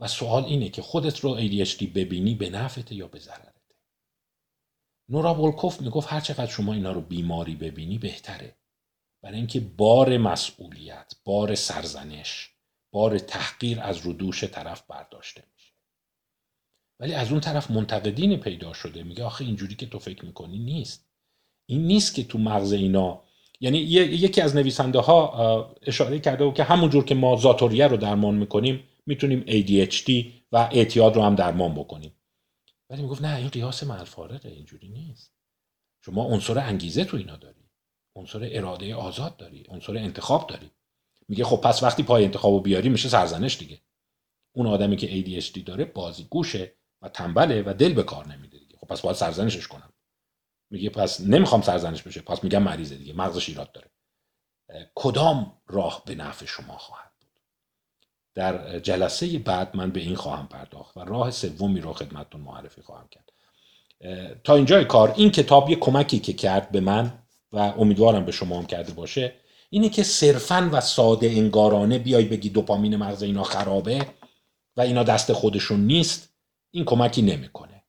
و 0.00 0.08
سوال 0.08 0.44
اینه 0.44 0.68
که 0.68 0.82
خودت 0.82 1.20
رو 1.20 1.36
ADHD 1.36 1.82
ببینی 1.82 2.34
به 2.34 2.50
نفعته 2.50 2.94
یا 2.94 3.06
به 3.06 3.18
ضررته؟ 3.18 3.60
نورا 5.08 5.34
بولکوف 5.34 5.80
می‌گفت 5.80 6.12
هر 6.12 6.20
چقدر 6.20 6.46
شما 6.46 6.72
اینا 6.72 6.92
رو 6.92 7.00
بیماری 7.00 7.54
ببینی 7.54 7.98
بهتره. 7.98 8.56
برای 9.22 9.36
اینکه 9.36 9.60
بار 9.60 10.18
مسئولیت 10.18 11.14
بار 11.24 11.54
سرزنش 11.54 12.50
بار 12.92 13.18
تحقیر 13.18 13.80
از 13.80 13.98
رو 13.98 14.12
دوش 14.12 14.44
طرف 14.44 14.82
برداشته 14.88 15.44
میشه. 15.54 15.72
ولی 17.00 17.14
از 17.14 17.30
اون 17.30 17.40
طرف 17.40 17.70
منتقدین 17.70 18.36
پیدا 18.36 18.72
شده. 18.72 19.02
میگه 19.02 19.24
آخه 19.24 19.44
اینجوری 19.44 19.74
که 19.74 19.86
تو 19.86 19.98
فکر 19.98 20.24
می‌کنی 20.24 20.58
نیست. 20.58 21.10
این 21.66 21.86
نیست 21.86 22.14
که 22.14 22.24
تو 22.24 22.38
مغز 22.38 22.72
اینا 22.72 23.22
یعنی 23.60 23.78
یکی 23.78 24.40
از 24.40 24.56
نویسنده 24.56 24.98
ها 24.98 25.76
اشاره 25.82 26.18
کرده 26.18 26.44
و 26.44 26.52
که 26.52 26.64
همونجور 26.64 27.04
که 27.04 27.14
ما 27.14 27.36
زاتوریه 27.36 27.86
رو 27.86 27.96
درمان 27.96 28.34
می‌کنیم 28.34 28.89
می‌تونیم 29.06 29.44
ADHD 29.46 30.10
و 30.52 30.68
اعتیاد 30.72 31.16
رو 31.16 31.22
هم 31.22 31.34
درمان 31.34 31.74
بکنیم. 31.74 32.16
ولی 32.90 33.02
می‌گفت 33.02 33.22
نه 33.22 33.36
این 33.36 33.48
قیاس 33.48 33.82
ملفارقه 33.82 34.48
اینجوری 34.48 34.88
نیست. 34.88 35.34
شما 36.04 36.24
عنصر 36.24 36.58
انگیزه 36.58 37.04
تو 37.04 37.16
اینا 37.16 37.36
داری. 37.36 37.70
عنصر 38.16 38.48
اراده 38.52 38.94
آزاد 38.94 39.36
داری. 39.36 39.66
عنصر 39.68 39.96
انتخاب 39.96 40.46
داری. 40.46 40.70
میگه 41.28 41.44
خب 41.44 41.56
پس 41.56 41.82
وقتی 41.82 42.02
پای 42.02 42.24
انتخابو 42.24 42.60
بیاری 42.60 42.88
میشه 42.88 43.08
سرزنش 43.08 43.58
دیگه. 43.58 43.80
اون 44.54 44.66
آدمی 44.66 44.96
که 44.96 45.40
ADHD 45.40 45.62
داره 45.62 45.84
بازی 45.84 46.24
گوشه 46.24 46.76
و 47.02 47.08
تنبله 47.08 47.62
و 47.62 47.74
دل 47.74 47.92
به 47.92 48.02
کار 48.02 48.28
نمیده 48.28 48.58
دیگه. 48.58 48.76
خب 48.78 48.86
پس 48.86 49.00
باید 49.00 49.16
سرزنشش 49.16 49.68
کنم. 49.68 49.92
میگه 50.70 50.90
پس 50.90 51.20
نمی‌خوام 51.20 51.62
سرزنش 51.62 52.02
بشه. 52.02 52.20
پس 52.20 52.44
میگم 52.44 52.62
مریضه 52.62 52.96
دیگه. 52.96 53.12
مغزش 53.12 53.48
ایراد 53.48 53.72
داره. 53.72 53.90
کدام 54.94 55.62
راه 55.66 56.02
به 56.06 56.14
نفع 56.14 56.46
شما 56.46 56.78
خواهد؟ 56.78 57.09
در 58.40 58.78
جلسه 58.78 59.38
بعد 59.38 59.76
من 59.76 59.90
به 59.90 60.00
این 60.00 60.14
خواهم 60.14 60.48
پرداخت 60.48 60.96
و 60.96 61.00
راه 61.00 61.30
سومی 61.30 61.80
رو 61.80 61.92
خدمتتون 61.92 62.40
معرفی 62.40 62.82
خواهم 62.82 63.08
کرد. 63.10 63.32
تا 64.44 64.54
اینجای 64.54 64.84
کار 64.84 65.14
این 65.16 65.30
کتاب 65.30 65.70
یه 65.70 65.76
کمکی 65.76 66.18
که 66.18 66.32
کرد 66.32 66.70
به 66.70 66.80
من 66.80 67.12
و 67.52 67.58
امیدوارم 67.58 68.24
به 68.24 68.32
شما 68.32 68.58
هم 68.58 68.66
کرده 68.66 68.92
باشه 68.92 69.32
اینه 69.70 69.88
که 69.88 70.02
صرفا 70.02 70.70
و 70.72 70.80
ساده 70.80 71.26
انگارانه 71.26 71.98
بیای 71.98 72.24
بگی 72.24 72.50
دوپامین 72.50 72.96
مغز 72.96 73.22
اینا 73.22 73.42
خرابه 73.42 74.06
و 74.76 74.80
اینا 74.80 75.02
دست 75.02 75.32
خودشون 75.32 75.80
نیست 75.80 76.28
این 76.70 76.84
کمکی 76.84 77.22
نمی‌کنه. 77.22 77.84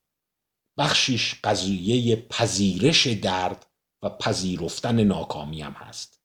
بخشیش 0.78 1.34
قضیه 1.44 2.16
پذیرش 2.16 3.06
درد 3.06 3.66
و 4.02 4.10
پذیرفتن 4.10 5.04
ناکامی 5.04 5.62
هم 5.62 5.72
هست. 5.72 6.20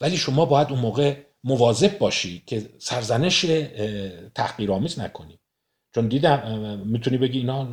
ولی 0.00 0.16
شما 0.16 0.44
باید 0.44 0.70
اون 0.70 0.80
موقع 0.80 1.31
مواظب 1.44 1.98
باشی 1.98 2.42
که 2.46 2.70
سرزنش 2.78 3.46
تحقیرآمیز 4.34 5.00
نکنی. 5.00 5.38
چون 5.94 6.08
دیدم 6.08 6.82
می‌تونی 6.86 7.18
بگی 7.18 7.38
اینا 7.38 7.68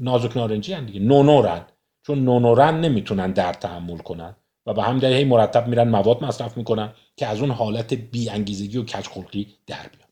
نازک 0.00 0.36
نارنجی 0.36 0.72
هن 0.72 0.86
دیگه. 0.86 1.00
نونورن 1.00 1.66
چون 2.06 2.24
نونورن 2.24 2.80
نمی‌تونن 2.80 3.32
درد 3.32 3.58
تحمل 3.58 3.98
کنن. 3.98 4.36
و 4.66 4.74
به 4.74 4.82
همین 4.82 4.98
دلیل 4.98 5.16
هی 5.16 5.24
مرتب 5.24 5.68
میرن 5.68 5.88
مواد 5.88 6.24
مصرف 6.24 6.56
می‌کنن 6.56 6.92
که 7.16 7.26
از 7.26 7.40
اون 7.40 7.50
حالت 7.50 7.94
بی 7.94 8.30
انگیزگی 8.30 8.78
و 8.78 8.84
کچخلقی 8.84 9.46
در 9.66 9.76
بیان. 9.76 10.08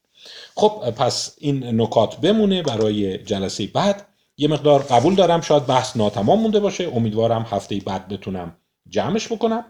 خب 0.55 0.91
پس 0.91 1.37
این 1.39 1.81
نکات 1.81 2.17
بمونه 2.17 2.63
برای 2.63 3.19
جلسه 3.19 3.67
بعد. 3.67 4.07
یه 4.37 4.49
مقدار 4.49 4.83
قبول 4.83 5.15
دارم. 5.15 5.41
شاید 5.41 5.67
بحث 5.67 5.97
ناتمام 5.97 6.41
مونده 6.41 6.61
باشه. 6.61 6.91
امیدوارم 6.95 7.47
هفته 7.51 7.77
بعد 7.77 8.09
بتونم 8.09 8.57
جمعش 8.89 9.33
بکنم. 9.33 9.65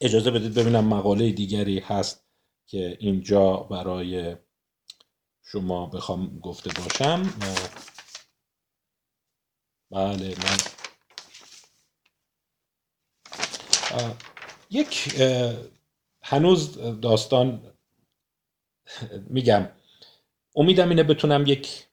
اجازه 0.00 0.30
بدید 0.30 0.54
ببینم 0.54 0.84
مقاله 0.84 1.32
دیگری 1.32 1.78
هست 1.78 2.25
که 2.66 2.96
اینجا 3.00 3.56
برای 3.56 4.36
شما 5.44 5.86
بخوام 5.86 6.38
گفته 6.40 6.70
باشم. 6.82 7.22
بله 9.90 10.28
من 10.28 10.58
یک 14.70 15.20
هنوز 16.22 16.78
داستان 17.00 17.72
میگم 19.26 19.68
امیدم 20.56 20.88
اینه 20.88 21.02
بتونم 21.02 21.44
یک 21.46 21.86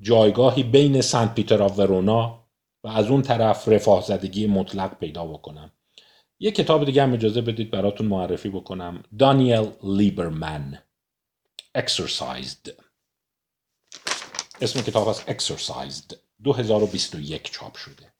جایگاهی 0.00 0.62
بین 0.62 1.00
سنت 1.00 1.34
پیتر 1.34 1.62
آف 1.62 1.78
ورونا 1.78 2.48
و 2.84 2.88
از 2.88 3.06
اون 3.06 3.22
طرف 3.22 3.68
رفاه 3.68 4.02
زدگی 4.02 4.46
مطلق 4.46 4.98
پیدا 4.98 5.26
بکنم. 5.26 5.72
یک 6.40 6.54
کتاب 6.54 6.84
دیگه 6.84 7.02
هم 7.02 7.12
اجازه 7.12 7.40
بدید 7.40 7.70
براتون 7.70 8.06
معرفی 8.06 8.48
بکنم. 8.48 9.02
دانیل 9.18 9.72
لیبرمن. 9.82 10.82
Exercised 11.78 12.70
اسم 14.60 14.80
کتاب 14.80 15.08
هست 15.08 15.30
Exercised 15.30 16.16
2021 16.42 17.50
چاپ 17.50 17.76
شده. 17.76 18.12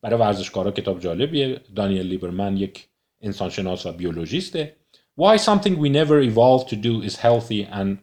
برای 0.00 0.20
ورزشکارا 0.20 0.70
کتاب 0.70 1.00
جالبیه. 1.00 1.60
دانیل 1.76 2.06
لیبرمن 2.06 2.56
یک 2.56 2.88
انسانشناس 3.20 3.86
و 3.86 3.92
بیولوژیسته. 3.92 4.76
Why 5.20 5.36
something 5.36 5.74
we 5.78 5.88
never 5.88 6.20
evolved 6.20 6.68
to 6.68 6.76
do 6.76 7.02
is 7.02 7.16
healthy 7.16 7.66
and 7.72 7.98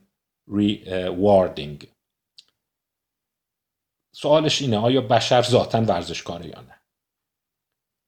rewarding. 0.47 1.87
سوالش 4.11 4.61
اینه 4.61 4.77
آیا 4.77 5.01
بشر 5.01 5.41
ذاتا 5.41 5.81
ورزشکاره 5.81 6.47
یا 6.47 6.61
نه 6.61 6.75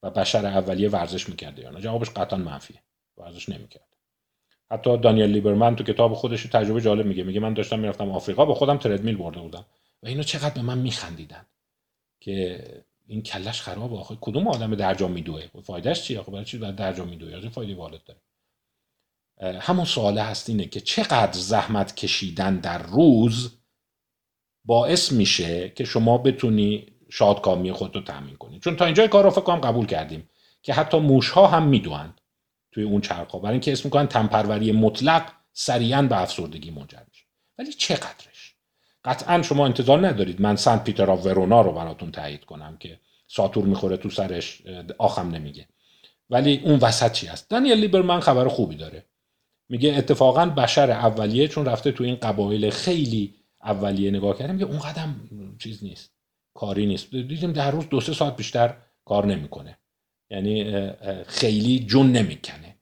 و 0.03 0.09
بشر 0.09 0.45
اولیه 0.45 0.89
ورزش 0.89 1.29
می‌کرده 1.29 1.61
یا 1.61 1.69
نه؟ 1.69 1.81
جوابش 1.81 2.09
قطعا 2.09 2.39
منفیه. 2.39 2.83
ورزش 3.17 3.49
نمی‌کرد. 3.49 3.87
حتی 4.71 4.97
دانیل 4.97 5.31
لیبرمن 5.31 5.75
تو 5.75 5.83
کتاب 5.83 6.13
خودش 6.13 6.43
تجربه 6.43 6.81
جالب 6.81 7.05
میگه. 7.05 7.23
میگه 7.23 7.39
من 7.39 7.53
داشتم 7.53 7.79
می‌رفتم 7.79 8.11
آفریقا 8.11 8.45
با 8.45 8.53
خودم 8.53 8.77
تردمیل 8.77 9.17
برده 9.17 9.39
بودم. 9.39 9.65
و 10.03 10.07
اینا 10.07 10.23
چقدر 10.23 10.53
به 10.53 10.61
من 10.61 10.77
میخندیدن 10.77 11.45
که 12.19 12.63
این 13.07 13.21
کلش 13.21 13.61
خراب 13.61 13.93
آخه. 13.93 14.17
کدوم 14.21 14.47
آدم 14.47 14.75
درجا 14.75 15.07
میدوه؟ 15.07 15.47
فایدهش 15.63 16.01
چیه 16.01 16.19
آخه؟ 16.19 16.31
برای 16.31 16.45
چی 16.45 16.57
در 16.57 16.71
درجا 16.71 17.05
میدوه 17.05 17.37
از 17.37 17.45
فایده 17.45 17.75
والد 17.75 18.01
داره. 18.03 18.21
همون 19.59 19.85
سواله 19.85 20.21
هست 20.21 20.49
اینه 20.49 20.65
که 20.65 20.79
چقدر 20.79 21.39
زحمت 21.39 21.95
کشیدن 21.95 22.59
در 22.59 22.83
روز 22.83 23.57
باعث 24.65 25.11
میشه 25.11 25.69
که 25.69 25.83
شما 25.83 26.17
بتونی 26.17 26.96
شادکامی 27.09 27.71
خود 27.71 27.95
رو 27.95 28.01
تامین 28.01 28.35
کنید 28.35 28.61
چون 28.61 28.75
تا 28.75 28.85
اینجا 28.85 29.07
کار 29.07 29.23
رو 29.23 29.29
فکر 29.29 29.55
قبول 29.55 29.85
کردیم 29.85 30.29
که 30.61 30.73
حتی 30.73 30.99
موش 30.99 31.29
ها 31.29 31.47
هم 31.47 31.63
می‌دونن 31.63 32.13
توی 32.71 32.83
اون 32.83 33.01
چرخ 33.01 33.35
برای 33.35 33.51
اینکه 33.51 33.71
اسم 33.71 33.81
می‌کنن 33.85 34.07
تنپروری 34.07 34.71
مطلق 34.71 35.31
سریعا 35.53 36.01
به 36.01 36.21
افسردگی 36.21 36.71
منجر 36.71 37.01
میشه. 37.09 37.25
ولی 37.57 37.73
چقدرش؟ 37.73 38.55
قطعا 39.05 39.41
شما 39.41 39.65
انتظار 39.65 40.07
ندارید 40.07 40.41
من 40.41 40.55
سنت 40.55 40.83
پیتر 40.83 41.11
آف 41.11 41.25
ورونا 41.25 41.61
رو 41.61 41.71
براتون 41.71 42.11
تایید 42.11 42.45
کنم 42.45 42.77
که 42.77 42.99
ساتور 43.27 43.65
می‌خوره 43.65 43.97
تو 43.97 44.09
سرش 44.09 44.61
آخم 44.97 45.29
نمیگه. 45.29 45.67
ولی 46.29 46.61
اون 46.63 46.79
وسط 46.79 47.11
چی 47.11 47.27
هست؟ 47.27 47.49
دانیل 47.49 47.77
لیبرمن 47.77 48.19
خبر 48.19 48.47
خوبی 48.47 48.75
داره. 48.75 49.05
میگه 49.69 49.95
اتفاقا 49.97 50.45
بشر 50.45 50.91
اولیه 50.91 51.47
چون 51.47 51.65
رفته 51.65 51.91
تو 51.91 52.03
این 52.03 52.15
قبایل 52.15 52.69
خیلی 52.69 53.35
اولیه 53.63 54.11
نگاه 54.11 54.37
کردیم 54.37 54.55
میگه 54.55 54.65
اون 54.65 54.79
قدم 54.79 55.15
چیز 55.59 55.83
نیست. 55.83 56.16
کاری 56.57 56.85
نیست. 56.85 57.11
دیدیم 57.11 57.51
در 57.51 57.71
روز 57.71 57.89
دو 57.89 58.01
سه 58.01 58.13
ساعت 58.13 58.35
بیشتر 58.35 58.73
کار 59.05 59.25
نمی‌کنه. 59.25 59.77
یعنی 60.29 60.71
خیلی 61.27 61.79
جون 61.79 62.11
نمی‌کنه. 62.11 62.75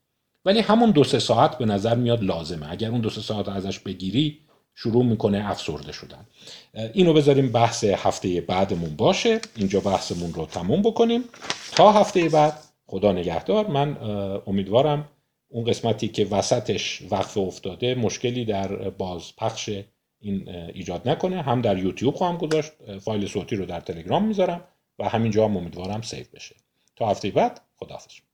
ولی 0.46 0.60
همون 0.60 0.92
دو 0.92 1.04
سه 1.04 1.20
ساعت 1.20 1.58
به 1.58 1.66
نظر 1.66 1.96
میاد 1.96 2.24
لازمه. 2.24 2.72
اگر 2.72 2.90
اون 2.90 3.02
دو 3.02 3.10
سه 3.10 3.22
ساعت 3.22 3.50
ازش 3.50 3.80
بگیری 3.80 4.40
شروع 4.76 5.06
می‌کنه 5.06 5.50
افسرده 5.52 5.92
شدن. 5.92 6.26
اینو 6.94 7.14
بذاریم 7.14 7.52
بحث 7.52 7.84
هفته 7.84 8.42
بعدمون 8.42 8.96
باشه. 8.96 9.40
اینجا 9.56 9.80
بحثمون 9.80 10.34
رو 10.34 10.46
تموم 10.46 10.82
بکنیم. 10.82 11.24
تا 11.72 11.92
هفته 11.92 12.30
بعد 12.30 12.54
خدا 12.86 13.12
نگهدار. 13.12 13.68
من 13.68 13.98
امیدوارم 14.48 15.10
اون 15.48 15.64
قسمتی 15.64 16.08
که 16.08 16.26
وسطش 16.26 17.02
وقف 17.12 17.38
افتاده 17.38 17.96
مشکلی 17.96 18.46
در 18.46 18.90
بازپخش 18.90 19.70
این 20.26 20.50
ایجاد 20.50 21.10
نکنه. 21.10 21.42
هم 21.42 21.62
در 21.62 21.78
یوتیوب 21.78 22.16
خواهم 22.16 22.38
گذاشت. 22.38 22.72
فایل 23.00 23.28
صوتی 23.28 23.56
رو 23.56 23.66
در 23.66 23.80
تلگرام 23.80 24.28
می‌ذارم 24.28 24.64
و 25.00 25.10
همینجا 25.10 25.46
هم 25.46 25.58
امیدوارم 25.58 26.02
سیو 26.02 26.26
بشه. 26.34 26.56
تا 26.96 27.10
هفته 27.10 27.32
بعد 27.32 27.62
خداحافظ. 27.76 28.25